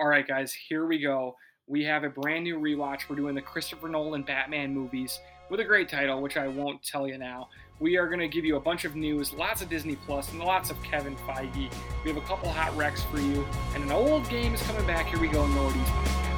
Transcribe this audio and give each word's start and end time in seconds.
All 0.00 0.08
right, 0.08 0.26
guys, 0.26 0.54
here 0.54 0.86
we 0.86 0.98
go. 0.98 1.36
We 1.66 1.84
have 1.84 2.04
a 2.04 2.08
brand 2.08 2.44
new 2.44 2.58
rewatch. 2.58 3.00
We're 3.06 3.16
doing 3.16 3.34
the 3.34 3.42
Christopher 3.42 3.86
Nolan 3.86 4.22
Batman 4.22 4.72
movies 4.72 5.20
with 5.50 5.60
a 5.60 5.64
great 5.64 5.90
title, 5.90 6.22
which 6.22 6.38
I 6.38 6.48
won't 6.48 6.82
tell 6.82 7.06
you 7.06 7.18
now. 7.18 7.50
We 7.80 7.98
are 7.98 8.06
going 8.06 8.20
to 8.20 8.26
give 8.26 8.46
you 8.46 8.56
a 8.56 8.60
bunch 8.60 8.86
of 8.86 8.96
news, 8.96 9.34
lots 9.34 9.60
of 9.60 9.68
Disney 9.68 9.96
Plus, 9.96 10.32
and 10.32 10.40
lots 10.40 10.70
of 10.70 10.82
Kevin 10.82 11.16
Feige. 11.16 11.70
We 12.02 12.10
have 12.10 12.16
a 12.16 12.26
couple 12.26 12.48
hot 12.48 12.74
wrecks 12.78 13.04
for 13.04 13.20
you, 13.20 13.46
and 13.74 13.84
an 13.84 13.92
old 13.92 14.26
game 14.30 14.54
is 14.54 14.62
coming 14.62 14.86
back. 14.86 15.08
Here 15.08 15.20
we 15.20 15.28
go, 15.28 15.46
Nordy's 15.48 16.29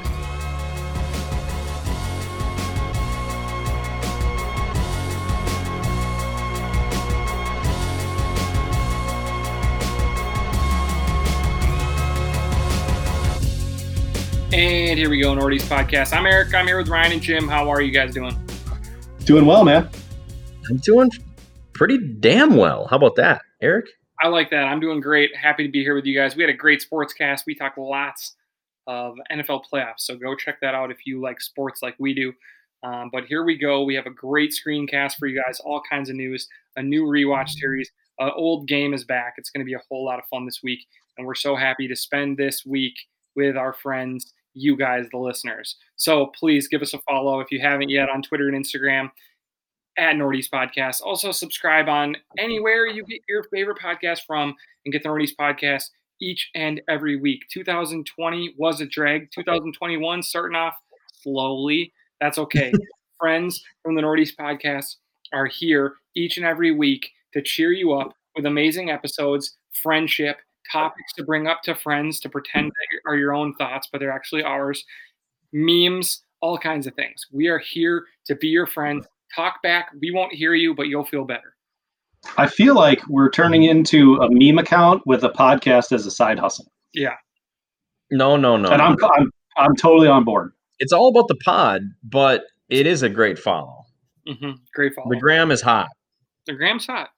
And 14.93 14.99
here 14.99 15.09
we 15.09 15.19
go, 15.19 15.33
Nordy's 15.33 15.67
podcast. 15.67 16.15
I'm 16.15 16.27
Eric. 16.27 16.53
I'm 16.53 16.67
here 16.67 16.77
with 16.77 16.87
Ryan 16.87 17.13
and 17.13 17.21
Jim. 17.23 17.47
How 17.47 17.67
are 17.67 17.81
you 17.81 17.89
guys 17.89 18.13
doing? 18.13 18.37
Doing 19.25 19.43
well, 19.43 19.63
man. 19.63 19.89
I'm 20.69 20.77
doing 20.77 21.09
pretty 21.73 21.97
damn 21.97 22.57
well. 22.57 22.85
How 22.85 22.97
about 22.97 23.15
that, 23.15 23.41
Eric? 23.59 23.87
I 24.21 24.27
like 24.27 24.51
that. 24.51 24.65
I'm 24.65 24.79
doing 24.79 24.99
great. 24.99 25.35
Happy 25.35 25.65
to 25.65 25.71
be 25.71 25.81
here 25.81 25.95
with 25.95 26.05
you 26.05 26.15
guys. 26.15 26.35
We 26.35 26.43
had 26.43 26.51
a 26.51 26.55
great 26.55 26.79
sports 26.79 27.11
cast. 27.11 27.47
We 27.47 27.55
talked 27.55 27.79
lots 27.79 28.35
of 28.85 29.15
NFL 29.31 29.63
playoffs, 29.73 30.01
so 30.01 30.15
go 30.15 30.35
check 30.35 30.59
that 30.61 30.75
out 30.75 30.91
if 30.91 31.07
you 31.07 31.19
like 31.19 31.41
sports 31.41 31.81
like 31.81 31.95
we 31.97 32.13
do. 32.13 32.31
Um, 32.83 33.09
but 33.11 33.25
here 33.25 33.43
we 33.43 33.57
go. 33.57 33.83
We 33.83 33.95
have 33.95 34.05
a 34.05 34.11
great 34.11 34.53
screencast 34.53 35.15
for 35.15 35.25
you 35.25 35.41
guys. 35.43 35.59
All 35.61 35.81
kinds 35.89 36.11
of 36.11 36.17
news. 36.17 36.47
A 36.75 36.83
new 36.83 37.05
rewatch 37.05 37.49
series. 37.49 37.89
An 38.19 38.29
old 38.35 38.67
game 38.67 38.93
is 38.93 39.05
back. 39.05 39.33
It's 39.37 39.49
going 39.49 39.65
to 39.65 39.67
be 39.67 39.73
a 39.73 39.81
whole 39.89 40.05
lot 40.05 40.19
of 40.19 40.25
fun 40.29 40.45
this 40.45 40.59
week, 40.61 40.85
and 41.17 41.25
we're 41.25 41.33
so 41.33 41.55
happy 41.55 41.87
to 41.87 41.95
spend 41.95 42.37
this 42.37 42.63
week 42.63 42.93
with 43.35 43.57
our 43.57 43.73
friends 43.73 44.31
you 44.53 44.77
guys, 44.77 45.07
the 45.11 45.17
listeners. 45.17 45.75
So 45.95 46.27
please 46.27 46.67
give 46.67 46.81
us 46.81 46.93
a 46.93 46.99
follow 46.99 47.39
if 47.39 47.51
you 47.51 47.59
haven't 47.59 47.89
yet 47.89 48.09
on 48.09 48.21
Twitter 48.21 48.47
and 48.49 48.65
Instagram 48.65 49.09
at 49.97 50.15
Nordy's 50.15 50.49
Podcast. 50.49 51.01
Also, 51.01 51.31
subscribe 51.31 51.87
on 51.87 52.15
anywhere 52.37 52.87
you 52.87 53.03
get 53.05 53.21
your 53.27 53.43
favorite 53.43 53.77
podcast 53.77 54.21
from 54.25 54.55
and 54.85 54.91
get 54.91 55.03
the 55.03 55.09
Nordy's 55.09 55.35
Podcast 55.35 55.85
each 56.21 56.49
and 56.55 56.81
every 56.89 57.15
week. 57.15 57.41
2020 57.51 58.55
was 58.57 58.81
a 58.81 58.85
drag. 58.85 59.29
2021 59.31 60.23
starting 60.23 60.55
off 60.55 60.75
slowly. 61.13 61.93
That's 62.21 62.37
okay. 62.37 62.71
Friends 63.19 63.63
from 63.83 63.95
the 63.95 64.01
Nordy's 64.01 64.35
Podcast 64.35 64.95
are 65.33 65.45
here 65.45 65.95
each 66.15 66.37
and 66.37 66.45
every 66.45 66.71
week 66.71 67.09
to 67.33 67.41
cheer 67.41 67.71
you 67.71 67.93
up 67.93 68.13
with 68.35 68.45
amazing 68.45 68.89
episodes, 68.89 69.57
friendship, 69.81 70.37
topics 70.71 71.13
to 71.13 71.23
bring 71.23 71.47
up 71.47 71.61
to 71.63 71.75
friends 71.75 72.19
to 72.21 72.29
pretend 72.29 72.71
they 72.71 72.99
are 73.09 73.15
your 73.15 73.33
own 73.33 73.53
thoughts, 73.55 73.87
but 73.91 73.99
they're 73.99 74.11
actually 74.11 74.43
ours, 74.43 74.83
memes, 75.51 76.23
all 76.41 76.57
kinds 76.57 76.87
of 76.87 76.93
things. 76.95 77.25
We 77.31 77.47
are 77.47 77.59
here 77.59 78.05
to 78.25 78.35
be 78.35 78.47
your 78.47 78.67
friends. 78.67 79.05
Talk 79.35 79.61
back. 79.63 79.89
We 79.99 80.11
won't 80.11 80.33
hear 80.33 80.53
you, 80.53 80.75
but 80.75 80.87
you'll 80.87 81.05
feel 81.05 81.25
better. 81.25 81.55
I 82.37 82.47
feel 82.47 82.75
like 82.75 83.01
we're 83.07 83.29
turning 83.29 83.63
into 83.63 84.15
a 84.15 84.29
meme 84.29 84.57
account 84.57 85.03
with 85.05 85.23
a 85.23 85.29
podcast 85.29 85.91
as 85.91 86.05
a 86.05 86.11
side 86.11 86.39
hustle. 86.39 86.71
Yeah. 86.93 87.15
No, 88.11 88.37
no, 88.37 88.57
no. 88.57 88.69
And 88.69 88.81
I'm 88.81 88.95
I'm 89.03 89.31
I'm 89.57 89.75
totally 89.75 90.07
on 90.07 90.23
board. 90.23 90.51
It's 90.79 90.93
all 90.93 91.09
about 91.09 91.27
the 91.27 91.35
pod, 91.35 91.81
but 92.03 92.45
it 92.69 92.87
is 92.87 93.03
a 93.03 93.09
great 93.09 93.37
follow. 93.37 93.83
Mm-hmm. 94.27 94.51
Great 94.73 94.93
follow. 94.95 95.09
The 95.09 95.19
gram 95.19 95.51
is 95.51 95.61
hot. 95.61 95.89
The 96.45 96.53
Gram's 96.53 96.85
hot. 96.85 97.09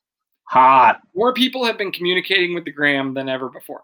Hot. 0.49 0.99
More 1.15 1.33
people 1.33 1.65
have 1.65 1.77
been 1.77 1.91
communicating 1.91 2.53
with 2.53 2.65
the 2.65 2.71
Gram 2.71 3.13
than 3.13 3.27
ever 3.29 3.49
before. 3.49 3.81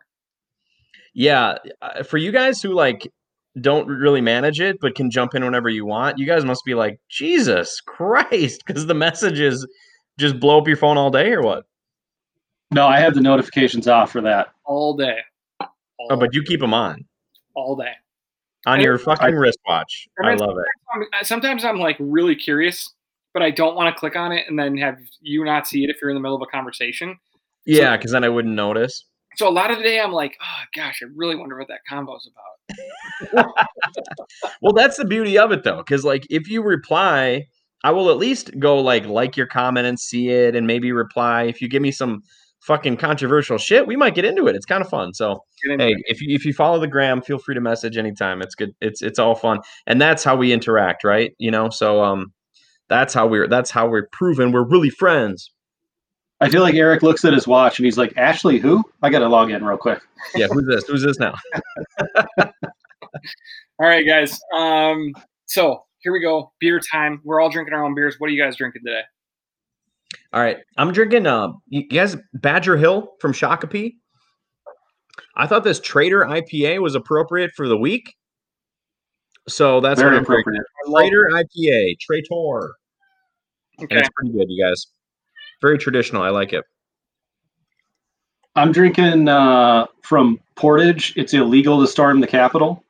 Yeah, 1.13 1.57
uh, 1.81 2.03
for 2.03 2.17
you 2.17 2.31
guys 2.31 2.61
who 2.61 2.73
like 2.73 3.11
don't 3.59 3.87
really 3.87 4.21
manage 4.21 4.61
it 4.61 4.77
but 4.79 4.95
can 4.95 5.11
jump 5.11 5.35
in 5.35 5.43
whenever 5.43 5.67
you 5.69 5.85
want, 5.85 6.17
you 6.17 6.25
guys 6.25 6.45
must 6.45 6.63
be 6.65 6.73
like, 6.73 6.99
Jesus 7.09 7.81
Christ, 7.81 8.63
because 8.65 8.85
the 8.85 8.93
messages 8.93 9.67
just 10.17 10.39
blow 10.39 10.57
up 10.59 10.67
your 10.67 10.77
phone 10.77 10.97
all 10.97 11.09
day 11.09 11.31
or 11.31 11.41
what? 11.41 11.65
No, 12.73 12.87
I 12.87 12.99
have 12.99 13.13
the 13.15 13.21
notifications 13.21 13.87
off 13.89 14.11
for 14.11 14.21
that. 14.21 14.47
All 14.65 14.95
day. 14.95 15.17
All, 15.59 15.67
Oh, 16.11 16.15
but 16.15 16.33
you 16.33 16.41
keep 16.43 16.61
them 16.61 16.73
on 16.73 17.03
all 17.55 17.75
day. 17.75 17.91
on 18.65 18.79
I- 18.79 18.83
your 18.83 18.97
fucking 18.97 19.35
wristwatch. 19.35 20.07
And 20.17 20.27
I 20.27 20.31
then 20.31 20.39
love 20.47 20.57
it. 20.57 20.65
sometimes- 20.93 21.27
Sometimes 21.27 21.65
I'm 21.65 21.79
like 21.79 21.97
really 21.99 22.35
curious, 22.35 22.93
but 23.33 23.43
I 23.43 23.51
don't 23.51 23.75
want 23.75 23.93
to 23.93 23.99
click 23.99 24.15
on 24.15 24.31
it 24.31 24.45
and 24.47 24.57
then 24.57 24.77
have 24.77 24.97
you 25.21 25.43
not 25.43 25.67
see 25.67 25.83
it 25.83 25.89
if 25.89 25.97
you're 26.01 26.09
in 26.09 26.15
the 26.15 26.21
middle 26.21 26.35
of 26.35 26.41
a 26.41 26.51
conversation. 26.51 27.17
Yeah, 27.65 27.95
because 27.95 28.11
then 28.11 28.23
I 28.23 28.29
wouldn't 28.29 28.55
notice. 28.55 29.05
So 29.37 29.47
a 29.47 29.51
lot 29.51 29.71
of 29.71 29.77
the 29.77 29.83
day 29.83 29.99
I'm 29.99 30.11
like, 30.11 30.35
oh 30.41 30.63
gosh, 30.75 31.01
I 31.01 31.07
really 31.15 31.35
wonder 31.35 31.57
what 31.57 31.67
that 31.69 31.81
convo's 31.87 32.27
about. 32.27 33.45
Well, 34.61 34.73
that's 34.73 34.97
the 34.97 35.05
beauty 35.05 35.37
of 35.37 35.51
it 35.51 35.63
though, 35.63 35.77
because 35.77 36.05
like 36.05 36.25
if 36.29 36.49
you 36.49 36.63
reply, 36.63 37.45
I 37.83 37.91
will 37.91 38.09
at 38.11 38.17
least 38.17 38.51
go 38.59 38.79
like 38.79 39.05
like 39.05 39.35
your 39.35 39.47
comment 39.47 39.87
and 39.87 39.99
see 39.99 40.29
it, 40.29 40.55
and 40.55 40.67
maybe 40.67 40.91
reply. 40.91 41.43
If 41.43 41.61
you 41.61 41.67
give 41.67 41.81
me 41.81 41.91
some 41.91 42.21
fucking 42.61 42.97
controversial 42.97 43.57
shit, 43.57 43.87
we 43.87 43.95
might 43.95 44.13
get 44.13 44.25
into 44.25 44.47
it. 44.47 44.55
It's 44.55 44.65
kind 44.65 44.83
of 44.83 44.89
fun. 44.89 45.13
So 45.13 45.43
hey, 45.65 45.93
it. 45.93 46.01
if 46.05 46.21
you 46.21 46.35
if 46.35 46.45
you 46.45 46.53
follow 46.53 46.79
the 46.79 46.87
gram, 46.87 47.21
feel 47.21 47.39
free 47.39 47.55
to 47.55 47.61
message 47.61 47.97
anytime. 47.97 48.41
It's 48.41 48.55
good. 48.55 48.71
It's 48.81 49.01
it's 49.01 49.19
all 49.19 49.35
fun, 49.35 49.59
and 49.87 49.99
that's 49.99 50.23
how 50.23 50.35
we 50.35 50.53
interact, 50.53 51.03
right? 51.03 51.33
You 51.39 51.51
know, 51.51 51.69
so 51.69 52.03
um, 52.03 52.31
that's 52.91 53.13
how 53.13 53.25
we're 53.25 53.47
that's 53.47 53.71
how 53.71 53.87
we're 53.87 54.07
proven 54.11 54.51
we're 54.51 54.67
really 54.67 54.89
friends. 54.89 55.49
I 56.41 56.49
feel 56.49 56.61
like 56.61 56.75
Eric 56.75 57.03
looks 57.03 57.23
at 57.23 57.33
his 57.33 57.47
watch 57.47 57.79
and 57.79 57.85
he's 57.85 57.97
like, 57.97 58.13
Ashley, 58.17 58.57
who? 58.57 58.83
I 59.01 59.09
gotta 59.09 59.29
log 59.29 59.49
in 59.49 59.63
real 59.63 59.77
quick. 59.77 60.01
Yeah, 60.35 60.47
who's 60.47 60.65
this? 60.67 60.83
Who's 60.87 61.03
this 61.03 61.17
now? 61.19 61.35
All 62.37 63.87
right, 63.87 64.05
guys. 64.05 64.37
Um, 64.55 65.13
so 65.45 65.83
here 65.99 66.11
we 66.11 66.19
go. 66.19 66.51
Beer 66.59 66.79
time. 66.91 67.21
We're 67.23 67.41
all 67.41 67.49
drinking 67.49 67.73
our 67.73 67.83
own 67.85 67.95
beers. 67.95 68.15
What 68.17 68.27
are 68.29 68.33
you 68.33 68.41
guys 68.41 68.55
drinking 68.57 68.81
today? 68.85 69.01
All 70.33 70.41
right, 70.41 70.57
I'm 70.77 70.91
drinking. 70.91 71.27
Uh, 71.27 71.53
you 71.67 71.87
guys, 71.87 72.17
Badger 72.33 72.75
Hill 72.75 73.13
from 73.21 73.33
Shakopee. 73.33 73.93
I 75.35 75.47
thought 75.47 75.63
this 75.63 75.79
Traitor 75.79 76.25
IPA 76.25 76.81
was 76.81 76.95
appropriate 76.95 77.51
for 77.55 77.67
the 77.67 77.77
week, 77.77 78.15
so 79.47 79.79
that's 79.79 79.99
Very 79.99 80.13
what 80.13 80.17
I'm 80.19 80.23
drinking. 80.23 80.53
appropriate. 80.87 81.09
Traitor 81.09 81.29
IPA, 81.33 81.95
Traitor, 83.77 83.95
and 83.95 83.99
it's 83.99 84.09
pretty 84.15 84.31
good, 84.31 84.47
you 84.49 84.63
guys. 84.63 84.87
Very 85.61 85.77
traditional. 85.77 86.21
I 86.21 86.29
like 86.29 86.53
it. 86.53 86.63
I'm 88.55 88.71
drinking 88.71 89.27
uh, 89.27 89.87
from 90.01 90.39
Portage. 90.55 91.13
It's 91.15 91.33
illegal 91.33 91.79
to 91.79 91.87
storm 91.87 92.19
the 92.19 92.27
Capitol. 92.27 92.83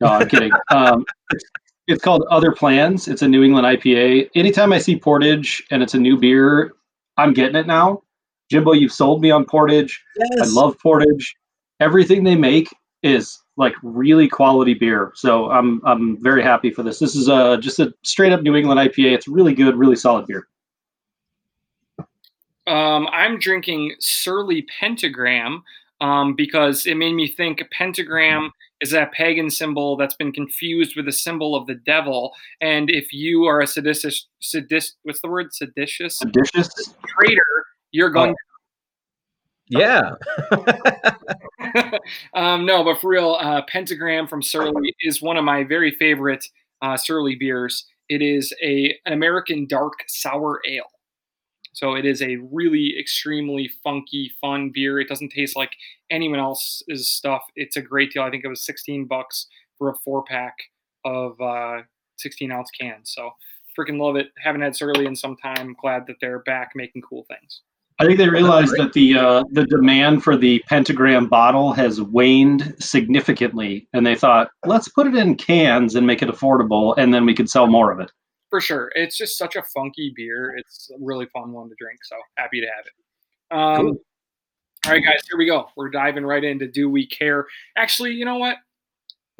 No, 0.00 0.08
I'm 0.08 0.28
kidding. 0.30 0.52
Um, 0.70 1.04
it's, 1.30 1.44
it's 1.86 2.02
called 2.02 2.24
Other 2.30 2.52
Plans. 2.52 3.08
It's 3.08 3.22
a 3.22 3.28
New 3.28 3.42
England 3.42 3.66
IPA. 3.66 4.30
Anytime 4.34 4.72
I 4.72 4.78
see 4.78 4.98
Portage 4.98 5.62
and 5.70 5.82
it's 5.82 5.94
a 5.94 5.98
new 5.98 6.16
beer, 6.16 6.72
I'm 7.16 7.32
getting 7.32 7.56
it 7.56 7.66
now. 7.66 8.02
Jimbo, 8.50 8.72
you've 8.72 8.92
sold 8.92 9.20
me 9.20 9.30
on 9.30 9.44
Portage. 9.44 10.02
I 10.40 10.46
love 10.46 10.78
Portage. 10.78 11.34
Everything 11.80 12.24
they 12.24 12.34
make 12.34 12.68
is 13.02 13.42
like 13.56 13.74
really 13.82 14.28
quality 14.28 14.74
beer. 14.74 15.12
So 15.14 15.50
I'm 15.50 15.80
I'm 15.84 16.22
very 16.22 16.42
happy 16.42 16.70
for 16.70 16.82
this. 16.82 16.98
This 16.98 17.14
is 17.14 17.28
uh, 17.28 17.56
just 17.58 17.78
a 17.78 17.92
straight 18.02 18.32
up 18.32 18.42
New 18.42 18.56
England 18.56 18.80
IPA. 18.80 19.12
It's 19.12 19.28
really 19.28 19.54
good, 19.54 19.76
really 19.76 19.96
solid 19.96 20.26
beer. 20.26 20.48
Um, 22.66 23.08
I'm 23.12 23.38
drinking 23.38 23.94
Surly 23.98 24.66
Pentagram 24.78 25.62
um, 26.00 26.34
because 26.34 26.86
it 26.86 26.96
made 26.96 27.14
me 27.14 27.26
think 27.26 27.62
pentagram 27.72 28.52
is 28.80 28.90
that 28.90 29.10
pagan 29.12 29.50
symbol 29.50 29.96
that's 29.96 30.14
been 30.14 30.32
confused 30.32 30.94
with 30.94 31.06
the 31.06 31.12
symbol 31.12 31.56
of 31.56 31.66
the 31.66 31.74
devil. 31.74 32.32
And 32.60 32.90
if 32.90 33.12
you 33.12 33.44
are 33.44 33.60
a 33.60 33.66
seditious, 33.66 34.28
sedis, 34.40 34.92
what's 35.02 35.20
the 35.20 35.28
word? 35.28 35.52
Seditious 35.52 36.18
Delicious. 36.18 36.94
traitor, 37.06 37.66
you're 37.90 38.10
going. 38.10 38.34
Yeah. 39.68 40.14
um, 42.34 42.64
no, 42.64 42.84
but 42.84 43.00
for 43.00 43.08
real, 43.08 43.36
uh, 43.40 43.62
Pentagram 43.68 44.26
from 44.26 44.42
Surly 44.42 44.94
is 45.00 45.22
one 45.22 45.36
of 45.36 45.44
my 45.44 45.64
very 45.64 45.90
favorite 45.92 46.44
uh, 46.82 46.96
Surly 46.96 47.36
beers. 47.36 47.86
It 48.08 48.22
is 48.22 48.54
a 48.62 48.98
an 49.06 49.12
American 49.12 49.66
dark 49.66 50.04
sour 50.06 50.60
ale. 50.66 50.90
So 51.72 51.94
it 51.94 52.04
is 52.04 52.22
a 52.22 52.36
really 52.50 52.98
extremely 52.98 53.70
funky, 53.84 54.32
fun 54.40 54.70
beer. 54.74 54.98
It 54.98 55.08
doesn't 55.08 55.28
taste 55.28 55.54
like 55.56 55.76
anyone 56.10 56.40
else's 56.40 57.08
stuff. 57.08 57.42
It's 57.54 57.76
a 57.76 57.82
great 57.82 58.12
deal. 58.12 58.24
I 58.24 58.30
think 58.30 58.44
it 58.44 58.48
was 58.48 58.62
16 58.62 59.04
bucks 59.04 59.46
for 59.76 59.90
a 59.90 59.94
four 59.94 60.24
pack 60.24 60.56
of 61.04 61.40
uh, 61.40 61.82
16 62.16 62.50
ounce 62.50 62.70
cans. 62.70 63.12
So 63.14 63.30
freaking 63.78 64.00
love 64.00 64.16
it. 64.16 64.28
Haven't 64.42 64.62
had 64.62 64.74
Surly 64.74 65.06
in 65.06 65.14
some 65.14 65.36
time. 65.36 65.76
Glad 65.80 66.06
that 66.08 66.16
they're 66.20 66.40
back 66.40 66.72
making 66.74 67.02
cool 67.02 67.24
things. 67.28 67.62
I 68.00 68.04
think 68.06 68.18
they 68.18 68.28
realized 68.28 68.74
that 68.76 68.92
the 68.92 69.18
uh, 69.18 69.44
the 69.50 69.64
demand 69.66 70.22
for 70.22 70.36
the 70.36 70.60
pentagram 70.68 71.26
bottle 71.28 71.72
has 71.72 72.00
waned 72.00 72.74
significantly, 72.78 73.88
and 73.92 74.06
they 74.06 74.14
thought, 74.14 74.50
let's 74.64 74.88
put 74.88 75.06
it 75.08 75.16
in 75.16 75.34
cans 75.34 75.94
and 75.96 76.06
make 76.06 76.22
it 76.22 76.28
affordable, 76.28 76.94
and 76.96 77.12
then 77.12 77.26
we 77.26 77.34
could 77.34 77.50
sell 77.50 77.66
more 77.66 77.90
of 77.90 77.98
it. 78.00 78.10
for 78.50 78.60
sure. 78.60 78.90
It's 78.94 79.16
just 79.18 79.36
such 79.36 79.56
a 79.56 79.62
funky 79.74 80.12
beer. 80.16 80.54
It's 80.56 80.90
a 80.90 80.94
really 81.00 81.26
fun 81.26 81.52
one 81.52 81.68
to 81.68 81.74
drink. 81.78 81.98
So 82.04 82.16
happy 82.36 82.60
to 82.60 82.66
have 82.66 82.84
it. 82.86 83.54
Um, 83.56 83.86
Cool. 83.86 83.96
All 84.86 84.92
right, 84.92 85.04
guys, 85.04 85.20
here 85.28 85.36
we 85.36 85.44
go. 85.46 85.66
We're 85.76 85.90
diving 85.90 86.24
right 86.24 86.42
into 86.44 86.68
Do 86.68 86.88
We 86.88 87.04
Care? 87.06 87.46
Actually, 87.76 88.12
you 88.12 88.24
know 88.24 88.36
what? 88.38 88.56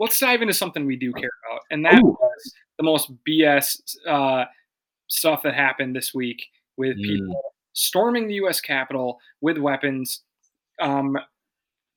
let's 0.00 0.18
dive 0.20 0.42
into 0.42 0.54
something 0.54 0.86
we 0.86 0.94
do 0.96 1.12
care 1.12 1.30
about, 1.50 1.60
and 1.72 1.84
that 1.84 1.94
Ooh. 1.94 2.16
was 2.20 2.54
the 2.76 2.84
most 2.84 3.10
BS 3.26 3.80
uh, 4.06 4.44
stuff 5.08 5.42
that 5.42 5.54
happened 5.54 5.94
this 5.96 6.12
week 6.14 6.44
with 6.76 6.96
Mm. 6.98 7.02
people 7.02 7.40
storming 7.72 8.28
the 8.28 8.34
U.S. 8.34 8.60
Capitol 8.60 9.18
with 9.40 9.58
weapons, 9.58 10.22
um, 10.80 11.16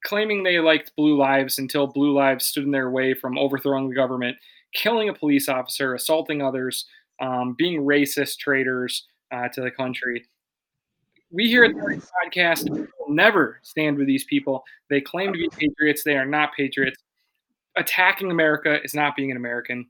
claiming 0.03 0.43
they 0.43 0.59
liked 0.59 0.95
Blue 0.95 1.17
Lives 1.17 1.59
until 1.59 1.87
Blue 1.87 2.13
Lives 2.13 2.45
stood 2.45 2.63
in 2.63 2.71
their 2.71 2.89
way 2.89 3.13
from 3.13 3.37
overthrowing 3.37 3.89
the 3.89 3.95
government, 3.95 4.37
killing 4.73 5.09
a 5.09 5.13
police 5.13 5.47
officer, 5.49 5.93
assaulting 5.93 6.41
others, 6.41 6.85
um, 7.19 7.55
being 7.57 7.81
racist 7.81 8.37
traitors 8.37 9.05
uh, 9.31 9.47
to 9.49 9.61
the 9.61 9.71
country. 9.71 10.25
We 11.31 11.47
here 11.47 11.63
at 11.63 11.73
the 11.73 12.01
Podcast 12.25 12.69
will 12.69 13.13
never 13.13 13.59
stand 13.63 13.97
with 13.97 14.07
these 14.07 14.25
people. 14.25 14.63
They 14.89 14.99
claim 14.99 15.31
to 15.31 15.39
be 15.39 15.49
patriots. 15.49 16.03
They 16.03 16.17
are 16.17 16.25
not 16.25 16.53
patriots. 16.55 17.01
Attacking 17.77 18.31
America 18.31 18.79
is 18.83 18.93
not 18.93 19.15
being 19.15 19.31
an 19.31 19.37
American. 19.37 19.87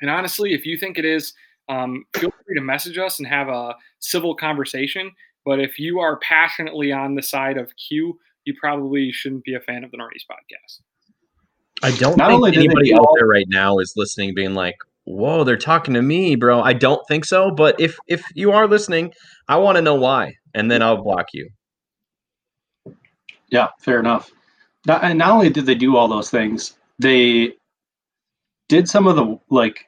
And 0.00 0.10
honestly, 0.10 0.52
if 0.52 0.66
you 0.66 0.76
think 0.76 0.98
it 0.98 1.04
is, 1.04 1.32
um, 1.68 2.04
feel 2.14 2.30
free 2.30 2.56
to 2.56 2.62
message 2.62 2.98
us 2.98 3.18
and 3.18 3.28
have 3.28 3.48
a 3.48 3.74
civil 4.00 4.34
conversation. 4.34 5.10
But 5.44 5.60
if 5.60 5.78
you 5.78 6.00
are 6.00 6.18
passionately 6.18 6.92
on 6.92 7.14
the 7.14 7.22
side 7.22 7.58
of 7.58 7.72
Q, 7.76 8.18
you 8.44 8.54
probably 8.58 9.12
shouldn't 9.12 9.44
be 9.44 9.54
a 9.54 9.60
fan 9.60 9.84
of 9.84 9.90
the 9.90 9.98
Nordies 9.98 10.24
podcast. 10.30 10.80
I 11.82 11.90
don't 11.96 12.16
Not 12.16 12.28
think 12.28 12.36
only 12.36 12.56
anybody 12.56 12.94
out 12.94 13.06
there 13.16 13.26
right 13.26 13.46
now 13.48 13.78
is 13.78 13.92
listening, 13.96 14.34
being 14.34 14.54
like, 14.54 14.76
"Whoa, 15.04 15.44
they're 15.44 15.56
talking 15.56 15.94
to 15.94 16.02
me, 16.02 16.34
bro." 16.34 16.62
I 16.62 16.72
don't 16.72 17.06
think 17.08 17.24
so. 17.24 17.50
But 17.50 17.78
if 17.80 17.98
if 18.06 18.24
you 18.34 18.52
are 18.52 18.66
listening, 18.66 19.12
I 19.48 19.56
want 19.56 19.76
to 19.76 19.82
know 19.82 19.94
why, 19.94 20.34
and 20.54 20.70
then 20.70 20.82
I'll 20.82 21.02
block 21.02 21.26
you. 21.32 21.50
Yeah, 23.48 23.68
fair 23.80 24.00
enough. 24.00 24.30
Not, 24.86 25.04
and 25.04 25.18
not 25.18 25.30
only 25.30 25.50
did 25.50 25.66
they 25.66 25.74
do 25.74 25.96
all 25.96 26.08
those 26.08 26.30
things, 26.30 26.76
they 26.98 27.54
did 28.68 28.88
some 28.88 29.06
of 29.06 29.16
the 29.16 29.38
like 29.50 29.86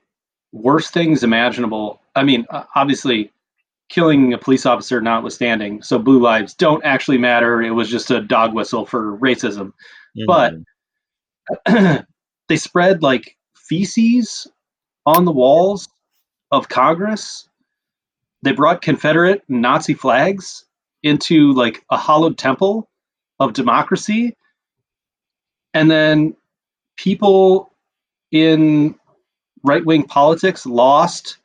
worst 0.53 0.93
things 0.93 1.23
imaginable. 1.25 2.01
I 2.15 2.23
mean, 2.23 2.47
uh, 2.51 2.65
obviously, 2.75 3.33
killing 3.89 4.33
a 4.33 4.39
police 4.39 4.67
officer 4.67 5.01
notwithstanding, 5.01 5.83
so 5.83 5.99
blue 5.99 6.21
lives 6.21 6.55
don't 6.55 6.85
actually 6.85 7.19
matter. 7.19 7.63
It 7.63 7.71
was 7.71 7.89
just 7.89 8.11
a 8.11 8.21
dog 8.21 8.55
whistle 8.55 8.85
for 8.87 9.17
racism. 9.19 9.73
But- 10.27 10.55
Mhm. 11.69 12.07
they 12.49 12.57
spread 12.57 13.03
like 13.03 13.37
feces 13.55 14.49
on 15.05 15.25
the 15.25 15.33
walls 15.33 15.89
of 16.51 16.69
Congress. 16.69 17.49
They 18.43 18.53
brought 18.53 18.83
Confederate 18.83 19.43
Nazi 19.49 19.95
flags 19.95 20.65
into 21.03 21.53
like 21.53 21.85
a 21.91 21.97
hollowed 21.97 22.37
temple 22.39 22.89
of 23.39 23.53
democracy. 23.53 24.37
And 25.75 25.91
then 25.91 26.35
people 26.97 27.71
in 28.33 28.95
right 29.67 29.85
wing 29.85 30.05
politics 30.05 30.65
lost 30.67 31.39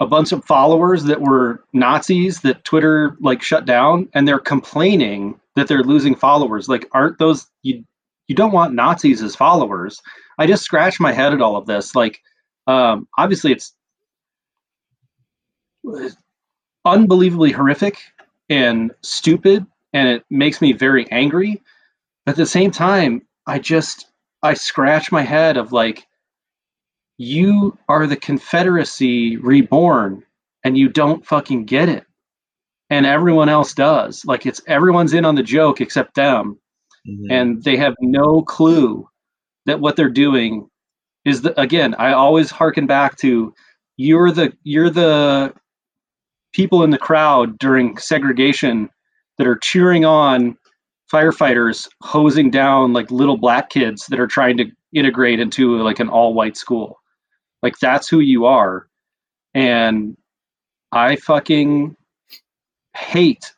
a 0.00 0.06
bunch 0.06 0.32
of 0.32 0.44
followers 0.44 1.04
that 1.04 1.20
were 1.20 1.62
Nazis 1.74 2.40
that 2.40 2.64
Twitter 2.64 3.16
like 3.20 3.42
shut 3.42 3.66
down 3.66 4.08
and 4.14 4.26
they're 4.26 4.38
complaining 4.38 5.38
that 5.56 5.68
they're 5.68 5.82
losing 5.82 6.14
followers. 6.14 6.68
Like 6.68 6.86
aren't 6.92 7.18
those 7.18 7.48
you 7.62 7.84
you 8.30 8.36
don't 8.36 8.52
want 8.52 8.74
Nazis 8.74 9.22
as 9.24 9.34
followers. 9.34 10.00
I 10.38 10.46
just 10.46 10.62
scratch 10.62 11.00
my 11.00 11.10
head 11.10 11.32
at 11.32 11.42
all 11.42 11.56
of 11.56 11.66
this. 11.66 11.96
Like, 11.96 12.22
um, 12.68 13.08
obviously, 13.18 13.50
it's 13.50 13.74
unbelievably 16.84 17.50
horrific 17.50 17.98
and 18.48 18.92
stupid, 19.02 19.66
and 19.92 20.08
it 20.08 20.24
makes 20.30 20.62
me 20.62 20.72
very 20.72 21.10
angry. 21.10 21.60
But 22.24 22.32
at 22.32 22.36
the 22.36 22.46
same 22.46 22.70
time, 22.70 23.22
I 23.48 23.58
just 23.58 24.06
I 24.44 24.54
scratch 24.54 25.10
my 25.10 25.22
head 25.22 25.56
of 25.56 25.72
like, 25.72 26.06
you 27.20 27.76
are 27.90 28.06
the 28.06 28.16
Confederacy 28.16 29.36
reborn, 29.36 30.22
and 30.64 30.78
you 30.78 30.88
don't 30.88 31.24
fucking 31.26 31.66
get 31.66 31.88
it, 31.88 32.04
and 32.88 33.04
everyone 33.04 33.50
else 33.50 33.74
does. 33.74 34.24
Like, 34.24 34.46
it's 34.46 34.62
everyone's 34.66 35.12
in 35.12 35.26
on 35.26 35.34
the 35.34 35.42
joke 35.42 35.80
except 35.82 36.14
them 36.14 36.58
Mhm. 37.06 37.26
and 37.30 37.62
they 37.62 37.76
have 37.76 37.94
no 38.00 38.42
clue 38.42 39.08
that 39.66 39.80
what 39.80 39.96
they're 39.96 40.10
doing 40.10 40.68
is 41.24 41.40
the 41.42 41.58
again 41.58 41.94
i 41.98 42.12
always 42.12 42.50
harken 42.50 42.86
back 42.86 43.16
to 43.16 43.54
you're 43.96 44.30
the 44.30 44.52
you're 44.64 44.90
the 44.90 45.52
people 46.52 46.82
in 46.84 46.90
the 46.90 46.98
crowd 46.98 47.58
during 47.58 47.96
segregation 47.96 48.90
that 49.38 49.46
are 49.46 49.56
cheering 49.56 50.04
on 50.04 50.56
firefighters 51.10 51.88
hosing 52.02 52.50
down 52.50 52.92
like 52.92 53.10
little 53.10 53.38
black 53.38 53.70
kids 53.70 54.04
that 54.08 54.20
are 54.20 54.26
trying 54.26 54.58
to 54.58 54.70
integrate 54.92 55.40
into 55.40 55.78
like 55.78 56.00
an 56.00 56.08
all 56.10 56.34
white 56.34 56.56
school 56.58 56.99
like 57.62 57.78
that's 57.78 58.08
who 58.08 58.20
you 58.20 58.46
are 58.46 58.88
and 59.54 60.16
i 60.92 61.16
fucking 61.16 61.96
hate 62.96 63.52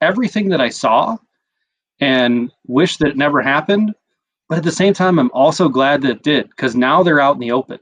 everything 0.00 0.48
that 0.48 0.60
i 0.60 0.68
saw 0.68 1.16
and 2.00 2.50
wish 2.66 2.96
that 2.98 3.08
it 3.08 3.16
never 3.16 3.40
happened. 3.40 3.94
But 4.48 4.58
at 4.58 4.64
the 4.64 4.72
same 4.72 4.92
time, 4.92 5.18
I'm 5.18 5.30
also 5.32 5.68
glad 5.68 6.02
that 6.02 6.10
it 6.10 6.22
did 6.22 6.50
because 6.50 6.76
now 6.76 7.02
they're 7.02 7.20
out 7.20 7.36
in 7.36 7.40
the 7.40 7.52
open. 7.52 7.78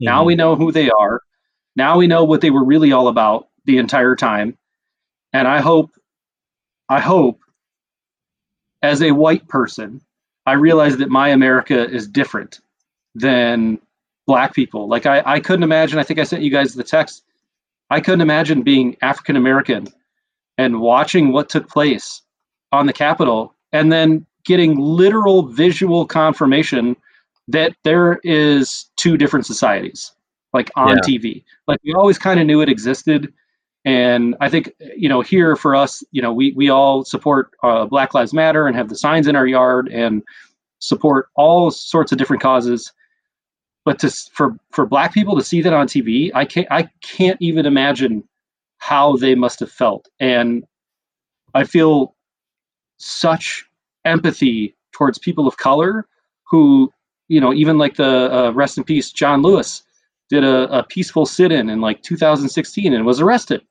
Now 0.00 0.22
Mhm. 0.22 0.26
we 0.26 0.36
know 0.36 0.54
who 0.56 0.70
they 0.72 0.90
are. 0.90 1.22
Now 1.76 1.98
we 1.98 2.06
know 2.06 2.24
what 2.24 2.40
they 2.40 2.50
were 2.50 2.64
really 2.64 2.92
all 2.92 3.08
about 3.08 3.48
the 3.64 3.78
entire 3.78 4.14
time. 4.16 4.56
And 5.32 5.48
I 5.48 5.60
hope, 5.60 5.90
I 6.88 7.00
hope, 7.00 7.40
as 8.82 9.02
a 9.02 9.12
white 9.12 9.48
person, 9.48 10.00
I 10.46 10.52
realize 10.52 10.96
that 10.98 11.10
my 11.10 11.30
America 11.30 11.88
is 11.88 12.06
different 12.06 12.60
than 13.14 13.80
black 14.26 14.54
people. 14.54 14.88
Like 14.88 15.06
I, 15.06 15.22
I 15.24 15.40
couldn't 15.40 15.62
imagine. 15.62 15.98
I 15.98 16.02
think 16.02 16.18
I 16.18 16.24
sent 16.24 16.42
you 16.42 16.50
guys 16.50 16.74
the 16.74 16.84
text. 16.84 17.24
I 17.90 18.00
couldn't 18.00 18.22
imagine 18.22 18.62
being 18.62 18.96
African 19.02 19.36
American 19.36 19.88
and 20.58 20.80
watching 20.80 21.32
what 21.32 21.48
took 21.48 21.68
place 21.68 22.22
on 22.72 22.86
the 22.86 22.92
Capitol 22.92 23.54
and 23.72 23.92
then 23.92 24.24
getting 24.44 24.78
literal 24.78 25.42
visual 25.42 26.06
confirmation 26.06 26.96
that 27.48 27.74
there 27.82 28.20
is 28.24 28.86
two 28.96 29.16
different 29.16 29.46
societies 29.46 30.12
like 30.52 30.70
on 30.76 30.96
Yeah. 30.96 31.02
TV. 31.02 31.44
Like 31.66 31.80
we 31.84 31.92
always 31.94 32.18
kind 32.18 32.40
of 32.40 32.46
knew 32.46 32.60
it 32.62 32.68
existed. 32.68 33.32
And 33.84 34.34
I 34.40 34.48
think, 34.48 34.72
you 34.96 35.10
know, 35.10 35.20
here 35.20 35.56
for 35.56 35.74
us, 35.74 36.02
you 36.10 36.22
know, 36.22 36.32
we, 36.32 36.52
we 36.52 36.70
all 36.70 37.04
support 37.04 37.50
uh, 37.62 37.84
Black 37.84 38.14
Lives 38.14 38.32
Matter 38.32 38.66
and 38.66 38.74
have 38.74 38.88
the 38.88 38.96
signs 38.96 39.26
in 39.26 39.36
our 39.36 39.46
yard 39.46 39.88
and 39.88 40.22
support 40.78 41.28
all 41.34 41.70
sorts 41.70 42.10
of 42.10 42.16
different 42.16 42.42
causes. 42.42 42.92
But 43.84 43.98
to, 44.00 44.10
for, 44.10 44.56
for 44.70 44.86
black 44.86 45.12
people 45.12 45.36
to 45.36 45.44
see 45.44 45.60
that 45.62 45.72
on 45.72 45.86
TV, 45.86 46.30
I 46.34 46.44
can't, 46.44 46.66
I 46.70 46.88
can't 47.02 47.36
even 47.40 47.66
imagine 47.66 48.24
how 48.78 49.16
they 49.16 49.34
must 49.34 49.60
have 49.60 49.70
felt. 49.70 50.08
And 50.20 50.64
I 51.54 51.64
feel 51.64 52.14
such 52.98 53.64
empathy 54.04 54.74
towards 54.92 55.18
people 55.18 55.46
of 55.46 55.56
color 55.56 56.06
who, 56.44 56.92
you 57.28 57.40
know, 57.40 57.52
even 57.52 57.78
like 57.78 57.96
the 57.96 58.32
uh, 58.34 58.50
rest 58.52 58.78
in 58.78 58.84
peace, 58.84 59.10
John 59.10 59.42
Lewis 59.42 59.82
did 60.30 60.44
a, 60.44 60.78
a 60.78 60.82
peaceful 60.84 61.26
sit-in 61.26 61.68
in 61.68 61.80
like 61.80 62.02
2016 62.02 62.92
and 62.92 63.04
was 63.04 63.20
arrested. 63.20 63.62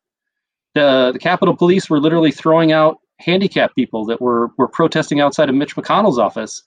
The 0.75 1.11
the 1.13 1.19
Capitol 1.19 1.55
Police 1.55 1.89
were 1.89 1.99
literally 1.99 2.31
throwing 2.31 2.71
out 2.71 2.97
handicapped 3.19 3.75
people 3.75 4.05
that 4.05 4.21
were 4.21 4.51
were 4.57 4.67
protesting 4.67 5.21
outside 5.21 5.49
of 5.49 5.55
Mitch 5.55 5.75
McConnell's 5.75 6.19
office. 6.19 6.63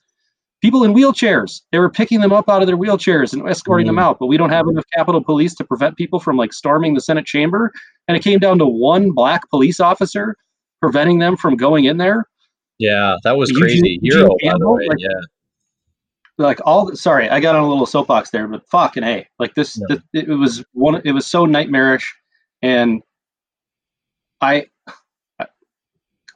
People 0.61 0.83
in 0.83 0.93
wheelchairs. 0.93 1.61
They 1.71 1.77
were 1.79 1.89
picking 1.89 2.19
them 2.19 2.31
up 2.33 2.49
out 2.49 2.61
of 2.61 2.67
their 2.67 2.77
wheelchairs 2.77 3.31
and 3.33 3.47
escorting 3.47 3.85
them 3.87 3.97
Mhm. 3.97 4.01
out. 4.01 4.17
But 4.19 4.25
we 4.25 4.37
don't 4.37 4.49
have 4.49 4.67
enough 4.67 4.85
Capitol 4.95 5.23
Police 5.23 5.53
to 5.55 5.63
prevent 5.63 5.95
people 5.97 6.19
from 6.19 6.35
like 6.35 6.51
storming 6.51 6.95
the 6.95 7.01
Senate 7.01 7.25
chamber. 7.25 7.71
And 8.07 8.17
it 8.17 8.23
came 8.23 8.39
down 8.39 8.57
to 8.59 8.65
one 8.65 9.11
black 9.11 9.47
police 9.49 9.79
officer 9.79 10.35
preventing 10.81 11.19
them 11.19 11.37
from 11.37 11.55
going 11.57 11.85
in 11.85 11.97
there. 11.97 12.25
Yeah, 12.79 13.17
that 13.23 13.37
was 13.37 13.51
crazy. 13.51 13.99
Eugene 14.01 14.21
by 14.27 14.27
the 14.27 14.39
Campbell, 14.49 14.75
way. 14.75 14.87
like- 14.87 14.97
yeah. 14.99 15.09
like 16.39 16.59
all 16.67 16.95
sorry 16.95 17.27
i 17.31 17.39
got 17.39 17.55
on 17.55 17.63
a 17.63 17.67
little 17.67 17.87
soapbox 17.87 18.29
there 18.29 18.47
but 18.47 18.61
fucking 18.69 19.01
hey 19.01 19.25
like 19.39 19.55
this 19.55 19.81
Yeah. 19.89 19.97
it 20.13 20.27
was 20.29 20.63
one 20.73 21.01
it 21.03 21.11
was 21.11 21.25
so 21.25 21.45
nightmarish 21.47 22.13
and 22.61 23.01
i 24.39 24.67
I- 25.39 25.47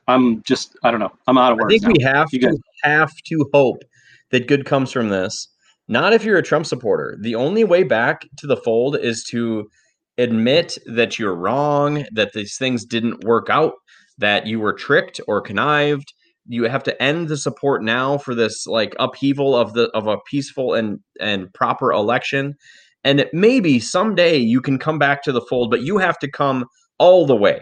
i'm 0.08 0.42
just 0.42 0.76
i 0.84 0.90
don't 0.90 1.00
know 1.02 1.12
i'm 1.28 1.38
out 1.38 1.52
of 1.52 1.60
words. 1.60 1.68
I 1.76 1.78
think 1.78 1.84
now. 1.84 1.92
we 1.92 2.04
have 2.18 2.28
You 2.32 2.40
to 2.40 2.48
guys- 2.48 2.58
have 2.84 3.12
to 3.28 3.50
hope 3.54 3.84
that 4.32 4.48
good 4.48 4.66
comes 4.66 4.92
from 4.92 5.10
this. 5.10 5.48
Not 5.88 6.14
if 6.14 6.24
you're 6.24 6.38
a 6.38 6.44
Trump 6.44 6.66
supporter. 6.66 7.18
The 7.22 7.36
only 7.36 7.64
way 7.64 7.84
back 7.84 8.28
to 8.38 8.48
the 8.48 8.58
fold 8.58 8.98
is 8.98 9.24
to 9.32 9.70
admit 10.18 10.78
that 10.86 11.18
you're 11.20 11.36
wrong, 11.36 12.06
that 12.14 12.34
these 12.34 12.58
things 12.58 12.86
didn't 12.86 13.24
work 13.24 13.50
out, 13.50 13.74
that 14.18 14.48
you 14.48 14.60
were 14.60 14.74
tricked 14.74 15.20
or 15.28 15.42
connived. 15.42 16.14
You 16.48 16.64
have 16.64 16.84
to 16.84 17.02
end 17.02 17.28
the 17.28 17.38
support 17.38 17.84
now 17.84 18.18
for 18.18 18.34
this 18.36 18.66
like 18.68 18.96
upheaval 19.00 19.56
of 19.56 19.74
the 19.74 19.90
of 19.94 20.08
a 20.08 20.18
peaceful 20.30 20.74
and 20.74 21.00
and 21.20 21.54
proper 21.54 21.92
election. 21.92 22.56
And 23.04 23.26
maybe 23.34 23.80
someday 23.80 24.38
you 24.38 24.62
can 24.62 24.78
come 24.78 25.00
back 25.00 25.24
to 25.24 25.32
the 25.32 25.42
fold, 25.42 25.72
but 25.72 25.82
you 25.82 25.98
have 25.98 26.20
to 26.20 26.30
come 26.30 26.66
all 27.00 27.26
the 27.26 27.36
way. 27.36 27.62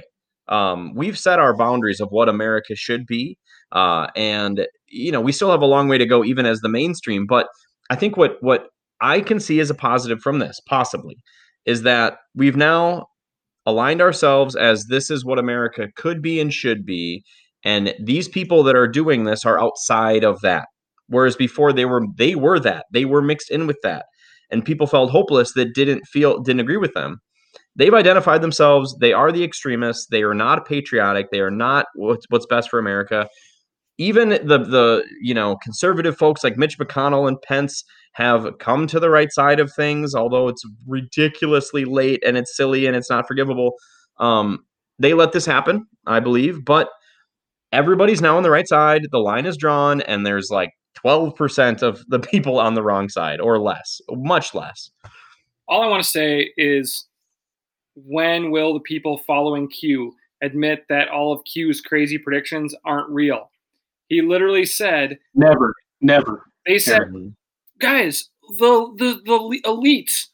Um, 0.50 0.94
we've 0.96 1.18
set 1.18 1.40
our 1.40 1.56
boundaries 1.56 2.00
of 2.00 2.10
what 2.10 2.28
America 2.28 2.76
should 2.76 3.06
be, 3.06 3.38
uh, 3.72 4.08
and 4.16 4.68
you 4.92 5.12
know 5.12 5.22
we 5.22 5.32
still 5.32 5.52
have 5.52 5.62
a 5.62 5.66
long 5.66 5.88
way 5.88 5.98
to 5.98 6.06
go, 6.06 6.24
even 6.24 6.46
as 6.46 6.60
the 6.60 6.70
mainstream. 6.70 7.26
But 7.28 7.48
I 7.90 7.96
think 7.96 8.18
what 8.18 8.38
what 8.42 8.68
I 9.02 9.22
can 9.22 9.40
see 9.40 9.60
as 9.60 9.70
a 9.70 9.76
positive 9.76 10.20
from 10.20 10.40
this, 10.40 10.60
possibly, 10.68 11.18
is 11.66 11.84
that 11.84 12.18
we've 12.36 12.56
now 12.56 13.08
aligned 13.66 14.02
ourselves 14.02 14.56
as 14.56 14.86
this 14.86 15.10
is 15.10 15.26
what 15.26 15.40
America 15.40 15.88
could 15.96 16.22
be 16.22 16.40
and 16.40 16.54
should 16.54 16.86
be. 16.86 17.24
And 17.64 17.94
these 18.04 18.28
people 18.28 18.64
that 18.64 18.76
are 18.76 18.88
doing 18.88 19.26
this 19.26 19.46
are 19.46 19.62
outside 19.62 20.24
of 20.24 20.42
that. 20.42 20.68
Whereas 21.08 21.36
before 21.36 21.74
they 21.74 21.86
were 21.86 22.04
they 22.18 22.36
were 22.36 22.60
that. 22.60 22.86
They 22.92 23.06
were 23.06 23.22
mixed 23.22 23.52
in 23.52 23.68
with 23.68 23.78
that. 23.84 24.06
And 24.52 24.66
people 24.66 24.88
felt 24.88 25.12
hopeless 25.12 25.54
that 25.54 25.74
didn't 25.76 26.06
feel 26.08 26.40
didn't 26.42 26.62
agree 26.62 26.78
with 26.78 26.94
them. 26.94 27.20
They've 27.76 27.94
identified 27.94 28.42
themselves. 28.42 28.96
They 29.00 29.14
are 29.14 29.32
the 29.32 29.44
extremists. 29.44 30.08
They 30.08 30.24
are 30.24 30.34
not 30.34 30.68
patriotic. 30.68 31.28
They 31.32 31.40
are 31.40 31.52
not 31.52 31.86
what's, 31.96 32.26
what's 32.30 32.46
best 32.46 32.70
for 32.70 32.80
America. 32.80 33.28
Even 34.00 34.30
the 34.30 34.58
the 34.58 35.04
you 35.22 35.34
know 35.34 35.58
conservative 35.58 36.18
folks 36.18 36.44
like 36.44 36.58
Mitch 36.58 36.80
McConnell 36.80 37.28
and 37.28 37.40
Pence 37.42 37.84
have 38.14 38.58
come 38.58 38.88
to 38.88 39.00
the 39.00 39.10
right 39.10 39.32
side 39.32 39.60
of 39.60 39.72
things, 39.74 40.16
although 40.16 40.48
it's 40.48 40.64
ridiculously 40.88 41.86
late 41.86 42.24
and 42.26 42.38
it's 42.38 42.56
silly 42.58 42.88
and 42.88 42.96
it's 42.96 43.10
not 43.10 43.28
forgivable. 43.28 43.74
Um, 44.18 44.66
they 44.98 45.14
let 45.14 45.32
this 45.32 45.46
happen, 45.46 45.86
I 46.08 46.20
believe, 46.20 46.66
but 46.66 46.90
everybody's 47.72 48.22
now 48.22 48.38
on 48.38 48.44
the 48.44 48.50
right 48.50 48.68
side. 48.68 49.08
The 49.12 49.20
line 49.20 49.46
is 49.46 49.58
drawn, 49.58 50.02
and 50.02 50.26
there's 50.26 50.50
like 50.50 50.72
12% 51.06 51.82
of 51.82 52.04
the 52.08 52.20
people 52.20 52.60
on 52.60 52.74
the 52.74 52.84
wrong 52.84 53.10
side 53.10 53.40
or 53.40 53.60
less, 53.60 54.02
much 54.10 54.54
less. 54.54 54.90
All 55.68 55.84
I 55.84 55.88
want 55.88 56.04
to 56.04 56.10
say 56.10 56.52
is 56.58 57.08
when 57.96 58.52
will 58.52 58.74
the 58.74 58.80
people 58.80 59.20
following 59.28 59.70
Q 59.70 60.14
admit 60.42 60.86
that 60.90 61.10
all 61.10 61.34
of 61.34 61.44
Q's 61.46 61.82
crazy 61.82 62.18
predictions 62.18 62.74
aren't 62.86 63.10
real? 63.10 63.49
He 64.10 64.22
literally 64.22 64.66
said, 64.66 65.20
Never, 65.34 65.76
never. 66.02 66.46
They 66.68 66.80
said, 66.80 67.04
guys, 67.80 68.30
the, 68.58 68.94
the, 68.98 69.22
the 69.26 69.62
elites, 69.66 70.28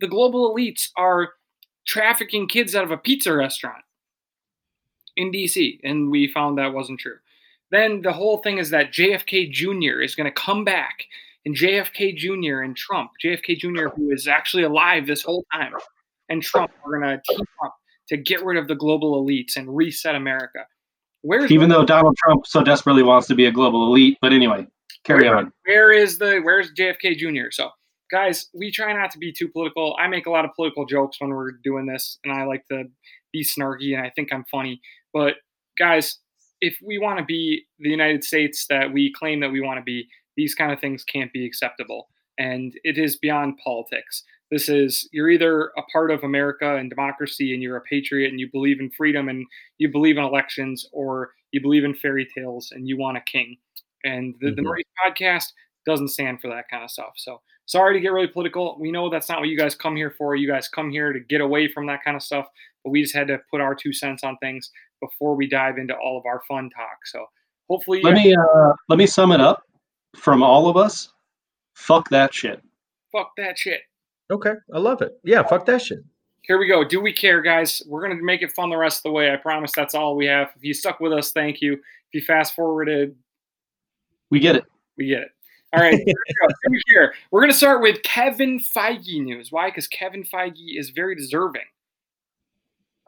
the 0.00 0.08
global 0.08 0.54
elites 0.54 0.88
are 0.96 1.30
trafficking 1.86 2.48
kids 2.48 2.74
out 2.74 2.84
of 2.84 2.90
a 2.90 2.96
pizza 2.96 3.32
restaurant 3.32 3.82
in 5.16 5.30
DC. 5.30 5.78
And 5.82 6.10
we 6.10 6.26
found 6.26 6.58
that 6.58 6.72
wasn't 6.72 7.00
true. 7.00 7.16
Then 7.70 8.02
the 8.02 8.12
whole 8.12 8.38
thing 8.38 8.58
is 8.58 8.70
that 8.70 8.92
JFK 8.92 9.50
Jr. 9.50 10.00
is 10.02 10.14
going 10.14 10.26
to 10.26 10.40
come 10.40 10.64
back, 10.64 11.04
and 11.46 11.56
JFK 11.56 12.16
Jr. 12.16 12.60
and 12.60 12.76
Trump, 12.76 13.12
JFK 13.24 13.58
Jr., 13.58 13.88
who 13.88 14.10
is 14.10 14.28
actually 14.28 14.62
alive 14.62 15.06
this 15.06 15.22
whole 15.22 15.44
time, 15.52 15.72
and 16.28 16.42
Trump 16.42 16.70
are 16.84 16.98
going 16.98 17.02
to 17.18 17.22
team 17.26 17.44
up 17.64 17.74
to 18.08 18.18
get 18.18 18.44
rid 18.44 18.58
of 18.58 18.68
the 18.68 18.74
global 18.74 19.24
elites 19.24 19.56
and 19.56 19.74
reset 19.74 20.14
America. 20.14 20.66
Where's 21.22 21.50
even 21.50 21.68
though 21.68 21.84
Donald 21.84 22.16
Trump 22.16 22.46
so 22.46 22.62
desperately 22.62 23.02
wants 23.02 23.26
to 23.28 23.34
be 23.34 23.46
a 23.46 23.52
global 23.52 23.86
elite, 23.86 24.18
but 24.20 24.32
anyway, 24.32 24.66
carry 25.04 25.28
where, 25.28 25.36
on. 25.36 25.52
Where 25.64 25.92
is 25.92 26.18
the 26.18 26.40
where's 26.40 26.72
JFK 26.72 27.16
Jr. 27.16 27.50
So 27.50 27.70
guys, 28.10 28.48
we 28.54 28.70
try 28.70 28.92
not 28.92 29.10
to 29.12 29.18
be 29.18 29.32
too 29.32 29.48
political. 29.48 29.96
I 29.98 30.06
make 30.06 30.26
a 30.26 30.30
lot 30.30 30.44
of 30.44 30.52
political 30.54 30.84
jokes 30.84 31.16
when 31.20 31.30
we're 31.30 31.52
doing 31.52 31.86
this, 31.86 32.18
and 32.24 32.32
I 32.32 32.44
like 32.44 32.66
to 32.68 32.84
be 33.32 33.42
snarky, 33.42 33.96
and 33.96 34.04
I 34.04 34.10
think 34.10 34.32
I'm 34.32 34.44
funny. 34.44 34.80
But 35.12 35.36
guys, 35.78 36.18
if 36.60 36.76
we 36.84 36.98
want 36.98 37.18
to 37.18 37.24
be 37.24 37.64
the 37.78 37.90
United 37.90 38.22
States 38.22 38.66
that 38.68 38.92
we 38.92 39.12
claim 39.12 39.40
that 39.40 39.50
we 39.50 39.60
want 39.60 39.78
to 39.78 39.82
be, 39.82 40.06
these 40.36 40.54
kind 40.54 40.72
of 40.72 40.80
things 40.80 41.04
can't 41.04 41.32
be 41.32 41.46
acceptable. 41.46 42.08
And 42.38 42.78
it 42.84 42.98
is 42.98 43.16
beyond 43.16 43.58
politics. 43.62 44.24
This 44.52 44.68
is 44.68 45.08
you're 45.12 45.30
either 45.30 45.72
a 45.78 45.82
part 45.90 46.10
of 46.10 46.24
America 46.24 46.76
and 46.76 46.90
democracy 46.90 47.54
and 47.54 47.62
you're 47.62 47.78
a 47.78 47.80
patriot 47.80 48.28
and 48.28 48.38
you 48.38 48.50
believe 48.52 48.80
in 48.80 48.90
freedom 48.90 49.30
and 49.30 49.46
you 49.78 49.90
believe 49.90 50.18
in 50.18 50.24
elections, 50.24 50.86
or 50.92 51.30
you 51.52 51.62
believe 51.62 51.84
in 51.84 51.94
fairy 51.94 52.28
tales 52.36 52.70
and 52.70 52.86
you 52.86 52.98
want 52.98 53.16
a 53.16 53.22
king. 53.22 53.56
And 54.04 54.34
the, 54.40 54.48
mm-hmm. 54.48 54.56
the 54.56 54.62
Maurice 54.62 54.84
podcast 55.02 55.46
doesn't 55.86 56.08
stand 56.08 56.42
for 56.42 56.48
that 56.48 56.68
kind 56.70 56.84
of 56.84 56.90
stuff. 56.90 57.14
So 57.16 57.40
sorry 57.64 57.94
to 57.94 58.00
get 58.00 58.12
really 58.12 58.28
political. 58.28 58.76
We 58.78 58.92
know 58.92 59.08
that's 59.08 59.30
not 59.30 59.40
what 59.40 59.48
you 59.48 59.56
guys 59.56 59.74
come 59.74 59.96
here 59.96 60.14
for. 60.18 60.36
You 60.36 60.48
guys 60.48 60.68
come 60.68 60.90
here 60.90 61.14
to 61.14 61.20
get 61.20 61.40
away 61.40 61.66
from 61.72 61.86
that 61.86 62.04
kind 62.04 62.14
of 62.14 62.22
stuff. 62.22 62.44
But 62.84 62.90
we 62.90 63.00
just 63.00 63.14
had 63.14 63.28
to 63.28 63.38
put 63.50 63.62
our 63.62 63.74
two 63.74 63.94
cents 63.94 64.22
on 64.22 64.36
things 64.36 64.70
before 65.00 65.34
we 65.34 65.48
dive 65.48 65.78
into 65.78 65.94
all 65.94 66.18
of 66.18 66.26
our 66.26 66.42
fun 66.46 66.68
talk. 66.68 67.06
So 67.06 67.24
hopefully, 67.70 68.02
let 68.02 68.14
me 68.14 68.34
uh, 68.34 68.72
let 68.90 68.98
me 68.98 69.06
sum 69.06 69.32
it 69.32 69.40
up 69.40 69.62
from 70.14 70.42
all 70.42 70.68
of 70.68 70.76
us. 70.76 71.10
Fuck 71.74 72.10
that 72.10 72.34
shit. 72.34 72.62
Fuck 73.12 73.30
that 73.38 73.56
shit. 73.58 73.80
Okay, 74.30 74.54
I 74.72 74.78
love 74.78 75.02
it. 75.02 75.18
Yeah, 75.24 75.42
fuck 75.42 75.66
that 75.66 75.82
shit. 75.82 75.98
Here 76.42 76.58
we 76.58 76.66
go. 76.66 76.84
Do 76.84 77.00
we 77.00 77.12
care, 77.12 77.40
guys? 77.40 77.82
We're 77.86 78.02
gonna 78.02 78.20
make 78.22 78.42
it 78.42 78.52
fun 78.52 78.70
the 78.70 78.76
rest 78.76 79.00
of 79.00 79.02
the 79.04 79.12
way. 79.12 79.32
I 79.32 79.36
promise. 79.36 79.72
That's 79.72 79.94
all 79.94 80.16
we 80.16 80.26
have. 80.26 80.50
If 80.56 80.64
you 80.64 80.74
stuck 80.74 81.00
with 81.00 81.12
us, 81.12 81.32
thank 81.32 81.60
you. 81.60 81.74
If 81.74 82.14
you 82.14 82.22
fast 82.22 82.54
forwarded, 82.54 83.14
we 84.30 84.40
get 84.40 84.56
it. 84.56 84.64
We 84.96 85.06
get 85.06 85.22
it. 85.22 85.28
All 85.72 85.80
right, 85.80 85.94
here 86.04 86.04
we 86.06 86.48
go. 86.48 86.78
Here. 86.88 87.14
We're 87.30 87.40
going 87.40 87.50
to 87.50 87.56
start 87.56 87.80
with 87.80 88.02
Kevin 88.02 88.58
Feige 88.58 89.22
news. 89.22 89.50
Why? 89.50 89.68
Because 89.68 89.86
Kevin 89.86 90.22
Feige 90.22 90.78
is 90.78 90.90
very 90.90 91.14
deserving. 91.14 91.62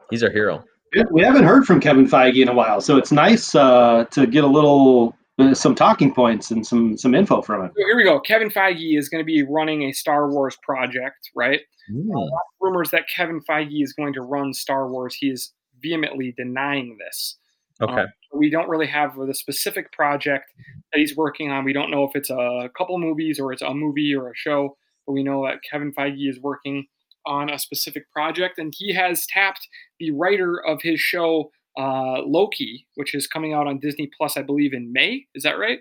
He's 0.09 0.23
our 0.23 0.31
hero 0.31 0.63
we 1.11 1.21
haven't 1.21 1.43
heard 1.43 1.65
from 1.65 1.79
Kevin 1.79 2.07
Feige 2.07 2.41
in 2.41 2.47
a 2.47 2.53
while, 2.53 2.79
so 2.79 2.97
it's 2.97 3.11
nice 3.11 3.53
uh, 3.55 4.05
to 4.11 4.25
get 4.25 4.43
a 4.43 4.47
little 4.47 5.15
some 5.53 5.75
talking 5.75 6.13
points 6.13 6.51
and 6.51 6.65
some 6.65 6.97
some 6.97 7.13
info 7.13 7.41
from 7.41 7.65
it. 7.65 7.71
Here 7.75 7.95
we 7.95 8.03
go. 8.03 8.19
Kevin 8.19 8.49
Feige 8.49 8.97
is 8.97 9.09
going 9.09 9.21
to 9.21 9.25
be 9.25 9.43
running 9.43 9.83
a 9.83 9.91
Star 9.91 10.29
Wars 10.29 10.57
project, 10.63 11.29
right? 11.35 11.61
Uh, 11.89 12.25
rumors 12.61 12.89
that 12.91 13.03
Kevin 13.13 13.41
Feige 13.47 13.83
is 13.83 13.93
going 13.93 14.13
to 14.13 14.21
run 14.21 14.53
Star 14.53 14.89
Wars. 14.89 15.15
He 15.15 15.27
is 15.27 15.53
vehemently 15.81 16.33
denying 16.35 16.97
this. 16.97 17.37
Okay. 17.81 18.01
Um, 18.01 18.07
we 18.33 18.49
don't 18.49 18.69
really 18.69 18.87
have 18.87 19.15
the 19.15 19.33
specific 19.33 19.91
project 19.91 20.51
that 20.91 20.99
he's 20.99 21.15
working 21.15 21.51
on. 21.51 21.63
We 21.63 21.73
don't 21.73 21.91
know 21.91 22.03
if 22.03 22.15
it's 22.15 22.29
a 22.29 22.69
couple 22.77 22.97
movies 22.97 23.39
or 23.39 23.53
it's 23.53 23.61
a 23.61 23.73
movie 23.73 24.13
or 24.15 24.29
a 24.29 24.35
show, 24.35 24.77
but 25.05 25.13
we 25.13 25.23
know 25.23 25.45
that 25.45 25.59
Kevin 25.69 25.93
Feige 25.93 26.29
is 26.29 26.39
working 26.39 26.85
on 27.25 27.49
a 27.49 27.57
specific 27.57 28.09
project, 28.11 28.59
and 28.59 28.73
he 28.77 28.93
has 28.93 29.25
tapped 29.27 29.67
the 29.99 30.11
writer 30.11 30.63
of 30.65 30.81
his 30.81 30.99
show 30.99 31.49
uh, 31.77 32.21
Loki, 32.23 32.85
which 32.95 33.13
is 33.13 33.27
coming 33.27 33.53
out 33.53 33.67
on 33.67 33.79
Disney 33.79 34.09
Plus, 34.17 34.37
I 34.37 34.41
believe, 34.41 34.73
in 34.73 34.91
May. 34.91 35.25
Is 35.35 35.43
that 35.43 35.57
right? 35.59 35.79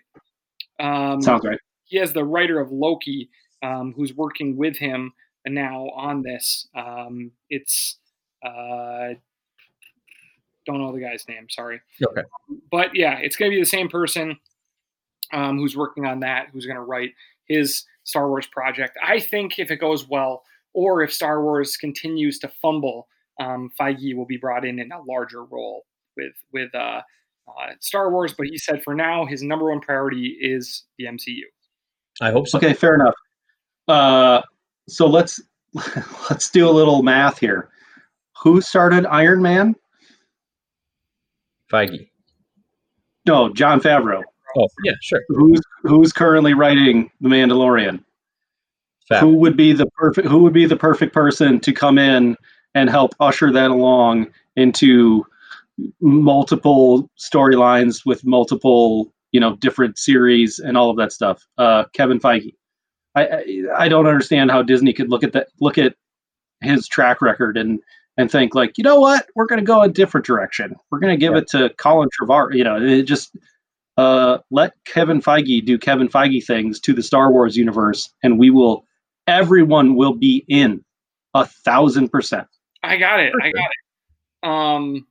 Um, 0.81 1.23
Sounds 1.23 1.45
right. 1.45 1.59
He 1.85 1.99
has 1.99 2.13
the 2.13 2.25
writer 2.25 2.61
of 2.61 2.73
Loki, 2.73 3.29
um, 3.63 3.93
who's 3.97 4.15
working 4.15 4.57
with 4.57 4.77
him 4.77 5.13
now 5.47 5.91
on 5.91 6.23
this. 6.23 6.67
Um, 6.75 7.31
it's 7.51 7.99
uh, 8.43 9.15
don't 10.67 10.79
know 10.79 10.93
the 10.93 11.01
guy's 11.01 11.29
name. 11.29 11.49
Sorry. 11.51 11.81
Okay. 12.05 12.23
But 12.71 12.91
yeah, 12.95 13.19
it's 13.19 13.37
going 13.37 13.51
to 13.51 13.55
be 13.55 13.61
the 13.61 13.67
same 13.67 13.89
person 13.89 14.37
um, 15.33 15.59
who's 15.59 15.77
working 15.77 16.07
on 16.07 16.21
that, 16.21 16.49
who's 16.53 16.67
going 16.67 16.77
to 16.77 16.83
write 16.83 17.13
his 17.47 17.85
Star 18.05 18.29
Wars 18.29 18.47
project. 18.47 18.97
I 19.03 19.21
think 19.21 19.59
if 19.59 19.71
it 19.71 19.77
goes 19.77 20.09
well, 20.09 20.43
or 20.73 21.03
if 21.03 21.13
Star 21.13 21.43
Wars 21.43 21.77
continues 21.77 22.39
to 22.41 22.49
fumble, 22.61 23.09
um, 23.41 23.71
Feige 23.79 24.15
will 24.15 24.27
be 24.27 24.37
brought 24.37 24.65
in 24.65 24.79
in 24.79 24.93
a 24.93 25.01
larger 25.03 25.45
role 25.45 25.85
with 26.17 26.33
with 26.53 26.75
uh, 26.75 27.01
uh, 27.49 27.71
Star 27.81 28.11
Wars. 28.11 28.35
But 28.37 28.47
he 28.47 28.59
said 28.59 28.83
for 28.83 28.95
now, 28.95 29.27
his 29.27 29.43
number 29.43 29.71
one 29.71 29.81
priority 29.81 30.37
is 30.41 30.85
the 30.99 31.07
MCU. 31.07 31.43
I 32.21 32.31
hope 32.31 32.49
so. 32.49 32.59
Okay, 32.59 32.75
fair 32.75 32.95
enough. 32.95 33.15
Uh, 33.89 34.43
so 34.89 35.07
let's 35.07 35.41
let's 36.31 36.51
do 36.51 36.69
a 36.69 36.71
little 36.71 37.03
math 37.03 37.39
here. 37.39 37.71
Who 38.43 38.61
started 38.61 39.07
Iron 39.07 39.43
Man? 39.43 39.75
Feige. 41.73 42.09
No, 43.27 43.53
Jon 43.53 43.81
Favreau. 43.81 44.23
Oh, 44.57 44.69
yeah, 44.85 44.93
sure. 45.03 45.23
Who's 45.29 45.61
who's 45.83 46.13
currently 46.13 46.55
writing 46.55 47.11
The 47.21 47.29
Mandalorian? 47.29 48.05
Who 49.21 49.35
would 49.37 49.57
be 49.57 49.73
the 49.73 49.87
perfect 49.87 50.29
who 50.29 50.39
would 50.39 50.53
be 50.53 50.67
the 50.67 50.77
perfect 50.77 51.13
person 51.13 51.61
to 51.61 51.73
come 51.73 51.99
in 51.99 52.37
and 52.75 52.91
help 52.91 53.15
usher 53.21 53.53
that 53.53 53.71
along 53.71 54.27
into 54.57 55.25
multiple 56.01 57.11
storylines 57.19 58.07
with 58.07 58.25
multiple, 58.25 59.13
you 59.33 59.41
know, 59.41 59.57
different 59.57 59.99
series 59.99 60.59
and 60.59 60.77
all 60.77 60.91
of 60.91 60.97
that 60.97 61.13
stuff? 61.13 61.47
Uh, 61.59 61.85
Kevin 61.93 62.21
Feige. 62.21 62.55
I, 63.17 63.27
I 63.27 63.45
I 63.79 63.89
don't 63.89 64.07
understand 64.07 64.51
how 64.51 64.63
Disney 64.63 64.93
could 64.93 65.09
look 65.09 65.23
at 65.23 65.33
that 65.33 65.49
look 65.61 65.79
at 65.79 65.95
his 66.61 66.89
track 66.89 67.23
record 67.23 67.57
and 67.57 67.81
and 68.17 68.31
think 68.31 68.55
like, 68.55 68.79
you 68.79 68.85
know 68.85 69.01
what, 69.01 69.27
we're 69.35 69.47
going 69.47 69.61
to 69.61 69.67
go 69.67 69.83
a 69.83 69.89
different 69.89 70.25
direction. 70.27 70.77
We're 70.91 71.01
going 71.01 71.13
to 71.13 71.17
give 71.17 71.33
yeah. 71.33 71.39
it 71.39 71.49
to 71.49 71.71
Colin 71.79 72.09
Trevorrow. 72.11 72.55
You 72.55 72.65
know, 72.65 72.77
it 72.81 73.03
just 73.03 73.37
uh, 73.97 74.39
let 74.51 74.73
Kevin 74.85 75.21
Feige 75.21 75.65
do 75.65 75.79
Kevin 75.79 76.09
Feige 76.09 76.45
things 76.45 76.81
to 76.81 76.93
the 76.93 77.03
Star 77.03 77.31
Wars 77.31 77.57
universe, 77.57 78.13
and 78.23 78.39
we 78.39 78.51
will 78.51 78.85
everyone 79.27 79.97
will 79.97 80.15
be 80.15 80.45
in 80.49 80.85
a 81.35 81.47
thousand 81.47 82.11
percent. 82.11 82.47
I 82.85 82.97
got 82.97 83.21
it. 83.21 83.33
I 83.43 83.51
got 83.51 83.71
it. 83.71 84.49
Um, 84.49 85.07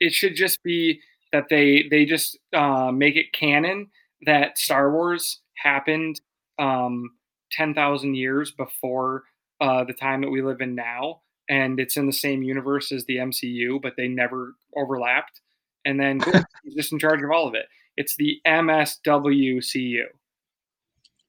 it 0.00 0.12
should 0.12 0.34
just 0.34 0.62
be 0.62 1.00
that 1.32 1.44
they 1.50 1.86
they 1.90 2.04
just 2.04 2.38
uh, 2.52 2.90
make 2.92 3.16
it 3.16 3.32
canon 3.32 3.88
that 4.24 4.58
Star 4.58 4.90
Wars 4.90 5.40
happened 5.56 6.20
um, 6.58 7.10
ten 7.52 7.74
thousand 7.74 8.14
years 8.14 8.50
before 8.50 9.24
uh, 9.60 9.84
the 9.84 9.92
time 9.92 10.20
that 10.22 10.30
we 10.30 10.42
live 10.42 10.60
in 10.60 10.74
now, 10.74 11.20
and 11.48 11.78
it's 11.80 11.96
in 11.96 12.06
the 12.06 12.12
same 12.12 12.42
universe 12.42 12.92
as 12.92 13.04
the 13.04 13.16
MCU, 13.16 13.80
but 13.80 13.94
they 13.96 14.08
never 14.08 14.54
overlapped. 14.76 15.40
And 15.84 16.00
then 16.00 16.20
he's 16.64 16.74
just 16.74 16.92
in 16.92 16.98
charge 16.98 17.22
of 17.22 17.30
all 17.30 17.46
of 17.46 17.54
it. 17.54 17.66
It's 17.96 18.16
the 18.16 18.40
MSWCU. 18.46 20.02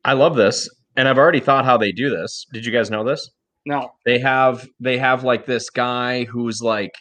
I 0.03 0.13
love 0.13 0.35
this. 0.35 0.69
and 0.95 1.07
I've 1.07 1.17
already 1.17 1.39
thought 1.39 1.65
how 1.65 1.77
they 1.77 1.91
do 1.91 2.09
this. 2.09 2.45
Did 2.51 2.65
you 2.65 2.71
guys 2.71 2.89
know 2.89 3.03
this? 3.03 3.29
No. 3.67 3.91
They 4.05 4.17
have 4.19 4.65
they 4.79 4.97
have 4.97 5.25
like 5.25 5.45
this 5.45 5.69
guy 5.69 6.23
who's 6.23 6.61
like 6.61 6.93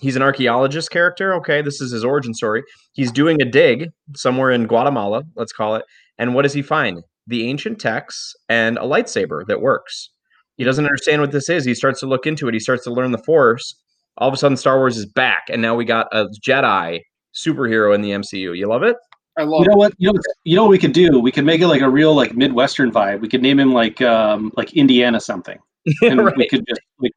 he's 0.00 0.14
an 0.14 0.22
archaeologist 0.22 0.88
character. 0.88 1.34
Okay, 1.34 1.62
this 1.62 1.80
is 1.80 1.90
his 1.90 2.04
origin 2.04 2.32
story. 2.32 2.62
He's 2.92 3.10
doing 3.10 3.42
a 3.42 3.44
dig 3.44 3.90
somewhere 4.14 4.52
in 4.52 4.68
Guatemala, 4.68 5.24
let's 5.34 5.52
call 5.52 5.74
it. 5.74 5.84
And 6.18 6.32
what 6.32 6.42
does 6.42 6.52
he 6.52 6.62
find? 6.62 7.02
The 7.26 7.48
ancient 7.48 7.80
texts 7.80 8.36
and 8.48 8.78
a 8.78 8.82
lightsaber 8.82 9.44
that 9.48 9.60
works. 9.60 10.10
He 10.56 10.62
doesn't 10.62 10.84
understand 10.84 11.22
what 11.22 11.32
this 11.32 11.48
is. 11.48 11.64
He 11.64 11.74
starts 11.74 11.98
to 12.00 12.06
look 12.06 12.24
into 12.24 12.46
it. 12.46 12.54
He 12.54 12.60
starts 12.60 12.84
to 12.84 12.92
learn 12.92 13.10
the 13.10 13.18
Force. 13.18 13.74
All 14.18 14.28
of 14.28 14.34
a 14.34 14.36
sudden, 14.36 14.56
Star 14.56 14.78
Wars 14.78 14.98
is 14.98 15.06
back, 15.06 15.44
and 15.48 15.60
now 15.60 15.74
we 15.74 15.84
got 15.84 16.06
a 16.12 16.26
Jedi 16.46 17.00
superhero 17.34 17.94
in 17.94 18.00
the 18.00 18.10
MCU. 18.10 18.56
You 18.56 18.68
love 18.68 18.84
it? 18.84 18.96
I 19.36 19.42
love 19.42 19.62
You 19.62 19.70
know 19.70 19.76
what? 19.76 19.94
You 19.98 20.12
know, 20.12 20.20
you 20.44 20.54
know 20.54 20.62
what 20.62 20.70
we 20.70 20.78
could 20.78 20.92
do? 20.92 21.18
We 21.18 21.32
could 21.32 21.44
make 21.44 21.62
it 21.62 21.66
like 21.66 21.80
a 21.80 21.90
real 21.90 22.14
like 22.14 22.36
Midwestern 22.36 22.92
vibe. 22.92 23.22
We 23.22 23.28
could 23.28 23.42
name 23.42 23.58
him 23.58 23.72
like 23.72 24.00
um 24.02 24.52
like 24.56 24.74
Indiana 24.74 25.20
something, 25.20 25.58
and 26.02 26.24
we 26.36 26.48
could 26.48 26.64
just 26.68 26.80
like 27.00 27.12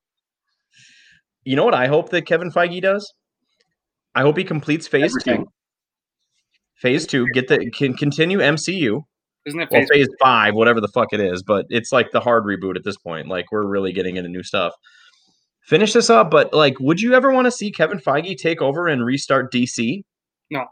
You 1.44 1.56
know 1.56 1.66
what 1.66 1.74
I 1.74 1.88
hope 1.88 2.10
that 2.10 2.26
Kevin 2.26 2.52
Feige 2.52 2.82
does? 2.82 3.14
I 4.14 4.22
hope 4.22 4.38
he 4.38 4.44
completes 4.44 4.88
phase 4.88 5.12
everything. 5.12 5.46
two. 5.46 5.52
Phase 6.76 7.08
two, 7.08 7.28
get 7.34 7.48
the 7.48 7.70
can 7.72 7.94
continue 7.94 8.40
MCU. 8.40 9.04
Isn't 9.46 9.62
it 9.62 9.70
Well, 9.72 9.82
phase 9.82 9.90
phase 9.92 10.08
five, 10.22 10.56
whatever 10.56 10.82
the 10.82 10.88
fuck 10.88 11.14
it 11.14 11.20
is, 11.20 11.44
but 11.44 11.66
it's 11.70 11.92
like 11.92 12.12
the 12.12 12.20
hard 12.20 12.44
reboot 12.44 12.76
at 12.76 12.84
this 12.84 12.98
point. 12.98 13.28
Like 13.28 13.52
we're 13.52 13.68
really 13.68 13.94
getting 13.94 14.18
into 14.18 14.30
new 14.30 14.44
stuff. 14.44 14.74
Finish 15.62 15.94
this 15.94 16.10
up, 16.10 16.30
but 16.30 16.54
like, 16.54 16.80
would 16.80 17.02
you 17.02 17.14
ever 17.14 17.32
want 17.32 17.46
to 17.46 17.52
see 17.52 17.72
Kevin 17.72 18.00
Feige 18.00 18.38
take 18.38 18.62
over 18.62 18.88
and 18.88 19.04
restart 19.04 19.52
DC? 19.52 20.04
No. 20.52 20.66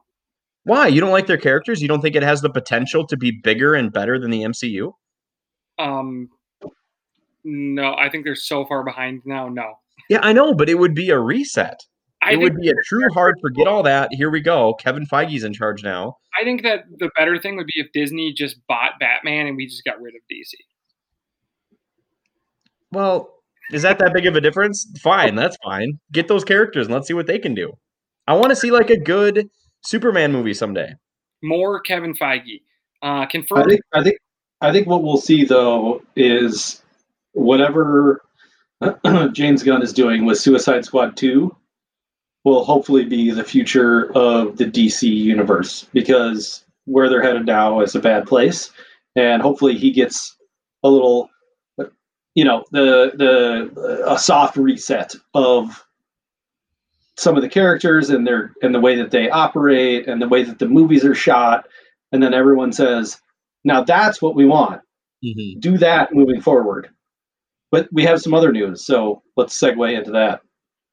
Why? 0.65 0.87
You 0.87 1.01
don't 1.01 1.11
like 1.11 1.27
their 1.27 1.37
characters? 1.37 1.81
You 1.81 1.87
don't 1.87 2.01
think 2.01 2.15
it 2.15 2.23
has 2.23 2.41
the 2.41 2.49
potential 2.49 3.05
to 3.07 3.17
be 3.17 3.31
bigger 3.43 3.73
and 3.73 3.91
better 3.91 4.19
than 4.19 4.31
the 4.31 4.43
MCU? 4.43 4.93
Um, 5.79 6.29
no, 7.43 7.95
I 7.95 8.09
think 8.09 8.25
they're 8.25 8.35
so 8.35 8.65
far 8.65 8.83
behind 8.83 9.21
now. 9.25 9.47
No, 9.49 9.73
Yeah, 10.09 10.19
I 10.21 10.33
know, 10.33 10.53
but 10.53 10.69
it 10.69 10.77
would 10.77 10.95
be 10.95 11.09
a 11.09 11.19
reset. 11.19 11.79
I 12.21 12.33
it 12.33 12.39
would 12.39 12.55
be 12.55 12.69
a 12.69 12.73
true 12.85 13.07
hard 13.13 13.35
forget 13.41 13.67
all 13.67 13.83
that. 13.83 14.09
Here 14.11 14.29
we 14.29 14.39
go. 14.39 14.73
Kevin 14.75 15.05
Feige's 15.05 15.43
in 15.43 15.53
charge 15.53 15.83
now. 15.83 16.17
I 16.39 16.43
think 16.43 16.63
that 16.63 16.85
the 16.97 17.09
better 17.17 17.37
thing 17.37 17.57
would 17.57 17.67
be 17.67 17.81
if 17.81 17.91
Disney 17.93 18.33
just 18.33 18.55
bought 18.67 18.93
Batman 18.99 19.47
and 19.47 19.57
we 19.57 19.67
just 19.67 19.83
got 19.83 20.01
rid 20.01 20.15
of 20.15 20.21
DC. 20.31 20.53
Well, 22.91 23.33
is 23.71 23.81
that 23.81 23.99
that 23.99 24.13
big 24.13 24.25
of 24.25 24.35
a 24.35 24.41
difference? 24.41 24.87
Fine, 25.01 25.35
that's 25.35 25.57
fine. 25.63 25.99
Get 26.11 26.27
those 26.27 26.43
characters 26.43 26.87
and 26.87 26.93
let's 26.93 27.07
see 27.07 27.13
what 27.13 27.27
they 27.27 27.39
can 27.39 27.53
do. 27.53 27.73
I 28.27 28.35
want 28.35 28.51
to 28.51 28.55
see 28.55 28.71
like 28.71 28.89
a 28.89 28.97
good 28.97 29.49
Superman 29.81 30.31
movie 30.31 30.53
someday. 30.53 30.93
More 31.41 31.81
Kevin 31.81 32.13
Feige. 32.13 32.61
Uh, 33.01 33.25
I 33.25 33.63
think 33.65 33.81
I 33.93 34.01
think 34.01 34.17
I 34.61 34.71
think 34.71 34.87
what 34.87 35.03
we'll 35.03 35.17
see 35.17 35.43
though 35.43 36.01
is 36.15 36.82
whatever 37.33 38.21
James 39.33 39.63
Gunn 39.63 39.81
is 39.81 39.93
doing 39.93 40.25
with 40.25 40.39
Suicide 40.39 40.85
Squad 40.85 41.17
2 41.17 41.55
will 42.43 42.63
hopefully 42.65 43.05
be 43.05 43.31
the 43.31 43.43
future 43.43 44.11
of 44.15 44.57
the 44.57 44.65
DC 44.65 45.03
universe 45.03 45.87
because 45.93 46.65
where 46.85 47.09
they're 47.09 47.23
headed 47.23 47.45
now 47.45 47.79
is 47.79 47.95
a 47.95 47.99
bad 47.99 48.25
place. 48.27 48.71
And 49.15 49.41
hopefully 49.41 49.77
he 49.77 49.91
gets 49.91 50.35
a 50.83 50.89
little 50.89 51.29
you 52.35 52.43
know 52.43 52.63
the 52.71 53.11
the 53.15 54.03
a 54.11 54.17
soft 54.17 54.57
reset 54.57 55.15
of 55.35 55.85
some 57.15 57.35
of 57.35 57.43
the 57.43 57.49
characters 57.49 58.09
and 58.09 58.25
their 58.25 58.53
and 58.63 58.73
the 58.73 58.79
way 58.79 58.95
that 58.95 59.11
they 59.11 59.29
operate 59.29 60.07
and 60.07 60.19
the 60.19 60.27
way 60.27 60.43
that 60.43 60.57
the 60.59 60.67
movies 60.67 61.05
are 61.05 61.15
shot. 61.15 61.67
And 62.11 62.21
then 62.21 62.33
everyone 62.33 62.73
says 62.73 63.21
now 63.63 63.83
that's 63.83 64.21
what 64.21 64.35
we 64.35 64.45
want. 64.45 64.81
Mm-hmm. 65.23 65.59
Do 65.59 65.77
that 65.77 66.13
moving 66.13 66.41
forward 66.41 66.89
but 67.73 67.87
we 67.91 68.03
have 68.03 68.21
some 68.21 68.33
other 68.33 68.51
news 68.51 68.85
so 68.85 69.21
let's 69.35 69.59
segue 69.59 69.97
into 69.97 70.11
that 70.11 70.39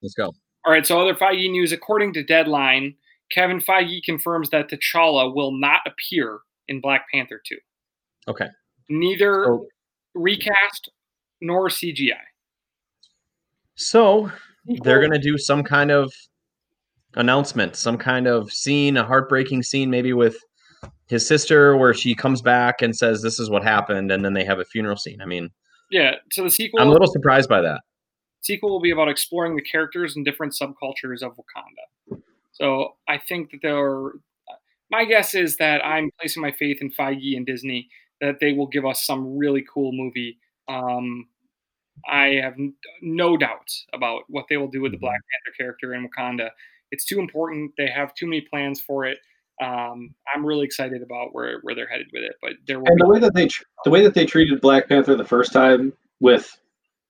Let's 0.02 0.14
go. 0.14 0.32
All 0.64 0.72
right, 0.72 0.86
so 0.86 1.00
other 1.00 1.14
Feige 1.14 1.50
news. 1.50 1.72
According 1.72 2.14
to 2.14 2.22
Deadline, 2.22 2.94
Kevin 3.30 3.60
Feige 3.60 4.02
confirms 4.04 4.50
that 4.50 4.70
T'Challa 4.70 5.34
will 5.34 5.52
not 5.52 5.80
appear 5.86 6.40
in 6.68 6.80
Black 6.80 7.06
Panther 7.12 7.40
2. 7.46 7.56
Okay. 8.28 8.46
Neither 8.88 9.44
So, 9.46 9.66
recast 10.14 10.90
nor 11.40 11.68
CGI. 11.68 12.14
so 13.74 14.30
they're 14.82 15.00
gonna 15.00 15.18
do 15.18 15.38
some 15.38 15.62
kind 15.62 15.90
of 15.90 16.12
announcement, 17.14 17.76
some 17.76 17.96
kind 17.96 18.26
of 18.26 18.52
scene, 18.52 18.96
a 18.96 19.04
heartbreaking 19.04 19.62
scene, 19.62 19.90
maybe 19.90 20.12
with 20.12 20.36
his 21.08 21.26
sister, 21.26 21.76
where 21.76 21.94
she 21.94 22.14
comes 22.14 22.40
back 22.42 22.82
and 22.82 22.94
says, 22.94 23.22
"This 23.22 23.40
is 23.40 23.50
what 23.50 23.62
happened," 23.64 24.12
and 24.12 24.24
then 24.24 24.32
they 24.34 24.44
have 24.44 24.60
a 24.60 24.64
funeral 24.64 24.96
scene. 24.96 25.20
I 25.20 25.24
mean, 25.26 25.50
Yeah, 25.90 26.16
so 26.30 26.44
the 26.44 26.50
sequel 26.50 26.80
I'm 26.80 26.88
a 26.88 26.92
little 26.92 27.10
surprised 27.10 27.48
by 27.48 27.60
that. 27.62 27.80
sequel 28.40 28.70
will 28.70 28.80
be 28.80 28.90
about 28.90 29.08
exploring 29.08 29.56
the 29.56 29.62
characters 29.62 30.16
and 30.16 30.24
different 30.24 30.52
subcultures 30.52 31.22
of 31.22 31.32
Wakanda. 31.36 32.20
So 32.52 32.96
I 33.08 33.18
think 33.18 33.50
that 33.50 33.60
they're. 33.62 34.12
My 34.90 35.04
guess 35.04 35.34
is 35.34 35.56
that 35.58 35.84
I'm 35.84 36.10
placing 36.20 36.42
my 36.42 36.50
faith 36.50 36.78
in 36.80 36.90
Feige 36.90 37.36
and 37.36 37.46
Disney 37.46 37.88
that 38.20 38.38
they 38.40 38.52
will 38.52 38.66
give 38.66 38.84
us 38.84 39.04
some 39.04 39.36
really 39.36 39.64
cool 39.72 39.92
movie. 39.92 40.38
Um, 40.68 41.26
I 42.08 42.40
have 42.42 42.54
no 43.02 43.36
doubts 43.36 43.86
about 43.92 44.22
what 44.28 44.46
they 44.48 44.56
will 44.56 44.68
do 44.68 44.80
with 44.80 44.92
the 44.92 44.98
Black 44.98 45.12
Panther 45.12 45.56
character 45.56 45.94
in 45.94 46.08
Wakanda. 46.08 46.50
It's 46.90 47.04
too 47.04 47.20
important. 47.20 47.72
They 47.78 47.88
have 47.88 48.14
too 48.14 48.26
many 48.26 48.40
plans 48.40 48.80
for 48.80 49.04
it. 49.04 49.18
Um, 49.60 50.14
I'm 50.34 50.44
really 50.46 50.64
excited 50.64 51.02
about 51.02 51.34
where, 51.34 51.58
where 51.62 51.74
they're 51.74 51.88
headed 51.88 52.06
with 52.12 52.22
it. 52.22 52.32
But 52.40 52.52
there 52.66 52.78
will 52.78 52.86
and 52.86 52.96
be 52.96 53.02
the 53.02 53.08
way 53.08 53.18
that 53.20 53.34
they 53.34 53.46
tr- 53.46 53.64
the 53.84 53.90
way 53.90 54.02
that 54.02 54.14
they 54.14 54.24
treated 54.24 54.60
black 54.60 54.88
panther 54.88 55.14
the 55.16 55.24
first 55.24 55.52
time 55.52 55.92
with 56.20 56.58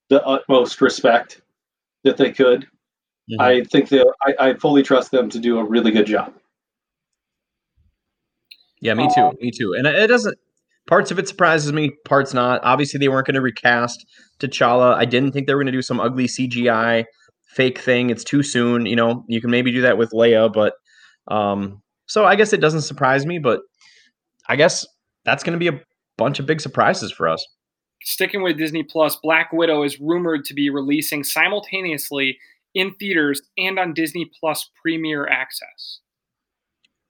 the 0.09 0.25
utmost 0.27 0.81
respect 0.81 1.41
that 2.05 2.17
they 2.17 2.33
could 2.33 2.67
Mhm. 3.31 3.41
i 3.41 3.63
think 3.65 3.89
they 3.89 4.03
I, 4.27 4.49
I 4.49 4.55
fully 4.55 4.83
trust 4.83 5.13
them 5.13 5.29
to 5.31 5.39
do 5.39 5.59
a 5.59 5.65
really 5.65 5.93
good 5.93 6.07
job 6.07 6.35
Yeah, 8.81 8.95
me 8.95 9.09
too. 9.15 9.33
Me 9.41 9.51
too. 9.51 9.75
And 9.75 9.87
it 9.87 10.07
doesn't. 10.07 10.37
Parts 10.89 11.11
of 11.11 11.19
it 11.19 11.29
surprises 11.29 11.73
me. 11.73 11.91
Parts 12.07 12.33
not. 12.35 12.61
Obviously, 12.65 12.99
they 12.99 13.09
weren't 13.09 13.27
going 13.27 13.35
to 13.35 13.41
recast 13.43 14.05
T'Challa. 14.41 14.95
I 14.95 15.05
didn't 15.05 15.33
think 15.33 15.47
they 15.47 15.55
were 15.55 15.61
going 15.63 15.67
to 15.73 15.79
do 15.79 15.83
some 15.83 16.01
ugly 16.01 16.27
CGI 16.27 17.05
fake 17.55 17.79
thing. 17.79 18.11
It's 18.11 18.25
too 18.25 18.43
soon. 18.43 18.87
You 18.87 18.97
know, 18.97 19.25
you 19.29 19.41
can 19.41 19.51
maybe 19.51 19.71
do 19.71 19.83
that 19.83 19.99
with 19.99 20.11
Leia, 20.13 20.53
but 20.53 20.75
um. 21.29 21.83
So 22.11 22.25
I 22.25 22.35
guess 22.35 22.53
it 22.53 22.61
doesn't 22.61 22.81
surprise 22.83 23.25
me, 23.25 23.39
but 23.39 23.61
I 24.49 24.57
guess 24.57 24.85
that's 25.25 25.45
going 25.45 25.53
to 25.53 25.59
be 25.61 25.69
a 25.69 25.81
bunch 26.19 26.41
of 26.41 26.47
big 26.47 26.61
surprises 26.61 27.13
for 27.13 27.29
us. 27.29 27.47
sticking 28.03 28.43
with 28.43 28.59
Disney 28.59 28.83
Plus, 28.83 29.15
Black 29.17 29.53
Widow 29.53 29.85
is 29.85 30.01
rumored 30.01 30.45
to 30.47 30.55
be 30.55 30.71
releasing 30.71 31.23
simultaneously 31.23 32.37
in 32.75 32.95
theaters 32.95 33.43
and 33.57 33.79
on 33.79 33.93
Disney 33.95 34.29
Plus 34.41 34.71
Premier 34.83 35.29
Access. 35.29 36.01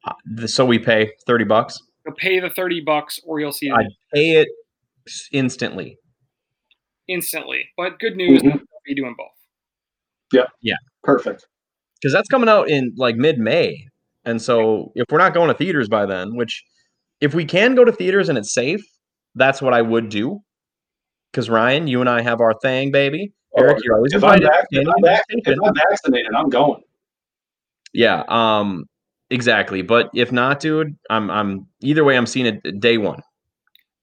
Uh, 0.05 0.47
So 0.47 0.67
we 0.67 0.79
pay 0.79 1.13
thirty 1.27 1.45
bucks. 1.45 1.79
You'll 2.05 2.15
pay 2.17 2.39
the 2.41 2.51
30 2.51 2.81
bucks 2.81 3.21
or 3.25 3.41
you'll 3.41 3.53
see 3.53 3.69
it 3.69 3.73
I'd 3.75 3.87
pay 4.13 4.31
it 4.41 4.49
instantly. 5.33 5.97
instantly. 7.09 7.69
But 7.77 7.99
good 8.01 8.17
news, 8.17 8.43
Mhm. 8.43 8.53
they'll 8.53 8.85
be 8.87 8.95
doing 8.95 9.15
both. 9.17 9.29
Yeah. 10.33 10.47
Yeah. 10.63 10.77
Perfect 11.05 11.47
because 12.01 12.13
that's 12.13 12.29
coming 12.29 12.49
out 12.49 12.69
in 12.71 12.93
like 12.97 13.17
mid-May, 13.17 13.87
and 14.24 14.40
so 14.40 14.92
if 14.94 15.04
we're 15.11 15.18
not 15.18 15.35
going 15.35 15.48
to 15.48 15.54
theaters 15.54 15.88
by 15.88 16.06
then, 16.06 16.37
which 16.37 16.64
if 17.20 17.35
we 17.35 17.44
can 17.44 17.74
go 17.74 17.85
to 17.85 17.92
theaters 17.92 18.28
and 18.28 18.38
it's 18.38 18.52
safe, 18.52 18.83
that's 19.35 19.62
what 19.62 19.74
I 19.74 19.83
would 19.83 20.09
do. 20.09 20.40
Because 21.30 21.48
Ryan, 21.48 21.87
you 21.87 22.00
and 22.00 22.09
I 22.09 22.22
have 22.22 22.40
our 22.40 22.54
thing, 22.61 22.90
baby. 22.90 23.33
Eric, 23.56 23.78
you're 23.85 23.96
always 23.96 24.12
if 24.12 24.22
I'm, 24.22 24.35
invited. 24.35 24.46
vac- 24.46 24.66
if, 24.70 24.76
Daniel, 24.76 24.92
I'm 24.96 25.04
vac- 25.04 25.28
take 25.28 25.38
if 25.46 25.48
it. 25.48 25.59
I'm 25.64 25.74
vaccinated 25.74 26.33
i'm 26.37 26.48
going 26.48 26.83
Yeah, 27.92 28.22
um, 28.28 28.85
exactly. 29.30 29.83
But 29.83 30.11
if 30.14 30.33
not, 30.33 30.61
dude, 30.61 30.96
I'm 31.09 31.30
I'm 31.30 31.66
either 31.80 32.04
way. 32.04 32.16
I'm 32.16 32.26
seeing 32.26 32.46
it 32.46 32.80
day 32.80 32.98
one. 32.98 33.22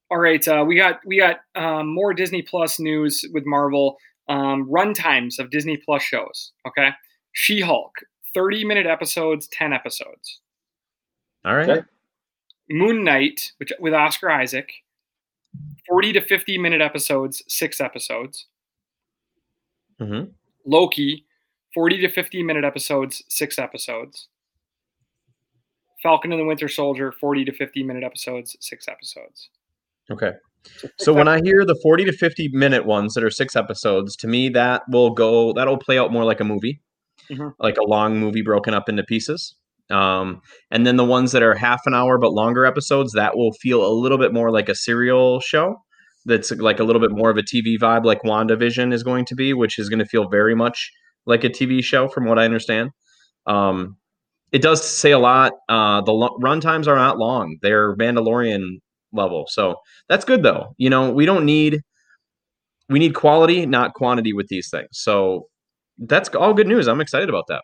All 0.10 0.20
right, 0.20 0.46
uh, 0.48 0.64
we 0.66 0.78
got 0.78 1.00
we 1.06 1.18
got 1.20 1.38
um, 1.56 1.94
more 1.94 2.14
Disney 2.14 2.42
Plus 2.42 2.80
news 2.80 3.24
with 3.34 3.44
Marvel. 3.46 3.98
Um, 4.30 4.70
run 4.70 4.94
times 4.94 5.40
of 5.40 5.50
Disney 5.50 5.78
Plus 5.78 6.02
shows. 6.02 6.52
Okay, 6.68 6.90
She 7.32 7.62
Hulk, 7.62 7.94
30 8.38 8.66
minute 8.66 8.86
episodes, 8.86 9.48
10 9.48 9.74
episodes. 9.74 10.42
All 11.44 11.56
right. 11.56 11.68
Okay. 11.68 11.82
Moon 12.70 13.04
Knight, 13.04 13.52
which 13.58 13.74
with 13.80 13.96
Oscar 13.96 14.30
Isaac, 14.30 14.72
40 15.90 16.14
to 16.14 16.22
50 16.22 16.60
minute 16.60 16.80
episodes, 16.82 17.42
six 17.48 17.82
episodes. 17.82 18.46
hmm 20.00 20.26
Loki, 20.68 21.26
40 21.74 22.02
to 22.02 22.10
50 22.10 22.44
minute 22.44 22.64
episodes, 22.64 23.24
six 23.28 23.58
episodes. 23.58 24.28
Falcon 26.04 26.32
and 26.32 26.40
the 26.40 26.46
Winter 26.46 26.68
Soldier, 26.68 27.12
40 27.12 27.46
to 27.46 27.54
50 27.54 27.82
minute 27.84 28.04
episodes, 28.04 28.56
six 28.60 28.88
episodes. 28.88 29.50
Okay. 30.12 30.34
So 31.00 31.12
when 31.12 31.28
I 31.28 31.40
hear 31.44 31.66
the 31.66 31.80
40 31.82 32.06
to 32.06 32.12
50 32.12 32.50
minute 32.50 32.86
ones 32.86 33.16
that 33.16 33.24
are 33.24 33.32
six 33.32 33.56
episodes, 33.56 34.16
to 34.18 34.28
me 34.28 34.50
that 34.50 34.84
will 34.92 35.10
go 35.10 35.54
that'll 35.54 35.78
play 35.78 35.98
out 35.98 36.12
more 36.12 36.26
like 36.26 36.40
a 36.40 36.44
movie. 36.44 36.82
Mhm. 37.32 37.54
Like 37.60 37.78
a 37.78 37.84
long 37.84 38.20
movie 38.20 38.42
broken 38.42 38.74
up 38.74 38.90
into 38.90 39.04
pieces. 39.04 39.56
Um, 39.90 40.42
and 40.72 40.86
then 40.86 40.98
the 40.98 41.06
ones 41.06 41.32
that 41.32 41.44
are 41.44 41.56
half 41.56 41.82
an 41.86 41.94
hour 41.94 42.18
but 42.18 42.34
longer 42.34 42.66
episodes, 42.66 43.14
that 43.14 43.38
will 43.38 43.54
feel 43.54 43.86
a 43.86 43.92
little 43.94 44.18
bit 44.18 44.34
more 44.34 44.52
like 44.52 44.70
a 44.70 44.76
serial 44.76 45.40
show. 45.40 45.76
that's 46.26 46.52
like 46.52 46.78
a 46.80 46.84
little 46.84 47.00
bit 47.02 47.12
more 47.12 47.30
of 47.30 47.38
a 47.38 47.42
TV 47.44 47.78
vibe, 47.80 48.04
like 48.04 48.22
WandaVision 48.24 48.92
is 48.94 49.02
going 49.02 49.24
to 49.26 49.36
be, 49.36 49.54
which 49.54 49.80
is 49.80 49.88
going 49.88 50.00
to 50.00 50.06
feel 50.06 50.28
very 50.30 50.56
much 50.56 50.92
like 51.26 51.46
a 51.46 51.50
TV 51.50 51.82
show, 51.82 52.10
from 52.10 52.26
what 52.26 52.38
I 52.38 52.44
understand. 52.44 52.90
Um, 53.48 53.98
it 54.52 54.62
does 54.62 54.84
say 54.84 55.12
a 55.12 55.20
lot. 55.20 55.54
Uh, 55.70 56.02
the 56.02 56.14
lo- 56.14 56.38
run 56.42 56.62
times 56.62 56.88
are 56.88 56.96
not 56.98 57.18
long; 57.20 57.58
they're 57.62 57.96
Mandalorian 57.98 58.80
level, 59.14 59.46
so 59.50 59.76
that's 60.10 60.26
good 60.26 60.44
though. 60.44 60.74
You 60.78 60.90
know, 60.90 61.12
we 61.12 61.26
don't 61.26 61.46
need 61.46 61.82
we 62.90 63.00
need 63.00 63.14
quality, 63.16 63.66
not 63.66 63.94
quantity, 63.94 64.34
with 64.34 64.48
these 64.48 64.70
things. 64.70 64.88
So 64.94 65.48
that's 65.98 66.30
all 66.30 66.54
good 66.54 66.68
news. 66.68 66.88
I'm 66.88 67.02
excited 67.02 67.30
about 67.30 67.48
that. 67.48 67.64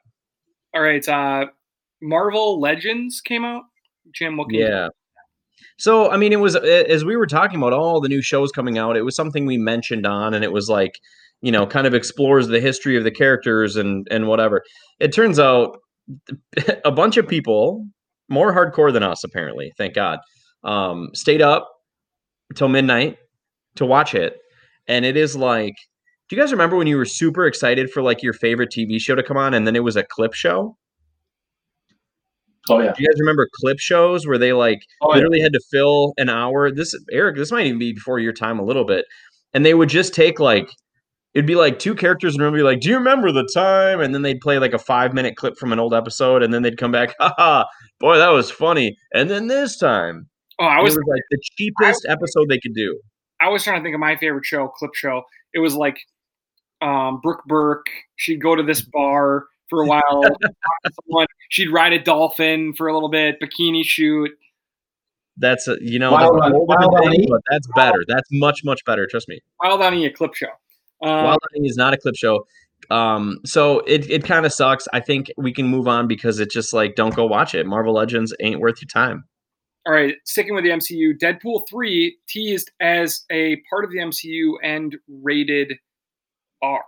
All 0.73 0.81
right, 0.81 1.07
uh, 1.07 1.47
Marvel 2.01 2.59
Legends 2.59 3.21
came 3.21 3.45
out. 3.45 3.63
Jim, 4.13 4.37
what 4.37 4.47
Yeah. 4.51 4.89
So 5.77 6.11
I 6.11 6.17
mean, 6.17 6.33
it 6.33 6.39
was 6.39 6.55
as 6.55 7.05
we 7.05 7.15
were 7.15 7.27
talking 7.27 7.57
about 7.57 7.73
all 7.73 8.01
the 8.01 8.09
new 8.09 8.21
shows 8.21 8.51
coming 8.51 8.77
out. 8.77 8.97
It 8.97 9.03
was 9.03 9.15
something 9.15 9.45
we 9.45 9.57
mentioned 9.57 10.05
on, 10.05 10.33
and 10.33 10.43
it 10.43 10.51
was 10.51 10.69
like, 10.69 10.99
you 11.41 11.51
know, 11.51 11.65
kind 11.65 11.87
of 11.87 11.93
explores 11.93 12.47
the 12.47 12.59
history 12.59 12.97
of 12.97 13.03
the 13.03 13.11
characters 13.11 13.75
and 13.75 14.07
and 14.11 14.27
whatever. 14.27 14.63
It 14.99 15.13
turns 15.13 15.39
out 15.39 15.77
a 16.85 16.91
bunch 16.91 17.17
of 17.17 17.27
people, 17.27 17.87
more 18.29 18.53
hardcore 18.53 18.91
than 18.93 19.03
us, 19.03 19.23
apparently, 19.23 19.71
thank 19.77 19.95
God, 19.95 20.19
um, 20.63 21.09
stayed 21.13 21.41
up 21.41 21.69
till 22.55 22.69
midnight 22.69 23.17
to 23.75 23.85
watch 23.85 24.15
it, 24.15 24.37
and 24.87 25.05
it 25.05 25.17
is 25.17 25.35
like. 25.35 25.75
Do 26.33 26.37
you 26.37 26.41
guys 26.43 26.51
remember 26.51 26.75
when 26.75 26.87
you 26.87 26.97
were 26.97 27.05
super 27.05 27.45
excited 27.45 27.91
for 27.91 28.01
like 28.01 28.23
your 28.23 28.33
favorite 28.33 28.71
TV 28.71 28.99
show 28.99 29.13
to 29.13 29.21
come 29.21 29.37
on, 29.37 29.53
and 29.53 29.67
then 29.67 29.75
it 29.75 29.83
was 29.83 29.95
a 29.95 30.01
clip 30.01 30.33
show? 30.33 30.75
Oh 32.67 32.79
yeah. 32.79 32.91
Do 32.91 33.03
you 33.03 33.07
guys 33.07 33.19
remember 33.19 33.47
clip 33.61 33.77
shows 33.77 34.25
where 34.25 34.39
they 34.39 34.51
like 34.51 34.79
Oh, 35.03 35.09
yeah. 35.09 35.17
literally 35.17 35.41
had 35.41 35.53
to 35.53 35.59
fill 35.69 36.15
an 36.17 36.29
hour? 36.29 36.71
This 36.71 36.95
Eric, 37.11 37.35
this 37.35 37.51
might 37.51 37.67
even 37.67 37.77
be 37.77 37.93
before 37.93 38.17
your 38.17 38.33
time 38.33 38.57
a 38.57 38.63
little 38.63 38.83
bit. 38.83 39.05
And 39.53 39.63
they 39.63 39.75
would 39.75 39.89
just 39.89 40.15
take 40.15 40.39
like 40.39 40.71
it'd 41.35 41.45
be 41.45 41.53
like 41.53 41.77
two 41.77 41.93
characters 41.93 42.33
in 42.33 42.41
a 42.41 42.45
room 42.45 42.55
be 42.55 42.63
like, 42.63 42.79
Do 42.79 42.89
you 42.89 42.97
remember 42.97 43.31
the 43.31 43.47
time? 43.53 44.01
And 44.01 44.15
then 44.15 44.23
they'd 44.23 44.41
play 44.41 44.57
like 44.57 44.73
a 44.73 44.79
five 44.79 45.13
minute 45.13 45.35
clip 45.35 45.55
from 45.59 45.71
an 45.71 45.77
old 45.77 45.93
episode, 45.93 46.41
and 46.41 46.51
then 46.51 46.63
they'd 46.63 46.79
come 46.79 46.91
back, 46.91 47.13
haha, 47.19 47.65
boy, 47.99 48.17
that 48.17 48.29
was 48.29 48.49
funny. 48.49 48.97
And 49.13 49.29
then 49.29 49.49
this 49.49 49.77
time 49.77 50.27
Oh, 50.57 50.65
I 50.65 50.79
it 50.79 50.83
was 50.83 50.95
was 50.95 51.05
like 51.07 51.21
the 51.29 51.37
cheapest 51.57 52.07
episode 52.09 52.47
they 52.49 52.57
could 52.59 52.73
do. 52.73 52.99
I 53.39 53.49
was 53.49 53.63
trying 53.63 53.81
to 53.81 53.83
think 53.83 53.93
of 53.93 53.99
my 53.99 54.15
favorite 54.15 54.45
show, 54.45 54.67
clip 54.69 54.95
show. 54.95 55.21
It 55.53 55.59
was 55.59 55.75
like 55.75 55.99
um, 56.83 57.19
Brooke 57.21 57.43
Burke. 57.45 57.87
She'd 58.17 58.41
go 58.41 58.55
to 58.55 58.63
this 58.63 58.81
bar 58.93 59.45
for 59.69 59.83
a 59.83 59.87
while. 59.87 60.23
someone. 61.05 61.27
She'd 61.49 61.71
ride 61.71 61.93
a 61.93 62.03
dolphin 62.03 62.73
for 62.73 62.87
a 62.87 62.93
little 62.93 63.09
bit, 63.09 63.37
bikini 63.41 63.83
shoot. 63.83 64.31
That's 65.37 65.67
a, 65.67 65.77
you 65.81 65.97
know, 65.97 66.11
Wild 66.11 66.35
that's 66.35 66.45
on- 66.53 66.67
Wild 66.67 66.95
on 66.95 67.11
thing, 67.11 67.25
but 67.29 67.41
that's 67.49 67.67
better. 67.75 68.03
That's 68.07 68.29
much, 68.31 68.63
much 68.63 68.85
better. 68.85 69.07
Trust 69.09 69.27
me. 69.27 69.39
Wild 69.63 69.81
on 69.81 69.93
E, 69.95 70.05
a 70.05 70.11
clip 70.11 70.35
show. 70.35 70.47
Um, 71.01 71.23
Wild 71.23 71.39
Hunting 71.43 71.65
is 71.65 71.75
not 71.75 71.93
a 71.93 71.97
clip 71.97 72.15
show. 72.15 72.45
Um, 72.91 73.39
so 73.45 73.79
it, 73.87 74.07
it 74.11 74.23
kind 74.25 74.45
of 74.45 74.53
sucks. 74.53 74.87
I 74.93 74.99
think 74.99 75.31
we 75.37 75.51
can 75.51 75.67
move 75.67 75.87
on 75.87 76.07
because 76.07 76.39
it's 76.39 76.53
just 76.53 76.71
like 76.73 76.95
don't 76.95 77.15
go 77.15 77.25
watch 77.25 77.55
it. 77.55 77.65
Marvel 77.65 77.93
Legends 77.93 78.33
ain't 78.41 78.59
worth 78.59 78.75
your 78.81 78.87
time. 78.89 79.23
all 79.87 79.93
right, 79.93 80.15
sticking 80.25 80.53
with 80.53 80.65
the 80.65 80.69
MCU, 80.69 81.17
Deadpool 81.17 81.67
3 81.67 82.15
teased 82.27 82.71
as 82.79 83.25
a 83.31 83.57
part 83.69 83.85
of 83.85 83.91
the 83.91 83.97
MCU 83.99 84.53
and 84.61 84.95
rated 85.07 85.73
R. 86.63 86.81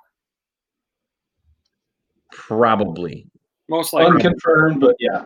Probably. 2.31 3.27
Most 3.69 3.93
likely. 3.93 4.15
Unconfirmed, 4.15 4.79
but 4.81 4.95
yeah. 4.99 5.25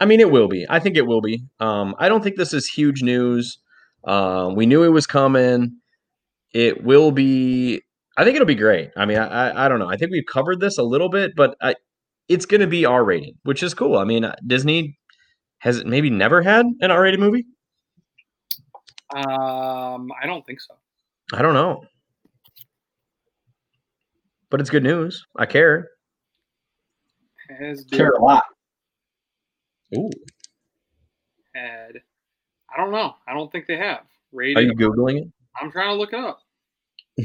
I 0.00 0.04
mean, 0.04 0.20
it 0.20 0.30
will 0.30 0.48
be. 0.48 0.66
I 0.68 0.78
think 0.78 0.96
it 0.96 1.06
will 1.06 1.20
be. 1.20 1.44
Um, 1.60 1.94
I 1.98 2.08
don't 2.08 2.22
think 2.22 2.36
this 2.36 2.52
is 2.52 2.66
huge 2.66 3.02
news. 3.02 3.58
Um, 4.04 4.54
we 4.54 4.66
knew 4.66 4.82
it 4.82 4.88
was 4.88 5.06
coming. 5.06 5.76
It 6.52 6.84
will 6.84 7.12
be. 7.12 7.82
I 8.16 8.24
think 8.24 8.34
it'll 8.34 8.46
be 8.46 8.54
great. 8.54 8.90
I 8.96 9.06
mean, 9.06 9.18
I, 9.18 9.26
I, 9.26 9.64
I 9.64 9.68
don't 9.68 9.78
know. 9.78 9.88
I 9.88 9.96
think 9.96 10.10
we've 10.10 10.26
covered 10.26 10.60
this 10.60 10.76
a 10.76 10.82
little 10.82 11.08
bit, 11.08 11.34
but 11.34 11.56
I, 11.62 11.76
it's 12.28 12.46
going 12.46 12.60
to 12.60 12.66
be 12.66 12.84
R 12.84 13.04
rated, 13.04 13.36
which 13.44 13.62
is 13.62 13.74
cool. 13.74 13.96
I 13.96 14.04
mean, 14.04 14.24
uh, 14.24 14.36
Disney 14.46 14.98
has 15.58 15.84
maybe 15.84 16.10
never 16.10 16.42
had 16.42 16.66
an 16.80 16.90
R 16.90 17.00
rated 17.00 17.20
movie. 17.20 17.46
Um, 19.14 20.10
I 20.20 20.26
don't 20.26 20.44
think 20.44 20.60
so. 20.60 20.74
I 21.32 21.42
don't 21.42 21.54
know, 21.54 21.84
but 24.52 24.60
it's 24.60 24.70
good 24.70 24.84
news. 24.84 25.26
I 25.36 25.46
care. 25.46 25.88
Has 27.58 27.84
been 27.84 27.96
Care 27.98 28.10
a 28.10 28.22
lot. 28.22 28.44
Ooh, 29.96 30.10
had. 31.54 32.02
I 32.72 32.76
don't 32.76 32.92
know. 32.92 33.14
I 33.26 33.34
don't 33.34 33.50
think 33.50 33.66
they 33.66 33.76
have 33.78 34.02
rated. 34.30 34.58
are 34.58 34.62
you 34.62 34.74
googling 34.74 35.22
it? 35.22 35.28
I'm 35.60 35.70
trying 35.72 35.88
to 35.88 35.94
look 35.94 36.12
it 36.12 36.20
up. 36.20 36.40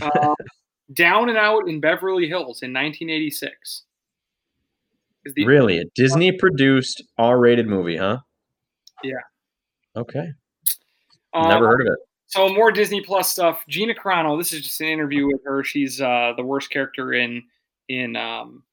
Um, 0.02 0.36
Down 0.94 1.30
and 1.30 1.38
Out 1.38 1.68
in 1.68 1.80
Beverly 1.80 2.28
Hills 2.28 2.62
in 2.62 2.74
1986. 2.74 3.84
Is 5.26 5.34
the 5.34 5.46
Really, 5.46 5.80
a 5.80 5.84
Disney 5.96 6.32
produced 6.32 7.04
R 7.18 7.38
rated 7.38 7.68
movie, 7.68 7.98
huh? 7.98 8.20
Yeah. 9.04 9.16
Okay. 9.96 10.30
um, 11.34 11.48
Never 11.50 11.68
heard 11.68 11.82
of 11.82 11.88
it. 11.88 12.00
So 12.28 12.50
more 12.50 12.72
Disney 12.72 13.02
Plus 13.02 13.32
stuff. 13.32 13.64
Gina 13.70 13.94
Carano. 13.94 14.38
This 14.38 14.52
is 14.54 14.62
just 14.62 14.80
an 14.82 14.88
interview 14.88 15.28
with 15.28 15.42
her. 15.46 15.64
She's 15.64 16.02
uh, 16.02 16.34
the 16.36 16.44
worst 16.44 16.70
character 16.70 17.14
in 17.14 17.42
in 17.88 18.16
um, 18.18 18.64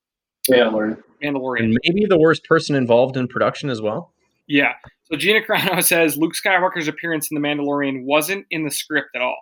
Yeah, 0.49 0.69
Lauren. 0.69 1.03
Mandalorian. 1.23 1.61
And 1.64 1.79
maybe 1.85 2.05
the 2.05 2.19
worst 2.19 2.45
person 2.45 2.75
involved 2.75 3.17
in 3.17 3.29
production 3.29 3.71
as 3.71 3.81
well. 3.81 4.12
Yeah. 4.49 4.73
So 5.05 5.17
Gina 5.17 5.40
Carano 5.40 5.83
says 5.85 6.17
Luke 6.17 6.35
Skywalker's 6.35 6.88
appearance 6.88 7.31
in 7.31 7.40
The 7.40 7.47
Mandalorian 7.47 8.05
wasn't 8.05 8.45
in 8.51 8.64
the 8.64 8.71
script 8.71 9.11
at 9.14 9.23
all. 9.23 9.37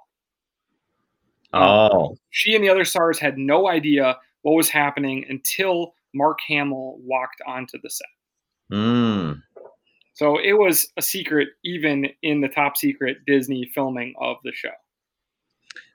Oh, 1.55 2.17
She 2.31 2.55
and 2.55 2.65
the 2.65 2.71
other 2.71 2.85
stars 2.85 3.19
had 3.19 3.37
no 3.37 3.69
idea 3.69 4.17
what 4.43 4.53
was 4.53 4.69
happening 4.71 5.25
until 5.29 5.95
Mark 6.15 6.39
Hamill 6.49 6.99
walked 7.01 7.43
onto 7.47 7.79
the 7.83 7.91
set. 7.91 8.07
mm. 8.73 9.43
So 10.23 10.39
it 10.39 10.53
was 10.53 10.87
a 10.97 11.03
secret, 11.03 11.49
even 11.65 12.07
in 12.23 12.43
the 12.43 12.47
top 12.49 12.77
secret 12.77 13.17
Disney 13.27 13.69
filming 13.75 14.15
of 14.21 14.37
the 14.45 14.53
show. 14.55 14.71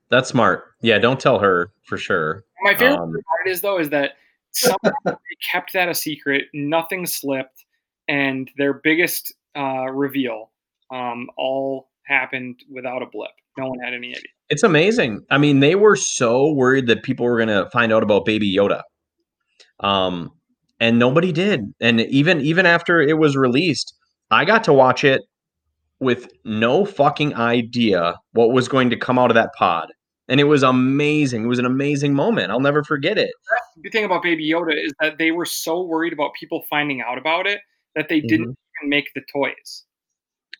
that's 0.10 0.28
smart. 0.28 0.66
Yeah, 0.82 0.98
don't 1.00 1.18
tell 1.18 1.40
her 1.40 1.72
for 1.86 1.98
sure. 1.98 2.44
My 2.62 2.74
favorite 2.76 3.00
Um, 3.00 3.12
part 3.14 3.48
is 3.48 3.62
though 3.62 3.80
is 3.80 3.90
that 3.92 4.16
somehow 4.52 4.92
they 5.06 5.14
kept 5.50 5.72
that 5.72 5.88
a 5.88 5.94
secret. 5.94 6.48
Nothing 6.54 7.06
slipped, 7.06 7.64
and 8.10 8.52
their 8.58 8.74
biggest 8.74 9.34
uh, 9.58 9.86
reveal 9.92 10.52
um, 10.94 11.30
all 11.38 11.88
happened 12.06 12.60
without 12.70 13.02
a 13.02 13.06
blip. 13.06 13.32
No 13.58 13.70
one 13.70 13.80
had 13.80 13.94
any 13.94 14.10
idea. 14.10 14.24
It's 14.50 14.64
amazing. 14.64 15.22
I 15.32 15.38
mean, 15.38 15.62
they 15.62 15.76
were 15.76 15.96
so 15.96 16.52
worried 16.52 16.88
that 16.88 17.04
people 17.04 17.26
were 17.26 17.38
going 17.38 17.48
to 17.64 17.70
find 17.70 17.94
out 17.94 18.04
about 18.04 18.26
Baby 18.26 18.54
Yoda, 18.54 18.82
um, 19.80 20.32
and 20.82 21.00
nobody 21.00 21.32
did. 21.32 21.62
And 21.80 22.02
even 22.02 22.42
even 22.42 22.66
after 22.66 23.00
it 23.00 23.18
was 23.18 23.38
released, 23.38 23.94
I 24.32 24.46
got 24.46 24.64
to 24.66 24.74
watch 24.74 25.04
it 25.04 25.24
with 26.00 26.28
no 26.44 26.86
fucking 26.86 27.36
idea 27.36 28.16
what 28.34 28.52
was 28.52 28.68
going 28.68 28.90
to 28.90 28.98
come 28.98 29.18
out 29.18 29.32
of 29.32 29.36
that 29.36 29.54
pod, 29.54 29.92
and 30.28 30.40
it 30.40 30.46
was 30.46 30.64
amazing. 30.64 31.44
It 31.44 31.48
was 31.48 31.60
an 31.60 31.66
amazing 31.66 32.14
moment. 32.14 32.52
I'll 32.52 32.60
never 32.60 32.84
forget 32.84 33.18
it. 33.18 33.32
The 33.82 33.90
thing 33.90 34.06
about 34.06 34.24
Baby 34.24 34.50
Yoda 34.50 34.74
is 34.74 34.94
that 35.00 35.18
they 35.18 35.32
were 35.32 35.46
so 35.46 35.82
worried 35.84 36.14
about 36.14 36.32
people 36.40 36.64
finding 36.70 37.02
out 37.02 37.18
about 37.18 37.48
it 37.48 37.60
that 37.96 38.10
they 38.10 38.20
didn't 38.22 38.48
mm-hmm. 38.48 38.82
even 38.82 38.90
make 38.90 39.10
the 39.16 39.22
toys. 39.34 39.86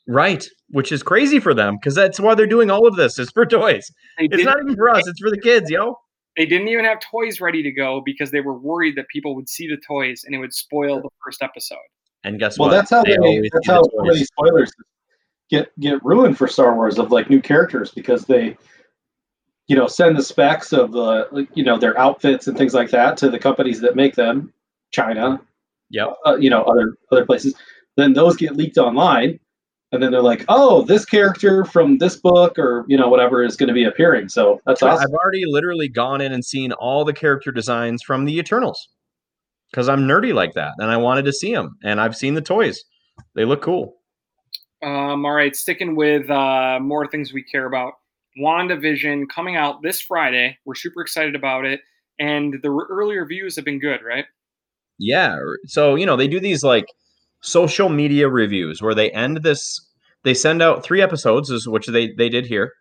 Right, 0.08 0.48
which 0.70 0.92
is 0.94 1.04
crazy 1.04 1.40
for 1.40 1.54
them 1.54 1.76
because 1.76 1.94
that's 1.94 2.20
why 2.20 2.34
they're 2.34 2.48
doing 2.48 2.72
all 2.72 2.88
of 2.88 2.96
this. 2.96 3.20
It's 3.20 3.32
for 3.32 3.46
toys. 3.46 3.92
It's 4.18 4.44
not 4.44 4.58
even 4.62 4.76
for 4.76 4.90
us. 4.90 5.06
It's 5.06 5.20
for 5.20 5.30
the 5.30 5.40
kids, 5.40 5.70
yo. 5.70 5.98
they 6.38 6.46
didn't 6.46 6.70
even 6.70 6.86
have 6.86 7.00
toys 7.00 7.42
ready 7.42 7.62
to 7.64 7.72
go 7.72 8.02
because 8.06 8.32
they 8.32 8.40
were 8.40 8.58
worried 8.58 8.96
that 8.96 9.08
people 9.10 9.36
would 9.36 9.50
see 9.50 9.68
the 9.68 9.78
toys 9.86 10.22
and 10.24 10.34
it 10.34 10.38
would 10.38 10.54
spoil 10.54 11.02
the 11.02 11.10
first 11.26 11.42
episode. 11.42 11.78
And 12.28 12.40
guess 12.40 12.60
Well, 12.60 12.70
what? 12.70 12.76
that's 12.76 12.92
how 12.92 13.04
they. 13.04 13.18
always 13.18 13.50
that's 13.54 13.68
how 13.68 13.82
these 14.12 14.28
spoilers 14.28 14.72
get 15.50 15.72
get 15.80 16.04
ruined 16.04 16.38
for 16.38 16.48
Star 16.48 16.76
Wars 16.76 17.00
of 17.00 17.12
like 17.12 17.30
new 17.30 17.42
characters 17.42 17.92
because 17.92 18.26
they, 18.26 18.58
you 19.68 19.76
know, 19.76 19.88
send 19.88 20.18
the 20.18 20.24
specs 20.24 20.74
of 20.74 20.92
the 20.92 21.28
like, 21.32 21.48
you 21.56 21.64
know 21.64 21.78
their 21.78 21.98
outfits 21.98 22.48
and 22.48 22.58
things 22.58 22.74
like 22.74 22.90
that 22.92 23.16
to 23.18 23.30
the 23.30 23.40
companies 23.40 23.80
that 23.80 23.96
make 23.96 24.16
them, 24.16 24.54
China, 24.92 25.40
yeah, 25.90 26.08
uh, 26.26 26.36
you 26.36 26.50
know, 26.50 26.64
other 26.64 26.96
other 27.12 27.26
places. 27.26 27.56
Then 27.96 28.14
those 28.14 28.36
get 28.36 28.58
leaked 28.58 28.78
online, 28.78 29.40
and 29.94 30.04
then 30.04 30.12
they're 30.12 30.22
like, 30.22 30.44
"Oh, 30.50 30.82
this 30.82 31.06
character 31.06 31.64
from 31.64 31.98
this 31.98 32.18
book 32.18 32.60
or 32.60 32.84
you 32.90 32.98
know 32.98 33.08
whatever 33.08 33.42
is 33.42 33.56
going 33.56 33.70
to 33.70 33.74
be 33.74 33.86
appearing." 33.86 34.28
So 34.28 34.60
that's 34.66 34.84
awesome. 34.84 35.02
I've 35.02 35.14
already 35.16 35.46
literally 35.46 35.88
gone 35.88 36.20
in 36.20 36.34
and 36.34 36.44
seen 36.44 36.74
all 36.74 37.06
the 37.06 37.14
character 37.14 37.54
designs 37.54 38.04
from 38.04 38.26
the 38.26 38.38
Eternals 38.38 38.90
because 39.72 39.90
I'm 39.90 40.02
nerdy 40.02 40.34
like 40.34 40.54
that, 40.54 40.74
and 40.78 40.90
I 40.92 40.98
wanted 40.98 41.26
to 41.26 41.34
see 41.34 41.54
them. 41.54 41.78
And 41.84 42.00
I've 42.00 42.16
seen 42.16 42.34
the 42.34 42.42
toys; 42.42 42.84
they 43.36 43.46
look 43.46 43.62
cool. 43.62 43.96
Um, 44.84 45.26
all 45.26 45.34
right, 45.34 45.56
sticking 45.56 45.96
with 45.96 46.30
uh, 46.30 46.80
more 46.82 47.08
things 47.08 47.34
we 47.34 47.44
care 47.44 47.66
about. 47.66 47.94
WandaVision 48.40 49.26
coming 49.34 49.56
out 49.56 49.82
this 49.82 50.00
Friday. 50.02 50.58
We're 50.66 50.76
super 50.76 51.02
excited 51.02 51.36
about 51.36 51.66
it. 51.66 51.82
And 52.20 52.56
the 52.62 52.70
early 52.90 53.18
reviews 53.18 53.56
have 53.56 53.66
been 53.66 53.80
good, 53.80 54.02
right? 54.06 54.26
Yeah. 55.00 55.38
So 55.66 55.96
you 55.96 56.06
know 56.06 56.16
they 56.16 56.28
do 56.28 56.40
these 56.40 56.64
like 56.64 56.88
social 57.42 57.90
media 57.90 58.30
reviews 58.30 58.82
where 58.82 58.96
they 58.96 59.12
end 59.12 59.38
this. 59.44 59.80
They 60.24 60.34
send 60.34 60.62
out 60.62 60.84
three 60.84 61.02
episodes, 61.02 61.50
is 61.50 61.68
which 61.68 61.88
they 61.88 62.12
they 62.18 62.30
did 62.30 62.46
here 62.46 62.74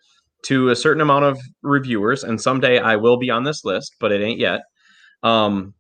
to 0.45 0.71
a 0.71 0.77
certain 0.77 1.01
amount 1.01 1.25
of 1.25 1.39
reviewers, 1.63 2.25
and 2.25 2.41
someday 2.41 2.79
I 2.79 2.97
will 2.97 3.19
be 3.19 3.31
on 3.31 3.45
this 3.45 3.65
list, 3.65 3.97
but 4.01 4.13
it 4.13 4.23
ain't 4.23 4.39
yet. 4.39 4.63
Um, 5.23 5.75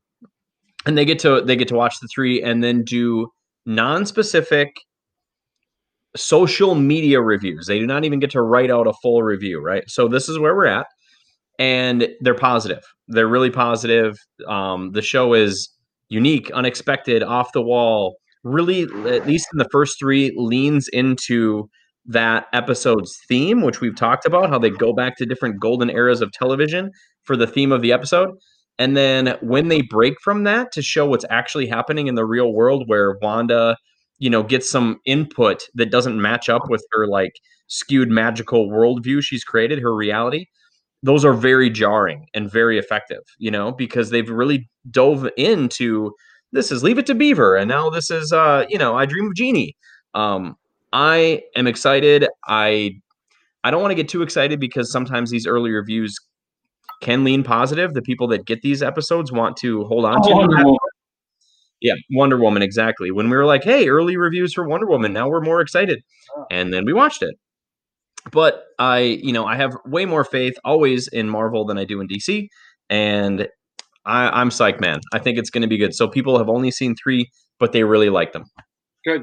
and 0.86 0.96
they 0.96 1.04
get 1.04 1.18
to 1.20 1.42
they 1.42 1.56
get 1.56 1.68
to 1.68 1.74
watch 1.74 1.96
the 2.00 2.08
three 2.14 2.42
and 2.42 2.62
then 2.62 2.82
do 2.82 3.28
non-specific 3.66 4.68
social 6.16 6.74
media 6.74 7.20
reviews. 7.20 7.66
They 7.66 7.78
do 7.78 7.86
not 7.86 8.04
even 8.04 8.20
get 8.20 8.30
to 8.30 8.40
write 8.40 8.70
out 8.70 8.86
a 8.86 8.94
full 9.02 9.22
review, 9.22 9.60
right? 9.60 9.84
So 9.88 10.08
this 10.08 10.28
is 10.28 10.38
where 10.38 10.54
we're 10.54 10.66
at, 10.66 10.86
and 11.58 12.08
they're 12.20 12.34
positive. 12.34 12.82
They're 13.08 13.28
really 13.28 13.50
positive. 13.50 14.16
Um, 14.48 14.92
the 14.92 15.02
show 15.02 15.34
is 15.34 15.68
unique, 16.08 16.50
unexpected, 16.52 17.22
off 17.22 17.52
the 17.52 17.62
wall. 17.62 18.16
Really, 18.44 18.82
at 18.82 19.26
least 19.26 19.48
in 19.52 19.58
the 19.58 19.68
first 19.72 19.98
three, 19.98 20.32
leans 20.36 20.88
into 20.92 21.68
that 22.06 22.46
episode's 22.52 23.18
theme, 23.28 23.62
which 23.62 23.80
we've 23.80 23.96
talked 23.96 24.24
about, 24.24 24.48
how 24.48 24.58
they 24.58 24.70
go 24.70 24.92
back 24.92 25.16
to 25.16 25.26
different 25.26 25.60
golden 25.60 25.90
eras 25.90 26.20
of 26.20 26.30
television 26.30 26.90
for 27.24 27.36
the 27.36 27.48
theme 27.48 27.72
of 27.72 27.82
the 27.82 27.92
episode. 27.92 28.30
And 28.78 28.96
then 28.96 29.36
when 29.40 29.68
they 29.68 29.82
break 29.82 30.20
from 30.22 30.44
that 30.44 30.72
to 30.72 30.82
show 30.82 31.06
what's 31.06 31.24
actually 31.30 31.66
happening 31.66 32.08
in 32.08 32.14
the 32.14 32.24
real 32.26 32.52
world, 32.52 32.84
where 32.86 33.16
Wanda, 33.22 33.76
you 34.18 34.28
know, 34.30 34.42
gets 34.42 34.68
some 34.70 35.00
input 35.06 35.64
that 35.74 35.90
doesn't 35.90 36.20
match 36.20 36.48
up 36.48 36.68
with 36.68 36.84
her 36.92 37.06
like 37.06 37.32
skewed 37.68 38.10
magical 38.10 38.68
worldview 38.68 39.22
she's 39.22 39.44
created, 39.44 39.78
her 39.80 39.94
reality, 39.94 40.46
those 41.02 41.24
are 41.24 41.32
very 41.32 41.70
jarring 41.70 42.26
and 42.34 42.50
very 42.50 42.78
effective, 42.78 43.22
you 43.38 43.50
know, 43.50 43.72
because 43.72 44.10
they've 44.10 44.28
really 44.30 44.68
dove 44.90 45.28
into 45.36 46.12
this 46.52 46.72
is 46.72 46.82
Leave 46.82 46.98
It 46.98 47.06
to 47.06 47.14
Beaver, 47.14 47.56
and 47.56 47.68
now 47.68 47.90
this 47.90 48.10
is 48.10 48.32
uh, 48.32 48.64
you 48.68 48.78
know, 48.78 48.96
I 48.96 49.06
Dream 49.06 49.26
of 49.26 49.34
Jeannie. 49.34 49.76
Um, 50.14 50.56
I 50.92 51.42
am 51.56 51.66
excited. 51.66 52.28
I 52.46 52.92
I 53.64 53.70
don't 53.70 53.82
want 53.82 53.90
to 53.92 53.96
get 53.96 54.08
too 54.08 54.22
excited 54.22 54.60
because 54.60 54.90
sometimes 54.92 55.30
these 55.30 55.46
early 55.46 55.70
reviews 55.70 56.16
can 57.02 57.24
lean 57.24 57.42
positive. 57.42 57.94
The 57.94 58.02
people 58.02 58.28
that 58.28 58.46
get 58.46 58.62
these 58.62 58.82
episodes 58.82 59.32
want 59.32 59.56
to 59.58 59.84
hold 59.84 60.04
on 60.04 60.22
to. 60.22 60.34
Wonder 60.34 60.56
Woman. 60.64 60.78
Yeah, 61.80 61.94
Wonder 62.12 62.38
Woman, 62.38 62.62
exactly. 62.62 63.10
When 63.10 63.28
we 63.28 63.36
were 63.36 63.44
like, 63.44 63.62
hey, 63.62 63.88
early 63.88 64.16
reviews 64.16 64.54
for 64.54 64.66
Wonder 64.66 64.86
Woman, 64.86 65.12
now 65.12 65.28
we're 65.28 65.42
more 65.42 65.60
excited. 65.60 66.02
And 66.50 66.72
then 66.72 66.84
we 66.86 66.92
watched 66.92 67.22
it. 67.22 67.34
But 68.32 68.64
I, 68.78 69.00
you 69.00 69.32
know, 69.32 69.44
I 69.44 69.56
have 69.56 69.76
way 69.84 70.04
more 70.04 70.24
faith 70.24 70.54
always 70.64 71.06
in 71.08 71.28
Marvel 71.28 71.64
than 71.64 71.78
I 71.78 71.84
do 71.84 72.00
in 72.00 72.08
DC. 72.08 72.48
And 72.88 73.46
I, 74.04 74.40
I'm 74.40 74.50
psyched, 74.50 74.80
man. 74.80 75.00
I 75.12 75.18
think 75.18 75.38
it's 75.38 75.50
going 75.50 75.62
to 75.62 75.68
be 75.68 75.76
good. 75.78 75.94
So 75.94 76.08
people 76.08 76.38
have 76.38 76.48
only 76.48 76.70
seen 76.70 76.94
three, 76.96 77.28
but 77.60 77.72
they 77.72 77.84
really 77.84 78.08
like 78.08 78.32
them. 78.32 78.44
Good. 79.04 79.22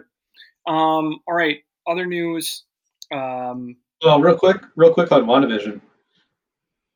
Um, 0.68 1.20
all 1.28 1.34
right. 1.34 1.58
Other 1.88 2.06
news. 2.06 2.64
Um, 3.12 3.76
Well, 4.04 4.22
real 4.22 4.38
quick, 4.38 4.62
real 4.76 4.94
quick 4.94 5.12
on 5.12 5.26
WandaVision. 5.26 5.82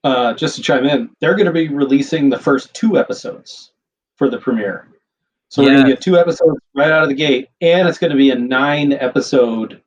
Uh, 0.04 0.34
just 0.34 0.56
to 0.56 0.62
chime 0.62 0.86
in, 0.86 1.10
they're 1.20 1.36
going 1.36 1.48
to 1.48 1.52
be 1.52 1.68
releasing 1.68 2.30
the 2.30 2.40
first 2.40 2.74
two 2.74 2.98
episodes 2.98 3.72
for 4.16 4.30
the 4.30 4.38
premiere. 4.38 4.88
So 5.50 5.64
we're 5.64 5.70
going 5.70 5.86
to 5.86 5.90
get 5.90 6.02
two 6.02 6.18
episodes 6.18 6.60
right 6.76 6.92
out 6.92 7.04
of 7.04 7.10
the 7.10 7.16
gate, 7.16 7.50
and 7.62 7.88
it's 7.88 7.98
going 7.98 8.12
to 8.12 8.18
be 8.18 8.32
a 8.32 8.36
nine 8.36 8.94
episode 8.94 9.82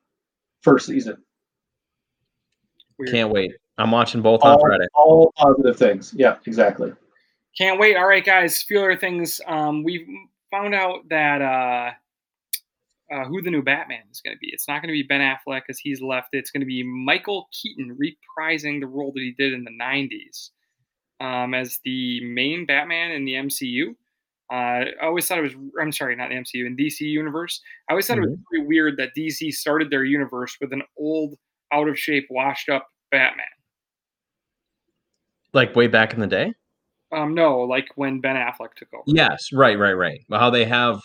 first 0.61 0.87
season. 0.87 1.17
weird. 2.97 3.11
Can't 3.11 3.29
wait. 3.29 3.53
I'm 3.77 3.91
watching 3.91 4.21
both 4.21 4.43
on 4.43 4.59
Friday. 4.59 4.85
all 4.93 5.31
positive 5.37 5.77
things. 5.77 6.13
Yeah, 6.15 6.37
exactly. 6.45 6.93
Can't 7.57 7.79
wait. 7.79 7.95
All 7.95 8.07
right, 8.07 8.25
guys. 8.25 8.61
A 8.61 8.65
few 8.65 8.79
other 8.79 8.97
things. 8.97 9.41
Um, 9.47 9.83
we've 9.83 10.07
found 10.49 10.75
out 10.75 11.07
that 11.09 11.41
uh, 11.41 11.91
uh, 13.11 13.25
who 13.25 13.41
the 13.41 13.51
new 13.51 13.61
Batman 13.61 14.03
is 14.11 14.21
going 14.21 14.35
to 14.35 14.39
be. 14.39 14.49
It's 14.53 14.67
not 14.67 14.81
going 14.81 14.89
to 14.89 14.93
be 14.93 15.03
Ben 15.03 15.21
Affleck 15.21 15.61
because 15.67 15.79
he's 15.79 16.01
left. 16.01 16.29
It's 16.31 16.51
going 16.51 16.61
to 16.61 16.65
be 16.65 16.83
Michael 16.83 17.47
Keaton 17.51 17.97
reprising 17.97 18.79
the 18.79 18.87
role 18.87 19.11
that 19.13 19.21
he 19.21 19.33
did 19.37 19.53
in 19.53 19.63
the 19.63 19.71
'90s 19.71 20.49
um, 21.19 21.53
as 21.53 21.79
the 21.83 22.23
main 22.25 22.65
Batman 22.65 23.11
in 23.11 23.25
the 23.25 23.33
MCU. 23.33 23.95
Uh, 24.51 24.85
I 25.01 25.05
always 25.05 25.27
thought 25.27 25.39
it 25.39 25.43
was. 25.43 25.55
I'm 25.79 25.91
sorry, 25.91 26.15
not 26.15 26.29
the 26.29 26.35
MCU 26.35 26.65
in 26.65 26.75
DC 26.75 27.01
universe. 27.01 27.61
I 27.89 27.93
always 27.93 28.07
thought 28.07 28.17
it 28.17 28.21
was 28.21 28.37
very 28.51 28.65
weird 28.65 28.97
that 28.97 29.11
DC 29.17 29.53
started 29.53 29.89
their 29.89 30.03
universe 30.03 30.57
with 30.59 30.73
an 30.73 30.81
old, 30.97 31.35
out 31.71 31.87
of 31.87 31.97
shape, 31.97 32.27
washed 32.29 32.67
up 32.67 32.87
Batman. 33.11 33.45
Like 35.53 35.75
way 35.75 35.87
back 35.87 36.13
in 36.13 36.19
the 36.19 36.27
day? 36.27 36.53
Um, 37.13 37.33
no, 37.33 37.59
like 37.59 37.87
when 37.95 38.21
Ben 38.21 38.35
Affleck 38.35 38.73
took 38.75 38.93
over. 38.93 39.03
Yes, 39.05 39.49
right, 39.53 39.77
right, 39.77 39.93
right. 39.93 40.21
How 40.29 40.49
they 40.49 40.65
have, 40.65 41.01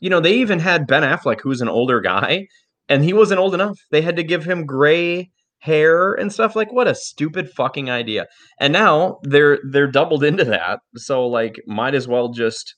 you 0.00 0.10
know, 0.10 0.20
they 0.20 0.34
even 0.34 0.58
had 0.58 0.86
Ben 0.86 1.02
Affleck, 1.02 1.40
who's 1.42 1.60
an 1.60 1.68
older 1.68 2.00
guy, 2.00 2.46
and 2.88 3.04
he 3.04 3.12
wasn't 3.12 3.40
old 3.40 3.54
enough. 3.54 3.78
They 3.90 4.02
had 4.02 4.16
to 4.16 4.22
give 4.22 4.44
him 4.44 4.66
gray 4.66 5.30
hair 5.58 6.14
and 6.14 6.32
stuff. 6.32 6.54
Like, 6.54 6.72
what 6.72 6.88
a 6.88 6.94
stupid 6.94 7.50
fucking 7.50 7.90
idea. 7.90 8.26
And 8.60 8.72
now 8.72 9.18
they're 9.22 9.58
they're 9.70 9.90
doubled 9.90 10.24
into 10.24 10.44
that. 10.44 10.80
So 10.96 11.26
like, 11.26 11.60
might 11.66 11.94
as 11.94 12.08
well 12.08 12.28
just 12.28 12.76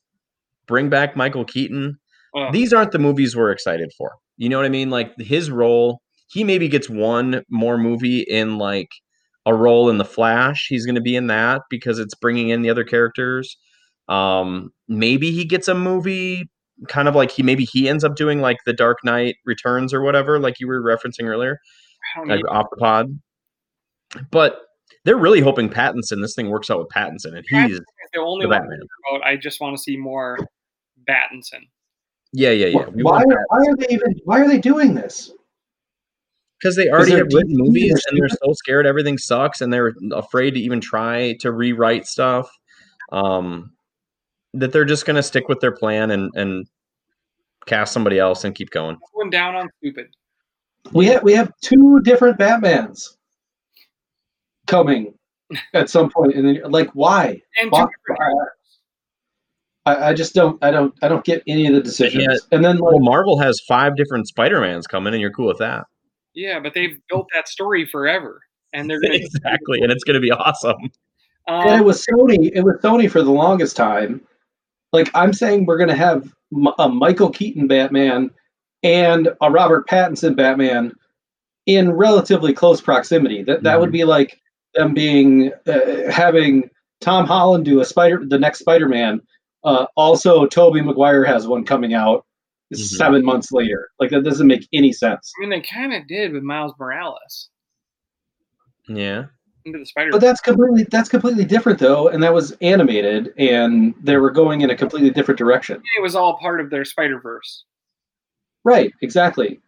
bring 0.66 0.88
back 0.88 1.16
Michael 1.16 1.44
Keaton. 1.44 1.98
Ugh. 2.37 2.52
These 2.52 2.72
aren't 2.72 2.92
the 2.92 2.98
movies 2.98 3.37
we're 3.37 3.50
excited 3.50 3.90
for. 3.98 4.12
You 4.37 4.48
know 4.48 4.56
what 4.56 4.66
I 4.66 4.70
mean? 4.70 4.90
Like 4.90 5.12
his 5.18 5.50
role, 5.50 6.00
he 6.28 6.44
maybe 6.44 6.68
gets 6.68 6.88
one 6.88 7.42
more 7.50 7.76
movie 7.76 8.20
in 8.20 8.56
like 8.56 8.88
a 9.46 9.54
role 9.54 9.90
in 9.90 9.98
the 9.98 10.04
Flash. 10.04 10.66
He's 10.68 10.87
going 10.87 10.94
to 10.94 11.00
be 11.00 11.16
in 11.16 11.26
that 11.26 11.62
because 11.68 11.98
it's 11.98 12.14
bringing 12.14 12.48
in 12.50 12.62
the 12.62 12.70
other 12.70 12.85
characters. 12.85 13.56
Um, 14.09 14.70
maybe 14.88 15.30
he 15.30 15.44
gets 15.44 15.68
a 15.68 15.74
movie, 15.74 16.48
kind 16.88 17.09
of 17.09 17.14
like 17.14 17.31
he 17.31 17.43
maybe 17.43 17.64
he 17.64 17.88
ends 17.88 18.05
up 18.05 18.16
doing 18.16 18.40
like 18.40 18.59
the 18.66 18.73
Dark 18.73 18.99
Knight 19.05 19.37
Returns 19.45 19.93
or 19.93 20.03
whatever, 20.03 20.38
like 20.38 20.61
you 20.61 20.66
were 20.66 20.81
referencing 20.83 21.25
earlier, 21.25 21.59
like 22.27 22.43
know. 22.45 22.51
off 22.51 22.66
the 22.71 22.77
pod. 22.77 23.07
But 24.31 24.61
they're 25.05 25.16
really 25.16 25.40
hoping 25.40 25.69
Pattinson. 25.69 26.21
This 26.21 26.35
thing 26.35 26.51
works 26.51 26.71
out 26.71 26.79
with 26.79 26.88
Pattinson, 26.88 27.37
and 27.37 27.45
he's 27.49 27.81
the 28.12 28.21
only 28.21 28.45
the 28.45 28.49
one 28.49 28.61
Batman. 28.61 28.81
about. 29.12 29.27
I 29.27 29.37
just 29.37 29.61
want 29.61 29.77
to 29.77 29.83
see 29.83 29.97
more 29.97 30.38
Pattinson. 31.09 31.62
yeah, 32.33 32.51
yeah, 32.51 32.66
yeah. 32.66 32.88
We 32.88 33.03
why, 33.03 33.23
are, 33.23 33.45
why 33.49 33.59
are 33.59 33.77
they 33.77 33.87
even? 33.90 34.14
Why 34.25 34.40
are 34.40 34.49
they 34.49 34.59
doing 34.59 34.95
this? 34.95 35.33
because 36.61 36.77
they 36.77 36.88
already 36.90 37.12
have 37.12 37.33
written 37.33 37.57
movies 37.57 38.03
and 38.09 38.19
they're 38.19 38.29
so 38.29 38.53
scared 38.53 38.87
everything 38.87 39.19
sucks 39.19 39.61
and 39.61 39.73
they're 39.73 39.95
afraid 40.12 40.53
to 40.53 40.61
even 40.61 40.81
try 40.81 41.35
to 41.40 41.51
rewrite 41.51 42.07
stuff 42.07 42.51
um 43.12 43.73
that 44.55 44.73
they're 44.73 44.85
just 44.85 45.07
going 45.07 45.17
to 45.17 45.23
stick 45.23 45.49
with 45.49 45.61
their 45.61 45.73
plan 45.73 46.11
and 46.11 46.31
and 46.35 46.67
cast 47.67 47.93
somebody 47.93 48.19
else 48.19 48.43
and 48.45 48.55
keep 48.55 48.71
going 48.71 48.97
Going 49.15 49.31
down 49.31 49.55
on 49.55 49.69
stupid. 49.79 50.09
We 50.93 51.07
have 51.07 51.23
we 51.23 51.33
have 51.35 51.53
two 51.63 52.01
different 52.03 52.39
Batmans 52.39 53.01
coming 54.67 55.15
at 55.75 55.91
some 55.91 56.11
point, 56.11 56.35
and 56.35 56.47
then 56.47 56.61
like 56.71 56.91
why? 56.95 57.41
And 57.61 57.71
Why- 57.71 57.85
two 57.85 58.15
I, 59.87 60.11
I 60.11 60.15
just 60.15 60.35
don't 60.35 60.63
I 60.63 60.71
don't 60.71 60.95
I 61.03 61.09
don't 61.09 61.25
get 61.25 61.43
any 61.47 61.67
of 61.67 61.75
the 61.75 61.81
decisions. 61.83 62.25
Yeah. 62.25 62.37
And 62.57 62.65
then 62.65 62.77
like 62.79 62.93
well 62.93 63.01
marvel 63.01 63.39
has 63.41 63.61
five 63.67 63.97
different 63.97 64.29
spider-mans 64.29 64.87
coming 64.87 65.15
and 65.15 65.21
you're 65.23 65.33
cool 65.33 65.47
with 65.49 65.59
that 65.59 65.87
Yeah, 66.35 66.61
but 66.61 66.75
they've 66.75 66.99
built 67.09 67.29
that 67.35 67.49
story 67.49 67.87
forever, 67.87 68.43
and 68.75 68.89
they're 68.91 69.01
going 69.01 69.13
to 69.19 69.25
exactly 69.25 69.81
and 69.81 69.91
it's 69.91 70.05
going 70.05 70.15
to 70.15 70.21
be 70.21 70.31
awesome 70.31 70.77
and 71.47 71.71
it 71.71 71.81
Um, 71.81 71.85
was 71.85 72.07
Sony. 72.07 72.51
It 72.55 72.63
was 72.63 72.77
Sony 72.83 73.11
for 73.11 73.23
the 73.23 73.31
longest 73.33 73.75
time. 73.75 74.21
Like 74.92 75.11
I'm 75.14 75.33
saying, 75.33 75.66
we're 75.66 75.79
gonna 75.79 75.94
have 75.94 76.33
a 76.79 76.88
Michael 76.88 77.31
Keaton 77.31 77.66
Batman 77.68 78.31
and 78.83 79.29
a 79.40 79.50
Robert 79.50 79.88
Pattinson 79.88 80.35
Batman 80.37 80.92
in 81.66 81.92
relatively 81.92 82.53
close 82.53 82.81
proximity. 82.81 83.42
That 83.42 83.62
that 83.62 83.81
would 83.81 83.92
be 83.92 84.05
like 84.05 84.40
them 84.74 84.94
being 84.94 85.53
uh, 85.66 86.11
having 86.11 86.70
Tom 87.00 87.26
Holland 87.26 87.64
do 87.64 87.81
a 87.81 87.85
Spider, 87.85 88.22
the 88.26 88.38
next 88.38 88.61
Spider-Man. 88.61 89.20
Uh, 89.64 89.87
also, 89.96 90.46
Tobey 90.46 90.81
Maguire 90.81 91.24
has 91.24 91.46
one 91.46 91.64
coming 91.64 91.92
out 91.94 92.24
Mhm. 92.72 92.76
seven 92.79 93.24
months 93.24 93.50
later. 93.53 93.90
Like 93.98 94.11
that 94.11 94.22
doesn't 94.24 94.46
make 94.46 94.66
any 94.72 94.92
sense. 94.92 95.33
I 95.37 95.40
mean, 95.40 95.50
they 95.50 95.61
kind 95.61 95.92
of 95.92 96.07
did 96.07 96.33
with 96.33 96.42
Miles 96.44 96.72
Morales 96.79 97.48
yeah 98.88 99.24
into 99.70 99.78
the 99.78 99.87
Spider. 99.87 100.11
But 100.12 100.20
that's 100.20 100.40
completely 100.40 100.85
that's 100.90 101.09
completely 101.09 101.44
different 101.44 101.78
though, 101.78 102.09
and 102.09 102.22
that 102.22 102.33
was 102.35 102.52
animated, 102.61 103.33
and 103.38 103.94
they 104.02 104.16
were 104.16 104.30
going 104.30 104.61
in 104.61 104.70
a 104.70 104.76
completely 104.76 105.11
different 105.11 105.38
direction. 105.38 105.83
it 105.98 106.02
was 106.02 106.14
all 106.14 106.38
part 106.38 106.61
of 106.61 106.70
their 106.70 106.85
Spider 106.85 107.20
Verse. 107.20 107.64
Right, 108.64 108.92
exactly. 109.02 109.59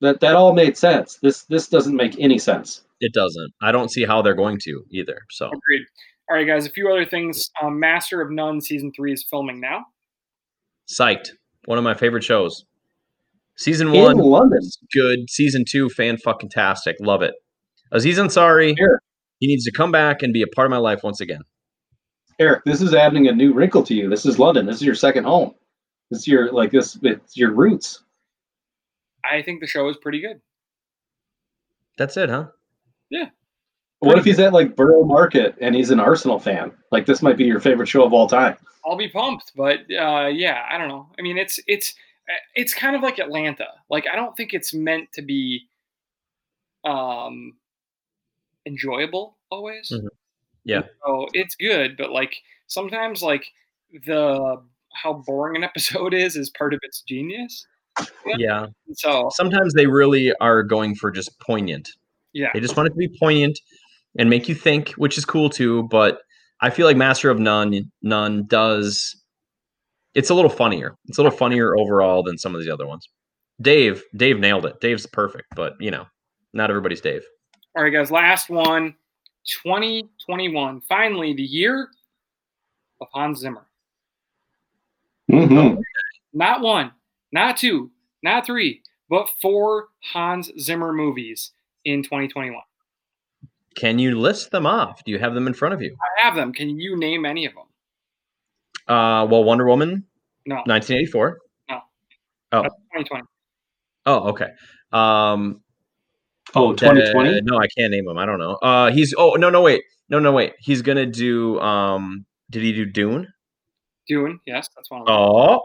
That 0.00 0.20
that 0.20 0.34
all 0.36 0.52
made 0.52 0.76
sense. 0.76 1.18
This 1.22 1.44
this 1.44 1.68
doesn't 1.68 1.96
make 1.96 2.18
any 2.18 2.38
sense. 2.38 2.82
it 3.00 3.12
doesn't 3.12 3.52
i 3.60 3.72
don't 3.72 3.90
see 3.90 4.04
how 4.04 4.22
they're 4.22 4.34
going 4.44 4.58
to 4.62 4.84
either 4.90 5.18
so 5.30 5.46
Agreed. 5.46 5.84
All 6.30 6.36
right, 6.36 6.46
guys. 6.46 6.66
A 6.66 6.70
few 6.70 6.90
other 6.90 7.04
things. 7.04 7.50
Um, 7.62 7.78
Master 7.80 8.20
of 8.22 8.30
None 8.30 8.60
season 8.60 8.92
three 8.96 9.12
is 9.12 9.24
filming 9.28 9.60
now. 9.60 9.84
psyched 10.88 11.28
one 11.66 11.78
of 11.78 11.84
my 11.84 11.94
favorite 11.94 12.24
shows 12.24 12.64
season 13.56 13.88
In 13.94 14.00
one 14.02 14.16
London. 14.18 14.58
is 14.58 14.78
good 14.92 15.28
season 15.30 15.64
two 15.68 15.88
fan 15.88 16.16
fucking 16.16 16.48
tastic 16.50 16.96
love 17.00 17.22
it 17.22 17.34
aziz 17.92 18.18
ansari 18.18 18.76
Sure. 18.76 19.00
He 19.42 19.48
needs 19.48 19.64
to 19.64 19.72
come 19.72 19.90
back 19.90 20.22
and 20.22 20.32
be 20.32 20.40
a 20.42 20.46
part 20.46 20.66
of 20.66 20.70
my 20.70 20.78
life 20.78 21.00
once 21.02 21.20
again 21.20 21.42
Eric, 22.38 22.64
this 22.64 22.80
is 22.80 22.94
adding 22.94 23.28
a 23.28 23.32
new 23.32 23.52
wrinkle 23.52 23.82
to 23.84 23.94
you. 23.94 24.08
This 24.08 24.26
is 24.26 24.38
London. 24.38 24.66
This 24.66 24.76
is 24.76 24.82
your 24.82 24.94
second 24.94 25.24
home. 25.24 25.54
This 26.10 26.20
is 26.20 26.26
your 26.26 26.50
like 26.50 26.70
this 26.70 26.98
it's 27.02 27.36
your 27.36 27.52
roots. 27.52 28.02
I 29.24 29.42
think 29.42 29.60
the 29.60 29.66
show 29.66 29.88
is 29.88 29.96
pretty 29.96 30.20
good. 30.20 30.40
that's 31.98 32.16
it 32.16 32.28
huh 32.28 32.48
Yeah. 33.10 33.28
What 34.00 34.18
if 34.18 34.24
he's 34.24 34.40
at 34.40 34.52
like 34.52 34.74
Borough 34.74 35.04
Market 35.04 35.54
and 35.60 35.76
he's 35.76 35.90
an 35.90 36.00
Arsenal 36.00 36.40
fan? 36.40 36.72
Like 36.90 37.06
this 37.06 37.22
might 37.22 37.36
be 37.36 37.44
your 37.44 37.60
favorite 37.60 37.86
show 37.86 38.04
of 38.04 38.12
all 38.12 38.26
time. 38.26 38.56
I'll 38.84 38.96
be 38.96 39.08
pumped. 39.08 39.52
But 39.54 39.80
uh, 39.96 40.26
yeah, 40.26 40.66
I 40.68 40.76
don't 40.78 40.88
know. 40.88 41.08
I 41.16 41.22
mean, 41.22 41.38
it's 41.38 41.60
it's 41.68 41.94
it's 42.56 42.74
kind 42.74 42.96
of 42.96 43.02
like 43.02 43.20
Atlanta. 43.20 43.68
Like 43.88 44.06
I 44.12 44.16
don't 44.16 44.36
think 44.36 44.52
it's 44.52 44.74
meant 44.74 45.12
to 45.12 45.22
be 45.22 45.68
um 46.84 47.52
enjoyable 48.66 49.36
always. 49.50 49.90
Mhm. 49.92 50.08
Yeah. 50.64 50.82
So 51.04 51.26
it's 51.32 51.54
good, 51.56 51.96
but 51.96 52.10
like 52.12 52.36
sometimes 52.68 53.22
like 53.22 53.44
the 54.06 54.62
how 54.94 55.12
boring 55.26 55.56
an 55.56 55.64
episode 55.70 56.14
is 56.14 56.36
is 56.36 56.50
part 56.50 56.74
of 56.74 56.80
its 56.82 57.02
genius. 57.02 57.66
Yeah. 58.38 58.66
So 58.94 59.28
Sometimes 59.34 59.74
they 59.74 59.86
really 59.86 60.32
are 60.40 60.62
going 60.62 60.94
for 60.94 61.10
just 61.10 61.38
poignant. 61.40 61.88
yeah, 62.32 62.48
They 62.54 62.60
just 62.60 62.76
want 62.76 62.86
it 62.86 62.90
to 62.90 62.96
be 62.96 63.10
poignant 63.20 63.58
and 64.18 64.30
make 64.30 64.48
you 64.48 64.54
think, 64.54 64.90
which 64.92 65.18
is 65.18 65.24
cool 65.24 65.50
too. 65.50 65.82
But 65.90 66.20
I 66.60 66.70
feel 66.70 66.86
like 66.86 66.96
Master 66.96 67.28
of 67.30 67.38
None 67.38 67.90
None 68.02 68.46
does. 68.46 69.16
It's 70.14 70.30
a 70.30 70.34
little 70.34 70.50
funnier. 70.50 70.94
It's 71.06 71.18
a 71.18 71.22
little 71.22 71.36
funnier 71.36 71.76
overall 71.76 72.22
than 72.22 72.38
some 72.38 72.54
of 72.54 72.62
the 72.64 72.70
other 72.72 72.86
ones. 72.86 73.08
Dave, 73.60 74.02
Dave 74.16 74.38
nailed 74.38 74.64
it. 74.66 74.80
Dave's 74.80 75.06
perfect, 75.06 75.46
but 75.56 75.74
you 75.80 75.90
know, 75.90 76.06
not 76.54 76.70
everybody's 76.70 77.00
Dave. 77.00 77.22
All 77.74 77.82
right, 77.82 77.92
guys, 77.92 78.10
last 78.10 78.50
one 78.50 78.94
2021. 79.46 80.80
Finally, 80.82 81.34
the 81.34 81.42
year 81.42 81.88
of 83.00 83.08
Hans 83.12 83.38
Zimmer. 83.40 83.66
Mm-hmm. 85.30 85.80
Not 86.34 86.60
one, 86.60 86.92
not 87.32 87.56
two, 87.56 87.90
not 88.22 88.44
three, 88.46 88.82
but 89.08 89.28
four 89.40 89.88
Hans 90.02 90.50
Zimmer 90.60 90.92
movies 90.92 91.52
in 91.84 92.02
2021. 92.02 92.60
Can 93.74 93.98
you 93.98 94.18
list 94.18 94.50
them 94.50 94.66
off? 94.66 95.02
Do 95.04 95.10
you 95.10 95.18
have 95.18 95.34
them 95.34 95.46
in 95.46 95.54
front 95.54 95.72
of 95.74 95.80
you? 95.80 95.96
I 96.00 96.26
have 96.26 96.34
them. 96.34 96.52
Can 96.52 96.78
you 96.78 96.96
name 96.98 97.24
any 97.24 97.46
of 97.46 97.54
them? 97.54 97.64
Uh, 98.94 99.24
well, 99.26 99.44
Wonder 99.44 99.66
Woman, 99.66 100.04
No, 100.44 100.56
1984. 100.56 101.38
No. 101.70 101.78
Oh, 102.52 102.62
that's 102.62 102.74
2020. 102.74 103.22
oh, 104.06 104.28
okay. 104.28 104.48
Um, 104.92 105.61
Oh, 106.54 106.72
2020? 106.74 107.30
Uh, 107.30 107.40
no, 107.44 107.58
I 107.58 107.66
can't 107.66 107.90
name 107.90 108.06
him. 108.08 108.18
I 108.18 108.26
don't 108.26 108.38
know. 108.38 108.54
Uh, 108.56 108.90
he's 108.90 109.14
oh 109.16 109.34
no 109.34 109.50
no 109.50 109.62
wait 109.62 109.82
no 110.12 110.18
no 110.18 110.30
wait. 110.30 110.54
He's 110.58 110.82
gonna 110.82 111.06
do 111.06 111.58
um. 111.60 112.24
Did 112.50 112.62
he 112.62 112.72
do 112.72 112.84
Dune? 112.84 113.26
Dune, 114.06 114.38
yes, 114.46 114.68
that's 114.76 114.90
one 114.90 115.00
of 115.00 115.06
them. 115.06 115.16
Oh, 115.16 115.62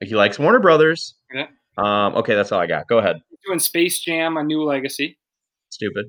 he 0.00 0.16
likes 0.16 0.38
Warner 0.38 0.58
Brothers. 0.58 1.14
Yeah. 1.32 1.46
Um. 1.78 2.16
Okay, 2.16 2.34
that's 2.34 2.50
all 2.52 2.60
I 2.60 2.66
got. 2.66 2.88
Go 2.88 2.98
ahead. 2.98 3.22
Doing 3.46 3.60
Space 3.60 4.00
Jam: 4.00 4.36
A 4.36 4.42
New 4.42 4.64
Legacy. 4.64 5.16
Stupid. 5.70 6.06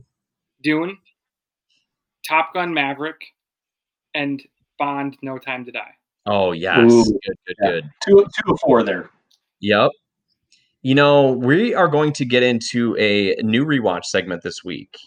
Dune, 0.63 0.98
Top 2.28 2.54
Gun: 2.56 2.74
Maverick, 2.74 3.22
and 4.15 4.41
Bond: 4.80 5.15
No 5.22 5.38
Time 5.38 5.63
to 5.65 5.72
Die. 5.72 5.95
Oh 6.26 6.52
yes. 6.54 6.91
Ooh, 6.91 7.04
good. 7.04 7.38
Good. 7.45 7.56
yeah. 7.62 7.69
Good. 7.69 7.89
Two, 8.04 8.26
two 8.43 8.52
of 8.52 8.60
four 8.62 8.82
there. 8.82 9.12
Yep. 9.62 9.91
You 10.82 10.96
know, 10.96 11.32
we 11.34 11.74
are 11.76 11.88
going 11.88 12.13
to 12.13 12.26
get 12.26 12.42
into 12.44 12.96
a 12.98 13.36
new 13.44 13.65
rewatch 13.65 14.06
segment 14.06 14.44
this 14.44 14.63
week. 14.63 14.98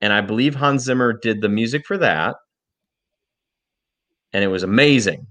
And 0.00 0.12
I 0.12 0.20
believe 0.20 0.54
Hans 0.56 0.82
Zimmer 0.82 1.12
did 1.12 1.40
the 1.40 1.48
music 1.48 1.86
for 1.86 1.96
that. 1.98 2.36
And 4.32 4.42
it 4.42 4.48
was 4.48 4.64
amazing. 4.64 5.26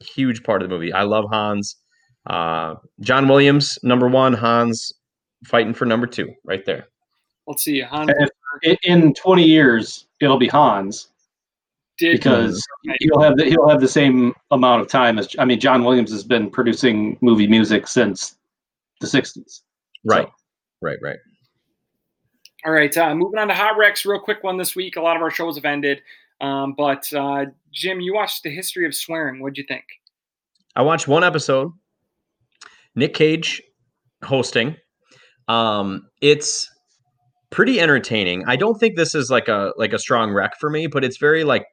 Huge 0.00 0.42
part 0.42 0.62
of 0.62 0.68
the 0.68 0.74
movie. 0.74 0.92
I 0.92 1.02
love 1.02 1.26
Hans. 1.30 1.76
Uh, 2.26 2.76
John 3.00 3.28
Williams, 3.28 3.78
number 3.82 4.08
one. 4.08 4.32
Hans 4.32 4.92
fighting 5.44 5.74
for 5.74 5.84
number 5.84 6.06
two, 6.06 6.32
right 6.44 6.64
there. 6.64 6.88
Let's 7.46 7.62
see. 7.62 7.80
Hans 7.80 8.10
And 8.10 8.30
in- 8.62 8.76
In 8.84 9.14
20 9.14 9.44
years, 9.44 10.06
it'll 10.20 10.38
be 10.38 10.48
Hans 10.48 11.08
did 11.98 12.12
because 12.16 12.64
he'll 13.00 13.20
have 13.20 13.36
the, 13.36 13.44
he'll 13.44 13.68
have 13.68 13.80
the 13.80 13.88
same 13.88 14.32
amount 14.50 14.80
of 14.82 14.88
time 14.88 15.18
as 15.18 15.28
I 15.38 15.44
mean 15.44 15.60
John 15.60 15.84
Williams 15.84 16.10
has 16.10 16.24
been 16.24 16.48
producing 16.50 17.18
movie 17.20 17.46
music 17.46 17.86
since 17.86 18.36
the 19.00 19.06
60s. 19.06 19.62
Right. 20.04 20.26
So- 20.26 20.32
Right, 20.80 20.98
right. 21.02 21.18
All 22.64 22.72
right, 22.72 22.96
uh, 22.96 23.14
moving 23.14 23.38
on 23.38 23.48
to 23.48 23.54
hot 23.54 23.76
wrecks. 23.76 24.04
Real 24.06 24.20
quick 24.20 24.42
one 24.44 24.56
this 24.56 24.76
week. 24.76 24.96
A 24.96 25.00
lot 25.00 25.16
of 25.16 25.22
our 25.22 25.30
shows 25.30 25.56
have 25.56 25.64
ended, 25.64 26.02
um, 26.40 26.74
but 26.76 27.12
uh, 27.12 27.46
Jim, 27.72 28.00
you 28.00 28.14
watched 28.14 28.42
the 28.44 28.50
history 28.50 28.86
of 28.86 28.94
swearing. 28.94 29.40
What'd 29.40 29.58
you 29.58 29.64
think? 29.66 29.84
I 30.76 30.82
watched 30.82 31.08
one 31.08 31.24
episode. 31.24 31.72
Nick 32.94 33.14
Cage 33.14 33.60
hosting. 34.24 34.76
Um, 35.48 36.08
it's 36.20 36.68
pretty 37.50 37.80
entertaining. 37.80 38.44
I 38.46 38.56
don't 38.56 38.78
think 38.78 38.96
this 38.96 39.14
is 39.14 39.30
like 39.30 39.48
a 39.48 39.72
like 39.76 39.92
a 39.92 39.98
strong 39.98 40.32
rec 40.32 40.58
for 40.60 40.68
me, 40.70 40.86
but 40.88 41.04
it's 41.04 41.16
very 41.16 41.42
like 41.44 41.64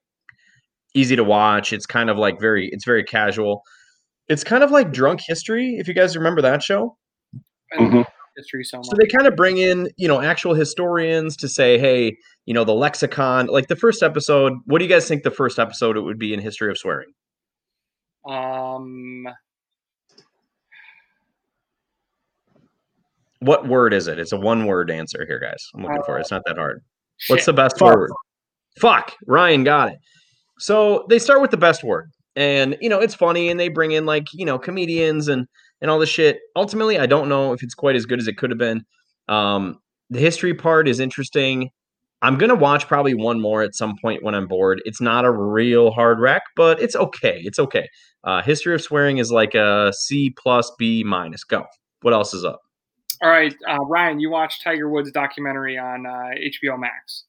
easy 0.93 1.15
to 1.15 1.23
watch. 1.23 1.73
It's 1.73 1.85
kind 1.85 2.09
of 2.09 2.17
like 2.17 2.39
very 2.39 2.69
it's 2.71 2.85
very 2.85 3.03
casual. 3.03 3.63
It's 4.29 4.43
kind 4.43 4.63
of 4.63 4.71
like 4.71 4.91
Drunk 4.91 5.21
History, 5.25 5.75
if 5.79 5.87
you 5.87 5.93
guys 5.93 6.15
remember 6.15 6.41
that 6.41 6.63
show. 6.63 6.97
I 7.73 7.81
love 7.83 7.91
Mhm. 7.91 8.05
history 8.37 8.63
so 8.63 8.77
much. 8.77 8.87
So 8.87 8.95
they 8.99 9.07
kind 9.07 9.27
of 9.27 9.35
bring 9.35 9.57
in, 9.57 9.89
you 9.97 10.07
know, 10.07 10.21
actual 10.21 10.53
historians 10.53 11.37
to 11.37 11.47
say, 11.47 11.77
hey, 11.77 12.17
you 12.45 12.53
know, 12.53 12.63
the 12.63 12.73
lexicon. 12.73 13.47
Like 13.47 13.67
the 13.67 13.75
first 13.75 14.03
episode, 14.03 14.53
what 14.65 14.79
do 14.79 14.85
you 14.85 14.89
guys 14.89 15.07
think 15.07 15.23
the 15.23 15.31
first 15.31 15.57
episode 15.59 15.97
it 15.97 16.01
would 16.01 16.19
be 16.19 16.33
in 16.33 16.39
history 16.39 16.69
of 16.69 16.77
swearing? 16.77 17.11
Um, 18.27 19.27
What 23.39 23.67
word 23.67 23.93
is 23.93 24.07
it? 24.07 24.17
It's 24.17 24.31
a 24.31 24.37
one 24.37 24.65
word 24.65 24.89
answer 24.89 25.23
here, 25.27 25.39
guys. 25.39 25.69
I'm 25.75 25.83
looking 25.83 26.01
for 26.03 26.17
it. 26.17 26.21
It's 26.21 26.31
not 26.31 26.41
that 26.47 26.57
hard. 26.57 26.81
What's 27.27 27.45
the 27.45 27.53
best 27.53 27.77
Fuck. 27.77 27.95
word? 27.95 28.11
Fuck. 28.79 29.13
Ryan 29.27 29.63
got 29.63 29.89
it. 29.91 29.99
So 30.57 31.05
they 31.09 31.19
start 31.19 31.41
with 31.41 31.51
the 31.51 31.57
best 31.57 31.83
word. 31.83 32.09
And 32.35 32.75
you 32.81 32.89
know, 32.89 32.99
it's 32.99 33.13
funny 33.13 33.49
and 33.49 33.59
they 33.59 33.69
bring 33.69 33.91
in 33.91 34.05
like, 34.05 34.27
you 34.33 34.45
know, 34.45 34.57
comedians 34.57 35.27
and 35.27 35.47
and 35.81 35.91
all 35.91 35.99
this 35.99 36.09
shit. 36.09 36.39
Ultimately, 36.55 36.97
I 36.99 37.05
don't 37.05 37.29
know 37.29 37.53
if 37.53 37.63
it's 37.63 37.75
quite 37.75 37.95
as 37.95 38.05
good 38.05 38.19
as 38.19 38.27
it 38.27 38.37
could 38.37 38.49
have 38.49 38.59
been. 38.59 38.83
Um 39.27 39.79
the 40.09 40.19
history 40.19 40.53
part 40.53 40.87
is 40.87 40.99
interesting. 40.99 41.69
I'm 42.21 42.37
gonna 42.37 42.55
watch 42.55 42.87
probably 42.87 43.13
one 43.13 43.39
more 43.41 43.61
at 43.61 43.75
some 43.75 43.95
point 44.01 44.23
when 44.23 44.35
I'm 44.35 44.47
bored. 44.47 44.81
It's 44.85 45.01
not 45.01 45.25
a 45.25 45.31
real 45.31 45.91
hard 45.91 46.19
wreck, 46.19 46.43
but 46.55 46.81
it's 46.81 46.95
okay. 46.95 47.41
It's 47.43 47.59
okay. 47.59 47.87
Uh, 48.23 48.41
history 48.41 48.73
of 48.73 48.81
swearing 48.81 49.19
is 49.19 49.31
like 49.31 49.53
a 49.53 49.93
C 49.95 50.33
plus 50.35 50.71
B 50.79 51.03
minus. 51.03 51.43
Go. 51.43 51.65
What 52.01 52.13
else 52.13 52.33
is 52.33 52.43
up? 52.43 52.61
All 53.21 53.29
right, 53.29 53.55
uh, 53.67 53.77
Ryan, 53.85 54.19
you 54.19 54.29
watched 54.29 54.63
Tiger 54.63 54.89
Woods 54.89 55.11
documentary 55.11 55.77
on 55.77 56.05
uh, 56.05 56.31
HBO 56.37 56.77
Max. 56.77 57.23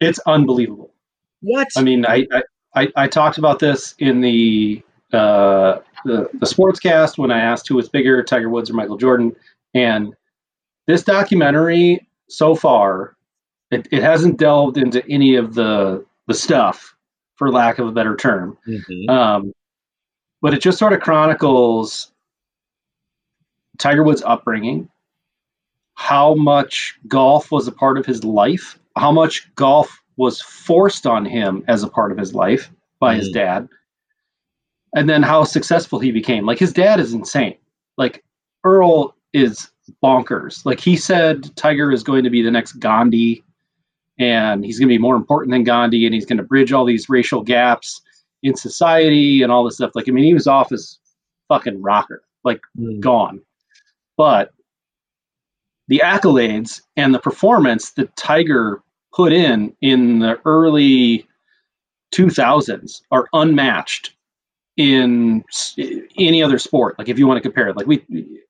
It's 0.00 0.18
unbelievable. 0.26 0.92
What? 1.40 1.68
I 1.76 1.82
mean, 1.82 2.04
I 2.04 2.26
I, 2.32 2.42
I, 2.74 2.88
I 2.96 3.08
talked 3.08 3.38
about 3.38 3.58
this 3.58 3.94
in 3.98 4.20
the 4.20 4.82
uh, 5.12 5.78
the 6.04 6.28
the 6.34 6.46
sportscast 6.46 7.18
when 7.18 7.30
I 7.30 7.40
asked 7.40 7.68
who 7.68 7.76
was 7.76 7.88
bigger, 7.88 8.22
Tiger 8.22 8.48
Woods 8.48 8.70
or 8.70 8.74
Michael 8.74 8.96
Jordan, 8.96 9.34
and 9.74 10.14
this 10.86 11.02
documentary 11.02 12.06
so 12.28 12.54
far, 12.54 13.16
it, 13.70 13.86
it 13.90 14.02
hasn't 14.02 14.38
delved 14.38 14.76
into 14.78 15.06
any 15.08 15.34
of 15.36 15.54
the 15.54 16.04
the 16.26 16.34
stuff, 16.34 16.94
for 17.36 17.50
lack 17.50 17.78
of 17.78 17.86
a 17.88 17.92
better 17.92 18.16
term. 18.16 18.56
Mhm. 18.66 19.08
Um, 19.10 19.52
but 20.42 20.54
it 20.54 20.60
just 20.62 20.78
sort 20.78 20.92
of 20.92 21.00
chronicles 21.00 22.12
Tiger 23.78 24.02
Woods' 24.02 24.22
upbringing, 24.24 24.88
how 25.94 26.34
much 26.34 26.98
golf 27.08 27.50
was 27.50 27.66
a 27.68 27.72
part 27.72 27.96
of 27.98 28.06
his 28.06 28.24
life, 28.24 28.78
how 28.96 29.12
much 29.12 29.52
golf 29.54 30.02
was 30.16 30.40
forced 30.40 31.06
on 31.06 31.24
him 31.24 31.64
as 31.68 31.82
a 31.82 31.88
part 31.88 32.10
of 32.12 32.18
his 32.18 32.34
life 32.34 32.70
by 32.98 33.14
his 33.14 33.28
Mm. 33.30 33.34
dad, 33.34 33.68
and 34.94 35.08
then 35.08 35.22
how 35.22 35.44
successful 35.44 35.98
he 35.98 36.10
became. 36.12 36.46
Like 36.46 36.58
his 36.58 36.72
dad 36.72 37.00
is 37.00 37.12
insane. 37.12 37.56
Like 37.96 38.24
Earl 38.64 39.14
is 39.32 39.70
bonkers. 40.02 40.64
Like 40.64 40.80
he 40.80 40.96
said, 40.96 41.54
Tiger 41.56 41.92
is 41.92 42.02
going 42.02 42.24
to 42.24 42.30
be 42.30 42.42
the 42.42 42.50
next 42.50 42.72
Gandhi, 42.74 43.44
and 44.18 44.64
he's 44.64 44.78
going 44.78 44.88
to 44.88 44.94
be 44.94 44.98
more 44.98 45.16
important 45.16 45.52
than 45.52 45.64
Gandhi, 45.64 46.06
and 46.06 46.14
he's 46.14 46.26
going 46.26 46.38
to 46.38 46.42
bridge 46.42 46.72
all 46.72 46.84
these 46.84 47.08
racial 47.08 47.42
gaps 47.42 48.00
in 48.42 48.54
society 48.56 49.42
and 49.42 49.50
all 49.52 49.64
this 49.64 49.76
stuff. 49.76 49.92
Like, 49.94 50.08
I 50.08 50.12
mean, 50.12 50.24
he 50.24 50.34
was 50.34 50.46
off 50.46 50.70
his 50.70 50.98
fucking 51.48 51.80
rocker, 51.82 52.22
like 52.44 52.60
Mm. 52.78 53.00
gone. 53.00 53.40
But 54.16 54.52
the 55.88 56.02
accolades 56.04 56.82
and 56.96 57.14
the 57.14 57.18
performance 57.18 57.92
that 57.92 58.14
Tiger 58.16 58.82
put 59.12 59.32
in 59.32 59.74
in 59.80 60.18
the 60.18 60.38
early 60.44 61.26
2000s 62.14 63.02
are 63.10 63.28
unmatched 63.32 64.14
in 64.78 65.44
any 66.16 66.42
other 66.42 66.58
sport. 66.58 66.98
Like, 66.98 67.08
if 67.08 67.18
you 67.18 67.26
want 67.26 67.36
to 67.36 67.42
compare 67.42 67.68
it, 67.68 67.76
like 67.76 67.86
we 67.86 68.02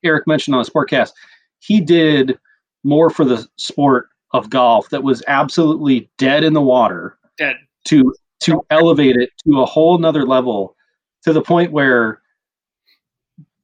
Eric 0.05 0.27
mentioned 0.29 0.55
on 0.55 0.63
the 0.63 0.71
Sportcast, 0.71 1.11
he 1.59 1.81
did 1.81 2.39
more 2.85 3.11
for 3.11 3.25
the 3.25 3.49
sport 3.57 4.11
of 4.33 4.51
golf 4.51 4.91
that 4.91 5.03
was 5.03 5.23
absolutely 5.27 6.09
dead 6.19 6.45
in 6.45 6.53
the 6.53 6.61
water 6.61 7.19
Dead. 7.39 7.57
to 7.87 8.15
to 8.41 8.65
elevate 8.71 9.17
it 9.17 9.31
to 9.45 9.61
a 9.61 9.67
whole 9.67 9.99
nother 9.99 10.25
level 10.25 10.77
to 11.25 11.33
the 11.33 11.43
point 11.43 11.73
where 11.73 12.21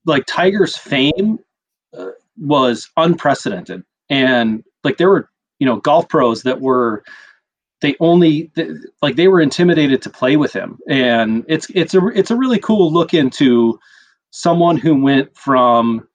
like 0.07 0.25
tiger's 0.27 0.77
fame 0.77 1.39
uh, 1.97 2.09
was 2.39 2.91
unprecedented 2.97 3.85
and 4.09 4.65
like 4.83 4.97
there 4.97 5.11
were 5.11 5.29
you 5.59 5.67
know 5.67 5.77
golf 5.77 6.09
pros 6.09 6.43
that 6.43 6.61
were 6.61 7.05
they 7.85 7.97
only 8.01 8.51
like 9.03 9.16
they 9.16 9.28
were 9.28 9.41
intimidated 9.41 10.03
to 10.03 10.11
play 10.11 10.37
with 10.37 10.53
him, 10.53 10.78
and 10.89 11.45
it's 11.49 11.68
it's 11.74 11.95
a 11.95 12.07
it's 12.09 12.30
a 12.30 12.37
really 12.37 12.59
cool 12.59 12.93
look 12.93 13.14
into 13.14 13.78
someone 14.30 14.76
who 14.76 15.01
went 15.01 15.37
from 15.37 16.07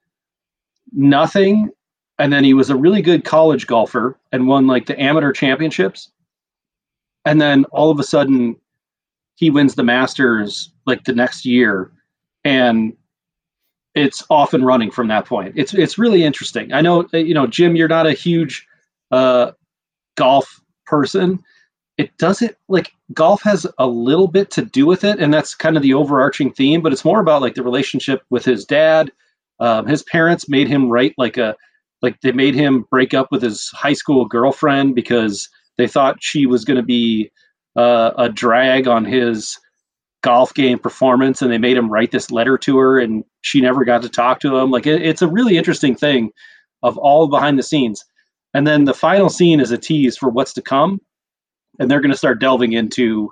nothing 0.91 1.72
and 2.20 2.34
then 2.34 2.43
he 2.43 2.53
was 2.53 2.70
a 2.70 2.76
really 2.76 3.01
good 3.01 3.24
college 3.24 3.65
golfer 3.65 4.20
and 4.32 4.45
won 4.45 4.67
like 4.67 4.86
the 4.86 5.01
amateur 5.01 5.32
championships. 5.32 6.11
And 7.26 7.39
then 7.41 7.63
all 7.65 7.89
of 7.89 7.99
a 7.99 8.03
sudden 8.03 8.57
he 9.36 9.49
wins 9.49 9.76
the 9.76 9.84
masters 9.84 10.72
like 10.86 11.05
the 11.05 11.13
next 11.13 11.45
year. 11.45 11.91
And 12.43 12.93
it's 13.95 14.24
off 14.30 14.53
and 14.53 14.65
running 14.65 14.91
from 14.91 15.07
that 15.07 15.26
point. 15.26 15.53
It's 15.55 15.74
it's 15.74 15.97
really 15.97 16.24
interesting. 16.24 16.74
I 16.74 16.82
know 16.82 17.07
you 17.13 17.34
know 17.34 17.47
jim 17.47 17.76
you're 17.76 17.88
not 17.88 18.05
a 18.05 18.13
huge 18.13 18.67
uh 19.11 19.51
golf 20.15 20.61
person 20.86 21.41
it 22.00 22.18
doesn't 22.18 22.56
like 22.70 22.93
golf 23.14 23.41
has 23.43 23.68
a 23.78 23.86
little 23.86 24.30
bit 24.30 24.50
to 24.52 24.64
do 24.64 24.86
with 24.86 25.04
it 25.04 25.20
and 25.20 25.34
that's 25.34 25.54
kind 25.54 25.76
of 25.76 25.84
the 25.84 25.93
overarching 25.93 26.50
theme 26.50 26.82
but 26.82 26.93
it's 26.93 27.04
more 27.04 27.20
about 27.20 27.41
like 27.41 27.56
the 27.56 27.62
relationship 27.62 28.24
with 28.30 28.45
his 28.45 28.64
dad. 28.64 29.12
Um, 29.60 29.86
his 29.86 30.02
parents 30.04 30.47
made 30.47 30.70
him 30.70 30.89
write 30.89 31.14
like 31.18 31.36
a 31.36 31.58
like 32.02 32.22
they 32.22 32.32
made 32.32 32.56
him 32.56 32.86
break 32.89 33.14
up 33.14 33.28
with 33.32 33.41
his 33.41 33.70
high 33.74 33.93
school 33.93 34.24
girlfriend 34.24 34.95
because 34.95 35.50
they 35.78 35.88
thought 35.88 36.24
she 36.24 36.45
was 36.45 36.64
going 36.64 36.78
to 36.78 36.84
be 36.84 37.30
uh, 37.76 38.12
a 38.18 38.30
drag 38.30 38.88
on 38.88 39.04
his 39.04 39.60
golf 40.22 40.54
game 40.54 40.80
performance 40.80 41.41
and 41.41 41.52
they 41.52 41.58
made 41.58 41.76
him 41.76 41.91
write 41.91 42.12
this 42.12 42.32
letter 42.32 42.58
to 42.60 42.78
her 42.78 42.97
and 42.97 43.26
she 43.41 43.60
never 43.60 43.84
got 43.84 44.02
to 44.04 44.10
talk 44.10 44.39
to 44.39 44.56
him. 44.56 44.72
Like 44.72 44.88
it, 44.88 45.02
it's 45.02 45.22
a 45.22 45.28
really 45.28 45.58
interesting 45.58 45.95
thing 45.95 46.32
of 46.82 46.97
all 46.97 47.28
behind 47.28 47.60
the 47.60 47.64
scenes. 47.64 48.06
And 48.54 48.66
then 48.66 48.86
the 48.86 48.93
final 48.93 49.30
scene 49.30 49.60
is 49.60 49.72
a 49.72 49.78
tease 49.78 50.18
for 50.18 50.30
what's 50.30 50.54
to 50.54 50.62
come 50.62 51.02
and 51.80 51.89
they're 51.89 52.01
going 52.01 52.11
to 52.11 52.17
start 52.17 52.39
delving 52.39 52.73
into 52.73 53.32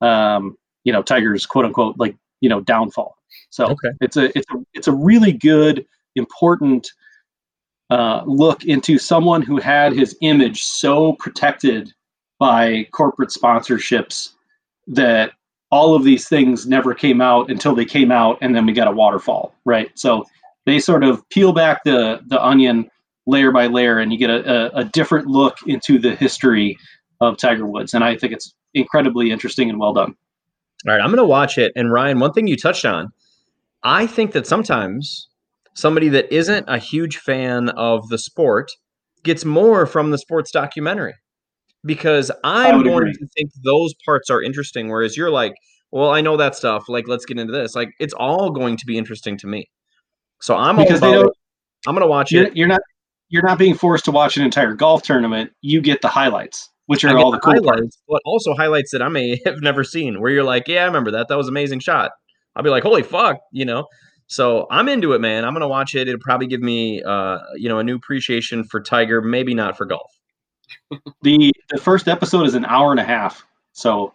um, 0.00 0.56
you 0.84 0.92
know 0.92 1.02
tiger's 1.02 1.46
quote 1.46 1.64
unquote 1.64 1.96
like 1.98 2.16
you 2.40 2.48
know 2.48 2.60
downfall 2.60 3.16
so 3.50 3.66
okay. 3.66 3.90
it's 4.00 4.16
a 4.16 4.36
it's 4.36 4.46
a 4.52 4.56
it's 4.74 4.88
a 4.88 4.92
really 4.92 5.32
good 5.32 5.86
important 6.16 6.90
uh, 7.90 8.22
look 8.26 8.64
into 8.64 8.98
someone 8.98 9.42
who 9.42 9.58
had 9.58 9.92
his 9.92 10.16
image 10.22 10.62
so 10.62 11.12
protected 11.14 11.92
by 12.38 12.88
corporate 12.90 13.28
sponsorships 13.28 14.30
that 14.86 15.32
all 15.70 15.94
of 15.94 16.02
these 16.02 16.28
things 16.28 16.66
never 16.66 16.94
came 16.94 17.20
out 17.20 17.50
until 17.50 17.74
they 17.74 17.84
came 17.84 18.10
out 18.10 18.38
and 18.40 18.56
then 18.56 18.66
we 18.66 18.72
got 18.72 18.88
a 18.88 18.92
waterfall 18.92 19.54
right 19.64 19.90
so 19.94 20.24
they 20.66 20.78
sort 20.78 21.04
of 21.04 21.26
peel 21.28 21.52
back 21.52 21.84
the 21.84 22.20
the 22.26 22.42
onion 22.44 22.90
layer 23.26 23.52
by 23.52 23.66
layer 23.66 23.98
and 23.98 24.12
you 24.12 24.18
get 24.18 24.30
a, 24.30 24.74
a, 24.74 24.80
a 24.80 24.84
different 24.84 25.26
look 25.28 25.56
into 25.66 25.98
the 25.98 26.14
history 26.16 26.76
of 27.28 27.36
tiger 27.36 27.66
woods 27.66 27.94
and 27.94 28.04
i 28.04 28.16
think 28.16 28.32
it's 28.32 28.54
incredibly 28.74 29.30
interesting 29.30 29.70
and 29.70 29.78
well 29.78 29.92
done 29.92 30.14
all 30.86 30.94
right 30.94 31.00
i'm 31.00 31.08
going 31.08 31.16
to 31.16 31.24
watch 31.24 31.58
it 31.58 31.72
and 31.76 31.92
ryan 31.92 32.18
one 32.18 32.32
thing 32.32 32.46
you 32.46 32.56
touched 32.56 32.84
on 32.84 33.12
i 33.82 34.06
think 34.06 34.32
that 34.32 34.46
sometimes 34.46 35.28
somebody 35.74 36.08
that 36.08 36.32
isn't 36.32 36.64
a 36.68 36.78
huge 36.78 37.16
fan 37.18 37.68
of 37.70 38.08
the 38.08 38.18
sport 38.18 38.72
gets 39.22 39.44
more 39.44 39.86
from 39.86 40.10
the 40.10 40.18
sports 40.18 40.50
documentary 40.50 41.14
because 41.84 42.30
I'm 42.44 42.82
going 42.82 43.08
agree. 43.08 43.12
to 43.14 43.26
think 43.36 43.50
those 43.64 43.94
parts 44.04 44.30
are 44.30 44.42
interesting. 44.42 44.88
Whereas 44.88 45.16
you're 45.16 45.30
like, 45.30 45.54
well, 45.90 46.10
I 46.10 46.20
know 46.20 46.36
that 46.36 46.54
stuff. 46.54 46.88
Like, 46.88 47.08
let's 47.08 47.24
get 47.24 47.38
into 47.38 47.52
this. 47.52 47.74
Like, 47.74 47.90
it's 47.98 48.14
all 48.14 48.50
going 48.50 48.76
to 48.78 48.86
be 48.86 48.96
interesting 48.96 49.36
to 49.38 49.46
me. 49.46 49.68
So 50.40 50.56
I'm 50.56 50.76
because 50.76 51.02
all 51.02 51.20
about 51.20 51.36
I'm 51.86 51.94
going 51.94 52.02
to 52.02 52.08
watch 52.08 52.32
you're, 52.32 52.46
it. 52.46 52.56
You're 52.56 52.68
not 52.68 52.80
you're 53.28 53.44
not 53.44 53.58
being 53.58 53.74
forced 53.74 54.04
to 54.06 54.10
watch 54.10 54.36
an 54.36 54.44
entire 54.44 54.74
golf 54.74 55.02
tournament. 55.02 55.50
You 55.60 55.80
get 55.80 56.02
the 56.02 56.08
highlights, 56.08 56.68
which 56.86 57.04
are 57.04 57.16
all 57.16 57.30
the, 57.30 57.38
the 57.38 57.40
cool 57.40 57.52
highlights, 57.54 57.96
parts. 57.96 58.02
but 58.08 58.22
also 58.24 58.54
highlights 58.54 58.90
that 58.92 59.02
I 59.02 59.08
may 59.08 59.40
have 59.46 59.60
never 59.60 59.84
seen. 59.84 60.20
Where 60.20 60.30
you're 60.30 60.44
like, 60.44 60.68
yeah, 60.68 60.82
I 60.82 60.86
remember 60.86 61.12
that. 61.12 61.28
That 61.28 61.36
was 61.36 61.48
amazing 61.48 61.80
shot. 61.80 62.12
I'll 62.54 62.62
be 62.62 62.70
like, 62.70 62.82
holy 62.82 63.02
fuck, 63.02 63.38
you 63.52 63.64
know. 63.64 63.86
So 64.26 64.66
I'm 64.70 64.88
into 64.88 65.12
it, 65.12 65.20
man. 65.20 65.44
I'm 65.44 65.52
gonna 65.52 65.68
watch 65.68 65.94
it. 65.94 66.08
It'll 66.08 66.20
probably 66.20 66.46
give 66.46 66.60
me, 66.60 67.02
uh, 67.02 67.38
you 67.56 67.68
know, 67.68 67.78
a 67.78 67.84
new 67.84 67.96
appreciation 67.96 68.64
for 68.64 68.80
Tiger. 68.80 69.20
Maybe 69.20 69.54
not 69.54 69.76
for 69.76 69.84
golf. 69.84 70.10
the 71.22 71.52
The 71.68 71.78
first 71.80 72.08
episode 72.08 72.46
is 72.46 72.54
an 72.54 72.64
hour 72.64 72.90
and 72.90 73.00
a 73.00 73.04
half, 73.04 73.44
so 73.72 74.14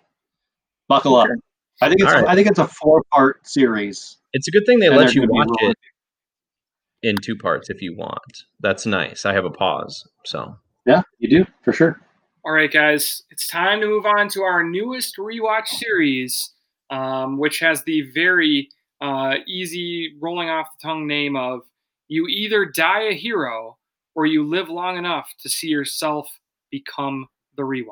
buckle 0.88 1.18
okay. 1.18 1.32
up. 1.32 1.39
I 1.82 1.89
think 1.89 2.01
it's 2.01 2.11
right. 2.11 2.26
I 2.26 2.36
think 2.36 2.47
it's 2.47 2.59
a 2.59 2.68
four 2.68 3.03
part 3.11 3.47
series. 3.47 4.18
It's 4.34 4.47
a 4.47 4.51
good 4.51 4.65
thing 4.65 4.80
they 4.80 4.89
let 4.89 5.13
you 5.13 5.28
watch 5.28 5.49
it 5.61 5.78
in 7.03 7.15
two 7.18 7.36
parts 7.36 7.70
if 7.70 7.82
you 7.82 7.95
want. 7.95 8.43
That's 8.59 8.86
nice. 8.86 9.26
I 9.26 9.34
have 9.34 9.45
a 9.45 9.51
pause, 9.51 10.07
so 10.26 10.57
yeah, 10.86 11.01
you 11.20 11.30
do 11.30 11.45
for 11.63 11.74
sure. 11.74 12.01
All 12.48 12.54
right, 12.54 12.72
guys, 12.72 13.24
it's 13.30 13.45
time 13.45 13.82
to 13.82 13.88
move 13.88 14.06
on 14.06 14.30
to 14.30 14.43
our 14.43 14.64
newest 14.64 15.18
rewatch 15.18 15.68
series, 15.68 16.54
um, 16.89 17.38
which 17.38 17.60
has 17.60 17.84
the 17.84 18.10
very 18.16 18.70
uh, 19.02 19.34
easy, 19.45 20.16
rolling 20.22 20.48
off 20.48 20.68
the 20.72 20.88
tongue 20.88 21.08
name 21.08 21.36
of 21.36 21.64
you 22.08 22.26
either 22.28 22.64
die 22.64 23.02
a 23.02 23.14
hero 23.14 23.78
or 24.16 24.26
you 24.28 24.48
live 24.48 24.70
long 24.70 24.98
enough 24.98 25.28
to 25.41 25.50
see 25.50 25.68
yourself 25.68 26.30
become 26.72 27.28
the 27.58 27.64
rewatch. 27.64 27.91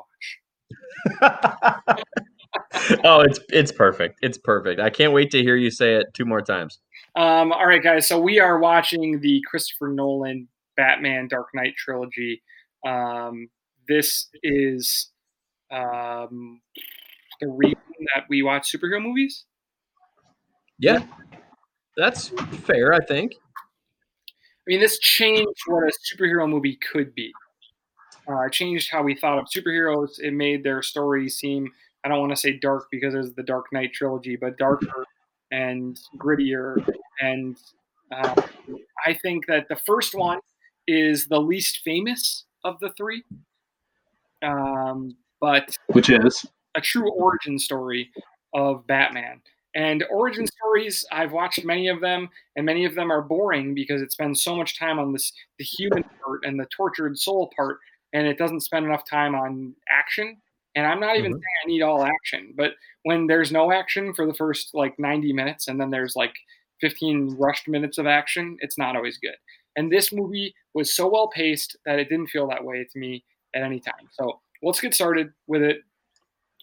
oh, 3.04 3.20
it's 3.20 3.38
it's 3.50 3.72
perfect. 3.72 4.20
It's 4.22 4.38
perfect. 4.38 4.80
I 4.80 4.88
can't 4.88 5.12
wait 5.12 5.30
to 5.32 5.42
hear 5.42 5.56
you 5.56 5.70
say 5.70 5.96
it 5.96 6.06
two 6.14 6.24
more 6.24 6.40
times. 6.40 6.78
Um, 7.14 7.52
all 7.52 7.66
right, 7.66 7.82
guys. 7.82 8.08
So 8.08 8.18
we 8.18 8.40
are 8.40 8.58
watching 8.58 9.20
the 9.20 9.42
Christopher 9.50 9.88
Nolan 9.88 10.48
Batman 10.78 11.28
Dark 11.28 11.48
Knight 11.52 11.74
trilogy. 11.76 12.42
Um, 12.86 13.50
this 13.88 14.28
is 14.42 15.10
um, 15.70 16.60
the 17.40 17.48
reason 17.48 17.78
that 18.14 18.24
we 18.28 18.42
watch 18.42 18.72
superhero 18.72 19.02
movies. 19.02 19.44
Yeah, 20.78 21.00
that's 21.96 22.28
fair. 22.64 22.92
I 22.92 23.00
think. 23.04 23.32
I 23.34 24.72
mean, 24.72 24.80
this 24.80 24.98
changed 24.98 25.60
what 25.66 25.84
a 25.84 25.92
superhero 25.92 26.48
movie 26.48 26.76
could 26.92 27.14
be. 27.14 27.32
Uh, 28.28 28.48
changed 28.48 28.90
how 28.90 29.02
we 29.02 29.14
thought 29.14 29.38
of 29.38 29.46
superheroes. 29.46 30.18
It 30.20 30.32
made 30.32 30.64
their 30.64 30.82
stories 30.82 31.36
seem, 31.36 31.70
I 32.04 32.08
don't 32.08 32.20
want 32.20 32.32
to 32.32 32.36
say 32.36 32.58
dark 32.58 32.86
because 32.90 33.14
it's 33.14 33.34
the 33.34 33.42
Dark 33.42 33.66
Knight 33.72 33.92
trilogy, 33.92 34.36
but 34.36 34.58
darker 34.58 35.06
and 35.52 35.98
grittier. 36.18 36.76
And 37.20 37.56
uh, 38.12 38.34
I 39.06 39.14
think 39.14 39.46
that 39.46 39.68
the 39.68 39.76
first 39.76 40.14
one 40.14 40.40
is 40.88 41.28
the 41.28 41.40
least 41.40 41.80
famous 41.84 42.44
of 42.64 42.80
the 42.80 42.90
three. 42.96 43.22
Um, 44.42 45.16
but 45.40 45.76
which 45.88 46.10
is 46.10 46.46
a 46.74 46.80
true 46.80 47.10
origin 47.12 47.58
story 47.58 48.10
of 48.54 48.86
Batman. 48.86 49.40
And 49.74 50.04
origin 50.10 50.46
stories, 50.46 51.04
I've 51.12 51.32
watched 51.32 51.62
many 51.64 51.88
of 51.88 52.00
them, 52.00 52.30
and 52.56 52.64
many 52.64 52.86
of 52.86 52.94
them 52.94 53.12
are 53.12 53.20
boring 53.20 53.74
because 53.74 54.00
it 54.00 54.10
spends 54.10 54.42
so 54.42 54.56
much 54.56 54.78
time 54.78 54.98
on 54.98 55.12
this 55.12 55.32
the 55.58 55.64
human 55.64 56.02
part 56.02 56.40
and 56.44 56.58
the 56.58 56.66
tortured 56.74 57.18
soul 57.18 57.50
part, 57.54 57.78
and 58.14 58.26
it 58.26 58.38
doesn't 58.38 58.60
spend 58.60 58.86
enough 58.86 59.04
time 59.08 59.34
on 59.34 59.74
action. 59.90 60.38
And 60.74 60.86
I'm 60.86 61.00
not 61.00 61.16
even 61.16 61.32
mm-hmm. 61.32 61.38
saying 61.38 61.64
I 61.64 61.68
need 61.68 61.82
all 61.82 62.04
action, 62.04 62.54
but 62.56 62.72
when 63.02 63.26
there's 63.26 63.52
no 63.52 63.70
action 63.70 64.14
for 64.14 64.26
the 64.26 64.34
first 64.34 64.70
like 64.72 64.98
90 64.98 65.32
minutes, 65.34 65.68
and 65.68 65.78
then 65.78 65.90
there's 65.90 66.16
like 66.16 66.34
15 66.80 67.36
rushed 67.38 67.68
minutes 67.68 67.98
of 67.98 68.06
action, 68.06 68.56
it's 68.60 68.78
not 68.78 68.96
always 68.96 69.18
good. 69.18 69.36
And 69.76 69.92
this 69.92 70.10
movie 70.10 70.54
was 70.72 70.94
so 70.94 71.06
well 71.06 71.28
paced 71.28 71.76
that 71.84 71.98
it 71.98 72.08
didn't 72.08 72.28
feel 72.28 72.48
that 72.48 72.64
way 72.64 72.86
to 72.90 72.98
me 72.98 73.24
at 73.56 73.62
any 73.62 73.80
time. 73.80 74.08
So 74.12 74.40
let's 74.62 74.80
get 74.80 74.94
started 74.94 75.32
with 75.46 75.62
it. 75.62 75.78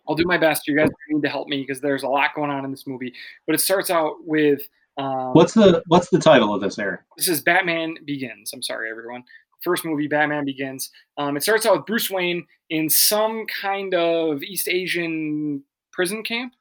I'll 0.08 0.16
do 0.16 0.26
my 0.26 0.38
best. 0.38 0.68
You 0.68 0.78
guys 0.78 0.89
need 1.10 1.22
to 1.22 1.30
help 1.30 1.48
me 1.48 1.62
because 1.62 1.82
there's 1.82 2.04
a 2.04 2.08
lot 2.08 2.32
going 2.36 2.52
on 2.52 2.66
in 2.66 2.72
this 2.72 2.86
movie. 2.86 3.14
But 3.46 3.56
it 3.56 3.60
starts 3.60 3.89
out 3.89 4.16
with 4.26 4.62
um, 4.98 5.32
what's 5.34 5.54
the 5.54 5.82
what's 5.88 6.10
the 6.10 6.20
title 6.20 6.54
of 6.54 6.62
this, 6.62 6.78
Eric? 6.78 7.02
This 7.18 7.28
is 7.28 7.41
Batman 7.41 7.96
Begins. 8.06 8.52
I'm 8.54 8.62
sorry, 8.62 8.89
everyone. 8.89 9.24
First 9.62 9.86
movie, 9.86 10.08
Batman 10.08 10.46
Begins. 10.46 10.91
Um, 11.18 11.38
it 11.38 11.44
starts 11.44 11.66
out 11.66 11.78
with 11.78 11.86
Bruce 11.86 12.12
Wayne 12.12 12.46
in 12.70 12.89
some 12.89 13.46
kind 13.48 13.94
of 13.96 14.44
East 14.44 14.68
Asian 14.68 15.64
prison 15.94 16.22
camp. 16.22 16.54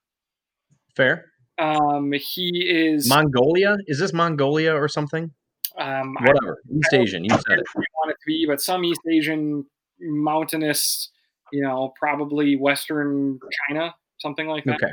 Fair. 0.96 1.32
Um, 1.58 2.12
he 2.12 2.48
is 2.66 3.08
Mongolia. 3.08 3.76
Is 3.86 3.98
this 3.98 4.12
Mongolia 4.12 4.72
or 4.72 4.88
something? 4.88 5.30
Um, 5.78 6.14
Whatever. 6.20 6.62
East 6.74 6.94
Asian. 6.94 7.24
You 7.24 7.30
said 7.30 7.58
it. 7.58 7.66
Want 7.74 8.10
it 8.10 8.14
to 8.14 8.26
be, 8.26 8.46
but 8.46 8.62
some 8.62 8.84
East 8.84 9.00
Asian 9.10 9.66
mountainous 10.02 11.10
you 11.52 11.62
know, 11.62 11.92
probably 11.98 12.56
Western 12.56 13.38
China, 13.68 13.94
something 14.18 14.48
like 14.48 14.64
that. 14.64 14.82
Okay. 14.82 14.92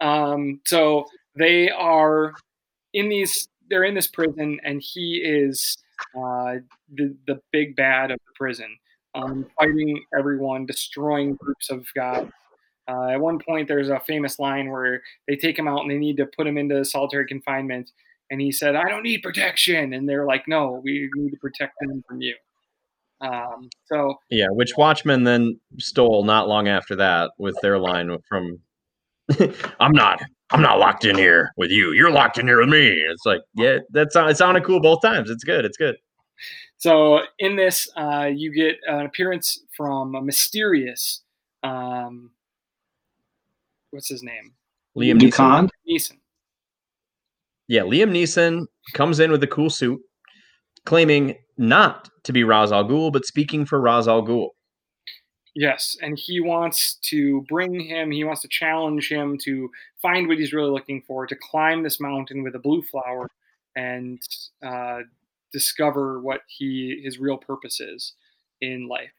Um, 0.00 0.60
so 0.64 1.04
they 1.36 1.68
are 1.70 2.32
in 2.94 3.08
these, 3.08 3.48
they're 3.68 3.84
in 3.84 3.94
this 3.94 4.06
prison, 4.06 4.58
and 4.64 4.80
he 4.82 5.16
is 5.16 5.76
uh, 6.16 6.56
the 6.94 7.14
the 7.26 7.40
big 7.52 7.76
bad 7.76 8.10
of 8.10 8.18
the 8.18 8.32
prison, 8.36 8.78
um, 9.14 9.46
fighting 9.58 10.02
everyone, 10.18 10.64
destroying 10.64 11.34
groups 11.34 11.70
of 11.70 11.84
gods. 11.94 12.30
Uh, 12.88 13.08
at 13.10 13.20
one 13.20 13.38
point, 13.38 13.68
there's 13.68 13.90
a 13.90 14.00
famous 14.00 14.38
line 14.38 14.70
where 14.70 15.02
they 15.28 15.36
take 15.36 15.58
him 15.58 15.68
out 15.68 15.82
and 15.82 15.90
they 15.90 15.98
need 15.98 16.16
to 16.16 16.26
put 16.36 16.46
him 16.46 16.56
into 16.56 16.84
solitary 16.84 17.26
confinement, 17.26 17.90
and 18.30 18.40
he 18.40 18.50
said, 18.50 18.76
"I 18.76 18.88
don't 18.88 19.02
need 19.02 19.22
protection," 19.22 19.92
and 19.92 20.08
they're 20.08 20.26
like, 20.26 20.48
"No, 20.48 20.80
we 20.82 21.10
need 21.14 21.30
to 21.30 21.36
protect 21.36 21.74
him 21.82 22.02
from 22.08 22.22
you." 22.22 22.34
Um, 23.20 23.68
so 23.84 24.14
yeah, 24.30 24.46
which 24.50 24.76
Watchmen 24.76 25.24
then 25.24 25.60
stole 25.78 26.24
not 26.24 26.48
long 26.48 26.68
after 26.68 26.96
that 26.96 27.32
with 27.38 27.56
their 27.60 27.78
line 27.78 28.16
from 28.28 28.58
I'm 29.80 29.92
not 29.92 30.22
I'm 30.50 30.62
not 30.62 30.78
locked 30.78 31.04
in 31.04 31.16
here 31.16 31.52
with 31.56 31.70
you. 31.70 31.92
You're 31.92 32.10
locked 32.10 32.38
in 32.38 32.46
here 32.46 32.60
with 32.60 32.68
me. 32.68 32.88
It's 32.88 33.24
like, 33.24 33.42
yeah, 33.54 33.78
that's 33.90 34.16
it 34.16 34.36
sounded 34.36 34.64
cool 34.64 34.80
both 34.80 35.00
times. 35.02 35.30
It's 35.30 35.44
good. 35.44 35.64
It's 35.64 35.76
good. 35.76 35.96
So 36.78 37.20
in 37.38 37.56
this, 37.56 37.88
uh, 37.96 38.30
you 38.34 38.52
get 38.52 38.78
an 38.86 39.04
appearance 39.06 39.60
from 39.76 40.14
a 40.14 40.22
mysterious, 40.22 41.22
um, 41.62 42.30
what's 43.90 44.08
his 44.08 44.22
name? 44.22 44.54
Liam 44.96 45.20
Neeson. 45.20 45.68
Neeson. 45.88 46.16
Yeah, 47.68 47.82
Liam 47.82 48.10
Neeson 48.10 48.66
comes 48.94 49.20
in 49.20 49.30
with 49.30 49.42
a 49.44 49.46
cool 49.46 49.70
suit, 49.70 50.00
claiming 50.84 51.36
not 51.56 52.09
to 52.24 52.32
be 52.32 52.44
Ra's 52.44 52.72
al 52.72 52.84
Ghul, 52.84 53.12
but 53.12 53.26
speaking 53.26 53.64
for 53.66 53.80
Ra's 53.80 54.08
al 54.08 54.22
Ghul. 54.22 54.50
Yes, 55.54 55.96
and 56.00 56.16
he 56.18 56.40
wants 56.40 56.94
to 57.02 57.42
bring 57.48 57.80
him, 57.80 58.12
he 58.12 58.22
wants 58.24 58.42
to 58.42 58.48
challenge 58.48 59.10
him 59.10 59.36
to 59.38 59.68
find 60.00 60.28
what 60.28 60.38
he's 60.38 60.52
really 60.52 60.70
looking 60.70 61.02
for, 61.06 61.26
to 61.26 61.36
climb 61.36 61.82
this 61.82 62.00
mountain 62.00 62.42
with 62.42 62.54
a 62.54 62.60
blue 62.60 62.82
flower 62.82 63.28
and 63.74 64.20
uh, 64.64 65.00
discover 65.52 66.20
what 66.20 66.42
he 66.46 67.00
his 67.04 67.18
real 67.18 67.36
purpose 67.36 67.80
is 67.80 68.14
in 68.60 68.88
life. 68.88 69.10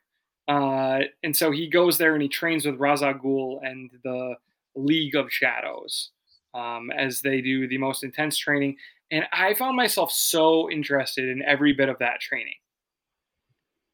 Uh, 0.47 1.01
and 1.23 1.35
so 1.35 1.51
he 1.51 1.67
goes 1.67 1.97
there 1.97 2.13
and 2.13 2.21
he 2.21 2.29
trains 2.29 2.65
with 2.65 2.79
Ghul 2.79 3.59
and 3.63 3.91
the 4.03 4.35
League 4.75 5.15
of 5.15 5.31
Shadows 5.31 6.11
um, 6.53 6.91
as 6.91 7.21
they 7.21 7.41
do 7.41 7.67
the 7.67 7.77
most 7.77 8.03
intense 8.03 8.37
training. 8.37 8.77
And 9.11 9.25
I 9.33 9.53
found 9.53 9.75
myself 9.75 10.11
so 10.11 10.69
interested 10.71 11.27
in 11.27 11.41
every 11.43 11.73
bit 11.73 11.89
of 11.89 11.99
that 11.99 12.21
training 12.21 12.55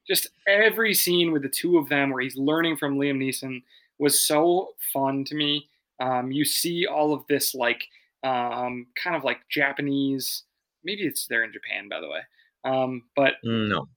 just 0.08 0.28
every 0.46 0.94
scene 0.94 1.32
with 1.32 1.42
the 1.42 1.48
two 1.48 1.78
of 1.78 1.88
them 1.88 2.10
where 2.10 2.22
he's 2.22 2.36
learning 2.36 2.76
from 2.76 2.98
Liam 2.98 3.18
Neeson 3.18 3.62
was 3.98 4.20
so 4.20 4.70
fun 4.92 5.24
to 5.24 5.34
me. 5.34 5.68
Um, 6.00 6.30
you 6.30 6.44
see 6.44 6.86
all 6.86 7.12
of 7.12 7.24
this 7.28 7.54
like 7.54 7.84
um, 8.22 8.86
kind 9.02 9.16
of 9.16 9.24
like 9.24 9.38
Japanese. 9.50 10.44
Maybe 10.84 11.02
it's 11.02 11.26
there 11.26 11.44
in 11.44 11.52
Japan, 11.52 11.88
by 11.88 12.00
the 12.00 12.08
way. 12.08 12.20
Um, 12.64 13.02
but 13.14 13.34
no, 13.42 13.88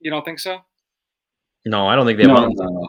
you 0.00 0.10
don't 0.10 0.24
think 0.24 0.38
so? 0.38 0.60
No, 1.64 1.86
I 1.88 1.96
don't 1.96 2.06
think 2.06 2.18
they. 2.18 2.26
No, 2.26 2.46
no. 2.46 2.88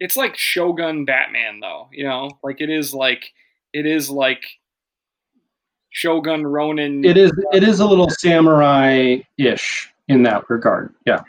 It's 0.00 0.16
like 0.16 0.36
Shogun 0.36 1.04
Batman, 1.04 1.60
though. 1.60 1.88
You 1.92 2.04
know, 2.04 2.30
like 2.42 2.60
it 2.60 2.70
is 2.70 2.92
like 2.92 3.32
it 3.72 3.86
is 3.86 4.10
like 4.10 4.42
Shogun 5.90 6.46
Ronin. 6.46 7.04
It 7.04 7.16
is. 7.16 7.32
It 7.52 7.62
is 7.62 7.80
a 7.80 7.86
little 7.86 8.10
samurai 8.10 9.18
ish 9.38 9.92
in 10.08 10.22
that 10.24 10.48
regard. 10.50 10.92
Yeah. 11.06 11.22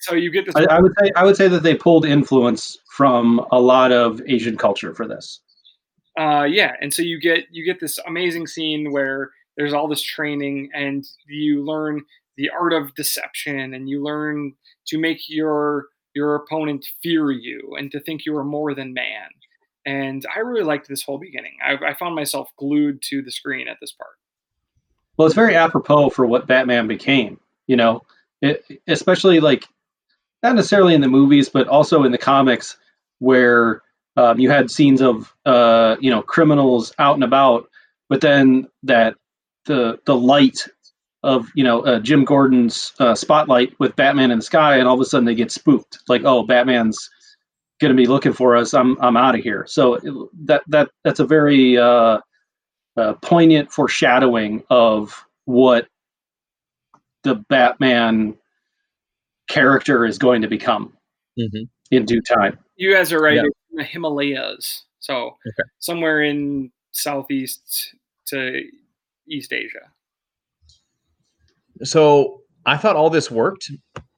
So 0.00 0.14
you 0.14 0.30
get 0.30 0.46
this. 0.46 0.54
I, 0.56 0.64
I, 0.64 0.80
would 0.80 0.92
say 1.00 1.10
I 1.16 1.24
would 1.24 1.36
say 1.36 1.48
that 1.48 1.62
they 1.62 1.74
pulled 1.74 2.04
influence 2.04 2.78
from 2.90 3.44
a 3.50 3.60
lot 3.60 3.92
of 3.92 4.20
Asian 4.26 4.56
culture 4.56 4.94
for 4.94 5.06
this. 5.06 5.40
Uh, 6.18 6.44
yeah, 6.44 6.72
and 6.80 6.92
so 6.92 7.02
you 7.02 7.20
get 7.20 7.44
you 7.50 7.64
get 7.64 7.80
this 7.80 7.98
amazing 8.06 8.46
scene 8.46 8.92
where 8.92 9.30
there's 9.56 9.72
all 9.72 9.88
this 9.88 10.02
training, 10.02 10.70
and 10.74 11.04
you 11.26 11.64
learn 11.64 12.02
the 12.36 12.50
art 12.50 12.72
of 12.72 12.94
deception, 12.94 13.74
and 13.74 13.88
you 13.88 14.02
learn 14.02 14.54
to 14.86 14.98
make 14.98 15.28
your 15.28 15.86
your 16.14 16.36
opponent 16.36 16.86
fear 17.02 17.30
you, 17.30 17.76
and 17.78 17.90
to 17.92 18.00
think 18.00 18.24
you 18.24 18.36
are 18.36 18.44
more 18.44 18.74
than 18.74 18.94
man. 18.94 19.28
And 19.84 20.26
I 20.34 20.40
really 20.40 20.64
liked 20.64 20.88
this 20.88 21.02
whole 21.02 21.18
beginning. 21.18 21.56
I, 21.64 21.74
I 21.90 21.94
found 21.94 22.16
myself 22.16 22.50
glued 22.58 23.00
to 23.02 23.22
the 23.22 23.30
screen 23.30 23.68
at 23.68 23.76
this 23.80 23.92
part. 23.92 24.10
Well, 25.16 25.26
it's 25.26 25.34
very 25.34 25.54
apropos 25.54 26.10
for 26.10 26.26
what 26.26 26.46
Batman 26.46 26.88
became. 26.88 27.38
You 27.66 27.76
know, 27.76 28.02
it, 28.42 28.64
especially 28.86 29.40
like 29.40 29.64
not 30.42 30.54
necessarily 30.54 30.94
in 30.94 31.00
the 31.00 31.08
movies, 31.08 31.48
but 31.48 31.68
also 31.68 32.04
in 32.04 32.12
the 32.12 32.18
comics, 32.18 32.76
where 33.18 33.82
um, 34.16 34.38
you 34.38 34.50
had 34.50 34.70
scenes 34.70 35.00
of 35.00 35.34
uh, 35.44 35.96
you 36.00 36.10
know 36.10 36.22
criminals 36.22 36.92
out 36.98 37.14
and 37.14 37.24
about, 37.24 37.68
but 38.08 38.20
then 38.20 38.68
that 38.82 39.14
the 39.66 39.98
the 40.06 40.16
light 40.16 40.66
of 41.22 41.48
you 41.54 41.64
know 41.64 41.80
uh, 41.80 41.98
Jim 42.00 42.24
Gordon's 42.24 42.92
uh, 42.98 43.14
spotlight 43.14 43.78
with 43.78 43.96
Batman 43.96 44.30
in 44.30 44.38
the 44.38 44.44
sky, 44.44 44.76
and 44.76 44.88
all 44.88 44.94
of 44.94 45.00
a 45.00 45.04
sudden 45.04 45.26
they 45.26 45.34
get 45.34 45.50
spooked, 45.50 45.98
like 46.08 46.22
oh 46.24 46.42
Batman's 46.42 47.10
going 47.80 47.94
to 47.94 47.96
be 47.96 48.06
looking 48.06 48.32
for 48.32 48.56
us. 48.56 48.74
I'm 48.74 48.96
I'm 49.00 49.16
out 49.16 49.34
of 49.34 49.42
here. 49.42 49.66
So 49.68 50.30
that 50.44 50.62
that 50.68 50.90
that's 51.04 51.20
a 51.20 51.26
very 51.26 51.76
uh, 51.76 52.18
uh, 52.96 53.14
poignant 53.22 53.70
foreshadowing 53.72 54.62
of 54.70 55.26
what 55.44 55.88
the 57.26 57.34
Batman 57.34 58.36
character 59.48 60.04
is 60.04 60.16
going 60.16 60.42
to 60.42 60.48
become 60.48 60.96
mm-hmm. 61.38 61.64
in 61.90 62.04
due 62.04 62.22
time. 62.22 62.58
You 62.76 62.92
guys 62.92 63.12
are 63.12 63.20
right 63.20 63.34
yeah. 63.34 63.42
in 63.42 63.50
the 63.72 63.84
Himalayas, 63.84 64.84
so 65.00 65.36
okay. 65.46 65.68
somewhere 65.80 66.22
in 66.22 66.70
southeast 66.92 67.94
to 68.26 68.62
East 69.28 69.52
Asia. 69.52 69.90
So 71.82 72.42
I 72.64 72.76
thought 72.76 72.96
all 72.96 73.10
this 73.10 73.30
worked. 73.30 73.70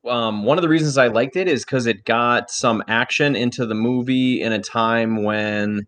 Um, 0.07 0.45
one 0.45 0.59
of 0.59 0.63
the 0.63 0.69
reasons 0.69 0.99
I 0.99 1.09
liked 1.09 1.37
it 1.37 1.49
is 1.49 1.65
because 1.65 1.87
it 1.87 2.05
got 2.05 2.51
some 2.51 2.83
action 2.89 3.35
into 3.35 3.67
the 3.67 3.75
movie 3.75 4.43
in 4.43 4.53
a 4.53 4.61
time 4.61 5.25
when 5.25 5.87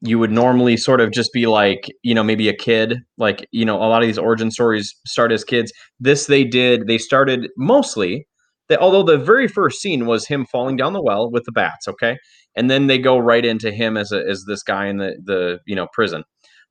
you 0.00 0.18
would 0.18 0.30
normally 0.30 0.76
sort 0.76 1.00
of 1.00 1.10
just 1.10 1.32
be 1.32 1.46
like, 1.46 1.88
you 2.02 2.14
know, 2.14 2.22
maybe 2.22 2.48
a 2.48 2.54
kid. 2.56 2.98
Like, 3.16 3.46
you 3.50 3.64
know, 3.64 3.76
a 3.76 3.88
lot 3.88 4.02
of 4.02 4.08
these 4.08 4.18
origin 4.18 4.50
stories 4.50 4.94
start 5.06 5.32
as 5.32 5.44
kids. 5.44 5.72
This 5.98 6.26
they 6.26 6.44
did, 6.44 6.86
they 6.86 6.98
started 6.98 7.48
mostly, 7.56 8.26
they, 8.68 8.76
although 8.76 9.02
the 9.02 9.18
very 9.18 9.48
first 9.48 9.80
scene 9.80 10.06
was 10.06 10.26
him 10.26 10.46
falling 10.46 10.76
down 10.76 10.92
the 10.92 11.02
well 11.02 11.30
with 11.30 11.44
the 11.44 11.52
bats, 11.52 11.88
okay? 11.88 12.16
And 12.54 12.70
then 12.70 12.86
they 12.86 12.98
go 12.98 13.18
right 13.18 13.44
into 13.44 13.72
him 13.72 13.96
as, 13.96 14.12
a, 14.12 14.24
as 14.28 14.44
this 14.46 14.62
guy 14.62 14.86
in 14.86 14.98
the, 14.98 15.16
the, 15.24 15.58
you 15.66 15.74
know, 15.74 15.88
prison. 15.92 16.22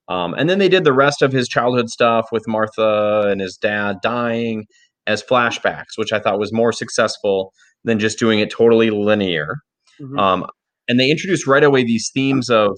Um, 0.10 0.34
and 0.36 0.50
then 0.50 0.60
they 0.60 0.70
did 0.70 0.86
the 0.86 0.94
rest 0.94 1.22
of 1.22 1.34
his 1.34 1.50
childhood 1.50 1.90
stuff 1.90 2.28
with 2.32 2.48
Martha 2.48 3.26
and 3.28 3.42
his 3.42 3.58
dad 3.58 3.98
dying 4.02 4.66
as 5.06 5.22
flashbacks, 5.22 5.98
which 5.98 6.14
I 6.14 6.20
thought 6.20 6.40
was 6.40 6.54
more 6.54 6.72
successful 6.72 7.52
than 7.84 8.00
just 8.00 8.20
doing 8.20 8.40
it 8.40 8.50
totally 8.50 8.90
linear. 8.90 9.56
Mm-hmm. 10.00 10.18
Um, 10.18 10.46
and 10.88 10.98
they 10.98 11.10
introduced 11.10 11.46
right 11.46 11.64
away 11.64 11.84
these 11.84 12.10
themes 12.14 12.50
of 12.50 12.78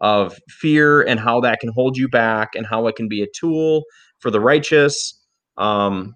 of 0.00 0.38
fear 0.48 1.02
and 1.02 1.20
how 1.20 1.40
that 1.40 1.60
can 1.60 1.70
hold 1.74 1.96
you 1.96 2.08
back 2.08 2.50
and 2.54 2.66
how 2.66 2.86
it 2.86 2.96
can 2.96 3.08
be 3.08 3.22
a 3.22 3.26
tool 3.34 3.84
for 4.18 4.30
the 4.30 4.40
righteous. 4.40 5.20
Um, 5.56 6.14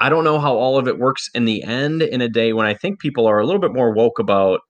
I 0.00 0.08
don't 0.08 0.24
know 0.24 0.38
how 0.38 0.54
all 0.54 0.78
of 0.78 0.88
it 0.88 0.98
works 0.98 1.28
in 1.34 1.44
the 1.44 1.62
end 1.62 2.02
in 2.02 2.20
a 2.20 2.28
day 2.28 2.52
when 2.52 2.66
I 2.66 2.74
think 2.74 3.00
people 3.00 3.26
are 3.26 3.38
a 3.38 3.46
little 3.46 3.60
bit 3.60 3.72
more 3.72 3.92
woke 3.92 4.18
about, 4.18 4.60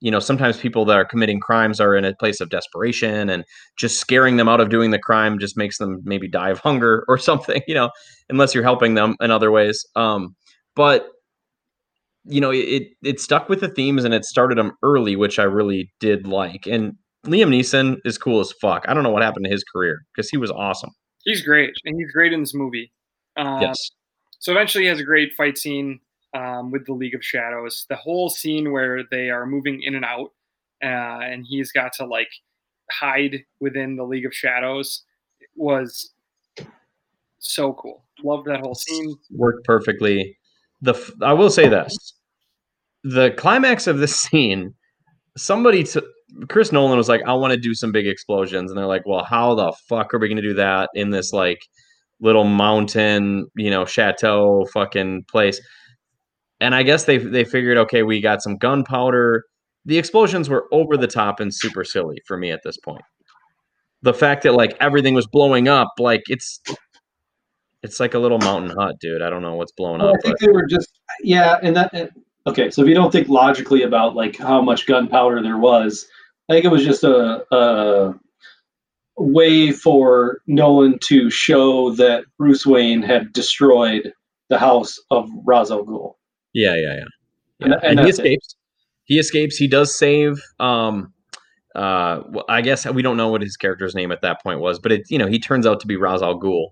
you 0.00 0.10
know, 0.10 0.20
sometimes 0.20 0.58
people 0.58 0.84
that 0.86 0.96
are 0.96 1.04
committing 1.04 1.40
crimes 1.40 1.80
are 1.80 1.94
in 1.96 2.04
a 2.04 2.14
place 2.14 2.40
of 2.40 2.50
desperation 2.50 3.28
and 3.30 3.44
just 3.76 3.98
scaring 3.98 4.36
them 4.36 4.48
out 4.48 4.60
of 4.60 4.70
doing 4.70 4.90
the 4.90 4.98
crime 4.98 5.38
just 5.38 5.56
makes 5.56 5.78
them 5.78 6.00
maybe 6.04 6.28
die 6.28 6.50
of 6.50 6.58
hunger 6.58 7.04
or 7.08 7.18
something, 7.18 7.62
you 7.66 7.74
know, 7.74 7.90
unless 8.28 8.54
you're 8.54 8.62
helping 8.62 8.94
them 8.94 9.16
in 9.20 9.30
other 9.30 9.50
ways. 9.50 9.84
Um, 9.96 10.34
but 10.74 11.08
you 12.26 12.40
know, 12.40 12.50
it 12.50 12.88
it 13.02 13.20
stuck 13.20 13.48
with 13.48 13.60
the 13.60 13.68
themes 13.68 14.04
and 14.04 14.14
it 14.14 14.24
started 14.24 14.56
them 14.56 14.72
early, 14.82 15.14
which 15.14 15.38
I 15.38 15.42
really 15.42 15.92
did 16.00 16.26
like. 16.26 16.66
And 16.66 16.94
Liam 17.24 17.48
Neeson 17.48 17.98
is 18.04 18.18
cool 18.18 18.40
as 18.40 18.52
fuck. 18.52 18.84
I 18.88 18.94
don't 18.94 19.02
know 19.02 19.10
what 19.10 19.22
happened 19.22 19.44
to 19.46 19.50
his 19.50 19.64
career 19.64 20.04
because 20.14 20.28
he 20.28 20.36
was 20.36 20.50
awesome. 20.50 20.90
He's 21.24 21.42
great, 21.42 21.72
and 21.84 21.96
he's 21.98 22.12
great 22.12 22.32
in 22.32 22.40
this 22.40 22.54
movie. 22.54 22.92
Uh, 23.36 23.58
yes. 23.60 23.90
So 24.38 24.52
eventually, 24.52 24.84
he 24.84 24.88
has 24.88 25.00
a 25.00 25.04
great 25.04 25.32
fight 25.34 25.56
scene 25.56 26.00
um, 26.34 26.70
with 26.70 26.86
the 26.86 26.92
League 26.92 27.14
of 27.14 27.24
Shadows. 27.24 27.86
The 27.88 27.96
whole 27.96 28.28
scene 28.28 28.72
where 28.72 29.02
they 29.10 29.30
are 29.30 29.46
moving 29.46 29.82
in 29.82 29.94
and 29.94 30.04
out, 30.04 30.32
uh, 30.82 31.24
and 31.24 31.46
he's 31.48 31.72
got 31.72 31.92
to 31.94 32.06
like 32.06 32.28
hide 32.90 33.44
within 33.60 33.96
the 33.96 34.04
League 34.04 34.26
of 34.26 34.34
Shadows 34.34 35.02
was 35.56 36.10
so 37.38 37.72
cool. 37.74 38.04
Loved 38.22 38.46
that 38.48 38.60
whole 38.60 38.74
scene. 38.74 39.16
Worked 39.30 39.64
perfectly. 39.64 40.36
The 40.82 40.94
I 41.22 41.32
will 41.32 41.50
say 41.50 41.68
this: 41.68 41.96
the 43.02 43.30
climax 43.32 43.86
of 43.86 43.98
this 43.98 44.14
scene. 44.16 44.74
Somebody 45.36 45.82
t- 45.82 46.00
Chris 46.48 46.72
Nolan 46.72 46.96
was 46.96 47.08
like, 47.08 47.22
I 47.26 47.34
want 47.34 47.52
to 47.52 47.58
do 47.58 47.74
some 47.74 47.92
big 47.92 48.06
explosions. 48.06 48.70
And 48.70 48.78
they're 48.78 48.86
like, 48.86 49.06
well, 49.06 49.24
how 49.24 49.54
the 49.54 49.72
fuck 49.88 50.12
are 50.12 50.18
we 50.18 50.28
going 50.28 50.36
to 50.36 50.42
do 50.42 50.54
that 50.54 50.90
in 50.94 51.10
this 51.10 51.32
like 51.32 51.60
little 52.20 52.44
mountain, 52.44 53.46
you 53.56 53.70
know, 53.70 53.84
chateau 53.84 54.66
fucking 54.72 55.24
place? 55.30 55.60
And 56.60 56.74
I 56.74 56.82
guess 56.82 57.04
they 57.04 57.18
they 57.18 57.44
figured, 57.44 57.78
okay, 57.78 58.02
we 58.02 58.20
got 58.20 58.42
some 58.42 58.56
gunpowder. 58.56 59.44
The 59.84 59.98
explosions 59.98 60.48
were 60.48 60.66
over 60.72 60.96
the 60.96 61.06
top 61.06 61.40
and 61.40 61.54
super 61.54 61.84
silly 61.84 62.18
for 62.26 62.36
me 62.36 62.50
at 62.50 62.60
this 62.64 62.78
point. 62.78 63.02
The 64.02 64.14
fact 64.14 64.42
that 64.42 64.52
like 64.52 64.76
everything 64.80 65.14
was 65.14 65.26
blowing 65.26 65.68
up, 65.68 65.88
like 65.98 66.22
it's 66.28 66.60
it's 67.82 68.00
like 68.00 68.14
a 68.14 68.18
little 68.18 68.38
mountain 68.38 68.74
hut, 68.78 68.96
dude. 68.98 69.22
I 69.22 69.28
don't 69.30 69.42
know 69.42 69.54
what's 69.54 69.72
blowing 69.72 70.00
well, 70.00 70.10
up. 70.10 70.16
I 70.16 70.20
think 70.22 70.38
but. 70.40 70.46
they 70.46 70.52
were 70.52 70.66
just 70.66 70.88
yeah, 71.22 71.58
and 71.62 71.76
that 71.76 72.10
okay. 72.46 72.70
So 72.70 72.82
if 72.82 72.88
you 72.88 72.94
don't 72.94 73.12
think 73.12 73.28
logically 73.28 73.82
about 73.82 74.14
like 74.14 74.38
how 74.38 74.62
much 74.62 74.86
gunpowder 74.86 75.42
there 75.42 75.58
was, 75.58 76.06
I 76.48 76.52
think 76.52 76.64
it 76.64 76.70
was 76.70 76.84
just 76.84 77.04
a, 77.04 77.44
a 77.54 78.14
way 79.16 79.72
for 79.72 80.40
Nolan 80.46 80.98
to 81.04 81.30
show 81.30 81.92
that 81.92 82.24
Bruce 82.38 82.66
Wayne 82.66 83.02
had 83.02 83.32
destroyed 83.32 84.12
the 84.50 84.58
house 84.58 84.98
of 85.10 85.30
Ra's 85.44 85.70
al 85.70 85.84
Ghul. 85.84 86.14
Yeah, 86.52 86.74
yeah, 86.74 86.94
yeah. 86.96 87.04
Yeah, 87.60 87.66
and, 87.66 87.74
and, 87.74 87.84
and 87.84 88.00
he 88.00 88.08
escapes. 88.10 88.46
It. 88.46 88.56
He 89.04 89.18
escapes. 89.18 89.56
He 89.56 89.68
does 89.68 89.96
save. 89.96 90.42
Um, 90.58 91.12
uh, 91.74 92.22
well, 92.28 92.44
I 92.48 92.60
guess 92.60 92.86
we 92.86 93.02
don't 93.02 93.16
know 93.16 93.28
what 93.28 93.42
his 93.42 93.56
character's 93.56 93.94
name 93.94 94.12
at 94.12 94.22
that 94.22 94.42
point 94.42 94.60
was, 94.60 94.78
but 94.78 94.92
it, 94.92 95.02
you 95.08 95.18
know, 95.18 95.26
he 95.26 95.38
turns 95.38 95.66
out 95.66 95.80
to 95.80 95.86
be 95.86 95.96
Ra's 95.96 96.22
al 96.22 96.40
Ghul 96.40 96.68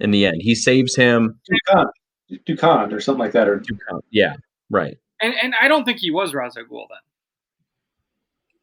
in 0.00 0.10
the 0.10 0.26
end. 0.26 0.36
He 0.40 0.54
saves 0.54 0.96
him. 0.96 1.38
Dukan, 1.68 1.86
Dukan 2.46 2.92
or 2.92 3.00
something 3.00 3.20
like 3.20 3.32
that, 3.32 3.48
or 3.48 3.58
Dukan. 3.58 4.00
Yeah, 4.10 4.34
right. 4.70 4.98
And 5.20 5.34
and 5.42 5.54
I 5.60 5.68
don't 5.68 5.84
think 5.84 5.98
he 6.00 6.10
was 6.10 6.34
Ra's 6.34 6.56
al 6.56 6.64
Ghul 6.64 6.86
then. 6.88 6.98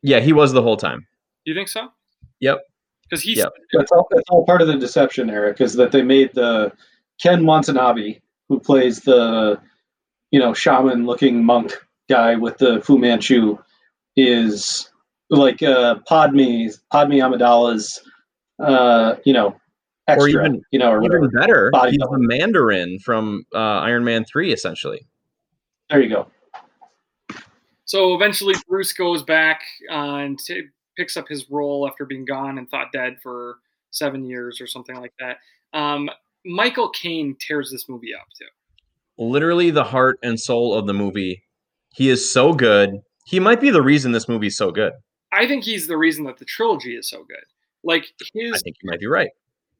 Yeah, 0.03 0.19
he 0.19 0.33
was 0.33 0.51
the 0.51 0.61
whole 0.61 0.77
time. 0.77 1.07
You 1.45 1.55
think 1.55 1.69
so? 1.69 1.89
Yep. 2.39 2.61
Because 3.09 3.23
he's 3.23 3.37
yep. 3.37 3.53
that's 3.71 3.91
all. 3.91 4.07
That's 4.11 4.29
all 4.29 4.45
part 4.45 4.61
of 4.61 4.67
the 4.67 4.77
deception, 4.77 5.29
Eric. 5.29 5.61
Is 5.61 5.73
that 5.73 5.91
they 5.91 6.01
made 6.01 6.33
the 6.33 6.71
Ken 7.21 7.45
Watanabe, 7.45 8.19
who 8.49 8.59
plays 8.59 9.01
the 9.01 9.59
you 10.31 10.39
know 10.39 10.53
shaman-looking 10.53 11.43
monk 11.43 11.73
guy 12.09 12.35
with 12.35 12.57
the 12.57 12.81
Fu 12.81 12.97
Manchu, 12.97 13.57
is 14.15 14.89
like 15.29 15.61
uh, 15.63 15.95
Padme 16.07 16.67
Padme 16.91 17.13
Amidala's, 17.13 18.01
uh, 18.59 19.15
you 19.25 19.33
know, 19.33 19.55
extra, 20.07 20.25
or 20.25 20.29
even 20.29 20.61
you 20.71 20.79
know, 20.79 20.91
or 20.91 21.03
even 21.03 21.29
better, 21.29 21.71
he's 21.89 21.97
the 21.97 22.17
Mandarin 22.19 22.99
from 22.99 23.45
uh, 23.53 23.57
Iron 23.57 24.03
Man 24.03 24.25
Three, 24.25 24.51
essentially. 24.53 25.05
There 25.89 26.01
you 26.01 26.09
go. 26.09 26.27
So 27.93 28.15
eventually, 28.15 28.55
Bruce 28.67 28.91
goes 28.91 29.21
back 29.21 29.61
uh, 29.87 30.15
and 30.15 30.39
t- 30.39 30.63
picks 30.97 31.15
up 31.15 31.27
his 31.27 31.47
role 31.51 31.87
after 31.87 32.07
being 32.07 32.25
gone 32.25 32.57
and 32.57 32.67
thought 32.67 32.91
dead 32.91 33.17
for 33.21 33.57
seven 33.91 34.25
years 34.25 34.59
or 34.59 34.65
something 34.65 34.95
like 34.95 35.13
that. 35.19 35.37
Um, 35.77 36.09
Michael 36.43 36.89
Caine 36.89 37.37
tears 37.39 37.69
this 37.69 37.87
movie 37.87 38.15
up 38.15 38.25
too. 38.35 38.47
Literally 39.19 39.69
the 39.69 39.83
heart 39.83 40.17
and 40.23 40.39
soul 40.39 40.73
of 40.73 40.87
the 40.87 40.93
movie. 40.95 41.43
He 41.89 42.09
is 42.09 42.33
so 42.33 42.51
good. 42.51 42.97
He 43.27 43.39
might 43.39 43.61
be 43.61 43.69
the 43.69 43.83
reason 43.83 44.11
this 44.11 44.27
movie 44.27 44.47
is 44.47 44.57
so 44.57 44.71
good. 44.71 44.93
I 45.31 45.45
think 45.47 45.63
he's 45.63 45.85
the 45.85 45.95
reason 45.95 46.23
that 46.23 46.39
the 46.39 46.45
trilogy 46.45 46.95
is 46.95 47.07
so 47.07 47.23
good. 47.25 47.45
Like 47.83 48.05
his, 48.33 48.53
I 48.53 48.57
think 48.57 48.77
you 48.81 48.89
might 48.89 49.01
be 49.01 49.07
right. 49.07 49.29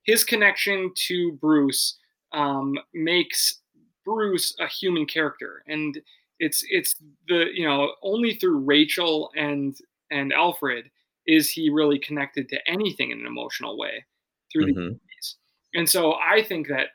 His 0.03 0.23
connection 0.23 0.91
to 1.07 1.31
Bruce 1.41 1.97
um, 2.31 2.77
makes 2.93 3.61
Bruce 4.05 4.55
a 4.59 4.67
human 4.67 5.07
character, 5.07 5.63
and 5.67 5.99
it's 6.39 6.63
it's 6.69 6.95
the 7.27 7.45
you 7.53 7.67
know 7.67 7.93
only 8.01 8.35
through 8.35 8.59
Rachel 8.59 9.31
and 9.35 9.75
and 10.11 10.33
Alfred 10.33 10.89
is 11.25 11.49
he 11.49 11.69
really 11.69 11.99
connected 11.99 12.49
to 12.49 12.59
anything 12.67 13.11
in 13.11 13.19
an 13.19 13.25
emotional 13.25 13.77
way 13.77 14.05
through 14.51 14.65
mm-hmm. 14.65 14.75
the 14.75 14.81
movies. 14.81 15.35
And 15.73 15.89
so 15.89 16.13
I 16.13 16.43
think 16.43 16.67
that 16.67 16.87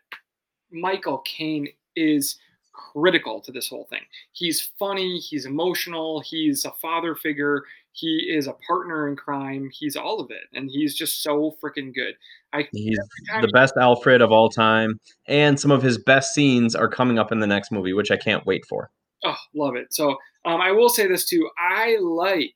Michael 0.70 1.18
Caine 1.24 1.68
is 1.96 2.38
critical 2.72 3.40
to 3.40 3.50
this 3.50 3.68
whole 3.68 3.86
thing. 3.90 4.02
He's 4.32 4.70
funny, 4.78 5.18
he's 5.18 5.46
emotional, 5.46 6.20
he's 6.20 6.64
a 6.64 6.70
father 6.72 7.14
figure, 7.14 7.64
he 7.92 8.28
is 8.30 8.46
a 8.46 8.54
partner 8.66 9.08
in 9.08 9.16
crime, 9.16 9.68
he's 9.72 9.96
all 9.96 10.20
of 10.20 10.30
it, 10.30 10.44
and 10.54 10.70
he's 10.70 10.94
just 10.94 11.22
so 11.22 11.56
freaking 11.62 11.92
good. 11.92 12.14
I 12.52 12.68
he's 12.72 12.98
the 13.40 13.50
best 13.52 13.74
Alfred 13.76 14.20
of 14.20 14.30
all 14.30 14.48
time, 14.48 15.00
and 15.26 15.58
some 15.58 15.72
of 15.72 15.82
his 15.82 15.98
best 15.98 16.34
scenes 16.34 16.76
are 16.76 16.88
coming 16.88 17.18
up 17.18 17.32
in 17.32 17.40
the 17.40 17.46
next 17.46 17.72
movie, 17.72 17.92
which 17.92 18.10
I 18.10 18.16
can't 18.16 18.46
wait 18.46 18.64
for. 18.66 18.90
Oh, 19.24 19.36
love 19.54 19.76
it! 19.76 19.92
So 19.92 20.16
um, 20.44 20.60
I 20.60 20.72
will 20.72 20.88
say 20.88 21.06
this 21.06 21.24
too: 21.24 21.48
I 21.58 21.98
like 22.00 22.54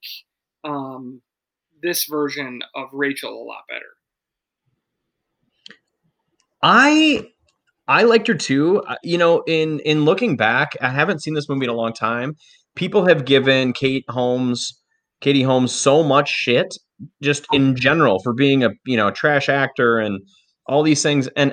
um, 0.64 1.20
this 1.82 2.04
version 2.04 2.62
of 2.74 2.88
Rachel 2.92 3.30
a 3.30 3.44
lot 3.44 3.64
better. 3.68 3.86
I 6.62 7.28
I 7.88 8.04
liked 8.04 8.28
her 8.28 8.34
too. 8.34 8.82
You 9.02 9.18
know, 9.18 9.42
in 9.46 9.80
in 9.80 10.04
looking 10.04 10.36
back, 10.36 10.76
I 10.80 10.90
haven't 10.90 11.22
seen 11.22 11.34
this 11.34 11.48
movie 11.48 11.64
in 11.64 11.70
a 11.70 11.74
long 11.74 11.92
time. 11.92 12.36
People 12.74 13.06
have 13.06 13.24
given 13.24 13.72
Kate 13.72 14.04
Holmes, 14.08 14.80
Katie 15.20 15.42
Holmes, 15.42 15.72
so 15.72 16.02
much 16.02 16.30
shit 16.30 16.74
just 17.22 17.46
in 17.52 17.74
general 17.74 18.20
for 18.22 18.32
being 18.32 18.62
a 18.64 18.70
you 18.86 18.96
know 18.96 19.10
trash 19.10 19.48
actor 19.48 19.98
and 19.98 20.20
all 20.66 20.82
these 20.82 21.02
things. 21.02 21.28
And 21.36 21.52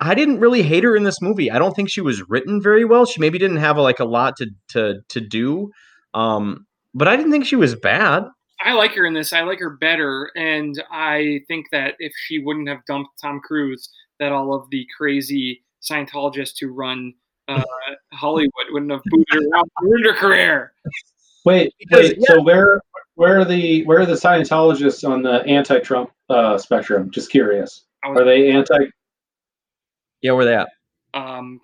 I 0.00 0.14
didn't 0.14 0.40
really 0.40 0.62
hate 0.62 0.84
her 0.84 0.96
in 0.96 1.04
this 1.04 1.20
movie. 1.20 1.50
I 1.50 1.58
don't 1.58 1.76
think 1.76 1.90
she 1.90 2.00
was 2.00 2.28
written 2.28 2.62
very 2.62 2.84
well. 2.84 3.04
She 3.04 3.20
maybe 3.20 3.38
didn't 3.38 3.58
have 3.58 3.76
like 3.76 4.00
a 4.00 4.04
lot 4.04 4.36
to 4.38 4.46
to 4.68 5.00
to 5.08 5.20
do. 5.20 5.70
Um, 6.14 6.66
but 6.94 7.06
I 7.06 7.16
didn't 7.16 7.30
think 7.30 7.44
she 7.44 7.56
was 7.56 7.74
bad. 7.74 8.24
I 8.62 8.72
like 8.74 8.92
her 8.92 9.06
in 9.06 9.14
this. 9.14 9.32
I 9.32 9.42
like 9.42 9.58
her 9.60 9.70
better, 9.70 10.30
and 10.34 10.82
I 10.90 11.40
think 11.48 11.66
that 11.72 11.94
if 11.98 12.12
she 12.26 12.38
wouldn't 12.38 12.68
have 12.68 12.84
dumped 12.86 13.10
Tom 13.20 13.40
Cruise, 13.40 13.88
that 14.18 14.32
all 14.32 14.54
of 14.54 14.68
the 14.70 14.86
crazy 14.96 15.62
Scientologists 15.82 16.56
who 16.60 16.72
run 16.72 17.14
uh, 17.48 17.62
Hollywood 18.12 18.66
wouldn't 18.70 18.92
have 18.92 19.02
booted 19.06 19.26
her 19.32 19.58
out, 19.58 19.68
ruined 19.80 20.04
her 20.04 20.14
career. 20.14 20.72
Wait, 21.44 21.74
because, 21.78 22.10
wait. 22.10 22.18
Yeah. 22.18 22.34
So 22.34 22.42
where 22.42 22.80
where 23.14 23.40
are 23.40 23.44
the 23.44 23.84
where 23.84 24.00
are 24.00 24.06
the 24.06 24.14
Scientologists 24.14 25.08
on 25.08 25.22
the 25.22 25.42
anti-Trump 25.46 26.10
uh, 26.28 26.58
spectrum? 26.58 27.10
Just 27.10 27.30
curious. 27.30 27.84
Are 28.04 28.24
they 28.24 28.50
anti? 28.50 28.76
Yeah, 30.22 30.32
where 30.32 30.44
they 30.44 30.54
at? 30.54 30.68
Um, 31.14 31.60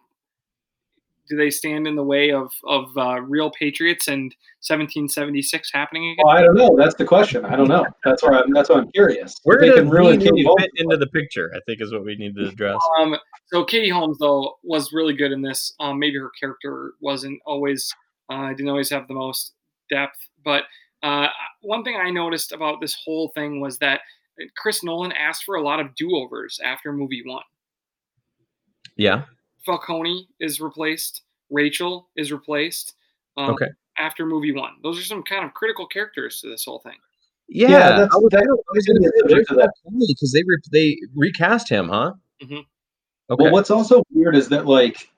do 1.28 1.36
they 1.36 1.50
stand 1.50 1.86
in 1.86 1.96
the 1.96 2.02
way 2.02 2.30
of 2.30 2.52
of 2.64 2.96
uh, 2.96 3.20
real 3.20 3.50
patriots 3.50 4.08
and 4.08 4.34
1776 4.60 5.70
happening 5.72 6.10
again? 6.10 6.24
Well, 6.24 6.36
I 6.36 6.42
don't 6.42 6.56
know. 6.56 6.76
That's 6.76 6.94
the 6.94 7.04
question. 7.04 7.44
I 7.44 7.56
don't 7.56 7.68
know. 7.68 7.84
That's 8.04 8.22
why 8.22 8.40
I'm. 8.40 8.52
That's 8.52 8.68
why 8.68 8.76
I'm 8.76 8.90
curious. 8.92 9.34
Where 9.42 9.58
does 9.58 9.84
really 9.88 10.18
fit 10.18 10.70
into 10.76 10.96
the 10.96 11.08
picture? 11.08 11.50
I 11.54 11.60
think 11.66 11.80
is 11.80 11.92
what 11.92 12.04
we 12.04 12.16
need 12.16 12.36
to 12.36 12.48
address. 12.48 12.78
Um, 12.98 13.16
so 13.46 13.64
Katie 13.64 13.88
Holmes 13.88 14.18
though 14.18 14.54
was 14.62 14.92
really 14.92 15.14
good 15.14 15.32
in 15.32 15.42
this. 15.42 15.74
Um, 15.80 15.98
maybe 15.98 16.18
her 16.18 16.30
character 16.38 16.92
wasn't 17.00 17.40
always. 17.46 17.92
Uh, 18.28 18.48
didn't 18.48 18.68
always 18.68 18.90
have 18.90 19.06
the 19.06 19.14
most 19.14 19.52
depth, 19.88 20.18
but 20.44 20.64
uh, 21.04 21.28
one 21.60 21.84
thing 21.84 21.96
I 21.96 22.10
noticed 22.10 22.50
about 22.50 22.80
this 22.80 22.96
whole 23.04 23.28
thing 23.36 23.60
was 23.60 23.78
that 23.78 24.00
Chris 24.56 24.82
Nolan 24.82 25.12
asked 25.12 25.44
for 25.44 25.54
a 25.54 25.62
lot 25.62 25.78
of 25.78 25.94
do 25.94 26.16
overs 26.16 26.58
after 26.64 26.92
movie 26.92 27.22
one. 27.24 27.44
Yeah. 28.96 29.24
Falcone 29.64 30.28
is 30.40 30.60
replaced. 30.60 31.22
Rachel 31.50 32.08
is 32.16 32.32
replaced. 32.32 32.94
Um, 33.36 33.50
okay. 33.50 33.68
After 33.98 34.26
movie 34.26 34.52
one, 34.52 34.72
those 34.82 34.98
are 34.98 35.04
some 35.04 35.22
kind 35.22 35.44
of 35.44 35.54
critical 35.54 35.86
characters 35.86 36.40
to 36.40 36.48
this 36.48 36.64
whole 36.64 36.80
thing. 36.80 36.96
Yeah, 37.48 37.70
yeah 37.70 37.96
that's, 37.96 38.14
I 38.14 38.18
was, 38.18 38.34
I 38.34 38.42
was 38.74 38.86
going 38.86 39.02
to 39.02 40.06
because 40.08 40.32
they 40.32 40.42
re- 40.46 40.58
they 40.72 40.98
recast 41.14 41.68
him, 41.68 41.88
huh? 41.88 42.12
Mm-hmm. 42.42 42.54
Okay. 43.30 43.42
Well, 43.42 43.52
what's 43.52 43.70
also 43.70 44.02
weird 44.12 44.36
is 44.36 44.48
that 44.50 44.66
like 44.66 45.08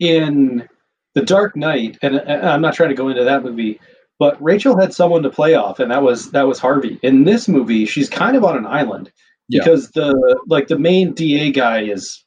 in 0.00 0.68
the 1.14 1.22
Dark 1.22 1.56
Knight, 1.56 1.98
and 2.02 2.20
I'm 2.20 2.60
not 2.60 2.74
trying 2.74 2.88
to 2.90 2.94
go 2.94 3.08
into 3.08 3.24
that 3.24 3.44
movie, 3.44 3.80
but 4.18 4.42
Rachel 4.42 4.78
had 4.78 4.92
someone 4.92 5.22
to 5.22 5.30
play 5.30 5.54
off, 5.54 5.78
and 5.78 5.90
that 5.90 6.02
was 6.02 6.30
that 6.32 6.46
was 6.46 6.58
Harvey. 6.58 6.98
In 7.02 7.24
this 7.24 7.48
movie, 7.48 7.84
she's 7.86 8.08
kind 8.08 8.36
of 8.36 8.44
on 8.44 8.56
an 8.56 8.66
island 8.66 9.12
because 9.48 9.90
yeah. 9.94 10.04
the 10.04 10.40
like 10.46 10.68
the 10.68 10.78
main 10.78 11.12
DA 11.12 11.50
guy 11.50 11.82
is 11.82 12.24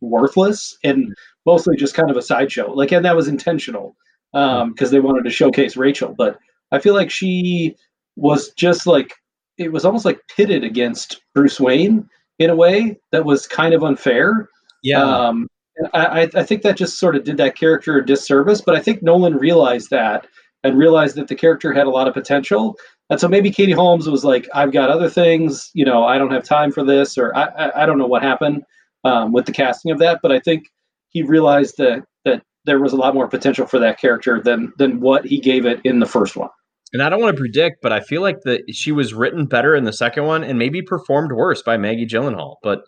worthless 0.00 0.76
and 0.84 1.14
mostly 1.46 1.76
just 1.76 1.94
kind 1.94 2.10
of 2.10 2.16
a 2.16 2.22
sideshow. 2.22 2.72
Like, 2.72 2.92
and 2.92 3.04
that 3.04 3.16
was 3.16 3.28
intentional 3.28 3.96
um, 4.34 4.72
because 4.72 4.88
um, 4.88 4.92
they 4.92 5.00
wanted 5.00 5.24
to 5.24 5.30
showcase 5.30 5.76
Rachel. 5.76 6.14
But 6.16 6.38
I 6.72 6.78
feel 6.78 6.94
like 6.94 7.10
she 7.10 7.76
was 8.16 8.52
just 8.54 8.86
like 8.86 9.14
it 9.56 9.72
was 9.72 9.84
almost 9.84 10.04
like 10.04 10.20
pitted 10.34 10.64
against 10.64 11.22
Bruce 11.34 11.60
Wayne 11.60 12.08
in 12.38 12.50
a 12.50 12.56
way 12.56 12.98
that 13.12 13.24
was 13.24 13.46
kind 13.46 13.74
of 13.74 13.82
unfair. 13.82 14.48
Yeah. 14.82 15.02
Um, 15.02 15.48
I, 15.94 16.28
I 16.34 16.42
think 16.42 16.62
that 16.62 16.76
just 16.76 16.98
sort 16.98 17.16
of 17.16 17.24
did 17.24 17.36
that 17.36 17.56
character 17.56 17.98
a 17.98 18.06
disservice, 18.06 18.60
but 18.60 18.74
I 18.74 18.80
think 18.80 19.02
Nolan 19.02 19.36
realized 19.36 19.90
that 19.90 20.26
and 20.64 20.76
realized 20.76 21.16
that 21.16 21.28
the 21.28 21.36
character 21.36 21.72
had 21.72 21.86
a 21.86 21.90
lot 21.90 22.08
of 22.08 22.14
potential. 22.14 22.76
And 23.10 23.20
so 23.20 23.28
maybe 23.28 23.50
Katie 23.50 23.72
Holmes 23.72 24.08
was 24.08 24.24
like, 24.24 24.48
I've 24.54 24.72
got 24.72 24.90
other 24.90 25.08
things, 25.08 25.70
you 25.74 25.84
know, 25.84 26.04
I 26.04 26.18
don't 26.18 26.32
have 26.32 26.44
time 26.44 26.72
for 26.72 26.84
this, 26.84 27.16
or 27.16 27.34
I, 27.36 27.44
I, 27.44 27.82
I 27.82 27.86
don't 27.86 27.98
know 27.98 28.06
what 28.06 28.22
happened 28.22 28.64
um, 29.08 29.32
with 29.32 29.46
the 29.46 29.52
casting 29.52 29.90
of 29.90 29.98
that, 29.98 30.20
but 30.22 30.32
I 30.32 30.38
think 30.38 30.64
he 31.08 31.22
realized 31.22 31.76
that 31.78 32.04
that 32.24 32.42
there 32.64 32.78
was 32.78 32.92
a 32.92 32.96
lot 32.96 33.14
more 33.14 33.28
potential 33.28 33.66
for 33.66 33.78
that 33.78 33.98
character 33.98 34.40
than 34.42 34.72
than 34.78 35.00
what 35.00 35.24
he 35.24 35.38
gave 35.40 35.66
it 35.66 35.80
in 35.84 36.00
the 36.00 36.06
first 36.06 36.36
one. 36.36 36.50
And 36.92 37.02
I 37.02 37.10
don't 37.10 37.20
want 37.20 37.36
to 37.36 37.40
predict, 37.40 37.82
but 37.82 37.92
I 37.92 38.00
feel 38.00 38.22
like 38.22 38.40
that 38.44 38.62
she 38.72 38.92
was 38.92 39.12
written 39.12 39.46
better 39.46 39.74
in 39.74 39.84
the 39.84 39.92
second 39.92 40.24
one 40.24 40.42
and 40.42 40.58
maybe 40.58 40.80
performed 40.80 41.32
worse 41.32 41.62
by 41.62 41.76
Maggie 41.76 42.06
Gyllenhaal. 42.06 42.56
But 42.62 42.80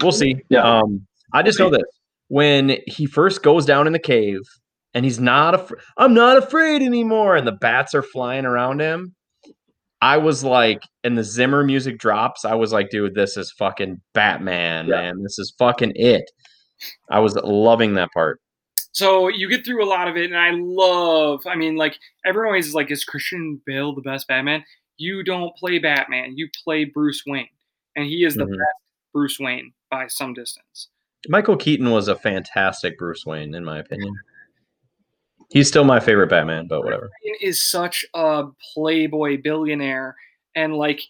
we'll 0.00 0.12
see. 0.12 0.36
Yeah. 0.50 0.62
Um, 0.62 1.06
I 1.32 1.42
just 1.42 1.58
know 1.58 1.70
that 1.70 1.84
when 2.28 2.78
he 2.86 3.06
first 3.06 3.42
goes 3.42 3.66
down 3.66 3.86
in 3.86 3.92
the 3.92 3.98
cave 3.98 4.40
and 4.94 5.04
he's 5.04 5.18
not 5.18 5.54
afraid. 5.54 5.80
I'm 5.96 6.14
not 6.14 6.36
afraid 6.36 6.82
anymore, 6.82 7.36
and 7.36 7.46
the 7.46 7.52
bats 7.52 7.94
are 7.94 8.02
flying 8.02 8.44
around 8.44 8.80
him. 8.80 9.14
I 10.04 10.18
was 10.18 10.44
like, 10.44 10.82
and 11.02 11.16
the 11.16 11.24
Zimmer 11.24 11.64
music 11.64 11.98
drops. 11.98 12.44
I 12.44 12.54
was 12.56 12.72
like, 12.72 12.90
dude, 12.90 13.14
this 13.14 13.38
is 13.38 13.50
fucking 13.52 14.02
Batman, 14.12 14.86
yeah. 14.86 14.96
man. 14.96 15.22
This 15.22 15.38
is 15.38 15.54
fucking 15.58 15.92
it. 15.96 16.30
I 17.10 17.20
was 17.20 17.36
loving 17.36 17.94
that 17.94 18.10
part. 18.12 18.38
So 18.92 19.28
you 19.28 19.48
get 19.48 19.64
through 19.64 19.82
a 19.82 19.88
lot 19.88 20.06
of 20.06 20.18
it, 20.18 20.30
and 20.30 20.38
I 20.38 20.50
love. 20.52 21.40
I 21.46 21.56
mean, 21.56 21.76
like 21.76 21.98
everyone 22.26 22.48
always 22.48 22.66
is 22.66 22.74
like, 22.74 22.90
is 22.90 23.02
Christian 23.02 23.62
Bale 23.64 23.94
the 23.94 24.02
best 24.02 24.28
Batman? 24.28 24.62
You 24.98 25.24
don't 25.24 25.56
play 25.56 25.78
Batman. 25.78 26.36
You 26.36 26.50
play 26.62 26.84
Bruce 26.84 27.22
Wayne, 27.26 27.48
and 27.96 28.04
he 28.04 28.26
is 28.26 28.34
the 28.34 28.44
mm-hmm. 28.44 28.52
best 28.52 28.82
Bruce 29.14 29.40
Wayne 29.40 29.72
by 29.90 30.08
some 30.08 30.34
distance. 30.34 30.90
Michael 31.30 31.56
Keaton 31.56 31.90
was 31.90 32.08
a 32.08 32.14
fantastic 32.14 32.98
Bruce 32.98 33.24
Wayne, 33.24 33.54
in 33.54 33.64
my 33.64 33.78
opinion. 33.78 34.12
He's 35.50 35.68
still 35.68 35.84
my 35.84 36.00
favorite 36.00 36.28
Batman, 36.30 36.66
but 36.68 36.82
whatever. 36.84 37.10
Wayne 37.24 37.36
is 37.40 37.60
such 37.62 38.04
a 38.14 38.44
playboy 38.74 39.40
billionaire, 39.42 40.16
and 40.54 40.74
like 40.76 41.00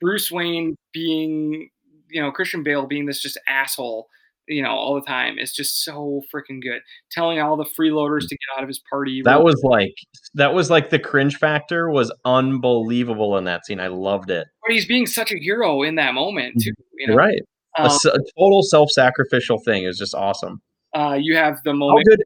Bruce 0.00 0.30
Wayne 0.30 0.76
being, 0.92 1.70
you 2.08 2.22
know, 2.22 2.30
Christian 2.30 2.62
Bale 2.62 2.86
being 2.86 3.06
this 3.06 3.20
just 3.20 3.38
asshole, 3.48 4.08
you 4.48 4.62
know, 4.62 4.70
all 4.70 4.94
the 4.94 5.06
time 5.06 5.38
is 5.38 5.52
just 5.52 5.84
so 5.84 6.22
freaking 6.34 6.60
good. 6.62 6.80
Telling 7.12 7.38
all 7.40 7.56
the 7.56 7.66
freeloaders 7.78 8.22
to 8.28 8.34
get 8.36 8.56
out 8.56 8.62
of 8.62 8.68
his 8.68 8.80
party. 8.90 9.22
That 9.22 9.44
was 9.44 9.60
like 9.62 9.94
that 10.34 10.54
was 10.54 10.70
like 10.70 10.90
the 10.90 10.98
cringe 10.98 11.36
factor 11.36 11.90
was 11.90 12.12
unbelievable 12.24 13.36
in 13.36 13.44
that 13.44 13.64
scene. 13.66 13.80
I 13.80 13.86
loved 13.88 14.30
it. 14.30 14.46
But 14.66 14.72
he's 14.72 14.86
being 14.86 15.06
such 15.06 15.32
a 15.32 15.38
hero 15.38 15.82
in 15.82 15.94
that 15.96 16.14
moment 16.14 16.62
too. 16.62 16.72
You 16.98 17.08
know? 17.08 17.14
Right. 17.14 17.40
A 17.78 17.82
Um, 17.82 17.86
s- 17.86 18.04
a, 18.06 18.18
total 18.36 18.62
self-sacrificial 18.62 19.60
thing 19.64 19.84
is 19.84 19.96
just 19.96 20.14
awesome. 20.14 20.60
uh, 20.94 21.16
you 21.20 21.36
have 21.36 21.58
the 21.64 21.72
How 21.72 21.96
good? 22.04 22.22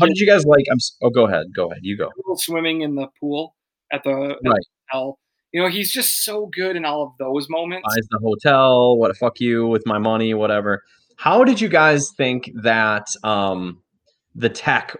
How 0.00 0.06
did 0.06 0.16
you 0.18 0.26
guys 0.26 0.44
like? 0.44 0.64
I'm. 0.70 0.78
Oh, 1.02 1.10
go 1.10 1.26
ahead. 1.26 1.46
Go 1.54 1.66
ahead. 1.70 1.80
You 1.82 1.96
go. 1.96 2.10
Swimming 2.36 2.82
in 2.82 2.94
the 2.94 3.08
pool 3.20 3.54
at 3.92 4.02
the 4.04 4.10
at 4.10 4.36
the 4.42 4.50
Right. 4.50 4.60
hotel. 4.90 5.18
You 5.52 5.62
know, 5.62 5.68
he's 5.68 5.90
just 5.90 6.24
so 6.24 6.50
good 6.54 6.76
in 6.76 6.84
all 6.84 7.02
of 7.02 7.12
those 7.18 7.46
moments. 7.48 7.86
buys 7.88 8.06
the 8.10 8.18
hotel. 8.18 8.98
What 8.98 9.16
fuck 9.16 9.40
you 9.40 9.66
with 9.66 9.84
my 9.86 9.98
money, 9.98 10.34
whatever. 10.34 10.82
How 11.16 11.44
did 11.44 11.60
you 11.60 11.68
guys 11.68 12.10
think 12.16 12.50
that 12.62 13.06
um, 13.24 13.80
the 14.34 14.50
tech? 14.50 14.96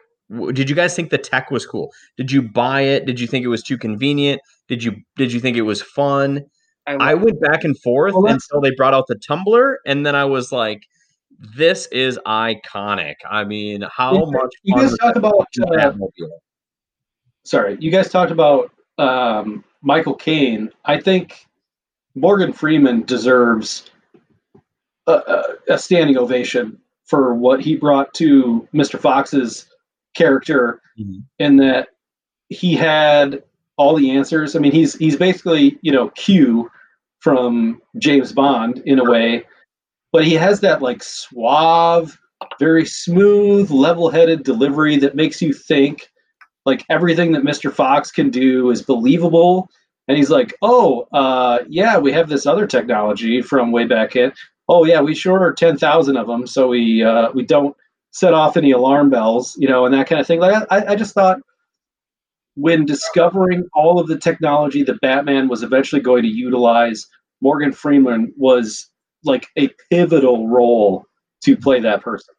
Did 0.53 0.69
you 0.71 0.75
guys 0.75 0.97
think 0.97 1.11
the 1.11 1.19
tech 1.19 1.51
was 1.51 1.67
cool? 1.67 1.93
Did 2.17 2.33
you 2.33 2.43
buy 2.43 2.81
it? 2.83 3.05
Did 3.07 3.21
you 3.21 3.27
think 3.27 3.45
it 3.45 3.49
was 3.49 3.63
too 3.63 3.77
convenient? 3.79 4.41
Did 4.69 4.83
you 4.83 4.97
Did 5.17 5.33
you 5.33 5.41
think 5.41 5.57
it 5.57 5.63
was 5.63 5.83
fun? 5.83 6.43
I, 6.87 6.95
I 6.95 7.15
went 7.15 7.41
back 7.41 7.65
and 7.65 7.77
forth 7.83 8.15
Well, 8.15 8.27
until 8.33 8.61
they 8.61 8.71
brought 8.77 8.95
out 8.95 9.07
the 9.09 9.17
tumbler, 9.17 9.79
and 9.87 10.07
then 10.07 10.15
I 10.15 10.25
was 10.25 10.53
like, 10.53 10.81
"This 11.39 11.87
is 11.87 12.19
iconic." 12.27 13.15
I 13.29 13.45
mean, 13.45 13.85
how 13.91 14.15
You- 14.15 14.31
much 14.33 14.51
you 14.63 14.75
guys 14.75 14.97
talk 14.99 15.17
about, 15.17 15.47
uh, 15.71 15.93
sorry, 17.45 17.77
you 17.81 17.91
guys 17.91 18.11
talked 18.11 18.33
about 18.33 18.71
um, 18.99 19.63
Michael 19.83 20.15
Caine. 20.15 20.71
I 20.87 20.99
think 20.99 21.47
Morgan 22.15 22.53
Freeman 22.53 23.03
deserves 23.03 23.91
a, 25.07 25.43
a, 25.69 25.79
standing 25.79 26.17
ovation 26.17 26.79
for 27.05 27.35
what 27.35 27.61
he 27.61 27.77
brought 27.77 28.13
to 28.15 28.67
Mr. 28.75 28.99
Fox's 28.99 29.67
character, 30.15 30.81
Mhm. 30.99 31.23
in 31.39 31.57
that 31.59 31.89
he 32.49 32.75
had 32.75 33.43
all 33.77 33.95
the 33.95 34.11
answers. 34.11 34.57
I 34.57 34.61
mean, 34.61 34.73
he's 34.73 34.95
he's 34.97 35.17
basically 35.17 35.79
you 35.83 35.93
know 35.93 36.09
Q 36.11 36.71
from 37.21 37.83
James 37.99 38.33
Bond 38.33 38.79
in 38.87 38.99
a 38.99 39.05
way, 39.05 39.45
but 40.13 40.25
he 40.25 40.35
has 40.35 40.61
that 40.61 40.83
like 40.83 41.03
suave, 41.03 42.19
very 42.59 42.87
smooth, 42.87 43.71
level-headed 43.71 44.43
delivery 44.43 44.97
that 44.99 45.15
makes 45.15 45.41
you 45.43 45.53
think 45.53 46.09
like 46.65 46.85
everything 46.91 47.33
that 47.33 47.43
Mr. 47.43 47.73
Fox 47.73 48.11
can 48.11 48.31
do 48.31 48.71
is 48.71 48.83
believable. 48.83 49.69
And 50.09 50.17
he's 50.17 50.31
like, 50.31 50.55
oh, 50.63 51.07
uh, 51.13 51.61
yeah, 51.69 51.99
we 51.99 52.13
have 52.13 52.29
this 52.29 52.47
other 52.47 52.67
technology 52.67 53.43
from 53.43 53.73
way 53.73 53.87
back 53.87 54.17
in. 54.17 54.33
Oh 54.69 54.85
yeah, 54.85 55.01
we 55.01 55.17
are 55.27 55.53
ten 55.53 55.79
thousand 55.79 56.17
of 56.17 56.27
them, 56.27 56.47
so 56.47 56.69
we 56.69 57.03
uh, 57.03 57.31
we 57.33 57.45
don't 57.45 57.77
set 58.11 58.35
off 58.35 58.57
any 58.57 58.73
alarm 58.73 59.11
bells, 59.11 59.57
you 59.59 59.69
know, 59.69 59.85
and 59.85 59.95
that 59.95 60.09
kind 60.09 60.21
of 60.21 60.27
thing. 60.27 60.41
Like 60.41 60.67
I, 60.71 60.93
I 60.93 60.97
just 60.97 61.15
thought 61.15 61.39
when 62.55 62.85
discovering 62.85 63.69
all 63.75 64.01
of 64.01 64.09
the 64.09 64.19
technology 64.19 64.83
that 64.83 65.01
Batman 65.01 65.49
was 65.49 65.63
eventually 65.63 66.01
going 66.01 66.23
to 66.23 66.29
utilize, 66.29 67.07
Morgan 67.41 67.73
Freeman 67.73 68.33
was 68.37 68.91
like 69.27 69.47
a 69.59 69.69
pivotal 69.91 70.49
role 70.49 71.05
to 71.45 71.57
play 71.57 71.81
that 71.81 72.03
person. 72.03 72.35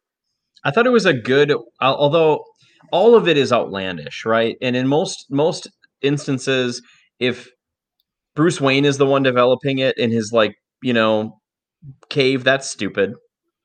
I 0.63 0.71
thought 0.71 0.88
it 0.88 0.91
was 0.91 1.05
a 1.05 1.13
good, 1.13 1.53
although 1.81 2.43
all 2.91 3.15
of 3.15 3.27
it 3.27 3.38
is 3.38 3.53
outlandish, 3.53 4.25
right? 4.25 4.57
And 4.61 4.75
in 4.75 4.88
most 4.88 5.25
most 5.29 5.67
instances, 6.01 6.81
if 7.19 7.49
Bruce 8.35 8.61
Wayne 8.61 8.85
is 8.85 8.97
the 8.97 9.05
one 9.05 9.23
developing 9.23 9.79
it 9.79 9.97
in 9.97 10.11
his 10.11 10.31
like 10.31 10.55
you 10.81 10.93
know 10.93 11.39
cave, 12.09 12.43
that's 12.43 12.69
stupid. 12.69 13.13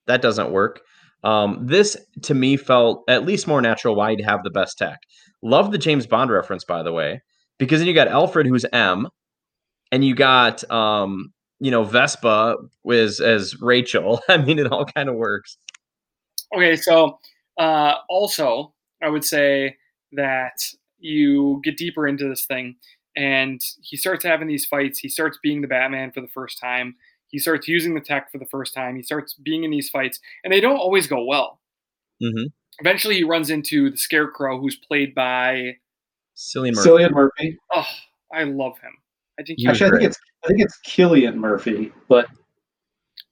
That 0.06 0.22
doesn't 0.22 0.50
work. 0.50 0.80
Um, 1.24 1.66
this 1.66 1.96
to 2.22 2.34
me 2.34 2.56
felt 2.56 3.04
at 3.08 3.24
least 3.24 3.46
more 3.46 3.62
natural. 3.62 3.94
Why 3.94 4.10
he'd 4.10 4.24
have 4.24 4.42
the 4.42 4.50
best 4.50 4.78
tech. 4.78 4.98
Love 5.42 5.72
the 5.72 5.78
James 5.78 6.06
Bond 6.06 6.30
reference, 6.30 6.64
by 6.64 6.82
the 6.82 6.92
way, 6.92 7.20
because 7.58 7.80
then 7.80 7.88
you 7.88 7.94
got 7.94 8.08
Alfred, 8.08 8.46
who's 8.46 8.66
M, 8.72 9.08
and 9.90 10.04
you 10.04 10.14
got 10.14 10.68
um, 10.70 11.32
you 11.62 11.70
know 11.70 11.84
Vespa 11.84 12.56
was 12.82 13.20
as 13.20 13.60
Rachel. 13.60 14.20
I 14.28 14.36
mean, 14.36 14.58
it 14.58 14.70
all 14.70 14.84
kind 14.84 15.08
of 15.08 15.14
works. 15.14 15.58
Okay, 16.54 16.74
so 16.74 17.20
uh, 17.56 17.94
also 18.08 18.74
I 19.00 19.08
would 19.08 19.24
say 19.24 19.76
that 20.10 20.66
you 20.98 21.60
get 21.62 21.76
deeper 21.76 22.08
into 22.08 22.28
this 22.28 22.44
thing, 22.46 22.74
and 23.16 23.62
he 23.80 23.96
starts 23.96 24.24
having 24.24 24.48
these 24.48 24.66
fights. 24.66 24.98
He 24.98 25.08
starts 25.08 25.38
being 25.40 25.60
the 25.60 25.68
Batman 25.68 26.10
for 26.10 26.20
the 26.20 26.26
first 26.26 26.58
time. 26.60 26.96
He 27.28 27.38
starts 27.38 27.68
using 27.68 27.94
the 27.94 28.00
tech 28.00 28.32
for 28.32 28.38
the 28.38 28.46
first 28.46 28.74
time. 28.74 28.96
He 28.96 29.02
starts 29.02 29.34
being 29.34 29.62
in 29.62 29.70
these 29.70 29.88
fights, 29.88 30.18
and 30.42 30.52
they 30.52 30.60
don't 30.60 30.76
always 30.76 31.06
go 31.06 31.24
well. 31.24 31.60
hmm 32.20 32.46
Eventually, 32.80 33.16
he 33.16 33.22
runs 33.22 33.50
into 33.50 33.90
the 33.90 33.98
Scarecrow, 33.98 34.58
who's 34.58 34.74
played 34.74 35.14
by 35.14 35.76
Cillian 36.34 36.74
Murphy. 36.74 36.88
Cillian 36.88 37.12
Murphy. 37.12 37.58
oh, 37.72 37.86
I 38.32 38.44
love 38.44 38.78
him. 38.80 38.92
I 39.38 39.44
think 39.44 39.58
he, 39.58 39.64
He 39.64 39.68
Actually, 39.68 39.88
I 39.88 39.90
think 39.90 40.02
it's 40.04 40.18
I 40.44 40.48
think 40.48 40.60
it's 40.60 40.76
Killian 40.78 41.38
Murphy, 41.38 41.92
but 42.08 42.26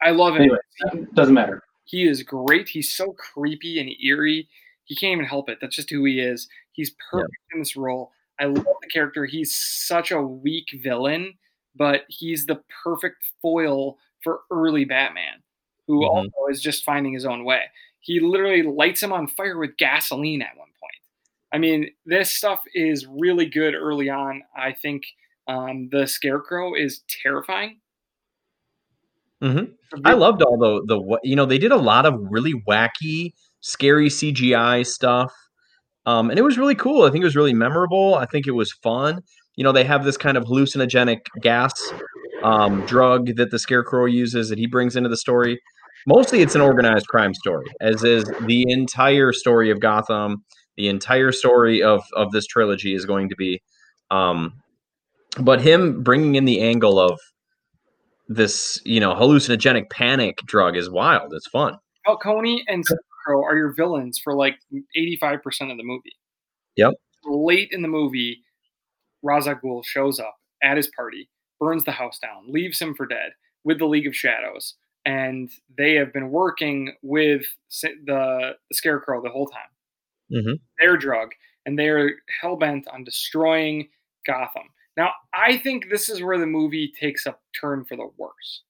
I 0.02 0.10
love 0.10 0.36
him. 0.36 0.42
anyway, 0.42 1.06
doesn't 1.14 1.34
matter. 1.34 1.62
He 1.84 2.06
is 2.06 2.22
great. 2.22 2.68
He's 2.68 2.92
so 2.94 3.12
creepy 3.12 3.80
and 3.80 3.90
eerie. 4.02 4.48
He 4.84 4.94
can't 4.96 5.12
even 5.12 5.24
help 5.24 5.48
it. 5.48 5.58
That's 5.60 5.74
just 5.76 5.90
who 5.90 6.04
he 6.04 6.20
is. 6.20 6.48
He's 6.72 6.94
perfect 7.10 7.34
in 7.52 7.58
this 7.58 7.76
role. 7.76 8.12
I 8.38 8.44
love 8.44 8.64
the 8.64 8.88
character. 8.92 9.26
He's 9.26 9.54
such 9.56 10.10
a 10.12 10.20
weak 10.22 10.66
villain, 10.82 11.34
but 11.76 12.04
he's 12.08 12.46
the 12.46 12.62
perfect 12.82 13.24
foil 13.42 13.98
for 14.22 14.40
early 14.50 14.84
Batman, 14.84 15.42
who 15.86 16.00
Mhm. 16.00 16.08
also 16.08 16.46
is 16.48 16.60
just 16.62 16.84
finding 16.84 17.12
his 17.12 17.26
own 17.26 17.44
way. 17.44 17.64
He 18.00 18.20
literally 18.20 18.62
lights 18.62 19.02
him 19.02 19.12
on 19.12 19.26
fire 19.26 19.58
with 19.58 19.76
gasoline 19.76 20.42
at 20.42 20.56
one 20.56 20.70
point. 20.80 20.94
I 21.52 21.58
mean, 21.58 21.92
this 22.06 22.32
stuff 22.32 22.64
is 22.74 23.06
really 23.06 23.46
good 23.46 23.74
early 23.74 24.08
on. 24.08 24.42
I 24.54 24.72
think 24.72 25.04
um, 25.50 25.88
the 25.90 26.06
Scarecrow 26.06 26.74
is 26.74 27.02
terrifying. 27.22 27.80
Mhm. 29.42 29.72
I 30.04 30.12
loved 30.14 30.42
all 30.42 30.58
the 30.58 30.82
the 30.86 31.18
you 31.24 31.34
know 31.34 31.46
they 31.46 31.58
did 31.58 31.72
a 31.72 31.76
lot 31.76 32.06
of 32.06 32.14
really 32.30 32.54
wacky, 32.68 33.32
scary 33.60 34.08
CGI 34.08 34.86
stuff, 34.86 35.32
um, 36.06 36.30
and 36.30 36.38
it 36.38 36.42
was 36.42 36.58
really 36.58 36.74
cool. 36.74 37.02
I 37.02 37.10
think 37.10 37.22
it 37.22 37.26
was 37.26 37.36
really 37.36 37.54
memorable. 37.54 38.14
I 38.14 38.26
think 38.26 38.46
it 38.46 38.52
was 38.52 38.72
fun. 38.72 39.22
You 39.56 39.64
know, 39.64 39.72
they 39.72 39.84
have 39.84 40.04
this 40.04 40.16
kind 40.16 40.36
of 40.36 40.44
hallucinogenic 40.44 41.20
gas 41.42 41.72
um, 42.42 42.84
drug 42.86 43.34
that 43.36 43.50
the 43.50 43.58
Scarecrow 43.58 44.04
uses 44.04 44.48
that 44.50 44.58
he 44.58 44.66
brings 44.66 44.94
into 44.94 45.08
the 45.08 45.16
story. 45.16 45.60
Mostly, 46.06 46.42
it's 46.42 46.54
an 46.54 46.60
organized 46.60 47.08
crime 47.08 47.34
story, 47.34 47.66
as 47.80 48.04
is 48.04 48.24
the 48.46 48.70
entire 48.70 49.32
story 49.32 49.70
of 49.70 49.80
Gotham. 49.80 50.44
The 50.76 50.88
entire 50.88 51.32
story 51.32 51.82
of 51.82 52.02
of 52.14 52.30
this 52.30 52.46
trilogy 52.46 52.94
is 52.94 53.04
going 53.04 53.28
to 53.30 53.36
be, 53.36 53.60
um, 54.10 54.52
but 55.38 55.60
him 55.60 56.02
bringing 56.02 56.34
in 56.34 56.44
the 56.44 56.60
angle 56.60 56.98
of 56.98 57.18
this, 58.28 58.80
you 58.84 59.00
know, 59.00 59.14
hallucinogenic 59.14 59.90
panic 59.90 60.38
drug 60.46 60.76
is 60.76 60.88
wild. 60.90 61.32
It's 61.34 61.48
fun. 61.48 61.76
Falcone 62.04 62.64
and 62.68 62.84
Scarecrow 62.84 63.44
are 63.44 63.56
your 63.56 63.74
villains 63.74 64.18
for 64.22 64.34
like 64.34 64.56
85% 64.96 65.70
of 65.70 65.76
the 65.76 65.82
movie. 65.82 66.16
Yep. 66.76 66.94
Late 67.24 67.68
in 67.72 67.82
the 67.82 67.88
movie, 67.88 68.42
Ghul 69.24 69.84
shows 69.84 70.18
up 70.18 70.36
at 70.62 70.76
his 70.76 70.88
party, 70.96 71.28
burns 71.58 71.84
the 71.84 71.92
house 71.92 72.18
down, 72.18 72.50
leaves 72.50 72.80
him 72.80 72.94
for 72.94 73.06
dead 73.06 73.32
with 73.64 73.78
the 73.78 73.86
League 73.86 74.06
of 74.06 74.16
Shadows, 74.16 74.76
and 75.04 75.50
they 75.76 75.94
have 75.94 76.12
been 76.12 76.30
working 76.30 76.94
with 77.02 77.42
the, 77.82 78.52
the 78.68 78.74
Scarecrow 78.74 79.22
the 79.22 79.28
whole 79.30 79.48
time. 79.48 79.62
Mhm. 80.32 80.60
Their 80.80 80.96
drug, 80.96 81.30
and 81.66 81.78
they're 81.78 82.12
hell 82.40 82.56
bent 82.56 82.86
on 82.88 83.04
destroying 83.04 83.88
Gotham. 84.26 84.70
Now, 84.96 85.12
I 85.32 85.56
think 85.58 85.88
this 85.90 86.08
is 86.08 86.22
where 86.22 86.38
the 86.38 86.46
movie 86.46 86.92
takes 86.98 87.26
a 87.26 87.36
turn 87.58 87.84
for 87.84 87.96
the 87.96 88.08
worse. 88.16 88.62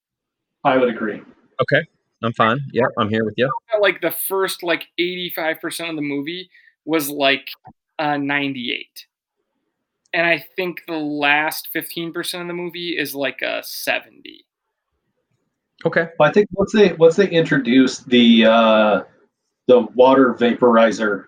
I 0.64 0.76
would 0.76 0.88
agree. 0.88 1.22
Okay, 1.62 1.86
I'm 2.22 2.32
fine. 2.34 2.60
Yeah, 2.72 2.86
I'm 2.98 3.08
here 3.08 3.24
with 3.24 3.34
you. 3.36 3.50
like 3.80 4.00
the 4.00 4.10
first 4.10 4.62
like 4.62 4.88
85% 4.98 5.90
of 5.90 5.96
the 5.96 6.02
movie 6.02 6.50
was 6.84 7.08
like 7.10 7.48
uh, 7.98 8.16
98 8.16 9.06
and 10.14 10.26
i 10.26 10.42
think 10.56 10.80
the 10.86 10.94
last 10.94 11.68
15% 11.74 12.40
of 12.40 12.46
the 12.46 12.54
movie 12.54 12.96
is 12.96 13.14
like 13.14 13.42
a 13.42 13.62
70 13.62 14.46
Okay. 15.84 16.08
Well, 16.18 16.28
I 16.28 16.32
think 16.32 16.48
once 16.52 16.72
they 16.72 16.92
once 16.94 17.16
they 17.16 17.28
introduced 17.30 18.06
the 18.08 18.44
uh, 18.44 19.02
the 19.66 19.80
water 19.94 20.34
vaporizer, 20.34 21.26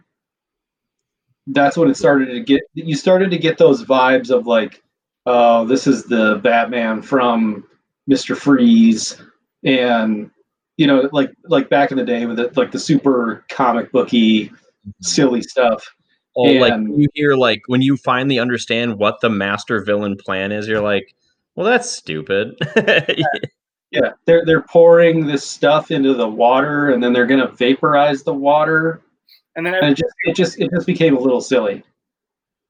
that's 1.48 1.76
when 1.76 1.90
it 1.90 1.96
started 1.96 2.26
to 2.26 2.40
get. 2.40 2.62
You 2.74 2.96
started 2.96 3.30
to 3.30 3.38
get 3.38 3.58
those 3.58 3.84
vibes 3.84 4.30
of 4.30 4.46
like, 4.46 4.82
oh, 5.26 5.64
this 5.66 5.86
is 5.86 6.04
the 6.04 6.40
Batman 6.42 7.02
from 7.02 7.64
Mister 8.06 8.34
Freeze, 8.34 9.20
and 9.64 10.30
you 10.76 10.86
know, 10.86 11.08
like 11.12 11.30
like 11.44 11.68
back 11.68 11.90
in 11.90 11.98
the 11.98 12.04
day 12.04 12.26
with 12.26 12.38
it, 12.40 12.56
like 12.56 12.70
the 12.72 12.78
super 12.78 13.44
comic 13.48 13.92
booky, 13.92 14.52
silly 15.00 15.42
stuff. 15.42 15.84
Oh, 16.36 16.44
like 16.44 16.72
And- 16.72 16.88
when 16.88 17.00
you 17.00 17.08
hear 17.14 17.34
like 17.34 17.62
when 17.66 17.82
you 17.82 17.96
finally 17.96 18.38
understand 18.38 18.98
what 18.98 19.20
the 19.20 19.28
master 19.30 19.84
villain 19.84 20.16
plan 20.16 20.50
is, 20.52 20.66
you're 20.66 20.80
like, 20.80 21.14
well, 21.54 21.66
that's 21.66 21.90
stupid. 21.90 22.54
Yeah, 23.94 24.12
they're 24.24 24.42
they're 24.46 24.62
pouring 24.62 25.26
this 25.26 25.46
stuff 25.46 25.90
into 25.90 26.14
the 26.14 26.26
water, 26.26 26.88
and 26.92 27.02
then 27.04 27.12
they're 27.12 27.26
gonna 27.26 27.48
vaporize 27.48 28.22
the 28.22 28.32
water, 28.32 29.02
And 29.56 29.66
then 29.66 29.74
and 29.74 29.92
it 29.92 29.96
just 29.96 30.14
it 30.24 30.36
just 30.36 30.60
it 30.60 30.70
just 30.72 30.86
became 30.86 31.16
a 31.16 31.20
little 31.20 31.40
silly. 31.40 31.82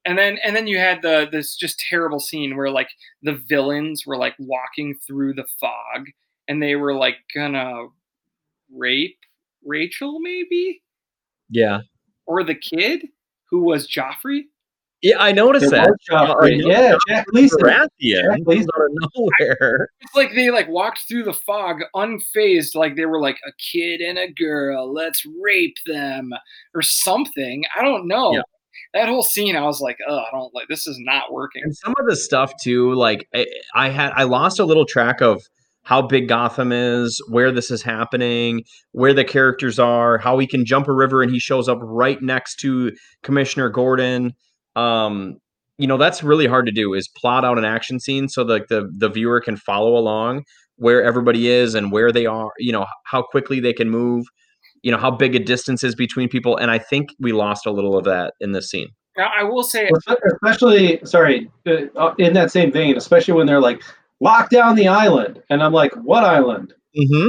and 0.04 0.18
then 0.18 0.38
and 0.44 0.54
then 0.56 0.66
you 0.66 0.78
had 0.78 1.02
the 1.02 1.28
this 1.30 1.56
just 1.56 1.78
terrible 1.78 2.20
scene 2.20 2.56
where 2.56 2.70
like 2.70 2.88
the 3.22 3.34
villains 3.48 4.04
were 4.06 4.16
like 4.16 4.34
walking 4.38 4.96
through 5.06 5.34
the 5.34 5.46
fog 5.60 6.08
and 6.48 6.62
they 6.62 6.74
were 6.76 6.94
like 6.94 7.16
gonna 7.34 7.86
rape 8.72 9.18
Rachel 9.64 10.18
maybe 10.20 10.82
yeah, 11.52 11.80
or 12.26 12.42
the 12.42 12.54
kid 12.54 13.08
who 13.50 13.60
was 13.60 13.86
Joffrey. 13.86 14.44
Yeah, 15.02 15.16
I 15.18 15.32
noticed 15.32 15.70
There 15.70 15.80
that. 15.80 15.90
was 15.90 15.98
Joffrey. 16.08 16.64
I 16.64 16.68
yeah, 16.68 16.92
Joffrey 16.92 16.98
Jack 17.08 17.26
Gleeson. 17.26 17.58
Baratheon 17.60 17.88
Jack 18.00 18.44
comes 18.46 18.66
out 18.74 18.84
of 18.84 19.10
nowhere. 19.14 19.88
It's 20.00 20.14
like 20.14 20.30
they 20.34 20.50
like 20.50 20.68
walked 20.68 21.08
through 21.08 21.24
the 21.24 21.32
fog 21.32 21.80
unfazed, 21.96 22.74
like 22.74 22.96
they 22.96 23.06
were 23.06 23.20
like 23.20 23.38
a 23.46 23.52
kid 23.58 24.00
and 24.00 24.18
a 24.18 24.30
girl. 24.32 24.92
Let's 24.92 25.24
rape 25.42 25.76
them 25.86 26.30
or 26.74 26.82
something. 26.82 27.64
I 27.76 27.82
don't 27.82 28.06
know. 28.06 28.32
Yeah. 28.34 28.42
That 28.94 29.08
whole 29.08 29.22
scene, 29.22 29.56
I 29.56 29.62
was 29.62 29.80
like, 29.80 29.96
oh, 30.06 30.18
I 30.18 30.28
don't 30.32 30.54
like. 30.54 30.68
This 30.68 30.86
is 30.86 30.98
not 31.00 31.32
working. 31.32 31.62
And 31.64 31.74
some 31.76 31.94
of 31.98 32.06
the 32.06 32.16
stuff 32.16 32.52
too, 32.62 32.94
like 32.94 33.26
I, 33.34 33.46
I 33.74 33.88
had, 33.88 34.12
I 34.14 34.24
lost 34.24 34.58
a 34.58 34.64
little 34.64 34.84
track 34.84 35.20
of 35.22 35.42
how 35.84 36.02
big 36.02 36.28
Gotham 36.28 36.72
is, 36.72 37.20
where 37.28 37.50
this 37.50 37.70
is 37.70 37.82
happening, 37.82 38.62
where 38.92 39.14
the 39.14 39.24
characters 39.24 39.78
are, 39.78 40.18
how 40.18 40.38
he 40.38 40.46
can 40.46 40.64
jump 40.64 40.88
a 40.88 40.92
river 40.92 41.22
and 41.22 41.32
he 41.32 41.38
shows 41.40 41.68
up 41.68 41.78
right 41.80 42.20
next 42.22 42.56
to 42.60 42.92
Commissioner 43.22 43.68
Gordon. 43.68 44.34
Um, 44.76 45.38
you 45.78 45.86
know, 45.86 45.96
that's 45.96 46.22
really 46.22 46.46
hard 46.46 46.66
to 46.66 46.72
do 46.72 46.94
is 46.94 47.08
plot 47.08 47.44
out 47.44 47.58
an 47.58 47.64
action 47.64 47.98
scene 47.98 48.28
so 48.28 48.44
that 48.44 48.68
the 48.68 48.90
the 48.96 49.08
viewer 49.08 49.40
can 49.40 49.56
follow 49.56 49.96
along 49.96 50.44
where 50.76 51.02
everybody 51.02 51.48
is 51.48 51.74
and 51.74 51.92
where 51.92 52.10
they 52.12 52.26
are, 52.26 52.50
you 52.58 52.72
know, 52.72 52.86
how 53.06 53.22
quickly 53.22 53.60
they 53.60 53.72
can 53.72 53.88
move, 53.88 54.24
you 54.82 54.90
know, 54.90 54.98
how 54.98 55.10
big 55.10 55.34
a 55.34 55.38
distance 55.38 55.84
is 55.84 55.94
between 55.94 56.28
people. 56.28 56.56
And 56.56 56.70
I 56.70 56.78
think 56.78 57.10
we 57.20 57.32
lost 57.32 57.66
a 57.66 57.70
little 57.70 57.96
of 57.96 58.04
that 58.04 58.34
in 58.40 58.52
this 58.52 58.68
scene. 58.70 58.88
Now, 59.16 59.30
I 59.38 59.42
will 59.42 59.62
say, 59.62 59.90
especially 60.32 61.00
sorry 61.04 61.50
uh, 61.66 62.14
in 62.18 62.32
that 62.32 62.50
same 62.50 62.72
vein 62.72 62.96
especially 62.96 63.34
when 63.34 63.46
they're 63.46 63.60
like 63.60 63.82
lock 64.20 64.48
down 64.50 64.76
the 64.76 64.88
island 64.88 65.42
and 65.50 65.62
i'm 65.62 65.72
like 65.72 65.92
what 65.96 66.24
island 66.24 66.72
Mm-hmm. 66.96 67.28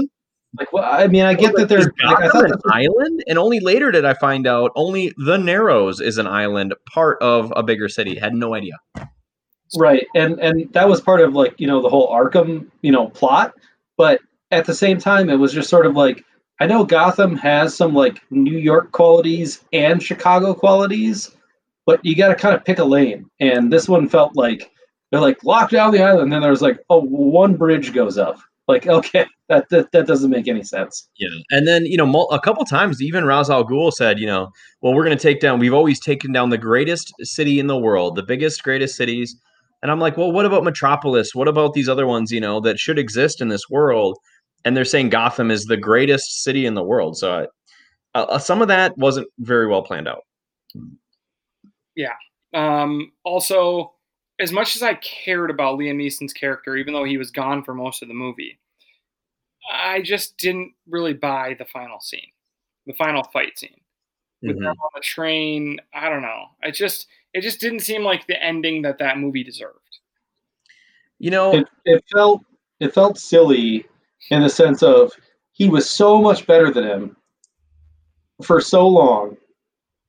Like 0.59 0.71
well, 0.73 0.83
i 0.83 1.07
mean 1.07 1.25
i 1.25 1.33
get 1.33 1.55
that 1.55 1.67
they're 1.69 1.79
Is 1.79 1.89
like, 2.05 2.19
i 2.23 2.29
thought 2.29 2.45
an 2.45 2.51
was- 2.51 2.61
island, 2.71 3.23
and 3.27 3.37
only 3.39 3.59
later 3.59 3.91
did 3.91 4.05
I 4.05 4.13
find 4.13 4.45
out 4.47 4.71
only 4.75 5.13
the 5.17 5.37
Narrows 5.37 5.99
is 6.01 6.17
an 6.17 6.27
island, 6.27 6.73
part 6.93 7.21
of 7.21 7.51
a 7.55 7.63
bigger 7.63 7.89
city. 7.89 8.15
Had 8.17 8.33
no 8.33 8.53
idea. 8.53 8.75
right. 9.77 10.05
And 10.15 10.39
and 10.39 10.71
that 10.73 10.87
was 10.87 11.01
part 11.01 11.21
of 11.21 11.33
like 11.33 11.55
you 11.59 11.67
know 11.67 11.81
the 11.81 11.89
whole 11.89 12.09
arkham 12.09 12.69
you 12.81 12.91
know 12.91 13.09
plot. 13.09 13.53
But 13.97 14.21
at 14.51 14.65
the 14.65 14.73
same 14.75 14.99
time 14.99 15.29
it 15.29 15.39
was 15.39 15.51
just 15.53 15.69
sort 15.69 15.85
of 15.87 15.95
like 15.95 16.23
i 16.59 16.67
know 16.67 16.83
gotham 16.85 17.35
has 17.35 17.75
some 17.75 17.95
like 17.95 18.19
new 18.29 18.59
york 18.59 18.91
qualities 18.91 19.65
and 19.73 20.03
chicago 20.03 20.53
qualities 20.53 21.35
but 21.87 21.99
you 22.05 22.15
got 22.15 22.27
to 22.27 22.35
kind 22.35 22.55
of 22.55 22.63
pick 22.63 22.77
a 22.77 22.83
lane. 22.83 23.25
And 23.41 23.73
this 23.73 23.89
one 23.89 24.07
felt 24.07 24.35
like 24.37 24.71
they're 25.11 25.19
like 25.19 25.43
lock 25.43 25.71
down 25.71 25.91
the 25.91 26.03
island 26.03 26.21
and 26.21 26.31
then 26.33 26.41
there 26.41 26.51
was 26.51 26.61
like 26.61 26.79
oh 26.91 27.01
one 27.01 27.55
bridge 27.57 27.93
goes 27.93 28.17
up 28.19 28.37
like 28.67 28.87
okay 28.87 29.25
that 29.49 29.67
that, 29.69 29.91
that 29.91 30.07
doesn't 30.07 30.29
make 30.29 30.47
any 30.47 30.63
sense 30.63 31.09
Yeah, 31.17 31.29
and 31.51 31.67
then 31.67 31.85
you 31.85 31.97
know 31.97 32.23
a 32.31 32.39
couple 32.39 32.63
times 32.65 33.01
even 33.01 33.25
Ra's 33.25 33.49
al 33.49 33.65
Ghul 33.65 33.91
said, 33.91 34.19
you 34.19 34.25
know, 34.25 34.49
well 34.81 34.93
we're 34.93 35.03
going 35.03 35.17
to 35.17 35.21
take 35.21 35.39
down. 35.39 35.59
We've 35.59 35.73
always 35.73 35.99
taken 35.99 36.31
down 36.31 36.49
the 36.49 36.57
greatest 36.57 37.13
city 37.21 37.59
in 37.59 37.67
the 37.67 37.77
world, 37.77 38.15
the 38.15 38.23
biggest, 38.23 38.63
greatest 38.63 38.95
cities. 38.95 39.35
And 39.81 39.91
I'm 39.91 39.99
like, 39.99 40.15
well, 40.15 40.31
what 40.31 40.45
about 40.45 40.63
Metropolis? 40.63 41.35
What 41.35 41.49
about 41.49 41.73
these 41.73 41.89
other 41.89 42.07
ones? 42.07 42.31
You 42.31 42.39
know, 42.39 42.61
that 42.61 42.79
should 42.79 42.97
exist 42.97 43.41
in 43.41 43.49
this 43.49 43.69
world. 43.69 44.17
And 44.63 44.77
they're 44.77 44.85
saying 44.85 45.09
Gotham 45.09 45.51
is 45.51 45.65
the 45.65 45.75
greatest 45.75 46.41
city 46.41 46.65
in 46.65 46.73
the 46.73 46.83
world. 46.83 47.17
So 47.17 47.47
I, 48.15 48.19
uh, 48.19 48.39
some 48.39 48.61
of 48.61 48.69
that 48.69 48.97
wasn't 48.97 49.27
very 49.39 49.67
well 49.67 49.81
planned 49.81 50.07
out. 50.07 50.21
Yeah. 51.97 52.13
Um, 52.53 53.11
also, 53.25 53.93
as 54.39 54.51
much 54.51 54.75
as 54.75 54.83
I 54.83 54.95
cared 54.95 55.49
about 55.49 55.77
Liam 55.77 55.95
Neeson's 55.95 56.33
character, 56.33 56.75
even 56.75 56.93
though 56.93 57.03
he 57.03 57.17
was 57.17 57.31
gone 57.31 57.63
for 57.63 57.73
most 57.73 58.01
of 58.01 58.07
the 58.07 58.13
movie, 58.13 58.59
I 59.71 60.01
just 60.01 60.37
didn't 60.37 60.73
really 60.87 61.13
buy 61.13 61.55
the 61.57 61.65
final 61.65 61.99
scene, 61.99 62.31
the 62.85 62.93
final 62.93 63.23
fight 63.31 63.57
scene. 63.57 63.79
with 64.41 64.57
Mhm. 64.57 64.63
them 64.63 64.75
on 64.77 64.89
the 64.93 64.99
train. 64.99 65.79
I 65.93 66.09
don't 66.09 66.21
know. 66.21 66.47
It 66.63 66.73
just 66.73 67.07
it 67.33 67.39
just 67.41 67.61
didn't 67.61 67.79
seem 67.79 68.03
like 68.03 68.27
the 68.27 68.43
ending 68.43 68.81
that 68.81 68.97
that 68.97 69.17
movie 69.17 69.41
deserved. 69.41 69.99
You 71.17 71.31
know, 71.31 71.53
it, 71.53 71.67
it 71.85 72.03
felt 72.11 72.43
it 72.81 72.93
felt 72.93 73.17
silly 73.17 73.85
in 74.31 74.41
the 74.41 74.49
sense 74.49 74.83
of 74.83 75.13
he 75.53 75.69
was 75.69 75.89
so 75.89 76.21
much 76.21 76.45
better 76.45 76.71
than 76.71 76.83
him 76.83 77.17
for 78.43 78.59
so 78.59 78.85
long, 78.85 79.37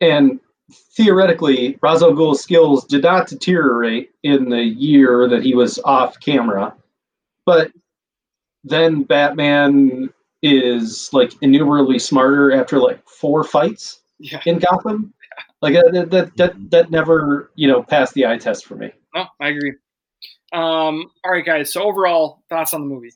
and 0.01 0.41
theoretically, 0.73 1.79
Ra's 1.83 2.03
al 2.03 2.12
Ghul's 2.15 2.43
skills 2.43 2.85
did 2.85 3.03
not 3.03 3.29
deteriorate 3.29 4.11
in 4.23 4.49
the 4.49 4.62
year 4.62 5.29
that 5.29 5.43
he 5.43 5.55
was 5.55 5.79
off 5.85 6.19
camera, 6.21 6.75
but 7.47 7.71
then 8.65 9.03
Batman 9.03 10.11
is 10.43 11.11
like 11.12 11.33
innumerably 11.43 11.99
smarter 11.99 12.53
after 12.53 12.79
like 12.79 13.07
four 13.09 13.45
fights 13.45 14.01
Yeah. 14.19 14.41
in 14.47 14.59
Gotham. 14.59 15.12
Like 15.62 15.75
that, 15.75 16.09
that, 16.11 16.37
that, 16.37 16.71
that 16.71 16.91
never, 16.91 17.51
you 17.55 17.69
know, 17.69 17.83
passed 17.83 18.12
the 18.15 18.27
eye 18.27 18.37
test 18.37 18.67
for 18.67 18.77
me. 18.77 18.93
No, 19.15 19.27
I 19.41 19.49
agree. 19.49 19.73
Um, 20.53 21.11
all 21.25 21.33
right, 21.33 21.45
guys. 21.45 21.73
So 21.73 21.83
overall 21.83 22.43
thoughts 22.49 22.75
on 22.75 22.83
the 22.83 22.87
movie? 22.87 23.12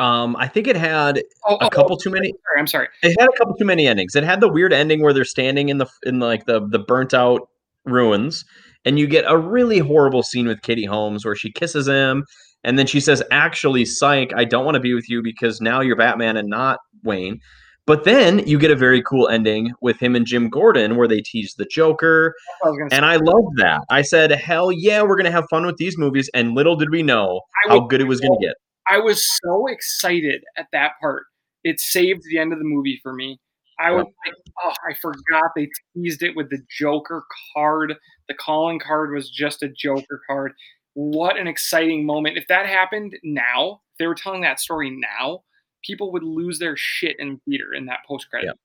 Um, 0.00 0.34
I 0.36 0.48
think 0.48 0.66
it 0.66 0.76
had 0.76 1.22
Oh, 1.46 1.56
a 1.56 1.70
couple 1.70 1.96
too 1.96 2.10
many. 2.10 2.28
Sorry, 2.28 2.58
I'm 2.58 2.66
sorry. 2.66 2.88
It 3.02 3.14
had 3.20 3.28
a 3.28 3.36
couple 3.38 3.54
too 3.54 3.64
many 3.64 3.86
endings. 3.86 4.16
It 4.16 4.24
had 4.24 4.40
the 4.40 4.48
weird 4.48 4.72
ending 4.72 5.02
where 5.02 5.12
they're 5.12 5.24
standing 5.24 5.68
in 5.68 5.78
the 5.78 5.86
in 6.04 6.18
like 6.20 6.46
the 6.46 6.66
the 6.66 6.78
burnt 6.78 7.12
out 7.14 7.48
ruins, 7.84 8.44
and 8.84 8.98
you 8.98 9.06
get 9.06 9.24
a 9.28 9.36
really 9.36 9.78
horrible 9.78 10.22
scene 10.22 10.46
with 10.46 10.62
Katie 10.62 10.86
Holmes 10.86 11.24
where 11.24 11.36
she 11.36 11.52
kisses 11.52 11.86
him, 11.86 12.24
and 12.64 12.78
then 12.78 12.86
she 12.86 12.98
says, 13.00 13.22
"Actually, 13.30 13.84
psych, 13.84 14.32
I 14.34 14.44
don't 14.44 14.64
want 14.64 14.76
to 14.76 14.80
be 14.80 14.94
with 14.94 15.08
you 15.08 15.22
because 15.22 15.60
now 15.60 15.80
you're 15.80 15.96
Batman 15.96 16.36
and 16.36 16.48
not 16.48 16.78
Wayne." 17.04 17.38
But 17.86 18.04
then 18.04 18.38
you 18.46 18.58
get 18.58 18.70
a 18.70 18.76
very 18.76 19.02
cool 19.02 19.28
ending 19.28 19.72
with 19.82 19.98
him 19.98 20.14
and 20.14 20.24
Jim 20.24 20.48
Gordon 20.48 20.96
where 20.96 21.08
they 21.08 21.20
tease 21.22 21.54
the 21.58 21.64
Joker, 21.64 22.34
I 22.64 22.68
was 22.68 22.78
gonna 22.78 22.90
say, 22.90 22.96
and 22.96 23.04
I 23.04 23.16
loved 23.16 23.56
that. 23.56 23.82
I 23.90 24.02
said, 24.02 24.30
"Hell 24.30 24.70
yeah, 24.70 25.02
we're 25.02 25.16
gonna 25.16 25.30
have 25.30 25.46
fun 25.50 25.66
with 25.66 25.76
these 25.76 25.98
movies." 25.98 26.30
And 26.32 26.54
little 26.54 26.76
did 26.76 26.90
we 26.90 27.02
know 27.02 27.40
how 27.68 27.80
good 27.80 28.00
it 28.00 28.04
was 28.04 28.20
gonna 28.20 28.38
get. 28.40 28.54
I 28.88 28.98
was 28.98 29.28
so 29.42 29.66
excited 29.66 30.44
at 30.56 30.66
that 30.72 30.92
part. 31.00 31.24
It 31.64 31.80
saved 31.80 32.22
the 32.24 32.38
end 32.38 32.52
of 32.52 32.58
the 32.58 32.64
movie 32.64 32.98
for 33.02 33.12
me. 33.12 33.38
I 33.78 33.92
was 33.92 34.04
like, 34.04 34.34
oh, 34.62 34.72
I 34.88 34.94
forgot 34.94 35.52
they 35.56 35.68
teased 35.94 36.22
it 36.22 36.36
with 36.36 36.50
the 36.50 36.58
Joker 36.68 37.24
card. 37.54 37.94
The 38.28 38.34
calling 38.34 38.78
card 38.78 39.12
was 39.12 39.30
just 39.30 39.62
a 39.62 39.68
Joker 39.68 40.20
card. 40.28 40.52
What 40.94 41.38
an 41.38 41.46
exciting 41.46 42.04
moment. 42.04 42.36
If 42.36 42.46
that 42.48 42.66
happened 42.66 43.16
now, 43.22 43.80
if 43.92 43.98
they 43.98 44.06
were 44.06 44.14
telling 44.14 44.42
that 44.42 44.60
story 44.60 44.90
now, 44.90 45.44
people 45.82 46.12
would 46.12 46.22
lose 46.22 46.58
their 46.58 46.76
shit 46.76 47.16
in 47.18 47.34
the 47.34 47.40
theater 47.50 47.72
in 47.74 47.86
that 47.86 48.00
post 48.06 48.28
credit. 48.28 48.48
Yep. 48.48 48.56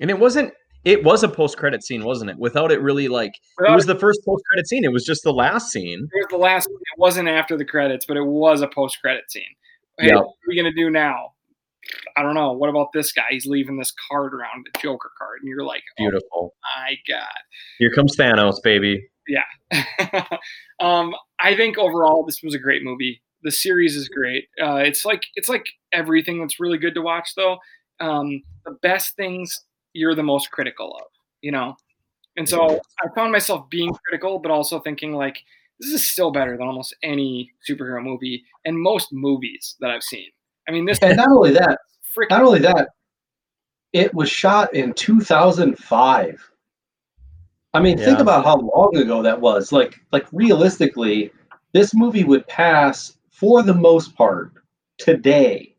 And 0.00 0.10
it 0.10 0.18
wasn't. 0.18 0.52
It 0.88 1.04
was 1.04 1.22
a 1.22 1.28
post 1.28 1.58
credit 1.58 1.84
scene, 1.84 2.02
wasn't 2.02 2.30
it? 2.30 2.38
Without 2.38 2.72
it 2.72 2.80
really 2.80 3.08
like 3.08 3.32
it 3.60 3.74
was 3.74 3.84
the 3.84 3.94
first 3.94 4.20
post 4.24 4.42
credit 4.50 4.66
scene. 4.66 4.84
It 4.84 4.92
was 4.92 5.04
just 5.04 5.22
the 5.22 5.34
last 5.34 5.70
scene. 5.70 6.08
It 6.14 6.16
was 6.16 6.26
the 6.30 6.38
last. 6.38 6.66
It 6.66 6.98
wasn't 6.98 7.28
after 7.28 7.58
the 7.58 7.64
credits, 7.66 8.06
but 8.06 8.16
it 8.16 8.24
was 8.24 8.62
a 8.62 8.68
post 8.68 8.98
credit 9.02 9.24
scene. 9.30 9.42
Hey, 9.98 10.06
Yep. 10.06 10.16
what 10.16 10.24
are 10.24 10.48
we 10.48 10.56
gonna 10.56 10.72
do 10.72 10.88
now? 10.88 11.34
I 12.16 12.22
don't 12.22 12.34
know. 12.34 12.52
What 12.52 12.70
about 12.70 12.88
this 12.94 13.12
guy? 13.12 13.26
He's 13.28 13.44
leaving 13.44 13.76
this 13.78 13.92
card 14.10 14.32
around, 14.32 14.66
the 14.72 14.78
Joker 14.80 15.10
card, 15.18 15.40
and 15.42 15.48
you're 15.50 15.62
like, 15.64 15.82
oh 15.98 16.02
Beautiful. 16.04 16.54
my 16.76 16.96
god. 17.06 17.26
Here 17.78 17.90
comes 17.92 18.16
Thanos, 18.16 18.56
baby. 18.62 19.06
Yeah. 19.26 19.44
um, 20.80 21.14
I 21.38 21.54
think 21.54 21.76
overall 21.76 22.24
this 22.24 22.42
was 22.42 22.54
a 22.54 22.58
great 22.58 22.82
movie. 22.82 23.22
The 23.42 23.50
series 23.50 23.94
is 23.94 24.08
great. 24.08 24.44
Uh, 24.58 24.76
it's 24.76 25.04
like 25.04 25.24
it's 25.34 25.50
like 25.50 25.66
everything 25.92 26.40
that's 26.40 26.58
really 26.58 26.78
good 26.78 26.94
to 26.94 27.02
watch 27.02 27.30
though. 27.36 27.58
Um, 28.00 28.42
the 28.64 28.76
best 28.80 29.16
things 29.16 29.54
you're 29.92 30.14
the 30.14 30.22
most 30.22 30.50
critical 30.50 30.96
of, 30.96 31.06
you 31.40 31.52
know. 31.52 31.76
And 32.36 32.48
so 32.48 32.80
I 33.02 33.08
found 33.16 33.32
myself 33.32 33.68
being 33.68 33.92
critical, 34.06 34.38
but 34.38 34.50
also 34.50 34.78
thinking 34.78 35.12
like 35.12 35.38
this 35.80 35.90
is 35.90 36.08
still 36.08 36.30
better 36.30 36.56
than 36.56 36.66
almost 36.66 36.94
any 37.02 37.50
superhero 37.68 38.02
movie 38.02 38.44
and 38.64 38.80
most 38.80 39.08
movies 39.12 39.76
that 39.80 39.90
I've 39.90 40.02
seen. 40.02 40.26
I 40.68 40.72
mean, 40.72 40.84
this 40.84 40.98
And 41.02 41.16
not 41.16 41.30
only 41.30 41.52
that, 41.52 41.78
not 42.30 42.42
only 42.42 42.60
that, 42.60 42.90
it 43.92 44.14
was 44.14 44.30
shot 44.30 44.74
in 44.74 44.92
2005. 44.92 46.50
I 47.74 47.80
mean, 47.80 47.98
think 47.98 48.18
about 48.18 48.44
how 48.44 48.56
long 48.56 48.96
ago 48.96 49.22
that 49.22 49.40
was. 49.40 49.72
Like, 49.72 50.00
like 50.12 50.26
realistically, 50.32 51.30
this 51.72 51.94
movie 51.94 52.24
would 52.24 52.46
pass 52.46 53.16
for 53.30 53.62
the 53.62 53.74
most 53.74 54.14
part 54.14 54.52
today, 54.98 55.74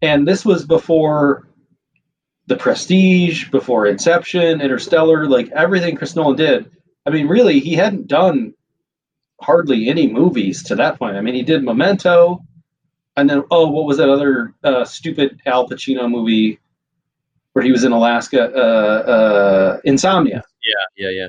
and 0.00 0.28
this 0.28 0.44
was 0.44 0.64
before 0.64 1.48
The 2.46 2.56
Prestige, 2.56 3.50
before 3.50 3.86
Inception, 3.86 4.60
Interstellar, 4.60 5.26
like 5.26 5.50
everything 5.50 5.96
Chris 5.96 6.14
Nolan 6.14 6.36
did. 6.36 6.70
I 7.06 7.10
mean, 7.10 7.26
really, 7.26 7.58
he 7.60 7.74
hadn't 7.74 8.06
done 8.06 8.54
hardly 9.40 9.88
any 9.88 10.10
movies 10.10 10.62
to 10.64 10.76
that 10.76 10.98
point. 10.98 11.16
I 11.16 11.20
mean, 11.20 11.34
he 11.34 11.42
did 11.42 11.62
Memento, 11.62 12.42
and 13.16 13.28
then 13.28 13.44
oh, 13.50 13.68
what 13.68 13.86
was 13.86 13.98
that 13.98 14.08
other 14.08 14.54
uh, 14.62 14.84
stupid 14.84 15.40
Al 15.46 15.68
Pacino 15.68 16.10
movie 16.10 16.58
where 17.52 17.64
he 17.64 17.72
was 17.72 17.84
in 17.84 17.92
Alaska? 17.92 18.52
Uh, 18.54 19.10
uh, 19.10 19.80
Insomnia. 19.84 20.42
Yeah, 20.62 21.08
yeah, 21.08 21.10
yeah. 21.10 21.28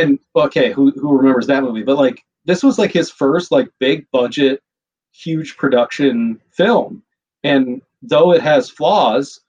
And 0.00 0.18
okay, 0.34 0.72
who 0.72 0.92
who 0.92 1.16
remembers 1.16 1.46
that 1.48 1.62
movie? 1.62 1.82
But 1.82 1.96
like, 1.96 2.22
this 2.44 2.62
was 2.62 2.78
like 2.78 2.92
his 2.92 3.10
first 3.10 3.50
like 3.50 3.68
big 3.78 4.06
budget, 4.12 4.62
huge 5.12 5.56
production 5.56 6.40
film, 6.50 7.02
and 7.42 7.82
though 8.02 8.32
it 8.32 8.42
has 8.42 8.70
flaws, 8.70 9.40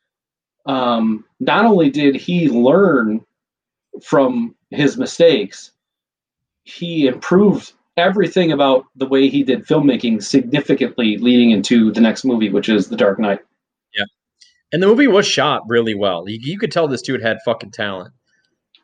um, 0.68 1.26
not 1.40 1.66
only 1.66 1.90
did 1.90 2.16
he 2.16 2.50
learn 2.50 3.26
from 4.04 4.56
his 4.70 4.98
mistakes, 4.98 5.72
he 6.64 7.08
improved 7.08 7.74
everything 7.96 8.52
about 8.52 8.86
the 8.96 9.08
way 9.08 9.30
he 9.30 9.44
did 9.44 9.66
filmmaking 9.66 10.22
significantly 10.22 11.18
leading 11.18 11.52
into 11.52 11.92
the 11.92 12.02
next 12.02 12.24
movie, 12.26 12.50
which 12.50 12.70
is 12.70 12.90
The 12.90 12.98
Dark 12.98 13.20
Knight. 13.20 13.40
Yeah. 13.96 14.06
And 14.72 14.84
the 14.84 14.88
movie 14.88 15.08
was 15.08 15.26
shot 15.26 15.64
really 15.68 15.96
well. 15.96 16.26
You, 16.28 16.38
you 16.42 16.60
could 16.60 16.72
tell 16.72 16.88
this 16.88 17.02
dude 17.02 17.22
had 17.22 17.40
fucking 17.44 17.72
talent 17.72 18.14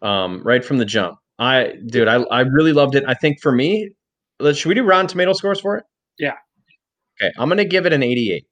um, 0.02 0.42
right 0.44 0.64
from 0.64 0.78
the 0.78 0.86
jump. 0.86 1.20
I, 1.38 1.74
dude, 1.88 2.08
I, 2.08 2.24
I 2.24 2.42
really 2.42 2.74
loved 2.74 2.96
it. 2.96 3.04
I 3.08 3.14
think 3.14 3.42
for 3.42 3.52
me, 3.52 3.92
should 4.42 4.66
we 4.66 4.76
do 4.76 4.84
Rotten 4.84 5.08
Tomato 5.08 5.34
scores 5.34 5.60
for 5.60 5.78
it? 5.78 5.84
Yeah. 6.18 6.36
Okay. 7.22 7.32
I'm 7.38 7.50
going 7.50 7.58
to 7.58 7.66
give 7.66 7.86
it 7.86 7.94
an 7.94 8.04
88. 8.04 8.46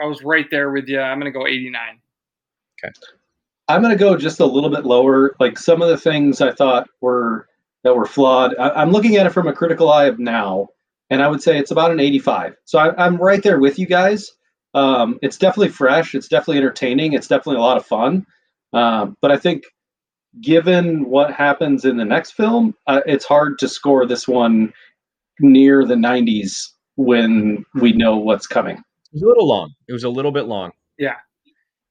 I 0.00 0.06
was 0.06 0.22
right 0.22 0.46
there 0.50 0.70
with 0.70 0.88
you. 0.88 1.00
I'm 1.00 1.18
going 1.18 1.32
to 1.32 1.38
go 1.38 1.46
89. 1.46 1.98
Okay. 2.84 2.92
I'm 3.68 3.82
going 3.82 3.96
to 3.96 3.98
go 3.98 4.16
just 4.16 4.40
a 4.40 4.46
little 4.46 4.70
bit 4.70 4.84
lower. 4.84 5.34
Like 5.40 5.58
some 5.58 5.82
of 5.82 5.88
the 5.88 5.96
things 5.96 6.40
I 6.40 6.52
thought 6.52 6.88
were 7.00 7.48
that 7.82 7.96
were 7.96 8.06
flawed. 8.06 8.54
I, 8.58 8.82
am 8.82 8.90
looking 8.90 9.16
at 9.16 9.26
it 9.26 9.30
from 9.30 9.48
a 9.48 9.52
critical 9.52 9.90
eye 9.90 10.06
of 10.06 10.18
now, 10.18 10.68
and 11.10 11.22
I 11.22 11.28
would 11.28 11.42
say 11.42 11.58
it's 11.58 11.70
about 11.70 11.92
an 11.92 12.00
85. 12.00 12.56
So 12.64 12.78
I, 12.78 13.06
am 13.06 13.16
right 13.16 13.42
there 13.42 13.58
with 13.58 13.78
you 13.78 13.86
guys. 13.86 14.32
Um, 14.74 15.18
it's 15.22 15.38
definitely 15.38 15.68
fresh. 15.68 16.14
It's 16.14 16.28
definitely 16.28 16.58
entertaining. 16.58 17.12
It's 17.12 17.28
definitely 17.28 17.56
a 17.56 17.62
lot 17.62 17.76
of 17.76 17.86
fun. 17.86 18.26
Um, 18.72 19.16
but 19.22 19.30
I 19.30 19.36
think, 19.36 19.64
given 20.40 21.08
what 21.08 21.32
happens 21.32 21.84
in 21.84 21.96
the 21.96 22.04
next 22.04 22.32
film, 22.32 22.74
uh, 22.86 23.00
it's 23.06 23.24
hard 23.24 23.58
to 23.60 23.68
score 23.68 24.04
this 24.04 24.28
one 24.28 24.72
near 25.40 25.84
the 25.84 25.94
90s 25.94 26.68
when 26.96 27.64
we 27.74 27.92
know 27.92 28.16
what's 28.16 28.46
coming. 28.46 28.82
It 29.16 29.20
was 29.20 29.22
a 29.22 29.26
little 29.28 29.48
long. 29.48 29.74
It 29.88 29.92
was 29.92 30.04
a 30.04 30.10
little 30.10 30.32
bit 30.32 30.42
long. 30.42 30.72
Yeah. 30.98 31.16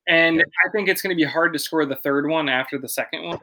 And 0.07 0.43
I 0.65 0.69
think 0.71 0.87
it's 0.87 1.01
going 1.01 1.15
to 1.15 1.19
be 1.19 1.27
hard 1.27 1.53
to 1.53 1.59
score 1.59 1.85
the 1.85 1.95
third 1.95 2.29
one 2.29 2.49
after 2.49 2.77
the 2.77 2.87
second 2.87 3.23
one. 3.23 3.39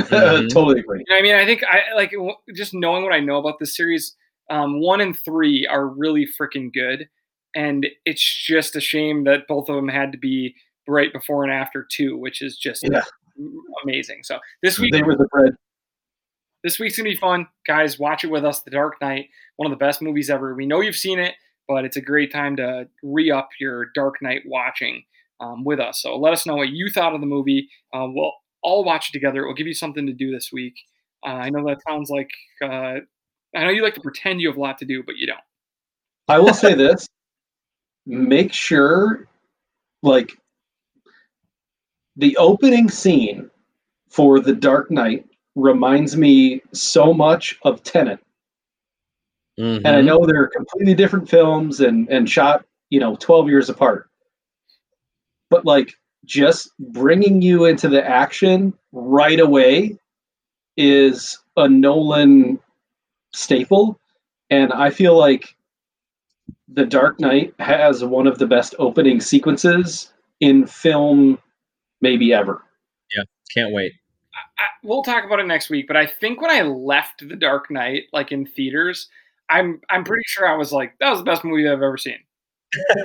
Mm-hmm. 0.00 0.48
totally 0.52 0.80
agree. 0.80 1.04
I 1.12 1.22
mean, 1.22 1.36
I 1.36 1.44
think 1.44 1.62
I 1.62 1.94
like 1.94 2.12
just 2.54 2.74
knowing 2.74 3.04
what 3.04 3.12
I 3.12 3.20
know 3.20 3.36
about 3.36 3.58
this 3.60 3.76
series. 3.76 4.16
Um, 4.50 4.80
one 4.80 5.00
and 5.00 5.16
three 5.16 5.66
are 5.66 5.86
really 5.86 6.26
freaking 6.26 6.72
good, 6.72 7.08
and 7.54 7.86
it's 8.04 8.22
just 8.22 8.74
a 8.74 8.80
shame 8.80 9.22
that 9.24 9.46
both 9.46 9.68
of 9.68 9.76
them 9.76 9.86
had 9.86 10.10
to 10.10 10.18
be 10.18 10.56
right 10.88 11.12
before 11.12 11.44
and 11.44 11.52
after 11.52 11.86
two, 11.88 12.18
which 12.18 12.42
is 12.42 12.56
just 12.56 12.84
yeah. 12.90 13.02
amazing. 13.84 14.24
So 14.24 14.40
this 14.62 14.80
week 14.80 14.92
they 14.92 15.02
were 15.02 15.14
the 15.14 15.28
bread. 15.30 15.54
This 16.64 16.80
week's 16.80 16.96
gonna 16.96 17.08
be 17.08 17.16
fun, 17.16 17.46
guys. 17.64 17.98
Watch 17.98 18.24
it 18.24 18.30
with 18.30 18.44
us. 18.44 18.62
The 18.62 18.72
Dark 18.72 19.00
Knight, 19.00 19.28
one 19.56 19.70
of 19.70 19.78
the 19.78 19.82
best 19.82 20.02
movies 20.02 20.30
ever. 20.30 20.54
We 20.54 20.66
know 20.66 20.80
you've 20.80 20.96
seen 20.96 21.20
it, 21.20 21.34
but 21.70 21.84
it's 21.84 21.96
a 21.96 22.00
great 22.00 22.32
time 22.32 22.56
to 22.56 22.88
re 23.00 23.30
up 23.30 23.50
your 23.60 23.86
Dark 23.94 24.16
Knight 24.20 24.42
watching 24.44 25.04
um, 25.38 25.62
with 25.62 25.78
us. 25.78 26.02
So 26.02 26.16
let 26.16 26.32
us 26.32 26.44
know 26.44 26.56
what 26.56 26.70
you 26.70 26.90
thought 26.90 27.14
of 27.14 27.20
the 27.20 27.28
movie. 27.28 27.68
Uh, 27.94 28.08
we'll 28.08 28.32
all 28.64 28.82
watch 28.82 29.10
it 29.10 29.12
together. 29.12 29.44
It 29.44 29.46
will 29.46 29.54
give 29.54 29.68
you 29.68 29.74
something 29.74 30.04
to 30.04 30.12
do 30.12 30.32
this 30.32 30.50
week. 30.52 30.74
Uh, 31.24 31.30
I 31.30 31.50
know 31.50 31.64
that 31.68 31.78
sounds 31.88 32.10
like 32.10 32.28
uh, 32.60 32.98
I 33.54 33.64
know 33.64 33.70
you 33.70 33.84
like 33.84 33.94
to 33.94 34.00
pretend 34.00 34.40
you 34.40 34.48
have 34.48 34.56
a 34.56 34.60
lot 34.60 34.78
to 34.78 34.84
do, 34.84 35.04
but 35.04 35.16
you 35.16 35.28
don't. 35.28 35.38
I 36.26 36.40
will 36.40 36.54
say 36.54 36.74
this: 36.74 37.06
make 38.04 38.52
sure, 38.52 39.28
like, 40.02 40.32
the 42.16 42.36
opening 42.36 42.88
scene 42.88 43.48
for 44.08 44.40
The 44.40 44.56
Dark 44.56 44.90
Knight 44.90 45.24
reminds 45.54 46.16
me 46.16 46.62
so 46.72 47.14
much 47.14 47.60
of 47.62 47.84
Tenet. 47.84 48.18
Mm-hmm. 49.60 49.86
And 49.86 49.96
I 49.96 50.00
know 50.00 50.24
they're 50.24 50.48
completely 50.48 50.94
different 50.94 51.28
films 51.28 51.80
and 51.80 52.08
and 52.08 52.28
shot, 52.28 52.64
you 52.88 52.98
know, 52.98 53.16
12 53.16 53.48
years 53.48 53.68
apart. 53.68 54.08
But 55.50 55.66
like 55.66 55.94
just 56.24 56.70
bringing 56.78 57.42
you 57.42 57.66
into 57.66 57.88
the 57.88 58.06
action 58.06 58.72
right 58.92 59.38
away 59.38 59.98
is 60.76 61.38
a 61.56 61.68
Nolan 61.68 62.58
staple. 63.34 63.98
And 64.48 64.72
I 64.72 64.90
feel 64.90 65.16
like 65.16 65.54
The 66.68 66.86
Dark 66.86 67.20
Knight 67.20 67.54
has 67.58 68.02
one 68.02 68.26
of 68.26 68.38
the 68.38 68.46
best 68.46 68.74
opening 68.78 69.20
sequences 69.20 70.12
in 70.40 70.66
film, 70.66 71.38
maybe 72.00 72.32
ever. 72.32 72.62
Yeah, 73.14 73.24
can't 73.54 73.72
wait. 73.74 73.92
I, 74.58 74.64
we'll 74.82 75.02
talk 75.02 75.24
about 75.24 75.40
it 75.40 75.46
next 75.46 75.70
week, 75.70 75.86
but 75.86 75.96
I 75.96 76.06
think 76.06 76.40
when 76.40 76.50
I 76.50 76.62
left 76.62 77.28
The 77.28 77.36
Dark 77.36 77.70
Knight, 77.70 78.04
like 78.12 78.32
in 78.32 78.46
theaters, 78.46 79.08
I'm 79.50 79.80
I'm 79.90 80.04
pretty 80.04 80.24
sure 80.26 80.48
I 80.48 80.56
was 80.56 80.72
like, 80.72 80.94
that 81.00 81.10
was 81.10 81.18
the 81.18 81.24
best 81.24 81.44
movie 81.44 81.68
I've 81.68 81.82
ever 81.82 81.98
seen. 81.98 82.18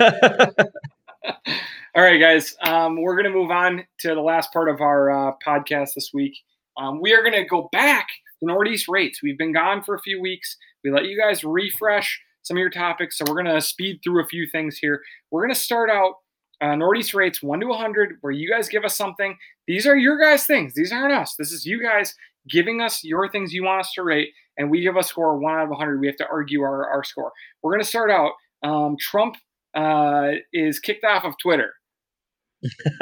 All 1.94 2.02
right, 2.02 2.18
guys. 2.18 2.54
Um, 2.62 3.00
we're 3.00 3.16
to 3.24 3.30
move 3.30 3.50
on 3.50 3.84
to 4.00 4.14
the 4.14 4.20
last 4.20 4.52
part 4.52 4.68
of 4.68 4.80
our 4.80 5.10
uh, 5.10 5.32
podcast 5.44 5.94
this 5.94 6.10
week. 6.14 6.36
Um, 6.76 7.00
we 7.00 7.14
are 7.14 7.22
to 7.32 7.44
go 7.44 7.68
back 7.72 8.06
to 8.40 8.46
Northeast 8.46 8.86
rates. 8.88 9.22
We've 9.22 9.38
been 9.38 9.52
gone 9.52 9.82
for 9.82 9.94
a 9.94 10.00
few 10.00 10.20
weeks. 10.20 10.56
We 10.84 10.90
let 10.90 11.06
you 11.06 11.18
guys 11.18 11.42
refresh 11.42 12.20
some 12.42 12.56
of 12.56 12.60
your 12.60 12.70
topics, 12.70 13.18
so 13.18 13.24
we're 13.26 13.42
to 13.42 13.60
speed 13.60 14.00
through 14.04 14.22
a 14.22 14.26
few 14.26 14.46
things 14.46 14.78
here. 14.78 15.02
We're 15.30 15.48
to 15.48 15.54
start 15.54 15.90
out 15.90 16.16
uh, 16.60 16.76
Northeast 16.76 17.14
rates 17.14 17.42
one 17.42 17.60
to 17.60 17.66
100, 17.66 18.18
where 18.20 18.32
you 18.32 18.50
guys 18.50 18.68
give 18.68 18.84
us 18.84 18.96
something. 18.96 19.36
These 19.66 19.86
are 19.86 19.96
your 19.96 20.18
guys' 20.18 20.46
things. 20.46 20.74
These 20.74 20.92
aren't 20.92 21.14
us. 21.14 21.34
This 21.36 21.50
is 21.50 21.66
you 21.66 21.82
guys 21.82 22.14
giving 22.48 22.80
us 22.80 23.02
your 23.02 23.28
things 23.30 23.52
you 23.52 23.64
want 23.64 23.80
us 23.80 23.92
to 23.94 24.02
rate, 24.02 24.30
and 24.58 24.70
we 24.70 24.80
give 24.80 24.96
a 24.96 25.02
score 25.02 25.38
one 25.38 25.54
out 25.54 25.64
of 25.64 25.70
100. 25.70 26.00
We 26.00 26.06
have 26.06 26.16
to 26.16 26.26
argue 26.28 26.62
our, 26.62 26.88
our 26.88 27.04
score. 27.04 27.32
We're 27.62 27.72
going 27.72 27.82
to 27.82 27.88
start 27.88 28.10
out. 28.10 28.32
Um, 28.62 28.96
Trump 28.98 29.36
uh, 29.74 30.30
is 30.52 30.80
kicked 30.80 31.04
off 31.04 31.24
of 31.24 31.34
Twitter. 31.38 31.74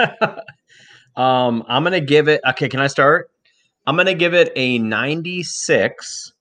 um, 1.16 1.62
I'm 1.68 1.84
gonna 1.84 2.00
give 2.00 2.28
it. 2.28 2.40
Okay, 2.50 2.68
can 2.68 2.80
I 2.80 2.88
start? 2.88 3.30
I'm 3.86 3.96
gonna 3.96 4.14
give 4.14 4.34
it 4.34 4.52
a 4.56 4.78
96, 4.78 6.32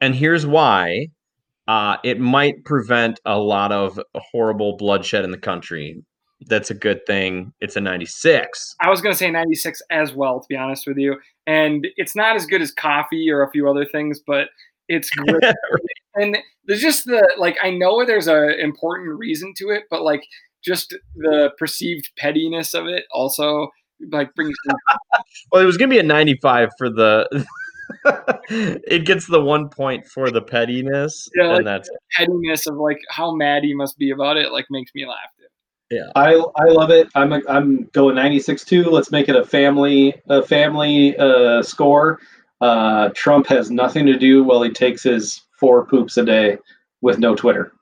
and 0.00 0.14
here's 0.14 0.46
why. 0.46 1.08
Uh, 1.68 1.96
it 2.04 2.18
might 2.18 2.64
prevent 2.64 3.20
a 3.24 3.38
lot 3.38 3.72
of 3.72 3.98
horrible 4.14 4.76
bloodshed 4.76 5.24
in 5.24 5.30
the 5.30 5.38
country. 5.38 6.02
That's 6.48 6.70
a 6.70 6.74
good 6.74 7.04
thing. 7.06 7.52
It's 7.60 7.76
a 7.76 7.80
96. 7.80 8.76
I 8.80 8.90
was 8.90 9.00
going 9.00 9.12
to 9.12 9.18
say 9.18 9.30
96 9.30 9.82
as 9.90 10.12
well, 10.12 10.40
to 10.40 10.46
be 10.48 10.56
honest 10.56 10.86
with 10.86 10.96
you. 10.96 11.16
And 11.46 11.86
it's 11.96 12.14
not 12.14 12.36
as 12.36 12.46
good 12.46 12.62
as 12.62 12.70
coffee 12.70 13.30
or 13.30 13.42
a 13.42 13.50
few 13.50 13.68
other 13.68 13.84
things, 13.84 14.20
but 14.26 14.48
it's 14.88 15.10
great. 15.10 15.42
and 16.14 16.38
there's 16.66 16.80
just 16.80 17.04
the 17.06 17.26
like 17.38 17.56
I 17.62 17.70
know 17.70 18.04
there's 18.04 18.28
a 18.28 18.58
important 18.60 19.18
reason 19.18 19.54
to 19.58 19.70
it, 19.70 19.84
but 19.90 20.02
like 20.02 20.22
just 20.64 20.94
the 21.16 21.50
perceived 21.58 22.10
pettiness 22.16 22.74
of 22.74 22.86
it 22.86 23.04
also 23.12 23.68
like 24.10 24.34
brings 24.34 24.56
well 25.52 25.62
it 25.62 25.66
was 25.66 25.76
gonna 25.76 25.88
be 25.90 25.98
a 25.98 26.02
95 26.02 26.70
for 26.78 26.88
the 26.88 27.46
it 28.48 29.04
gets 29.04 29.26
the 29.26 29.40
one 29.40 29.68
point 29.68 30.06
for 30.06 30.30
the 30.30 30.42
pettiness 30.42 31.28
yeah 31.36 31.54
like 31.54 31.64
that's 31.64 31.90
pettiness 32.16 32.66
of 32.66 32.76
like 32.76 32.98
how 33.10 33.34
mad 33.34 33.62
he 33.62 33.74
must 33.74 33.98
be 33.98 34.10
about 34.10 34.36
it 34.36 34.52
like 34.52 34.66
makes 34.70 34.92
me 34.94 35.06
laugh 35.06 35.30
yeah 35.92 36.10
i 36.16 36.32
i 36.56 36.64
love 36.64 36.90
it 36.90 37.06
i'm 37.14 37.32
a, 37.32 37.40
i'm 37.48 37.84
going 37.92 38.14
96 38.14 38.64
2. 38.64 38.84
let's 38.84 39.12
make 39.12 39.28
it 39.28 39.36
a 39.36 39.44
family 39.44 40.14
a 40.28 40.42
family 40.42 41.16
uh 41.18 41.62
score 41.62 42.18
uh 42.60 43.10
trump 43.14 43.46
has 43.46 43.70
nothing 43.70 44.06
to 44.06 44.18
do 44.18 44.42
while 44.42 44.62
he 44.62 44.70
takes 44.70 45.02
his 45.02 45.42
four 45.58 45.86
poops 45.86 46.16
a 46.16 46.24
day 46.24 46.58
with 47.00 47.18
no 47.18 47.36
twitter 47.36 47.72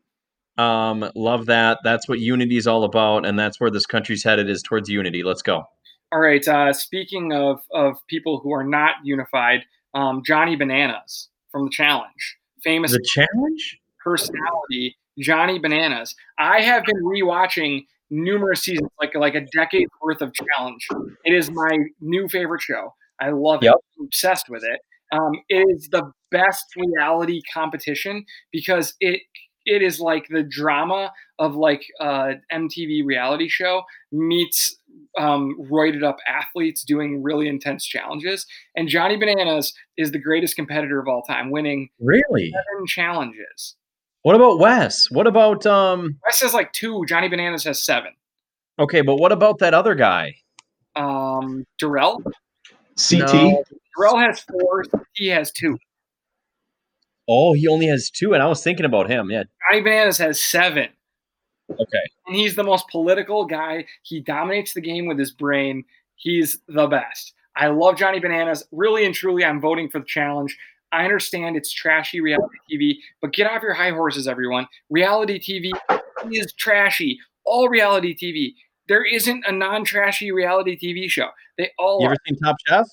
um, 0.58 1.10
love 1.14 1.46
that. 1.46 1.78
That's 1.84 2.06
what 2.06 2.20
unity 2.20 2.58
is 2.58 2.66
all 2.66 2.84
about, 2.84 3.24
and 3.24 3.38
that's 3.38 3.58
where 3.58 3.70
this 3.70 3.86
country's 3.86 4.22
headed 4.22 4.50
is 4.50 4.62
towards 4.62 4.90
unity. 4.90 5.22
Let's 5.22 5.40
go. 5.40 5.64
All 6.12 6.20
right. 6.20 6.46
Uh, 6.46 6.72
speaking 6.72 7.32
of 7.32 7.62
of 7.70 7.96
people 8.08 8.40
who 8.40 8.52
are 8.52 8.64
not 8.64 8.96
unified, 9.02 9.64
um, 9.94 10.22
Johnny 10.24 10.56
Bananas 10.56 11.28
from 11.50 11.64
the 11.64 11.70
Challenge, 11.70 12.36
famous 12.62 12.92
the 12.92 13.02
Challenge 13.02 13.80
personality, 14.04 14.96
Johnny 15.18 15.58
Bananas. 15.58 16.14
I 16.38 16.60
have 16.62 16.84
been 16.84 17.02
rewatching 17.04 17.86
numerous 18.10 18.62
seasons, 18.62 18.90
like 19.00 19.14
like 19.14 19.34
a 19.34 19.46
decade 19.52 19.88
worth 20.02 20.20
of 20.20 20.32
Challenge. 20.34 20.86
It 21.24 21.34
is 21.34 21.50
my 21.50 21.78
new 22.00 22.28
favorite 22.28 22.62
show. 22.62 22.94
I 23.20 23.30
love 23.30 23.62
yep. 23.62 23.74
it. 23.74 23.84
I'm 23.98 24.06
obsessed 24.06 24.48
with 24.48 24.64
it. 24.64 24.80
Um, 25.12 25.32
it 25.48 25.66
is 25.68 25.88
the 25.90 26.10
best 26.30 26.64
reality 26.76 27.40
competition 27.52 28.24
because 28.52 28.94
it 29.00 29.20
it 29.66 29.82
is 29.82 30.00
like 30.00 30.26
the 30.28 30.42
drama 30.42 31.12
of 31.38 31.54
like 31.54 31.84
uh, 32.00 32.32
MTV 32.52 33.04
reality 33.04 33.48
show 33.48 33.82
meets 34.10 34.76
um, 35.18 35.56
roided 35.70 36.02
up 36.02 36.16
athletes 36.26 36.82
doing 36.82 37.22
really 37.22 37.46
intense 37.48 37.84
challenges. 37.84 38.46
And 38.74 38.88
Johnny 38.88 39.16
Bananas 39.16 39.72
is 39.96 40.12
the 40.12 40.18
greatest 40.18 40.56
competitor 40.56 40.98
of 40.98 41.08
all 41.08 41.22
time, 41.22 41.50
winning 41.50 41.90
Really? 42.00 42.50
seven 42.50 42.86
challenges. 42.86 43.76
What 44.22 44.36
about 44.36 44.58
Wes? 44.58 45.10
What 45.10 45.26
about 45.26 45.64
um? 45.66 46.18
Wes 46.24 46.40
has 46.40 46.54
like 46.54 46.72
two. 46.72 47.04
Johnny 47.06 47.28
Bananas 47.28 47.64
has 47.64 47.82
seven. 47.82 48.12
Okay, 48.78 49.00
but 49.00 49.16
what 49.16 49.32
about 49.32 49.58
that 49.58 49.74
other 49.74 49.94
guy? 49.94 50.34
Um, 50.96 51.64
Darrell. 51.78 52.22
CT. 52.96 53.32
No. 53.32 53.64
Darrell 53.96 54.18
has 54.18 54.40
four. 54.40 54.84
He 55.12 55.28
has 55.28 55.50
two. 55.52 55.78
Oh, 57.28 57.52
he 57.52 57.68
only 57.68 57.86
has 57.86 58.10
two, 58.10 58.34
and 58.34 58.42
I 58.42 58.46
was 58.46 58.62
thinking 58.62 58.86
about 58.86 59.08
him. 59.08 59.30
Yeah. 59.30 59.44
Johnny 59.70 59.82
Bananas 59.82 60.18
has 60.18 60.42
seven. 60.42 60.88
Okay. 61.70 62.10
And 62.26 62.36
he's 62.36 62.56
the 62.56 62.64
most 62.64 62.88
political 62.88 63.44
guy. 63.44 63.84
He 64.02 64.20
dominates 64.20 64.74
the 64.74 64.80
game 64.80 65.06
with 65.06 65.18
his 65.18 65.30
brain. 65.30 65.84
He's 66.16 66.58
the 66.66 66.86
best. 66.86 67.32
I 67.56 67.68
love 67.68 67.96
Johnny 67.96 68.18
Bananas. 68.18 68.64
Really 68.72 69.04
and 69.04 69.14
truly, 69.14 69.44
I'm 69.44 69.60
voting 69.60 69.88
for 69.88 70.00
the 70.00 70.06
challenge. 70.06 70.58
I 70.92 71.04
understand 71.04 71.56
it's 71.56 71.72
trashy 71.72 72.20
reality 72.20 72.56
TV, 72.70 72.94
but 73.20 73.32
get 73.32 73.46
off 73.46 73.62
your 73.62 73.74
high 73.74 73.90
horses, 73.90 74.26
everyone. 74.26 74.66
Reality 74.88 75.38
TV 75.38 75.70
is 76.32 76.52
trashy. 76.54 77.18
All 77.44 77.68
reality 77.68 78.16
TV. 78.16 78.54
There 78.88 79.04
isn't 79.04 79.44
a 79.46 79.52
non 79.52 79.84
trashy 79.84 80.32
reality 80.32 80.76
TV 80.76 81.08
show. 81.08 81.28
They 81.58 81.70
all 81.78 82.00
You 82.00 82.06
ever 82.06 82.16
seen 82.26 82.36
Top 82.38 82.56
Chef? 82.66 82.86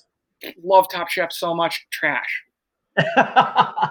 love 0.63 0.87
Top 0.91 1.09
Chef 1.09 1.31
so 1.31 1.55
much. 1.55 1.85
Trash. 1.91 2.43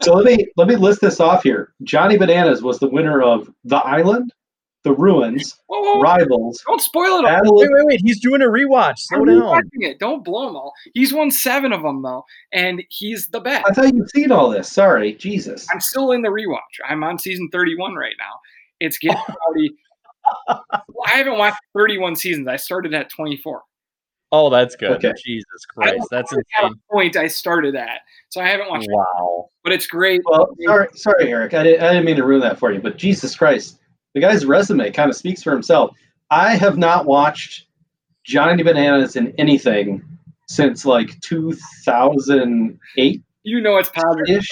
So 0.00 0.14
let 0.14 0.24
me 0.24 0.46
let 0.56 0.68
me 0.68 0.76
list 0.76 1.00
this 1.00 1.20
off 1.20 1.42
here. 1.42 1.74
Johnny 1.82 2.16
Bananas 2.16 2.62
was 2.62 2.78
the 2.78 2.88
winner 2.88 3.20
of 3.20 3.50
The 3.64 3.76
Island, 3.76 4.32
The 4.84 4.92
Ruins, 4.94 5.58
Whoa, 5.66 5.80
whoa, 5.80 5.94
whoa. 5.96 6.00
Rivals, 6.00 6.62
Don't 6.66 6.80
spoil 6.80 7.18
it 7.18 7.24
all. 7.24 7.56
Wait, 7.58 7.68
wait, 7.70 7.84
wait. 7.86 8.00
He's 8.00 8.20
doing 8.20 8.42
a 8.42 8.46
rewatch. 8.46 8.98
Slow 9.00 9.20
I'm 9.20 9.26
down. 9.26 9.62
it. 9.80 9.98
Don't 9.98 10.24
blow 10.24 10.46
them 10.46 10.56
all. 10.56 10.72
He's 10.94 11.12
won 11.12 11.30
seven 11.32 11.72
of 11.72 11.82
them 11.82 12.00
though, 12.02 12.24
and 12.52 12.82
he's 12.88 13.26
the 13.28 13.40
best. 13.40 13.66
I 13.68 13.72
thought 13.74 13.92
you'd 13.92 14.08
seen 14.10 14.30
all 14.30 14.48
this. 14.50 14.70
Sorry, 14.70 15.14
Jesus. 15.14 15.66
I'm 15.72 15.80
still 15.80 16.12
in 16.12 16.22
the 16.22 16.28
rewatch. 16.28 16.58
I'm 16.88 17.02
on 17.02 17.18
season 17.18 17.48
31 17.52 17.94
right 17.96 18.14
now. 18.18 18.38
It's 18.80 18.98
getting 18.98 19.18
rowdy. 19.48 19.70
Well, 20.46 20.64
I 21.06 21.10
haven't 21.10 21.38
watched 21.38 21.58
31 21.76 22.14
seasons. 22.16 22.46
I 22.48 22.56
started 22.56 22.94
at 22.94 23.10
24. 23.10 23.62
Oh, 24.30 24.48
that's 24.50 24.76
good. 24.76 24.92
Okay. 24.92 25.12
Jesus 25.24 25.64
Christ, 25.74 26.06
that's 26.10 26.30
know 26.32 26.38
at 26.58 26.62
a 26.62 26.66
insane. 26.66 26.80
point 26.90 27.16
I 27.16 27.26
started 27.28 27.74
at, 27.74 28.00
so 28.28 28.40
I 28.42 28.48
haven't 28.48 28.68
watched. 28.68 28.84
it, 28.88 28.92
Wow. 28.94 29.48
but 29.64 29.72
it's 29.72 29.86
great. 29.86 30.20
Well, 30.24 30.54
sorry, 30.66 30.86
sorry, 30.94 31.30
Eric. 31.32 31.54
I 31.54 31.62
didn't, 31.62 31.82
I 31.82 31.88
didn't 31.94 32.04
mean 32.04 32.16
to 32.16 32.24
ruin 32.24 32.42
that 32.42 32.58
for 32.58 32.70
you, 32.70 32.78
but 32.80 32.98
Jesus 32.98 33.34
Christ, 33.34 33.78
the 34.18 34.26
guy's 34.26 34.44
resume 34.44 34.90
kind 34.90 35.10
of 35.10 35.16
speaks 35.16 35.42
for 35.42 35.52
himself. 35.52 35.96
I 36.30 36.56
have 36.56 36.76
not 36.76 37.06
watched 37.06 37.66
Johnny 38.24 38.62
Bananas 38.62 39.16
in 39.16 39.32
anything 39.38 40.02
since 40.48 40.84
like 40.84 41.18
2008 41.20 43.22
You 43.44 43.60
know 43.60 43.76
it's 43.76 43.90
positive. 43.90 44.44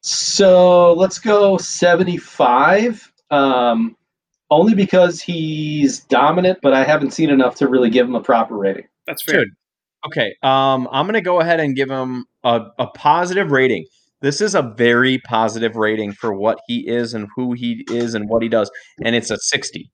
So 0.00 0.94
let's 0.94 1.18
go 1.18 1.58
75. 1.58 3.12
Um, 3.30 3.96
only 4.50 4.74
because 4.74 5.20
he's 5.20 6.00
dominant, 6.00 6.58
but 6.62 6.72
I 6.72 6.84
haven't 6.84 7.12
seen 7.12 7.30
enough 7.30 7.54
to 7.56 7.68
really 7.68 7.90
give 7.90 8.06
him 8.06 8.14
a 8.14 8.22
proper 8.22 8.56
rating. 8.56 8.86
That's 9.06 9.22
fair. 9.22 9.44
Dude. 9.44 9.52
Okay. 10.06 10.34
Um, 10.42 10.88
I'm 10.90 11.06
gonna 11.06 11.20
go 11.20 11.40
ahead 11.40 11.60
and 11.60 11.76
give 11.76 11.90
him 11.90 12.24
a, 12.44 12.62
a 12.78 12.86
positive 12.88 13.52
rating. 13.52 13.86
This 14.22 14.40
is 14.40 14.54
a 14.54 14.62
very 14.62 15.18
positive 15.18 15.76
rating 15.76 16.12
for 16.12 16.32
what 16.32 16.60
he 16.66 16.86
is 16.88 17.12
and 17.14 17.28
who 17.36 17.52
he 17.52 17.84
is 17.88 18.14
and 18.14 18.28
what 18.28 18.42
he 18.42 18.48
does, 18.48 18.70
and 19.04 19.14
it's 19.16 19.30
a 19.30 19.36
60. 19.36 19.90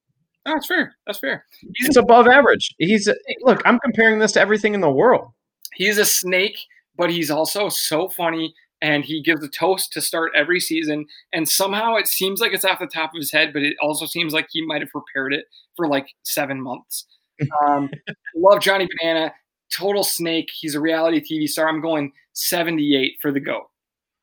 No, 0.46 0.54
that's 0.54 0.66
fair. 0.66 0.94
That's 1.06 1.18
fair. 1.18 1.44
He's 1.76 1.96
above 1.96 2.26
average. 2.26 2.74
He's 2.78 3.08
a, 3.08 3.14
look. 3.42 3.60
I'm 3.66 3.78
comparing 3.80 4.18
this 4.18 4.32
to 4.32 4.40
everything 4.40 4.74
in 4.74 4.80
the 4.80 4.90
world. 4.90 5.32
he's 5.74 5.98
a 5.98 6.04
snake, 6.04 6.58
but 6.96 7.10
he's 7.10 7.30
also 7.30 7.68
so 7.68 8.08
funny. 8.08 8.54
And 8.80 9.04
he 9.04 9.20
gives 9.20 9.42
a 9.42 9.48
toast 9.48 9.92
to 9.94 10.00
start 10.00 10.30
every 10.36 10.60
season. 10.60 11.06
And 11.32 11.48
somehow 11.48 11.96
it 11.96 12.06
seems 12.06 12.40
like 12.40 12.52
it's 12.52 12.64
off 12.64 12.78
the 12.78 12.86
top 12.86 13.10
of 13.12 13.18
his 13.18 13.32
head, 13.32 13.52
but 13.52 13.62
it 13.62 13.76
also 13.82 14.06
seems 14.06 14.32
like 14.32 14.46
he 14.50 14.64
might 14.64 14.80
have 14.80 14.90
prepared 14.90 15.34
it 15.34 15.46
for 15.76 15.88
like 15.88 16.06
seven 16.22 16.60
months. 16.62 17.06
Um, 17.68 17.88
love 18.34 18.60
Johnny 18.60 18.88
Banana. 18.98 19.32
Total 19.72 20.02
snake. 20.02 20.48
He's 20.52 20.74
a 20.74 20.80
reality 20.80 21.20
TV 21.20 21.48
star. 21.48 21.68
I'm 21.68 21.80
going 21.80 22.10
78 22.32 23.18
for 23.20 23.30
the 23.30 23.38
GOAT. 23.38 23.66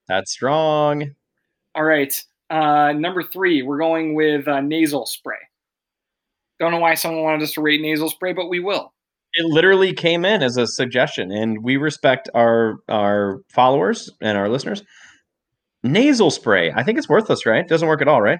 That's 0.07 0.31
strong. 0.31 1.15
All 1.73 1.83
right. 1.83 2.15
Uh, 2.49 2.93
number 2.93 3.23
three, 3.23 3.63
we're 3.63 3.79
going 3.79 4.15
with 4.15 4.47
uh, 4.47 4.61
nasal 4.61 5.05
spray. 5.05 5.37
Don't 6.59 6.71
know 6.71 6.79
why 6.79 6.93
someone 6.93 7.23
wanted 7.23 7.43
us 7.43 7.53
to 7.53 7.61
rate 7.61 7.81
nasal 7.81 8.09
spray, 8.09 8.33
but 8.33 8.47
we 8.47 8.59
will. 8.59 8.93
It 9.33 9.45
literally 9.45 9.93
came 9.93 10.23
in 10.23 10.41
as 10.41 10.55
a 10.55 10.65
suggestion, 10.65 11.31
and 11.31 11.63
we 11.63 11.75
respect 11.75 12.29
our 12.33 12.77
our 12.87 13.41
followers 13.49 14.09
and 14.21 14.37
our 14.37 14.47
listeners. 14.47 14.83
Nasal 15.83 16.31
spray. 16.31 16.71
I 16.71 16.83
think 16.83 16.97
it's 16.97 17.09
worthless, 17.09 17.45
right? 17.45 17.67
Doesn't 17.67 17.87
work 17.87 18.01
at 18.01 18.07
all, 18.07 18.21
right? 18.21 18.39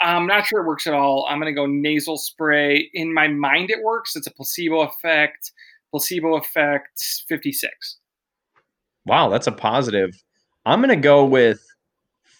I'm 0.00 0.26
not 0.26 0.44
sure 0.44 0.60
it 0.60 0.66
works 0.66 0.86
at 0.86 0.94
all. 0.94 1.26
I'm 1.28 1.40
going 1.40 1.52
to 1.52 1.58
go 1.58 1.66
nasal 1.66 2.18
spray. 2.18 2.90
In 2.92 3.14
my 3.14 3.28
mind, 3.28 3.70
it 3.70 3.82
works. 3.82 4.14
It's 4.16 4.26
a 4.26 4.30
placebo 4.32 4.80
effect. 4.80 5.52
Placebo 5.90 6.36
effect 6.36 7.00
56. 7.28 7.98
Wow, 9.06 9.28
that's 9.28 9.46
a 9.46 9.52
positive. 9.52 10.10
I'm 10.66 10.80
gonna 10.80 10.96
go 10.96 11.24
with 11.24 11.60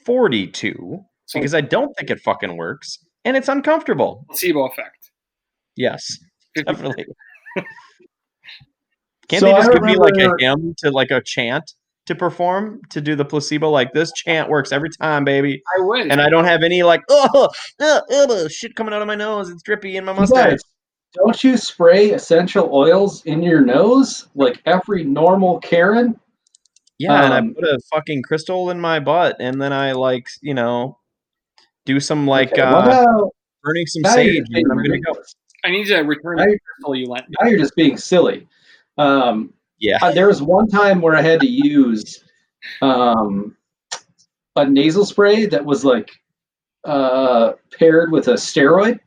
42 0.04 1.00
because 1.32 1.54
I 1.54 1.60
don't 1.60 1.96
think 1.96 2.10
it 2.10 2.20
fucking 2.20 2.56
works, 2.56 2.98
and 3.24 3.36
it's 3.36 3.48
uncomfortable. 3.48 4.24
placebo 4.28 4.66
effect. 4.66 5.10
Yes, 5.76 6.18
definitely. 6.56 7.06
Can't 9.28 9.40
So 9.40 9.46
they 9.46 9.52
just 9.52 9.72
give 9.72 9.82
me 9.82 9.96
like 9.96 10.16
a 10.18 10.30
hymn 10.38 10.74
to 10.78 10.90
like 10.90 11.10
a 11.10 11.20
chant 11.24 11.72
to 12.06 12.14
perform 12.14 12.80
to 12.90 13.00
do 13.00 13.14
the 13.14 13.24
placebo? 13.24 13.70
Like 13.70 13.92
this 13.92 14.12
chant 14.12 14.48
works 14.48 14.72
every 14.72 14.90
time, 14.90 15.24
baby. 15.24 15.62
I 15.76 15.82
would. 15.82 16.10
And 16.10 16.20
I 16.20 16.28
don't 16.28 16.44
have 16.44 16.62
any 16.62 16.82
like 16.82 17.02
oh, 17.08 17.48
uh, 17.80 18.00
uh, 18.10 18.48
shit 18.48 18.74
coming 18.74 18.94
out 18.94 19.02
of 19.02 19.08
my 19.08 19.14
nose. 19.16 19.50
It's 19.50 19.62
drippy 19.62 19.96
in 19.96 20.04
my 20.04 20.12
You 20.12 20.20
mustache. 20.20 20.50
guys, 20.50 20.60
don't 21.14 21.44
you 21.44 21.56
spray 21.56 22.10
essential 22.10 22.70
oils 22.72 23.24
in 23.24 23.42
your 23.42 23.60
nose 23.60 24.28
like 24.34 24.60
every 24.66 25.04
normal 25.04 25.58
Karen? 25.60 26.18
Yeah, 26.98 27.24
and 27.24 27.34
I 27.34 27.38
Um, 27.38 27.54
put 27.54 27.64
a 27.64 27.78
fucking 27.92 28.22
crystal 28.22 28.70
in 28.70 28.80
my 28.80 29.00
butt, 29.00 29.36
and 29.40 29.60
then 29.60 29.72
I 29.72 29.92
like 29.92 30.28
you 30.40 30.54
know 30.54 30.98
do 31.84 32.00
some 32.00 32.26
like 32.26 32.52
Okay, 32.52 32.62
uh, 32.62 32.72
well, 32.72 33.04
now, 33.04 33.30
burning 33.62 33.86
some 33.86 34.04
sage, 34.12 34.44
and 34.52 34.70
I'm 34.70 34.78
gonna 34.82 35.00
go. 35.00 35.14
I 35.64 35.70
need 35.70 35.86
to 35.86 35.98
return 36.00 36.38
I- 36.40 36.46
the 36.46 36.58
crystal 36.58 36.94
you 36.94 37.06
lent 37.06 37.28
me. 37.28 37.34
Now 37.40 37.48
you're 37.48 37.58
just 37.58 37.76
being 37.76 37.96
silly. 37.96 38.46
Um, 38.98 39.52
Yeah. 39.78 39.98
uh, 40.00 40.12
there 40.12 40.26
was 40.28 40.40
one 40.42 40.68
time 40.68 41.00
where 41.00 41.14
I 41.16 41.22
had 41.22 41.40
to 41.40 41.46
use 41.48 42.24
um, 42.82 43.56
a 44.56 44.64
nasal 44.68 45.04
spray 45.04 45.46
that 45.46 45.64
was 45.64 45.84
like 45.84 46.10
uh, 46.84 47.52
paired 47.78 48.10
with 48.10 48.28
a 48.28 48.34
steroid 48.34 48.98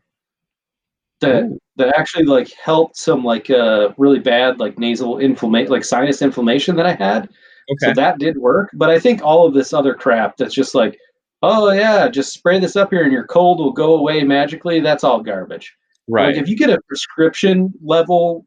that 1.21 1.43
Ooh. 1.43 1.59
that 1.77 1.97
actually 1.97 2.25
like 2.25 2.51
helped 2.53 2.97
some 2.97 3.23
like 3.23 3.49
uh, 3.49 3.89
really 3.97 4.19
bad 4.19 4.59
like 4.59 4.77
nasal 4.77 5.19
inflammation 5.19 5.71
like 5.71 5.83
sinus 5.83 6.21
inflammation 6.21 6.75
that 6.75 6.85
I 6.85 6.93
had. 6.93 7.29
Okay. 7.71 7.87
So 7.87 7.93
that 7.93 8.17
did 8.19 8.37
work. 8.37 8.69
But 8.73 8.89
I 8.89 8.99
think 8.99 9.21
all 9.23 9.45
of 9.47 9.53
this 9.53 9.73
other 9.73 9.93
crap 9.93 10.37
that's 10.37 10.53
just 10.55 10.73
like, 10.75 10.97
oh 11.43 11.71
yeah, 11.71 12.07
just 12.09 12.33
spray 12.33 12.59
this 12.59 12.75
up 12.75 12.89
here 12.91 13.03
and 13.03 13.11
your 13.13 13.25
cold 13.27 13.59
will 13.59 13.71
go 13.71 13.95
away 13.95 14.23
magically. 14.23 14.79
That's 14.79 15.03
all 15.03 15.21
garbage. 15.21 15.75
right. 16.07 16.27
Like 16.33 16.41
if 16.41 16.49
you 16.49 16.55
get 16.57 16.69
a 16.69 16.79
prescription 16.87 17.71
level, 17.83 18.45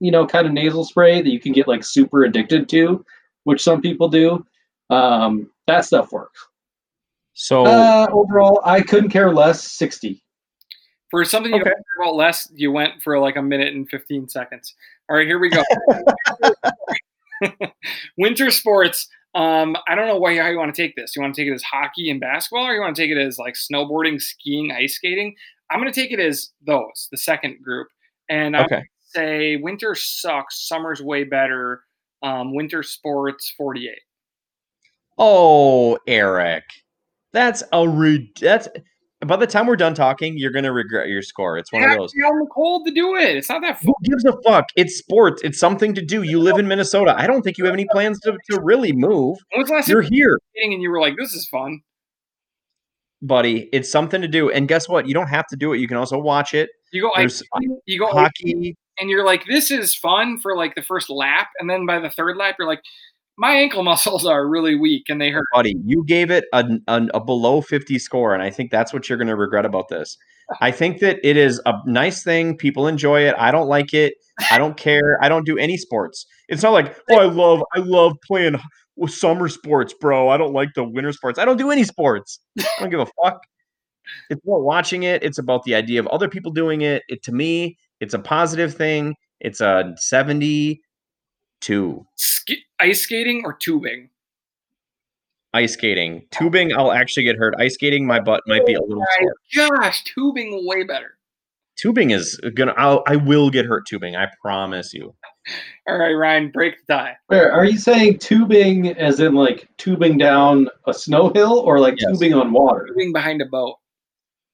you 0.00 0.10
know, 0.10 0.26
kind 0.26 0.46
of 0.46 0.52
nasal 0.52 0.84
spray 0.84 1.22
that 1.22 1.30
you 1.30 1.40
can 1.40 1.52
get 1.52 1.66
like 1.68 1.84
super 1.84 2.24
addicted 2.24 2.68
to, 2.70 3.04
which 3.44 3.62
some 3.62 3.80
people 3.80 4.08
do, 4.08 4.44
um, 4.90 5.50
that 5.66 5.84
stuff 5.84 6.12
works. 6.12 6.44
so 7.34 7.64
Uh, 7.66 8.06
overall, 8.12 8.60
I 8.64 8.80
couldn't 8.82 9.10
care 9.10 9.32
less. 9.32 9.62
Sixty. 9.70 10.22
For 11.10 11.24
something 11.24 11.52
you 11.52 11.60
Okay. 11.60 11.70
don't 11.70 11.76
care 11.76 12.04
about 12.04 12.16
less, 12.16 12.50
you 12.54 12.72
went 12.72 13.00
for 13.02 13.18
like 13.20 13.36
a 13.36 13.42
minute 13.42 13.72
and 13.74 13.88
15 13.88 14.28
seconds. 14.28 14.74
All 15.08 15.16
right, 15.16 15.26
here 15.26 15.38
we 15.38 15.50
go. 15.50 15.62
Winter 18.18 18.50
sports. 18.50 19.08
Um, 19.34 19.76
I 19.86 19.94
don't 19.94 20.06
know 20.06 20.16
why, 20.16 20.36
how 20.38 20.48
you 20.48 20.58
want 20.58 20.74
to 20.74 20.82
take 20.82 20.96
this. 20.96 21.14
You 21.14 21.22
want 21.22 21.34
to 21.34 21.40
take 21.40 21.50
it 21.50 21.54
as 21.54 21.62
hockey 21.62 22.10
and 22.10 22.20
basketball, 22.20 22.66
or 22.66 22.72
you 22.72 22.80
want 22.80 22.96
to 22.96 23.02
take 23.02 23.10
it 23.10 23.18
as 23.18 23.38
like 23.38 23.54
snowboarding, 23.54 24.20
skiing, 24.20 24.72
ice 24.72 24.94
skating? 24.94 25.34
I'm 25.70 25.80
going 25.80 25.92
to 25.92 26.00
take 26.00 26.12
it 26.12 26.20
as 26.20 26.50
those, 26.66 27.08
the 27.10 27.18
second 27.18 27.62
group. 27.62 27.88
And 28.30 28.56
I 28.56 28.64
okay. 28.64 28.82
say 29.00 29.56
winter 29.56 29.94
sucks, 29.94 30.66
summer's 30.66 31.02
way 31.02 31.24
better. 31.24 31.82
Um, 32.22 32.54
winter 32.54 32.82
sports, 32.82 33.52
48. 33.56 33.94
Oh, 35.18 35.98
Eric, 36.06 36.64
that's 37.32 37.62
a 37.72 37.88
re- 37.88 38.32
that's. 38.40 38.68
By 39.24 39.36
the 39.36 39.46
time 39.46 39.66
we're 39.66 39.76
done 39.76 39.94
talking, 39.94 40.36
you're 40.36 40.50
gonna 40.50 40.72
regret 40.72 41.08
your 41.08 41.22
score. 41.22 41.56
It's 41.56 41.72
one 41.72 41.82
of 41.82 41.96
those. 41.96 42.12
to 42.12 42.18
be 42.18 42.24
out 42.24 42.32
the 42.32 42.48
cold 42.52 42.86
to 42.86 42.92
do 42.92 43.16
it. 43.16 43.36
It's 43.36 43.48
not 43.48 43.62
that 43.62 43.80
fun. 43.80 43.94
Who 44.02 44.10
gives 44.10 44.24
a 44.26 44.34
fuck? 44.44 44.66
It's 44.76 44.96
sports. 44.96 45.40
It's 45.42 45.58
something 45.58 45.94
to 45.94 46.02
do. 46.02 46.22
You 46.22 46.38
live 46.38 46.58
in 46.58 46.68
Minnesota. 46.68 47.14
I 47.16 47.26
don't 47.26 47.40
think 47.42 47.56
you 47.56 47.64
have 47.64 47.72
any 47.72 47.86
plans 47.92 48.20
to, 48.20 48.36
to 48.50 48.60
really 48.60 48.92
move. 48.92 49.38
When 49.54 49.64
last 49.66 49.88
You're 49.88 50.02
here. 50.02 50.38
and 50.56 50.82
you 50.82 50.90
were 50.90 51.00
like, 51.00 51.14
this 51.18 51.32
is 51.32 51.48
fun? 51.48 51.80
buddy. 53.22 53.68
It's 53.72 53.90
something 53.90 54.20
to 54.20 54.28
do. 54.28 54.50
And 54.50 54.68
guess 54.68 54.88
what? 54.88 55.06
You 55.08 55.14
don't 55.14 55.28
have 55.28 55.46
to 55.48 55.56
do 55.56 55.72
it. 55.72 55.78
You 55.78 55.88
can 55.88 55.96
also 55.96 56.18
watch 56.18 56.54
it. 56.54 56.70
You 56.92 57.02
go, 57.02 57.10
There's 57.16 57.42
you 57.86 57.98
go, 57.98 58.06
hockey. 58.08 58.76
and 58.98 59.10
you're 59.10 59.24
like, 59.24 59.44
this 59.46 59.70
is 59.70 59.94
fun 59.94 60.38
for 60.38 60.56
like 60.56 60.74
the 60.74 60.82
first 60.82 61.10
lap, 61.10 61.48
and 61.58 61.68
then 61.68 61.84
by 61.84 61.98
the 61.98 62.10
third 62.10 62.36
lap, 62.36 62.56
you're 62.58 62.68
like, 62.68 62.80
my 63.38 63.52
ankle 63.52 63.82
muscles 63.82 64.24
are 64.26 64.46
really 64.46 64.74
weak 64.74 65.08
and 65.08 65.20
they 65.20 65.30
hurt. 65.30 65.46
buddy, 65.52 65.76
you 65.84 66.04
gave 66.04 66.30
it 66.30 66.44
a, 66.52 66.64
a, 66.88 67.06
a 67.14 67.20
below 67.20 67.60
50 67.60 67.98
score, 67.98 68.34
and 68.34 68.42
I 68.42 68.50
think 68.50 68.70
that's 68.70 68.92
what 68.92 69.08
you're 69.08 69.18
going 69.18 69.28
to 69.28 69.36
regret 69.36 69.66
about 69.66 69.88
this. 69.88 70.16
I 70.60 70.70
think 70.70 71.00
that 71.00 71.18
it 71.24 71.36
is 71.36 71.60
a 71.66 71.74
nice 71.86 72.22
thing. 72.22 72.56
People 72.56 72.86
enjoy 72.86 73.22
it. 73.22 73.34
I 73.36 73.50
don't 73.50 73.68
like 73.68 73.92
it. 73.92 74.14
I 74.50 74.58
don't 74.58 74.76
care. 74.76 75.18
I 75.22 75.28
don't 75.28 75.44
do 75.44 75.58
any 75.58 75.76
sports. 75.76 76.26
It's 76.48 76.62
not 76.62 76.70
like, 76.70 76.96
oh, 77.10 77.18
I 77.18 77.24
love, 77.24 77.62
I 77.74 77.80
love 77.80 78.16
playing 78.24 78.56
summer 79.08 79.48
sports, 79.48 79.92
bro. 79.92 80.28
I 80.28 80.36
don't 80.36 80.52
like 80.52 80.70
the 80.74 80.84
winter 80.84 81.12
sports. 81.12 81.38
I 81.38 81.44
don't 81.44 81.56
do 81.56 81.70
any 81.70 81.84
sports. 81.84 82.38
I 82.58 82.64
don't 82.78 82.90
give 82.90 83.00
a 83.00 83.08
fuck. 83.22 83.40
It's 84.30 84.40
about 84.44 84.62
watching 84.62 85.02
it. 85.02 85.22
It's 85.22 85.38
about 85.38 85.64
the 85.64 85.74
idea 85.74 85.98
of 85.98 86.06
other 86.08 86.28
people 86.28 86.52
doing 86.52 86.82
it. 86.82 87.02
It 87.08 87.22
to 87.24 87.32
me, 87.32 87.76
it's 88.00 88.14
a 88.14 88.18
positive 88.18 88.74
thing. 88.74 89.14
It's 89.40 89.60
a 89.60 89.94
72 91.62 92.06
Sk- 92.16 92.50
ice 92.80 93.02
skating 93.02 93.42
or 93.44 93.52
tubing? 93.54 94.10
ice 95.54 95.72
skating. 95.72 96.26
Tubing, 96.32 96.74
I'll 96.76 96.92
actually 96.92 97.22
get 97.24 97.36
hurt. 97.36 97.54
Ice 97.58 97.74
skating, 97.74 98.06
my 98.06 98.20
butt 98.20 98.42
might 98.46 98.66
be 98.66 98.74
a 98.74 98.80
little 98.80 99.02
oh 99.02 99.24
My 99.54 99.66
sore. 99.66 99.76
gosh, 99.78 100.04
tubing 100.04 100.66
way 100.66 100.84
better. 100.84 101.16
Tubing 101.78 102.10
is 102.10 102.38
gonna. 102.54 102.74
I'll, 102.76 103.02
I 103.06 103.16
will 103.16 103.48
get 103.50 103.64
hurt 103.66 103.86
tubing. 103.86 104.16
I 104.16 104.26
promise 104.42 104.92
you. 104.94 105.14
All 105.88 105.96
right, 105.98 106.12
Ryan, 106.12 106.50
break 106.50 106.74
the 106.86 106.92
tie. 106.94 107.16
Where 107.28 107.52
are 107.52 107.64
you 107.64 107.78
saying 107.78 108.18
tubing 108.18 108.88
as 108.98 109.20
in 109.20 109.34
like 109.34 109.68
tubing 109.78 110.18
down 110.18 110.68
a 110.86 110.92
snow 110.94 111.30
hill 111.34 111.58
or 111.60 111.78
like 111.80 111.94
Yes. 111.98 112.12
tubing 112.12 112.34
on 112.34 112.52
water? 112.52 112.86
Tubing 112.88 113.12
behind 113.12 113.40
a 113.42 113.46
boat. 113.46 113.76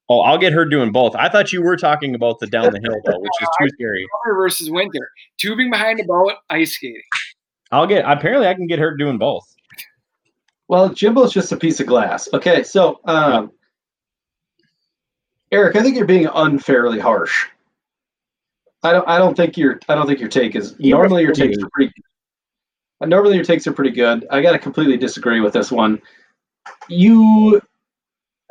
Oh, 0.08 0.20
I'll 0.20 0.38
get 0.38 0.52
her 0.52 0.64
doing 0.64 0.92
both. 0.92 1.14
I 1.16 1.28
thought 1.28 1.52
you 1.52 1.62
were 1.62 1.76
talking 1.76 2.14
about 2.14 2.38
the 2.40 2.46
down 2.46 2.72
the 2.72 2.80
hill 2.80 3.00
though, 3.04 3.18
which 3.18 3.32
is 3.40 3.48
too 3.60 3.68
scary. 3.74 4.06
Summer 4.24 4.36
versus 4.36 4.70
winter. 4.70 5.10
Tubing 5.38 5.70
behind 5.70 6.00
a 6.00 6.04
boat, 6.04 6.34
ice 6.50 6.74
skating. 6.74 7.02
I'll 7.70 7.86
get. 7.86 8.04
Apparently, 8.06 8.46
I 8.46 8.54
can 8.54 8.66
get 8.66 8.78
her 8.78 8.96
doing 8.96 9.18
both. 9.18 9.46
Well, 10.68 10.90
Jimbo's 10.90 11.32
just 11.32 11.52
a 11.52 11.56
piece 11.56 11.80
of 11.80 11.86
glass. 11.86 12.28
Okay, 12.32 12.62
so 12.62 13.00
um, 13.04 13.52
Eric, 15.50 15.76
I 15.76 15.82
think 15.82 15.96
you're 15.96 16.06
being 16.06 16.28
unfairly 16.34 16.98
harsh. 16.98 17.46
I 18.82 18.92
don't. 18.92 19.06
I 19.08 19.18
don't 19.18 19.36
think 19.36 19.56
your. 19.56 19.78
I 19.88 19.94
don't 19.94 20.06
think 20.06 20.18
your 20.18 20.28
take 20.28 20.56
is. 20.56 20.74
You 20.78 20.94
Normally, 20.94 21.22
your 21.22 21.30
refer 21.30 21.46
takes 21.46 21.62
are 21.62 21.68
pretty. 21.72 21.92
Normally, 23.00 23.36
your 23.36 23.44
takes 23.44 23.66
are 23.66 23.72
pretty 23.72 23.90
good. 23.90 24.26
I 24.30 24.42
got 24.42 24.52
to 24.52 24.58
completely 24.58 24.96
disagree 24.96 25.40
with 25.40 25.52
this 25.52 25.70
one. 25.70 26.00
You, 26.88 27.60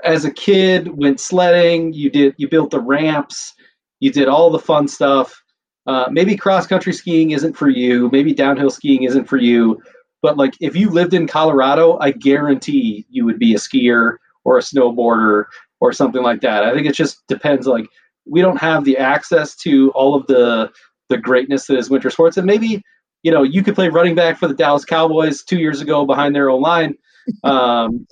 as 0.04 0.26
a 0.26 0.32
kid, 0.32 0.98
went 0.98 1.20
sledding. 1.20 1.94
You 1.94 2.10
did. 2.10 2.36
You 2.38 2.48
built 2.48 2.72
the 2.72 2.80
ramps. 2.80 3.54
You 4.00 4.12
did 4.12 4.28
all 4.28 4.50
the 4.50 4.60
fun 4.60 4.88
stuff. 4.88 5.42
Uh, 5.88 6.08
maybe 6.12 6.36
cross 6.36 6.68
country 6.68 6.94
skiing 6.94 7.32
isn't 7.32 7.54
for 7.54 7.70
you. 7.70 8.10
Maybe 8.12 8.34
downhill 8.34 8.70
skiing 8.70 9.04
isn't 9.04 9.26
for 9.26 9.38
you. 9.38 9.82
But 10.22 10.38
like, 10.38 10.54
if 10.60 10.76
you 10.76 10.90
lived 10.90 11.14
in 11.14 11.28
Colorado, 11.28 11.98
I 12.00 12.12
guarantee 12.12 13.06
you 13.10 13.26
would 13.26 13.40
be 13.40 13.54
a 13.54 13.58
skier 13.58 14.18
or 14.44 14.58
a 14.58 14.62
snowboarder 14.62 15.46
or 15.80 15.92
something 15.92 16.22
like 16.22 16.42
that. 16.42 16.64
I 16.64 16.74
think 16.74 16.86
it 16.86 16.94
just 16.94 17.26
depends. 17.28 17.66
Like, 17.66 17.86
we 18.26 18.42
don't 18.42 18.58
have 18.58 18.86
the 18.86 18.98
access 18.98 19.56
to 19.58 19.92
all 19.92 20.16
of 20.16 20.28
the 20.28 20.72
the 21.10 21.18
greatness 21.18 21.68
that 21.68 21.78
is 21.78 21.90
winter 21.90 22.10
sports, 22.10 22.38
and 22.38 22.46
maybe 22.46 22.82
you 23.24 23.32
know 23.32 23.44
you 23.44 23.64
could 23.64 23.76
play 23.76 23.90
running 23.90 24.16
back 24.16 24.38
for 24.38 24.48
the 24.48 24.54
Dallas 24.54 24.86
Cowboys 24.86 25.44
two 25.44 25.58
years 25.58 25.82
ago 25.82 26.06
behind 26.06 26.36
their 26.36 26.50
own 26.50 26.62
line. 26.62 26.96
Um, 27.44 28.08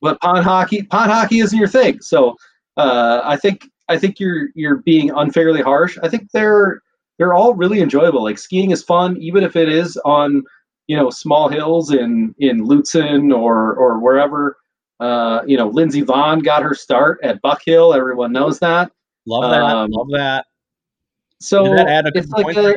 but 0.00 0.20
pond 0.20 0.44
hockey, 0.44 0.82
pond 0.82 1.10
hockey 1.10 1.40
isn't 1.40 1.58
your 1.58 1.68
thing. 1.68 2.00
So 2.00 2.36
uh, 2.76 3.20
I 3.24 3.36
think 3.36 3.68
I 3.88 3.98
think 3.98 4.18
you're 4.18 4.48
you're 4.54 4.76
being 4.76 5.10
unfairly 5.10 5.62
harsh. 5.62 5.98
I 6.02 6.08
think 6.08 6.30
they're 6.32 6.82
they're 7.18 7.34
all 7.34 7.54
really 7.54 7.80
enjoyable. 7.80 8.22
Like 8.22 8.38
skiing 8.38 8.70
is 8.70 8.82
fun, 8.82 9.16
even 9.18 9.44
if 9.44 9.56
it 9.56 9.68
is 9.68 9.96
on 10.04 10.42
you 10.86 10.96
know 10.96 11.10
small 11.10 11.48
hills 11.48 11.92
in 11.92 12.34
in 12.38 12.66
Lutsen 12.66 13.34
or 13.34 13.74
or 13.74 13.98
wherever. 13.98 14.56
Uh, 15.00 15.42
you 15.44 15.56
know, 15.56 15.68
Lindsey 15.68 16.02
Vonn 16.02 16.42
got 16.42 16.62
her 16.62 16.74
start 16.74 17.18
at 17.22 17.42
Buck 17.42 17.62
Hill. 17.64 17.92
Everyone 17.92 18.32
knows 18.32 18.60
that. 18.60 18.92
Love 19.26 19.50
that. 19.50 19.62
Um, 19.62 19.90
love 19.90 20.08
that. 20.12 20.46
So 21.40 21.64
that 21.74 22.10
it's 22.14 22.30
like 22.30 22.56
a, 22.56 22.76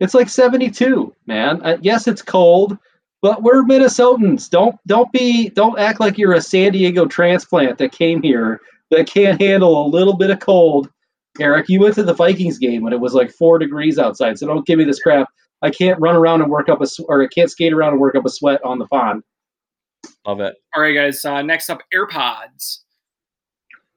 it's 0.00 0.12
like 0.12 0.28
72, 0.28 1.14
man. 1.26 1.62
Uh, 1.62 1.76
yes, 1.80 2.08
it's 2.08 2.20
cold, 2.20 2.76
but 3.22 3.42
we're 3.42 3.62
Minnesotans. 3.62 4.48
Don't 4.48 4.76
don't 4.86 5.10
be 5.12 5.50
don't 5.50 5.78
act 5.78 6.00
like 6.00 6.18
you're 6.18 6.34
a 6.34 6.40
San 6.40 6.72
Diego 6.72 7.06
transplant 7.06 7.78
that 7.78 7.92
came 7.92 8.22
here 8.22 8.60
that 8.90 9.06
can't 9.06 9.40
handle 9.40 9.86
a 9.86 9.88
little 9.88 10.16
bit 10.16 10.30
of 10.30 10.40
cold. 10.40 10.90
Eric, 11.38 11.68
you 11.68 11.80
went 11.80 11.94
to 11.94 12.02
the 12.02 12.14
Vikings 12.14 12.58
game 12.58 12.82
when 12.82 12.92
it 12.92 13.00
was 13.00 13.14
like 13.14 13.30
four 13.30 13.58
degrees 13.58 13.98
outside, 13.98 14.38
so 14.38 14.46
don't 14.46 14.66
give 14.66 14.78
me 14.78 14.84
this 14.84 15.00
crap. 15.00 15.28
I 15.62 15.70
can't 15.70 16.00
run 16.00 16.16
around 16.16 16.42
and 16.42 16.50
work 16.50 16.68
up 16.68 16.80
a 16.82 16.86
or 17.04 17.22
I 17.22 17.28
can't 17.28 17.50
skate 17.50 17.72
around 17.72 17.92
and 17.92 18.00
work 18.00 18.14
up 18.14 18.24
a 18.24 18.30
sweat 18.30 18.60
on 18.64 18.78
the 18.78 18.86
pond. 18.86 19.22
Love 20.26 20.40
it. 20.40 20.56
All 20.74 20.82
right, 20.82 20.94
guys. 20.94 21.24
Uh, 21.24 21.42
next 21.42 21.70
up, 21.70 21.82
AirPods. 21.94 22.80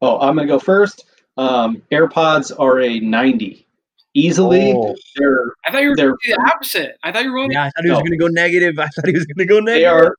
Oh, 0.01 0.19
I'm 0.19 0.35
gonna 0.35 0.47
go 0.47 0.59
first. 0.59 1.05
Um, 1.37 1.81
AirPods 1.91 2.51
are 2.59 2.81
a 2.81 2.99
90, 2.99 3.62
easily. 4.13 4.73
Oh, 4.75 4.95
They're 5.15 5.53
I 5.65 5.71
thought 5.71 5.81
you 5.83 5.89
were 5.89 5.95
They're- 5.95 6.07
going 6.09 6.17
to 6.23 6.35
the 6.35 6.51
opposite. 6.53 6.97
I 7.03 7.11
thought 7.11 7.23
you 7.23 7.31
were 7.31 7.39
going. 7.39 7.51
yeah, 7.51 7.63
I 7.65 7.69
thought 7.71 7.83
he 7.83 7.89
was 7.89 7.97
No. 7.99 8.03
going 8.03 8.11
to 8.11 8.17
go 8.17 8.27
negative. 8.27 8.79
I 8.79 8.87
thought 8.87 9.05
he 9.07 9.13
was 9.13 9.25
going 9.25 9.47
to 9.47 9.51
go 9.53 9.59
negative. 9.59 9.81
they 9.81 9.85
are 9.85 10.15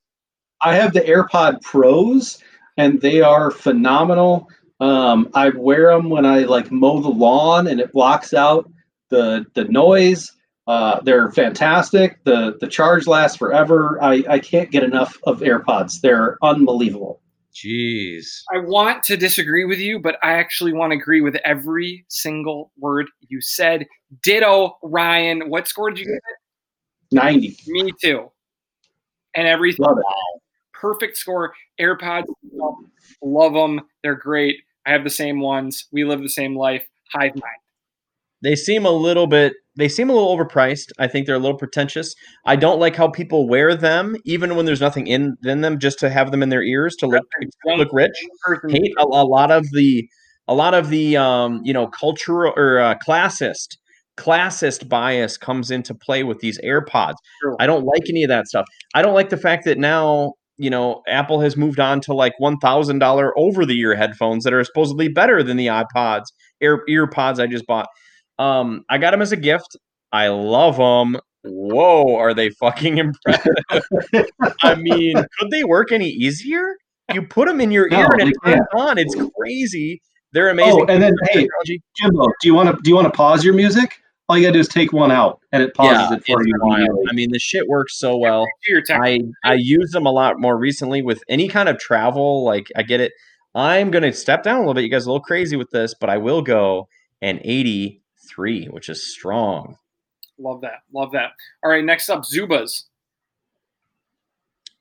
i 0.63 0.75
have 0.75 0.93
the 0.95 1.01
airpod 1.01 1.61
pros 1.63 2.39
and 2.77 3.01
they 3.01 3.21
are 3.21 3.51
phenomenal 3.51 4.49
um, 4.81 5.29
i 5.35 5.49
wear 5.51 5.91
them 5.91 6.09
when 6.09 6.25
i 6.25 6.39
like 6.41 6.71
mow 6.71 7.01
the 7.01 7.09
lawn 7.09 7.67
and 7.67 7.81
it 7.81 7.93
blocks 7.93 8.33
out 8.33 8.71
the 9.11 9.45
the 9.55 9.65
noise 9.65 10.31
uh, 10.69 11.01
they're 11.03 11.31
fantastic 11.33 12.23
the 12.25 12.57
the 12.61 12.69
charge 12.69 13.07
lasts 13.07 13.37
forever 13.37 13.99
I, 14.03 14.25
I 14.29 14.39
can't 14.39 14.71
get 14.71 14.83
enough 14.85 15.19
of 15.25 15.41
airpods 15.41 16.01
they're 16.01 16.39
unbelievable 16.43 17.21
Jeez. 17.55 18.43
I 18.53 18.59
want 18.59 19.03
to 19.05 19.17
disagree 19.17 19.65
with 19.65 19.79
you, 19.79 20.01
but 20.01 20.19
I 20.23 20.33
actually 20.33 20.73
want 20.73 20.93
to 20.93 20.99
agree 20.99 21.21
with 21.21 21.37
every 21.45 22.05
single 22.09 22.73
word 22.79 23.07
you 23.29 23.41
said. 23.41 23.87
Ditto, 24.23 24.77
Ryan. 24.83 25.49
What 25.49 25.69
score 25.69 25.91
did 25.91 26.01
you 26.01 26.07
get? 26.07 26.21
90 27.13 27.57
Me 27.69 27.93
too. 28.03 28.31
And 29.35 29.47
everything. 29.47 29.85
love 29.85 29.99
it 29.99 30.05
Perfect 30.73 31.17
score. 31.17 31.55
AirPods. 31.81 32.27
Love 33.23 33.55
them. 33.55 33.81
They're 34.03 34.17
great. 34.17 34.57
I 34.85 34.91
have 34.91 35.05
the 35.05 35.11
same 35.11 35.41
ones. 35.41 35.87
We 35.93 36.05
live 36.05 36.21
the 36.21 36.29
same 36.29 36.57
life. 36.57 36.87
Hive 37.13 37.35
mind. 37.35 37.61
They 38.43 38.57
seem 38.57 38.85
a 38.85 38.91
little 38.91 39.27
bit. 39.27 39.55
They 39.77 39.89
seem 39.89 40.09
a 40.09 40.13
little 40.13 40.37
overpriced. 40.37 40.93
I 40.99 41.09
think 41.09 41.27
they're 41.27 41.35
a 41.35 41.41
little 41.41 41.59
pretentious. 41.59 42.15
I 42.45 42.57
don't 42.57 42.79
like 42.79 42.95
how 42.95 43.09
people 43.09 43.49
wear 43.49 43.75
them, 43.75 44.17
even 44.25 44.55
when 44.57 44.67
there's 44.67 44.81
nothing 44.81 45.07
in, 45.09 45.37
in 45.45 45.63
them, 45.63 45.79
just 45.79 45.99
to 46.01 46.11
have 46.11 46.31
them 46.31 46.43
in 46.43 46.49
their 46.49 46.63
ears 46.63 46.95
to 46.97 47.07
look 47.07 47.25
look 47.79 47.89
rich. 47.93 48.13
Hate 48.69 48.93
a, 48.99 49.03
a 49.03 49.27
lot 49.27 49.51
of 49.51 49.67
the 49.73 50.09
a 50.47 50.55
lot 50.55 50.75
of 50.75 50.91
the 50.91 51.17
um 51.17 51.61
you 51.65 51.73
know 51.73 51.89
cultural 51.89 52.53
or 52.57 52.79
uh, 52.79 52.95
classist 53.07 53.77
classist 54.17 54.89
bias 54.89 55.37
comes 55.37 55.71
into 55.73 55.95
play 55.95 56.23
with 56.23 56.39
these 56.39 56.61
AirPods. 56.61 57.15
I 57.59 57.67
don't 57.67 57.85
like 57.85 58.09
any 58.09 58.23
of 58.23 58.29
that 58.29 58.47
stuff. 58.47 58.67
I 58.95 59.03
don't 59.03 59.15
like 59.15 59.31
the 59.31 59.37
fact 59.37 59.65
that 59.65 59.79
now 59.79 60.35
you 60.57 60.71
know 60.71 61.03
Apple 61.09 61.41
has 61.41 61.57
moved 61.57 61.81
on 61.81 62.01
to 62.03 62.15
like 62.15 62.35
one 62.39 62.59
thousand 62.59 63.01
dollar 63.01 63.37
over 63.37 63.67
the 63.67 63.79
ear 63.81 63.95
headphones 63.97 64.45
that 64.45 64.53
are 64.53 64.63
supposedly 64.63 65.09
better 65.09 65.43
than 65.43 65.57
the 65.57 65.67
iPods 65.67 66.27
ear 66.61 66.85
earpods 66.89 67.41
I 67.41 67.47
just 67.47 67.67
bought. 67.67 67.89
Um, 68.39 68.85
I 68.89 68.99
got 68.99 69.13
them 69.13 69.23
as 69.23 69.33
a 69.33 69.37
gift. 69.37 69.77
I 70.13 70.29
love 70.29 70.77
them. 70.77 71.21
Whoa, 71.43 72.17
are 72.17 72.33
they 72.35 72.51
fucking 72.51 72.99
impressive? 73.27 73.55
I 74.63 74.75
mean, 74.77 75.17
could 75.39 75.51
they 75.51 75.65
work 75.65 75.93
any 75.93 76.09
easier? 76.09 76.77
You 77.13 77.23
put 77.23 77.49
them 77.49 77.61
in 77.61 77.71
your 77.71 77.89
no, 77.89 78.01
ear 78.01 78.09
and 78.19 78.31
it 78.31 78.37
turns 78.45 78.67
on. 78.75 78.99
It's 78.99 79.15
crazy. 79.39 80.01
They're 80.33 80.49
oh, 80.49 80.53
amazing. 80.53 80.87
Oh, 80.89 80.93
and 80.93 81.03
then 81.03 81.15
hey, 81.31 81.47
Jimbo, 81.97 82.27
do 82.41 82.49
you 82.49 82.55
want 82.55 82.75
to 82.75 82.83
do 82.83 82.91
you 82.91 82.97
want 82.97 83.07
to 83.07 83.17
pause 83.17 83.45
your 83.45 83.55
music? 83.55 84.01
All 84.29 84.39
you 84.39 84.45
gotta 84.45 84.55
do 84.55 84.61
is 84.61 84.69
take 84.69 84.93
one 84.93 85.13
out, 85.13 85.39
and 85.53 85.63
it 85.63 85.75
pauses 85.75 86.11
yeah, 86.11 86.17
it 86.17 86.25
for 86.25 86.47
you. 86.47 87.05
I 87.11 87.13
mean, 87.13 87.31
the 87.31 87.39
shit 87.39 87.69
works 87.69 87.99
so 87.99 88.17
well. 88.17 88.47
I 88.91 89.21
I 89.45 89.55
use 89.55 89.91
them 89.91 90.07
a 90.07 90.11
lot 90.11 90.41
more 90.41 90.57
recently 90.57 91.03
with 91.03 91.23
any 91.29 91.47
kind 91.47 91.69
of 91.69 91.79
travel. 91.79 92.43
Like 92.43 92.73
I 92.75 92.83
get 92.83 93.01
it. 93.01 93.13
I'm 93.55 93.91
gonna 93.91 94.13
step 94.15 94.43
down 94.43 94.57
a 94.57 94.59
little 94.61 94.75
bit. 94.75 94.83
You 94.83 94.89
guys 94.89 95.07
are 95.07 95.11
a 95.11 95.13
little 95.13 95.25
crazy 95.25 95.57
with 95.57 95.71
this, 95.71 95.95
but 95.95 96.09
I 96.09 96.17
will 96.17 96.41
go. 96.41 96.89
And 97.21 97.41
80 97.43 98.03
three, 98.29 98.67
which 98.67 98.89
is 98.89 99.13
strong. 99.13 99.79
Love 100.39 100.61
that. 100.63 100.83
Love 100.93 101.13
that. 101.13 101.33
All 101.63 101.71
right, 101.71 101.85
next 101.85 102.09
up, 102.09 102.23
Zubaz. 102.23 102.85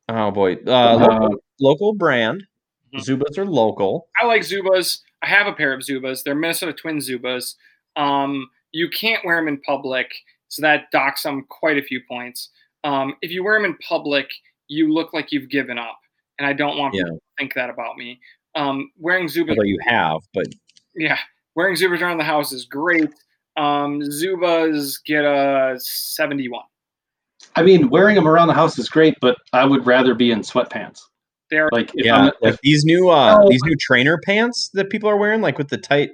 Oh 0.09 0.31
boy, 0.31 0.57
uh, 0.67 0.97
local, 0.97 1.43
local, 1.59 1.93
brand. 1.93 2.45
Mm-hmm. 2.93 3.11
Zubaz 3.11 3.37
are 3.37 3.45
local. 3.45 4.07
I 4.21 4.25
like 4.25 4.41
Zubaz. 4.41 4.99
I 5.21 5.27
have 5.27 5.47
a 5.47 5.53
pair 5.53 5.73
of 5.73 5.81
Zubaz. 5.81 6.23
They're 6.23 6.35
Minnesota 6.35 6.73
Twin 6.73 6.97
Zubaz. 6.97 7.55
Um, 7.95 8.49
you 8.71 8.89
can't 8.89 9.23
wear 9.23 9.37
them 9.37 9.47
in 9.47 9.61
public, 9.61 10.11
so 10.49 10.61
that 10.61 10.91
docks 10.91 11.23
them 11.23 11.45
quite 11.49 11.77
a 11.77 11.83
few 11.83 12.01
points. 12.07 12.49
Um, 12.83 13.15
if 13.21 13.31
you 13.31 13.43
wear 13.43 13.57
them 13.57 13.65
in 13.65 13.77
public, 13.77 14.29
you 14.67 14.91
look 14.91 15.13
like 15.13 15.31
you've 15.31 15.49
given 15.49 15.77
up, 15.77 15.99
and 16.37 16.47
I 16.47 16.53
don't 16.53 16.77
want 16.77 16.93
yeah. 16.93 17.03
people 17.03 17.17
to 17.17 17.23
think 17.37 17.53
that 17.53 17.69
about 17.69 17.97
me. 17.97 18.19
Um, 18.55 18.91
wearing 18.99 19.27
Zubaz, 19.27 19.51
although 19.51 19.63
you 19.63 19.79
have, 19.85 20.19
but 20.33 20.47
yeah, 20.95 21.17
wearing 21.55 21.75
Zubaz 21.75 22.01
around 22.01 22.17
the 22.17 22.23
house 22.23 22.51
is 22.51 22.65
great. 22.65 23.09
Um, 23.55 24.01
Zubaz 24.01 25.03
get 25.03 25.23
a 25.25 25.75
71. 25.77 26.63
I 27.55 27.63
mean, 27.63 27.89
wearing 27.89 28.15
them 28.15 28.27
around 28.27 28.47
the 28.47 28.53
house 28.53 28.79
is 28.79 28.89
great, 28.89 29.15
but 29.21 29.37
I 29.51 29.65
would 29.65 29.85
rather 29.85 30.15
be 30.15 30.31
in 30.31 30.39
sweatpants. 30.41 31.01
They're 31.49 31.69
Like, 31.71 31.91
if 31.93 32.05
yeah, 32.05 32.15
I'm, 32.15 32.25
like 32.25 32.53
if, 32.55 32.61
these 32.61 32.83
new 32.83 33.09
uh 33.09 33.37
Oh. 33.39 33.49
these 33.49 33.61
new 33.63 33.75
trainer 33.75 34.17
pants 34.25 34.69
that 34.73 34.89
people 34.89 35.09
are 35.09 35.17
wearing, 35.17 35.41
like 35.41 35.57
with 35.57 35.67
the 35.69 35.77
tight 35.77 36.11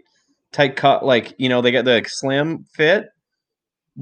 tight 0.52 0.76
cut, 0.76 1.06
like 1.06 1.34
you 1.38 1.48
know 1.48 1.62
they 1.62 1.72
got 1.72 1.86
the 1.86 2.04
slim 2.08 2.66
fit. 2.74 3.10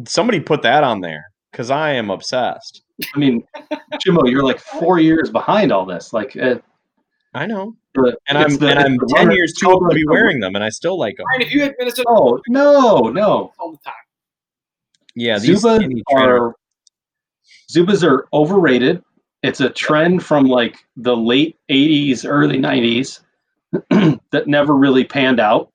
Somebody 0.05 0.39
put 0.39 0.63
that 0.63 0.83
on 0.83 1.01
there 1.01 1.25
because 1.51 1.69
I 1.69 1.91
am 1.91 2.09
obsessed. 2.09 2.81
I 3.13 3.19
mean, 3.19 3.43
Jimbo, 4.01 4.25
you're 4.25 4.43
like 4.43 4.59
four 4.59 4.99
years 4.99 5.29
behind 5.29 5.71
all 5.71 5.85
this. 5.85 6.13
Like, 6.13 6.35
uh, 6.35 6.55
I 7.33 7.45
know, 7.45 7.75
the- 7.97 8.17
and 8.27 8.37
I'm 8.37 8.55
the- 8.57 8.67
and 8.69 8.79
I'm 8.79 8.97
ten 9.09 9.27
runner- 9.27 9.33
years 9.33 9.53
too 9.53 9.69
old 9.69 9.89
to 9.89 9.95
be 9.95 10.05
wearing 10.05 10.39
them, 10.39 10.55
and 10.55 10.63
I 10.63 10.69
still 10.69 10.97
like 10.97 11.17
them. 11.17 11.25
Brian, 11.25 11.41
if 11.41 11.51
you 11.53 11.61
had 11.61 11.75
Minnesota 11.77 12.07
Oh 12.09 12.39
no, 12.47 13.09
no. 13.09 13.51
all 13.59 13.71
the 13.71 13.77
time, 13.83 13.93
Yeah, 15.15 15.39
these 15.39 15.63
Zubaz 15.63 16.01
are 16.15 16.55
Zubaz 17.71 18.03
are 18.07 18.27
overrated. 18.33 19.03
It's 19.43 19.59
a 19.61 19.69
trend 19.69 20.23
from 20.23 20.45
like 20.47 20.77
the 20.95 21.15
late 21.15 21.57
'80s, 21.69 22.25
early 22.25 22.57
'90s 22.57 23.19
that 24.31 24.47
never 24.47 24.75
really 24.75 25.03
panned 25.03 25.39
out. 25.39 25.71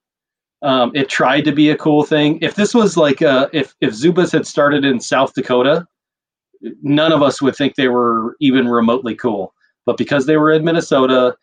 Um, 0.62 0.92
it 0.94 1.08
tried 1.08 1.42
to 1.42 1.52
be 1.52 1.70
a 1.70 1.76
cool 1.76 2.04
thing. 2.04 2.38
If 2.40 2.54
this 2.54 2.74
was 2.74 2.96
like 2.96 3.20
uh 3.22 3.48
if 3.52 3.74
if 3.80 3.90
Zubaz 3.92 4.32
had 4.32 4.46
started 4.46 4.84
in 4.84 5.00
South 5.00 5.34
Dakota, 5.34 5.86
none 6.82 7.12
of 7.12 7.22
us 7.22 7.42
would 7.42 7.56
think 7.56 7.74
they 7.74 7.88
were 7.88 8.36
even 8.40 8.68
remotely 8.68 9.14
cool. 9.14 9.52
But 9.84 9.96
because 9.96 10.26
they 10.26 10.36
were 10.36 10.52
in 10.52 10.64
Minnesota, 10.64 11.34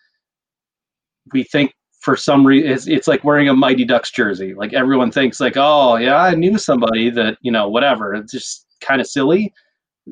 we 1.34 1.44
think 1.44 1.74
for 2.00 2.16
some 2.16 2.46
reason 2.46 2.72
it's, 2.72 2.88
it's 2.88 3.08
like 3.08 3.24
wearing 3.24 3.50
a 3.50 3.54
Mighty 3.54 3.86
Ducks 3.86 4.12
jersey. 4.12 4.54
Like 4.54 4.74
everyone 4.74 5.12
thinks 5.12 5.40
like, 5.40 5.58
oh 5.58 5.98
yeah, 5.98 6.18
I 6.18 6.36
knew 6.36 6.58
somebody 6.58 7.10
that 7.12 7.38
you 7.42 7.52
know 7.52 7.70
whatever. 7.70 8.14
It's 8.14 8.32
just 8.32 8.66
kind 8.82 9.02
of 9.02 9.08
silly. 9.08 9.54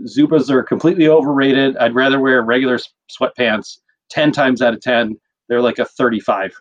Zubaz 0.05 0.49
are 0.49 0.63
completely 0.63 1.07
overrated. 1.07 1.77
I'd 1.77 1.95
rather 1.95 2.19
wear 2.19 2.41
regular 2.41 2.79
sweatpants. 3.09 3.79
Ten 4.09 4.31
times 4.31 4.61
out 4.61 4.73
of 4.73 4.81
ten, 4.81 5.17
they're 5.49 5.61
like 5.61 5.79
a 5.79 5.85
thirty-five. 5.85 6.53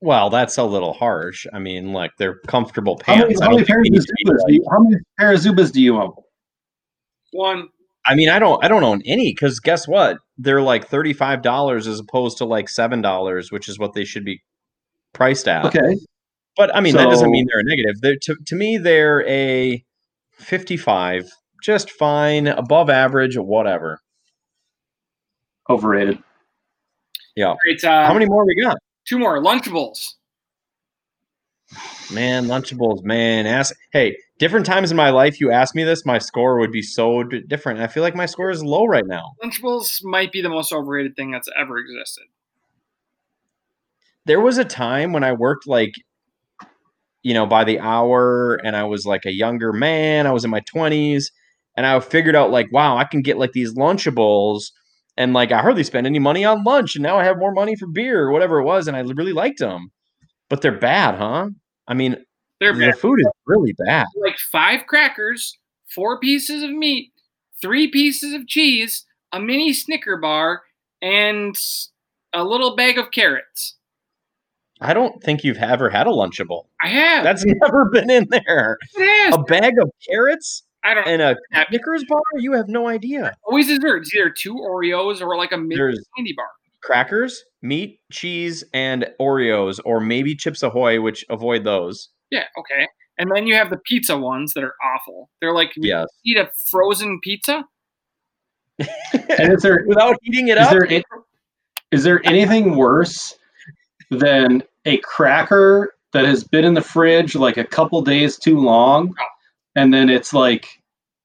Well, 0.00 0.30
that's 0.30 0.58
a 0.58 0.64
little 0.64 0.92
harsh. 0.92 1.46
I 1.52 1.58
mean, 1.58 1.92
like 1.92 2.12
they're 2.18 2.40
comfortable 2.46 3.00
How 3.04 3.14
many, 3.14 3.26
pants. 3.34 3.40
How 3.40 3.50
many 3.50 3.64
pairs 3.64 3.86
of 3.86 3.92
need 3.92 4.00
Zubaz? 4.00 4.38
Do 4.46 4.54
you, 4.54 4.64
how 4.70 4.78
many 4.80 4.96
pair 5.18 5.32
of 5.32 5.40
Zubaz 5.40 5.72
do 5.72 5.82
you 5.82 5.96
own? 6.00 6.12
one 7.32 7.68
I 8.08 8.14
mean, 8.14 8.30
I 8.30 8.38
don't 8.38 8.64
I 8.64 8.68
don't 8.68 8.82
own 8.84 9.02
any 9.04 9.32
because 9.32 9.60
guess 9.60 9.86
what? 9.86 10.18
They're 10.38 10.62
like 10.62 10.88
thirty 10.88 11.12
five 11.12 11.42
dollars 11.42 11.86
as 11.86 12.00
opposed 12.00 12.38
to 12.38 12.46
like 12.46 12.68
seven 12.68 13.02
dollars, 13.02 13.52
which 13.52 13.68
is 13.68 13.78
what 13.78 13.92
they 13.92 14.04
should 14.04 14.24
be 14.24 14.42
priced 15.12 15.46
at. 15.46 15.66
Okay, 15.66 15.96
But 16.56 16.74
I 16.74 16.80
mean, 16.80 16.96
that 16.96 17.04
doesn't 17.04 17.30
mean 17.30 17.46
they're 17.50 17.60
a 17.60 17.64
negative. 17.64 18.00
They're 18.00 18.16
to 18.22 18.36
to 18.46 18.56
me 18.56 18.78
they're 18.78 19.26
a 19.28 19.84
fifty 20.32 20.78
five, 20.78 21.30
just 21.62 21.90
fine, 21.90 22.46
above 22.46 22.88
average, 22.88 23.36
whatever. 23.36 24.00
overrated. 25.68 26.18
Yeah. 27.36 27.54
great. 27.64 27.84
Uh, 27.84 28.06
How 28.06 28.14
many 28.14 28.26
more 28.26 28.46
we 28.46 28.60
got? 28.60 28.78
Two 29.06 29.18
more 29.18 29.38
Lunchables. 29.40 30.14
Man, 32.10 32.46
Lunchables, 32.46 33.04
man. 33.04 33.46
Ask 33.46 33.74
hey, 33.92 34.16
different 34.38 34.66
times 34.66 34.90
in 34.90 34.96
my 34.96 35.10
life 35.10 35.40
you 35.40 35.50
ask 35.50 35.74
me 35.74 35.84
this, 35.84 36.06
my 36.06 36.18
score 36.18 36.58
would 36.58 36.72
be 36.72 36.82
so 36.82 37.24
d- 37.24 37.42
different. 37.46 37.80
I 37.80 37.86
feel 37.86 38.02
like 38.02 38.14
my 38.14 38.26
score 38.26 38.50
is 38.50 38.62
low 38.62 38.84
right 38.86 39.06
now. 39.06 39.32
Lunchables 39.42 40.02
might 40.04 40.32
be 40.32 40.42
the 40.42 40.48
most 40.48 40.72
overrated 40.72 41.16
thing 41.16 41.30
that's 41.30 41.48
ever 41.58 41.78
existed. 41.78 42.24
there 44.28 44.40
was 44.40 44.58
a 44.58 44.64
time 44.64 45.12
when 45.12 45.24
I 45.24 45.32
worked 45.32 45.66
like, 45.66 45.94
you 47.22 47.32
know, 47.32 47.46
by 47.46 47.64
the 47.64 47.80
hour 47.80 48.56
and 48.56 48.76
I 48.76 48.84
was 48.84 49.06
like 49.06 49.24
a 49.24 49.32
younger 49.32 49.72
man. 49.72 50.26
I 50.26 50.32
was 50.32 50.44
in 50.44 50.50
my 50.50 50.60
20s 50.60 51.32
and 51.76 51.86
I 51.86 51.98
figured 52.00 52.36
out 52.36 52.50
like, 52.50 52.70
wow, 52.70 52.98
I 52.98 53.04
can 53.04 53.22
get 53.22 53.38
like 53.38 53.52
these 53.52 53.74
Lunchables 53.74 54.64
and 55.16 55.32
like 55.32 55.50
I 55.50 55.62
hardly 55.62 55.82
spend 55.82 56.06
any 56.06 56.18
money 56.18 56.44
on 56.44 56.62
lunch 56.62 56.94
and 56.94 57.02
now 57.02 57.18
I 57.18 57.24
have 57.24 57.38
more 57.38 57.52
money 57.52 57.74
for 57.74 57.86
beer 57.86 58.22
or 58.22 58.30
whatever 58.30 58.60
it 58.60 58.64
was 58.64 58.86
and 58.86 58.96
I 58.96 59.00
really 59.00 59.32
liked 59.32 59.60
them. 59.60 59.90
But 60.50 60.60
they're 60.60 60.78
bad, 60.78 61.14
huh? 61.14 61.48
I 61.86 61.94
mean, 61.94 62.18
They're 62.60 62.72
the 62.74 62.86
bad. 62.90 62.98
food 62.98 63.20
is 63.20 63.26
really 63.46 63.72
bad. 63.86 64.06
like 64.20 64.38
five 64.38 64.86
crackers, 64.86 65.56
four 65.94 66.18
pieces 66.18 66.62
of 66.62 66.70
meat, 66.70 67.12
three 67.60 67.88
pieces 67.88 68.34
of 68.34 68.46
cheese, 68.46 69.04
a 69.32 69.40
mini 69.40 69.72
Snicker 69.72 70.16
bar, 70.16 70.62
and 71.00 71.56
a 72.32 72.42
little 72.44 72.74
bag 72.76 72.98
of 72.98 73.10
carrots. 73.10 73.76
I 74.80 74.94
don't 74.94 75.20
think 75.22 75.42
you've 75.42 75.56
ever 75.58 75.90
had 75.90 76.06
a 76.06 76.10
Lunchable. 76.10 76.66
I 76.82 76.88
have. 76.88 77.24
That's 77.24 77.44
never 77.62 77.86
been 77.90 78.10
in 78.10 78.26
there. 78.30 78.78
A 79.32 79.38
bag 79.42 79.74
of 79.80 79.90
carrots 80.08 80.62
I 80.84 80.94
don't 80.94 81.06
and 81.08 81.20
a. 81.22 81.36
Snickers 81.68 82.04
bar? 82.08 82.20
You 82.38 82.52
have 82.52 82.68
no 82.68 82.86
idea. 82.88 83.34
Always 83.44 83.66
dessert. 83.68 83.98
It's 84.02 84.14
either 84.14 84.30
two 84.30 84.54
Oreos 84.54 85.20
or 85.20 85.36
like 85.36 85.50
a 85.52 85.56
mini 85.56 85.76
candy 86.16 86.32
bar. 86.36 86.46
crackers, 86.80 87.42
meat, 87.62 88.00
cheese, 88.12 88.62
and 88.72 89.06
Oreos, 89.20 89.80
or 89.84 89.98
maybe 90.00 90.36
Chips 90.36 90.62
Ahoy, 90.62 91.00
which 91.00 91.24
avoid 91.28 91.64
those. 91.64 92.10
Yeah, 92.30 92.44
okay. 92.58 92.86
And 93.18 93.30
then 93.34 93.46
you 93.46 93.54
have 93.54 93.70
the 93.70 93.78
pizza 93.78 94.16
ones 94.16 94.54
that 94.54 94.62
are 94.62 94.74
awful. 94.84 95.30
They're 95.40 95.54
like 95.54 95.74
you 95.76 95.82
Yes. 95.88 96.06
eat 96.24 96.36
a 96.36 96.50
frozen 96.70 97.18
pizza. 97.22 97.64
And 98.78 99.52
is 99.52 99.62
there 99.62 99.84
Without 99.88 100.16
heating 100.22 100.48
it 100.48 100.58
is 100.58 100.66
up. 100.66 100.70
there 100.70 100.86
a- 100.92 101.04
there 101.90 102.20
anything 102.26 102.76
worse 102.76 103.36
than 104.10 104.62
a 104.84 104.98
cracker 104.98 105.94
that 106.12 106.24
has 106.24 106.44
been 106.44 106.64
in 106.64 106.74
the 106.74 106.80
fridge 106.82 107.34
like 107.34 107.56
a 107.56 107.64
couple 107.64 108.00
days 108.02 108.38
too 108.38 108.58
long, 108.58 109.14
oh. 109.18 109.24
and 109.74 109.92
then 109.92 110.08
it's 110.08 110.32
like 110.32 110.68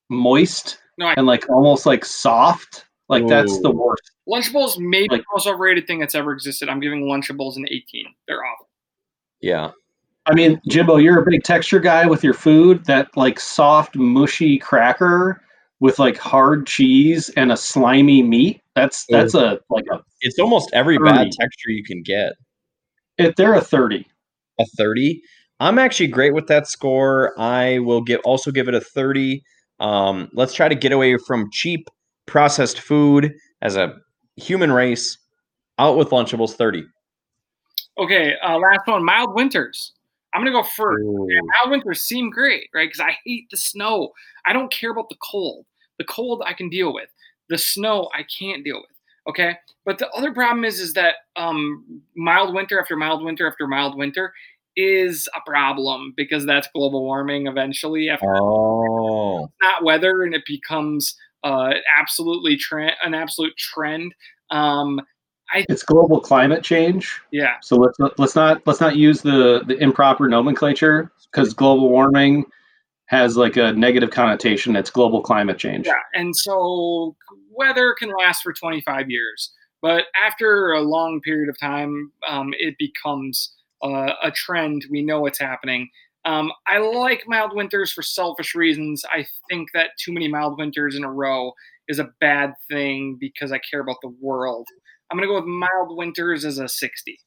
moist 0.09 0.80
No, 0.97 1.07
I, 1.07 1.13
and 1.15 1.25
like 1.27 1.47
almost 1.49 1.85
like 1.85 2.03
soft? 2.05 2.85
Like 3.09 3.27
that's 3.27 3.59
the 3.61 3.69
Ooh. 3.69 3.73
worst. 3.73 4.11
Lunchables 4.27 4.77
may 4.80 5.03
be 5.03 5.09
Like- 5.15 5.21
the 5.21 5.25
most 5.34 5.47
overrated 5.47 5.85
thing 5.85 5.99
that's 5.99 6.15
ever 6.15 6.31
existed. 6.34 6.69
I'm 6.69 6.80
giving 6.80 7.03
Lunchables 7.03 7.55
an 7.57 7.65
18. 7.69 8.05
They're 8.27 8.43
awful. 8.43 8.69
yeah. 9.41 9.71
I 10.26 10.34
mean, 10.34 10.62
Jimbo, 10.68 10.98
you're 10.98 11.20
a 11.20 11.26
big 11.30 11.44
texture 11.44 11.80
guy 11.80 12.06
with 12.06 12.24
your 12.24 12.34
food. 12.34 12.86
That 12.86 13.16
like 13.18 13.40
soft, 13.40 13.95
mushy 13.95 14.58
cracker 14.58 15.41
with 15.80 16.00
like 16.00 16.18
hard 16.18 16.66
cheese 16.66 17.30
and 17.36 17.52
a 17.52 17.58
slimy 17.58 18.24
meat. 18.24 18.62
That's 18.76 19.06
that's 19.10 19.36
a 19.36 19.60
like 19.70 19.86
a 19.91 20.00
It's 20.22 20.40
almost 20.40 20.70
every 20.74 20.98
bad 20.98 21.28
texture 21.32 21.70
you 21.70 21.84
can 21.84 22.02
get. 22.04 22.34
If 23.18 23.36
they're 23.36 23.54
a 23.54 23.62
thirty. 23.62 24.08
A 24.60 24.66
30. 24.78 25.20
I'm 25.60 25.80
actually 25.80 26.08
great 26.08 26.34
with 26.34 26.45
that 26.48 26.68
score. 26.68 27.34
I 27.40 27.80
will 27.80 28.02
give 28.02 28.22
also 28.24 28.52
give 28.52 28.68
it 28.68 28.76
a 28.76 28.82
30. 28.82 29.41
Um, 29.80 30.30
let's 30.34 30.54
try 30.54 30.70
to 30.70 30.76
get 30.76 30.91
away 30.91 31.18
from 31.18 31.50
cheap 31.52 31.88
processed 32.28 32.80
food 32.80 33.34
as 33.64 33.76
a 33.76 33.95
human 34.36 34.72
race. 34.72 35.18
Out 35.80 35.98
with 35.98 36.10
Lunchables 36.10 36.54
30. 36.54 36.84
Okay, 37.98 38.36
uh, 38.48 38.58
last 38.60 38.86
one. 38.86 39.04
Mild 39.04 39.34
winters. 39.34 39.94
I'm 40.34 40.41
gonna 40.41 40.51
go 40.51 40.64
first. 40.64 41.03
Ooh. 41.03 41.27
Mild 41.61 41.72
winters 41.72 42.01
seem 42.01 42.30
great, 42.30 42.69
right? 42.73 42.88
Because 42.89 42.99
I 42.99 43.18
hate 43.26 43.49
the 43.51 43.57
snow. 43.57 44.11
I 44.45 44.53
don't 44.53 44.72
care 44.72 44.91
about 44.91 45.10
the 45.10 45.18
cold. 45.22 45.65
The 45.99 46.05
cold 46.05 46.41
I 46.45 46.53
can 46.53 46.69
deal 46.69 46.93
with. 46.93 47.10
The 47.49 47.57
snow 47.57 48.10
I 48.14 48.23
can't 48.23 48.64
deal 48.64 48.77
with. 48.77 48.89
Okay, 49.30 49.55
but 49.85 49.99
the 49.99 50.10
other 50.11 50.34
problem 50.34 50.65
is, 50.65 50.80
is 50.80 50.93
that 50.93 51.15
um, 51.38 52.01
mild 52.15 52.53
winter 52.53 52.80
after 52.80 52.95
mild 52.97 53.23
winter 53.23 53.47
after 53.47 53.68
mild 53.68 53.97
winter 53.97 54.34
is 54.76 55.30
a 55.35 55.49
problem 55.49 56.14
because 56.18 56.45
that's 56.45 56.68
global 56.76 57.03
warming. 57.03 57.47
Eventually, 57.47 58.10
after 58.10 58.26
Oh. 58.35 59.49
not 59.61 59.84
weather, 59.84 60.23
and 60.23 60.34
it 60.34 60.43
becomes 60.45 61.15
uh, 61.43 61.73
absolutely 61.99 62.57
trend, 62.57 62.93
an 63.03 63.14
absolute 63.14 63.55
trend. 63.57 64.14
Um, 64.49 64.99
It's 65.69 65.84
global 65.84 66.19
climate 66.19 66.63
change. 66.63 67.19
yeah, 67.31 67.55
So 67.61 67.75
let's 67.75 67.97
let's 68.17 68.35
not 68.35 68.61
let's 68.65 68.81
not 68.81 68.95
use 68.95 69.21
the 69.21 69.63
the 69.65 69.77
improper 69.77 70.27
nomenclature 70.27 71.11
because 71.31 71.53
global 71.53 71.89
warming 71.89 72.45
has 73.07 73.38
like 73.38 73.57
a 73.57 73.73
negative 73.73 74.11
connotation. 74.11 74.75
It's 74.75 74.89
global 74.89 75.21
climate 75.21 75.57
change. 75.57 75.88
Yeah, 75.88 75.93
and 76.13 76.35
so 76.35 77.15
weather 77.51 77.95
can 77.97 78.11
last 78.17 78.41
for 78.41 78.53
25 78.53 79.09
years, 79.09 79.51
but 79.81 80.05
after 80.15 80.71
a 80.71 80.81
long 80.81 81.21
period 81.21 81.49
of 81.49 81.59
time, 81.59 82.11
um, 82.27 82.53
it 82.57 82.75
becomes 82.77 83.53
uh, 83.84 84.13
a 84.23 84.31
trend. 84.31 84.85
We 84.89 85.03
know 85.03 85.21
what's 85.21 85.39
happening. 85.39 85.89
Um, 86.25 86.51
I 86.67 86.77
like 86.77 87.23
mild 87.27 87.53
winters 87.53 87.91
for 87.91 88.01
selfish 88.01 88.55
reasons. 88.55 89.03
I 89.11 89.25
think 89.49 89.69
that 89.73 89.89
too 89.99 90.13
many 90.13 90.27
mild 90.30 90.57
winters 90.57 90.95
in 90.95 91.03
a 91.03 91.11
row 91.11 91.51
is 91.89 91.99
a 91.99 92.11
bad 92.21 92.53
thing 92.69 93.17
because 93.19 93.51
I 93.51 93.59
care 93.59 93.81
about 93.81 93.97
the 94.01 94.15
world. 94.21 94.67
I'm 95.14 95.19
gonna 95.19 95.27
go 95.27 95.35
with 95.35 95.45
mild 95.45 95.95
winters 95.95 96.44
as 96.44 96.57
a 96.57 96.68
60. 96.68 97.19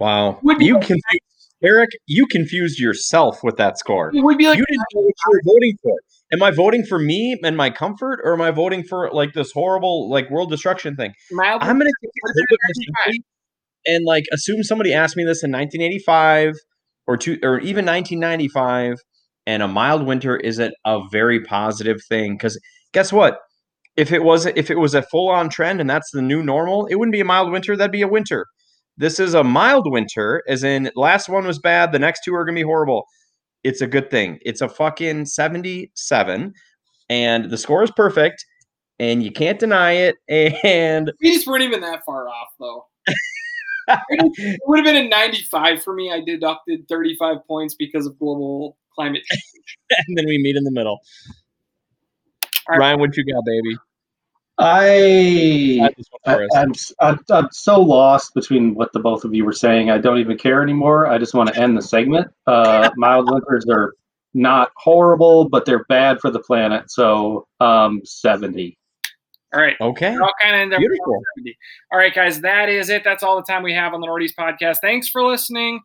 Wow. 0.00 0.38
Would 0.42 0.62
You 0.62 0.78
confused 0.78 1.22
Eric, 1.62 1.90
you 2.06 2.26
confused 2.26 2.78
yourself 2.78 3.40
with 3.42 3.58
that 3.58 3.78
score. 3.78 4.10
It 4.14 4.22
would 4.22 4.38
be 4.38 4.46
like 4.46 4.56
you 4.56 4.64
didn't 4.64 4.84
know 4.94 5.02
what 5.02 5.14
you 5.26 5.32
were 5.32 5.42
voting 5.44 5.78
for. 5.82 5.98
am 6.32 6.42
I 6.42 6.50
voting 6.52 6.84
for 6.84 6.98
me 6.98 7.38
and 7.42 7.54
my 7.54 7.68
comfort, 7.68 8.20
or 8.24 8.32
am 8.32 8.40
I 8.40 8.50
voting 8.50 8.82
for 8.82 9.10
like 9.12 9.34
this 9.34 9.52
horrible 9.52 10.08
like 10.08 10.30
world 10.30 10.48
destruction 10.48 10.96
thing? 10.96 11.12
Mild 11.32 11.62
I'm 11.62 11.78
gonna 11.78 11.90
take 12.02 12.10
a 12.24 12.28
little 12.28 12.46
bit 12.48 12.58
more 13.06 13.14
and 13.86 14.04
like 14.06 14.24
assume 14.32 14.62
somebody 14.62 14.94
asked 14.94 15.16
me 15.16 15.24
this 15.24 15.44
in 15.44 15.50
1985 15.50 16.54
or 17.06 17.18
two 17.18 17.38
or 17.42 17.58
even 17.60 17.84
1995, 17.84 18.96
and 19.46 19.62
a 19.62 19.68
mild 19.68 20.06
winter 20.06 20.36
isn't 20.38 20.74
a 20.86 21.00
very 21.12 21.42
positive 21.42 22.00
thing 22.08 22.34
because 22.34 22.58
guess 22.92 23.12
what? 23.12 23.38
If 23.96 24.12
it 24.12 24.22
was 24.22 24.46
if 24.46 24.70
it 24.70 24.78
was 24.78 24.94
a 24.94 25.02
full 25.02 25.28
on 25.28 25.48
trend 25.48 25.80
and 25.80 25.88
that's 25.88 26.10
the 26.10 26.22
new 26.22 26.42
normal, 26.42 26.86
it 26.86 26.96
wouldn't 26.96 27.12
be 27.12 27.20
a 27.20 27.24
mild 27.24 27.50
winter. 27.50 27.76
That'd 27.76 27.92
be 27.92 28.02
a 28.02 28.08
winter. 28.08 28.46
This 28.98 29.20
is 29.20 29.34
a 29.34 29.44
mild 29.44 29.90
winter, 29.90 30.42
as 30.48 30.64
in 30.64 30.90
last 30.96 31.28
one 31.28 31.46
was 31.46 31.58
bad, 31.58 31.92
the 31.92 31.98
next 31.98 32.22
two 32.24 32.34
are 32.34 32.44
gonna 32.44 32.56
be 32.56 32.62
horrible. 32.62 33.04
It's 33.62 33.80
a 33.80 33.86
good 33.86 34.10
thing. 34.10 34.38
It's 34.42 34.60
a 34.60 34.68
fucking 34.68 35.26
77, 35.26 36.54
and 37.08 37.50
the 37.50 37.58
score 37.58 37.82
is 37.82 37.90
perfect, 37.90 38.44
and 38.98 39.22
you 39.22 39.32
can't 39.32 39.58
deny 39.58 39.92
it. 39.92 40.16
And 40.64 41.12
We 41.20 41.34
just 41.34 41.46
weren't 41.46 41.64
even 41.64 41.80
that 41.80 42.04
far 42.04 42.28
off, 42.28 42.48
though. 42.60 42.86
it 43.88 44.60
would 44.66 44.78
have 44.78 44.84
been 44.84 45.06
a 45.06 45.08
95 45.08 45.82
for 45.82 45.94
me. 45.94 46.12
I 46.12 46.20
deducted 46.20 46.88
35 46.88 47.38
points 47.46 47.74
because 47.74 48.06
of 48.06 48.18
global 48.18 48.76
climate 48.94 49.22
change. 49.24 49.42
and 50.06 50.16
then 50.16 50.26
we 50.26 50.38
meet 50.38 50.56
in 50.56 50.64
the 50.64 50.72
middle. 50.72 51.00
All 52.68 52.78
right. 52.78 52.78
Ryan, 52.78 53.00
what 53.00 53.16
you 53.16 53.24
got, 53.24 53.42
baby? 53.44 53.76
I, 54.58 55.80
Add 55.84 55.94
this 55.96 56.06
one 56.10 56.20
I 56.24 56.34
for 56.34 56.44
us. 56.44 56.50
I'm, 56.56 56.70
s- 56.70 56.92
I'm 57.00 57.18
I'm 57.30 57.48
so 57.52 57.80
lost 57.80 58.32
between 58.34 58.74
what 58.74 58.92
the 58.92 59.00
both 59.00 59.24
of 59.24 59.34
you 59.34 59.44
were 59.44 59.52
saying. 59.52 59.90
I 59.90 59.98
don't 59.98 60.18
even 60.18 60.38
care 60.38 60.62
anymore. 60.62 61.06
I 61.06 61.18
just 61.18 61.34
want 61.34 61.52
to 61.52 61.60
end 61.60 61.76
the 61.76 61.82
segment. 61.82 62.28
Uh, 62.46 62.88
mild 62.96 63.30
winters 63.30 63.66
are 63.70 63.92
not 64.32 64.70
horrible, 64.76 65.48
but 65.48 65.66
they're 65.66 65.84
bad 65.84 66.20
for 66.20 66.30
the 66.30 66.40
planet. 66.40 66.90
So 66.90 67.46
um, 67.60 68.00
seventy. 68.04 68.78
All 69.54 69.60
right. 69.60 69.76
Okay. 69.80 70.12
We're 70.12 70.22
all 70.22 70.32
kind 70.42 70.56
of 70.56 70.62
in 70.62 70.70
there. 70.70 70.78
Beautiful. 70.78 71.22
All 71.92 71.98
right, 71.98 72.14
guys, 72.14 72.40
that 72.40 72.68
is 72.68 72.88
it. 72.88 73.04
That's 73.04 73.22
all 73.22 73.36
the 73.36 73.42
time 73.42 73.62
we 73.62 73.74
have 73.74 73.94
on 73.94 74.00
the 74.00 74.06
Northeast 74.06 74.36
podcast. 74.38 74.78
Thanks 74.80 75.08
for 75.08 75.22
listening. 75.22 75.80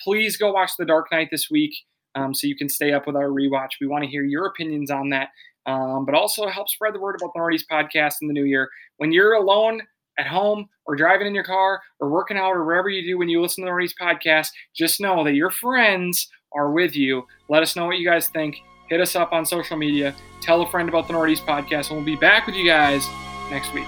Please 0.00 0.36
go 0.36 0.52
watch 0.52 0.72
The 0.78 0.86
Dark 0.86 1.06
Knight 1.10 1.28
this 1.30 1.50
week 1.50 1.74
um, 2.14 2.34
so 2.34 2.46
you 2.46 2.56
can 2.56 2.68
stay 2.68 2.92
up 2.92 3.06
with 3.06 3.16
our 3.16 3.28
rewatch. 3.28 3.70
We 3.80 3.86
want 3.86 4.04
to 4.04 4.10
hear 4.10 4.22
your 4.24 4.46
opinions 4.46 4.90
on 4.90 5.10
that, 5.10 5.28
um, 5.66 6.04
but 6.04 6.14
also 6.14 6.48
help 6.48 6.68
spread 6.68 6.94
the 6.94 7.00
word 7.00 7.16
about 7.20 7.32
the 7.34 7.38
Northeast 7.38 7.66
podcast 7.70 8.16
in 8.22 8.28
the 8.28 8.34
new 8.34 8.44
year. 8.44 8.68
When 8.96 9.12
you're 9.12 9.34
alone 9.34 9.82
at 10.18 10.26
home 10.26 10.68
or 10.86 10.96
driving 10.96 11.26
in 11.26 11.34
your 11.34 11.44
car 11.44 11.80
or 11.98 12.10
working 12.10 12.36
out 12.36 12.50
or 12.50 12.64
wherever 12.64 12.88
you 12.88 13.02
do 13.06 13.18
when 13.18 13.28
you 13.28 13.40
listen 13.40 13.62
to 13.62 13.66
the 13.66 13.70
Northeast 13.70 13.96
podcast, 14.00 14.48
just 14.74 15.00
know 15.00 15.24
that 15.24 15.34
your 15.34 15.50
friends 15.50 16.28
are 16.52 16.70
with 16.70 16.96
you. 16.96 17.26
Let 17.48 17.62
us 17.62 17.76
know 17.76 17.86
what 17.86 17.98
you 17.98 18.08
guys 18.08 18.28
think. 18.28 18.56
Hit 18.88 19.00
us 19.00 19.14
up 19.14 19.32
on 19.32 19.46
social 19.46 19.76
media. 19.76 20.14
Tell 20.40 20.62
a 20.62 20.70
friend 20.70 20.88
about 20.88 21.06
the 21.06 21.12
Northeast 21.12 21.46
podcast, 21.46 21.88
and 21.88 21.96
we'll 21.96 22.04
be 22.04 22.16
back 22.16 22.46
with 22.46 22.56
you 22.56 22.66
guys 22.66 23.06
next 23.50 23.72
week. 23.72 23.86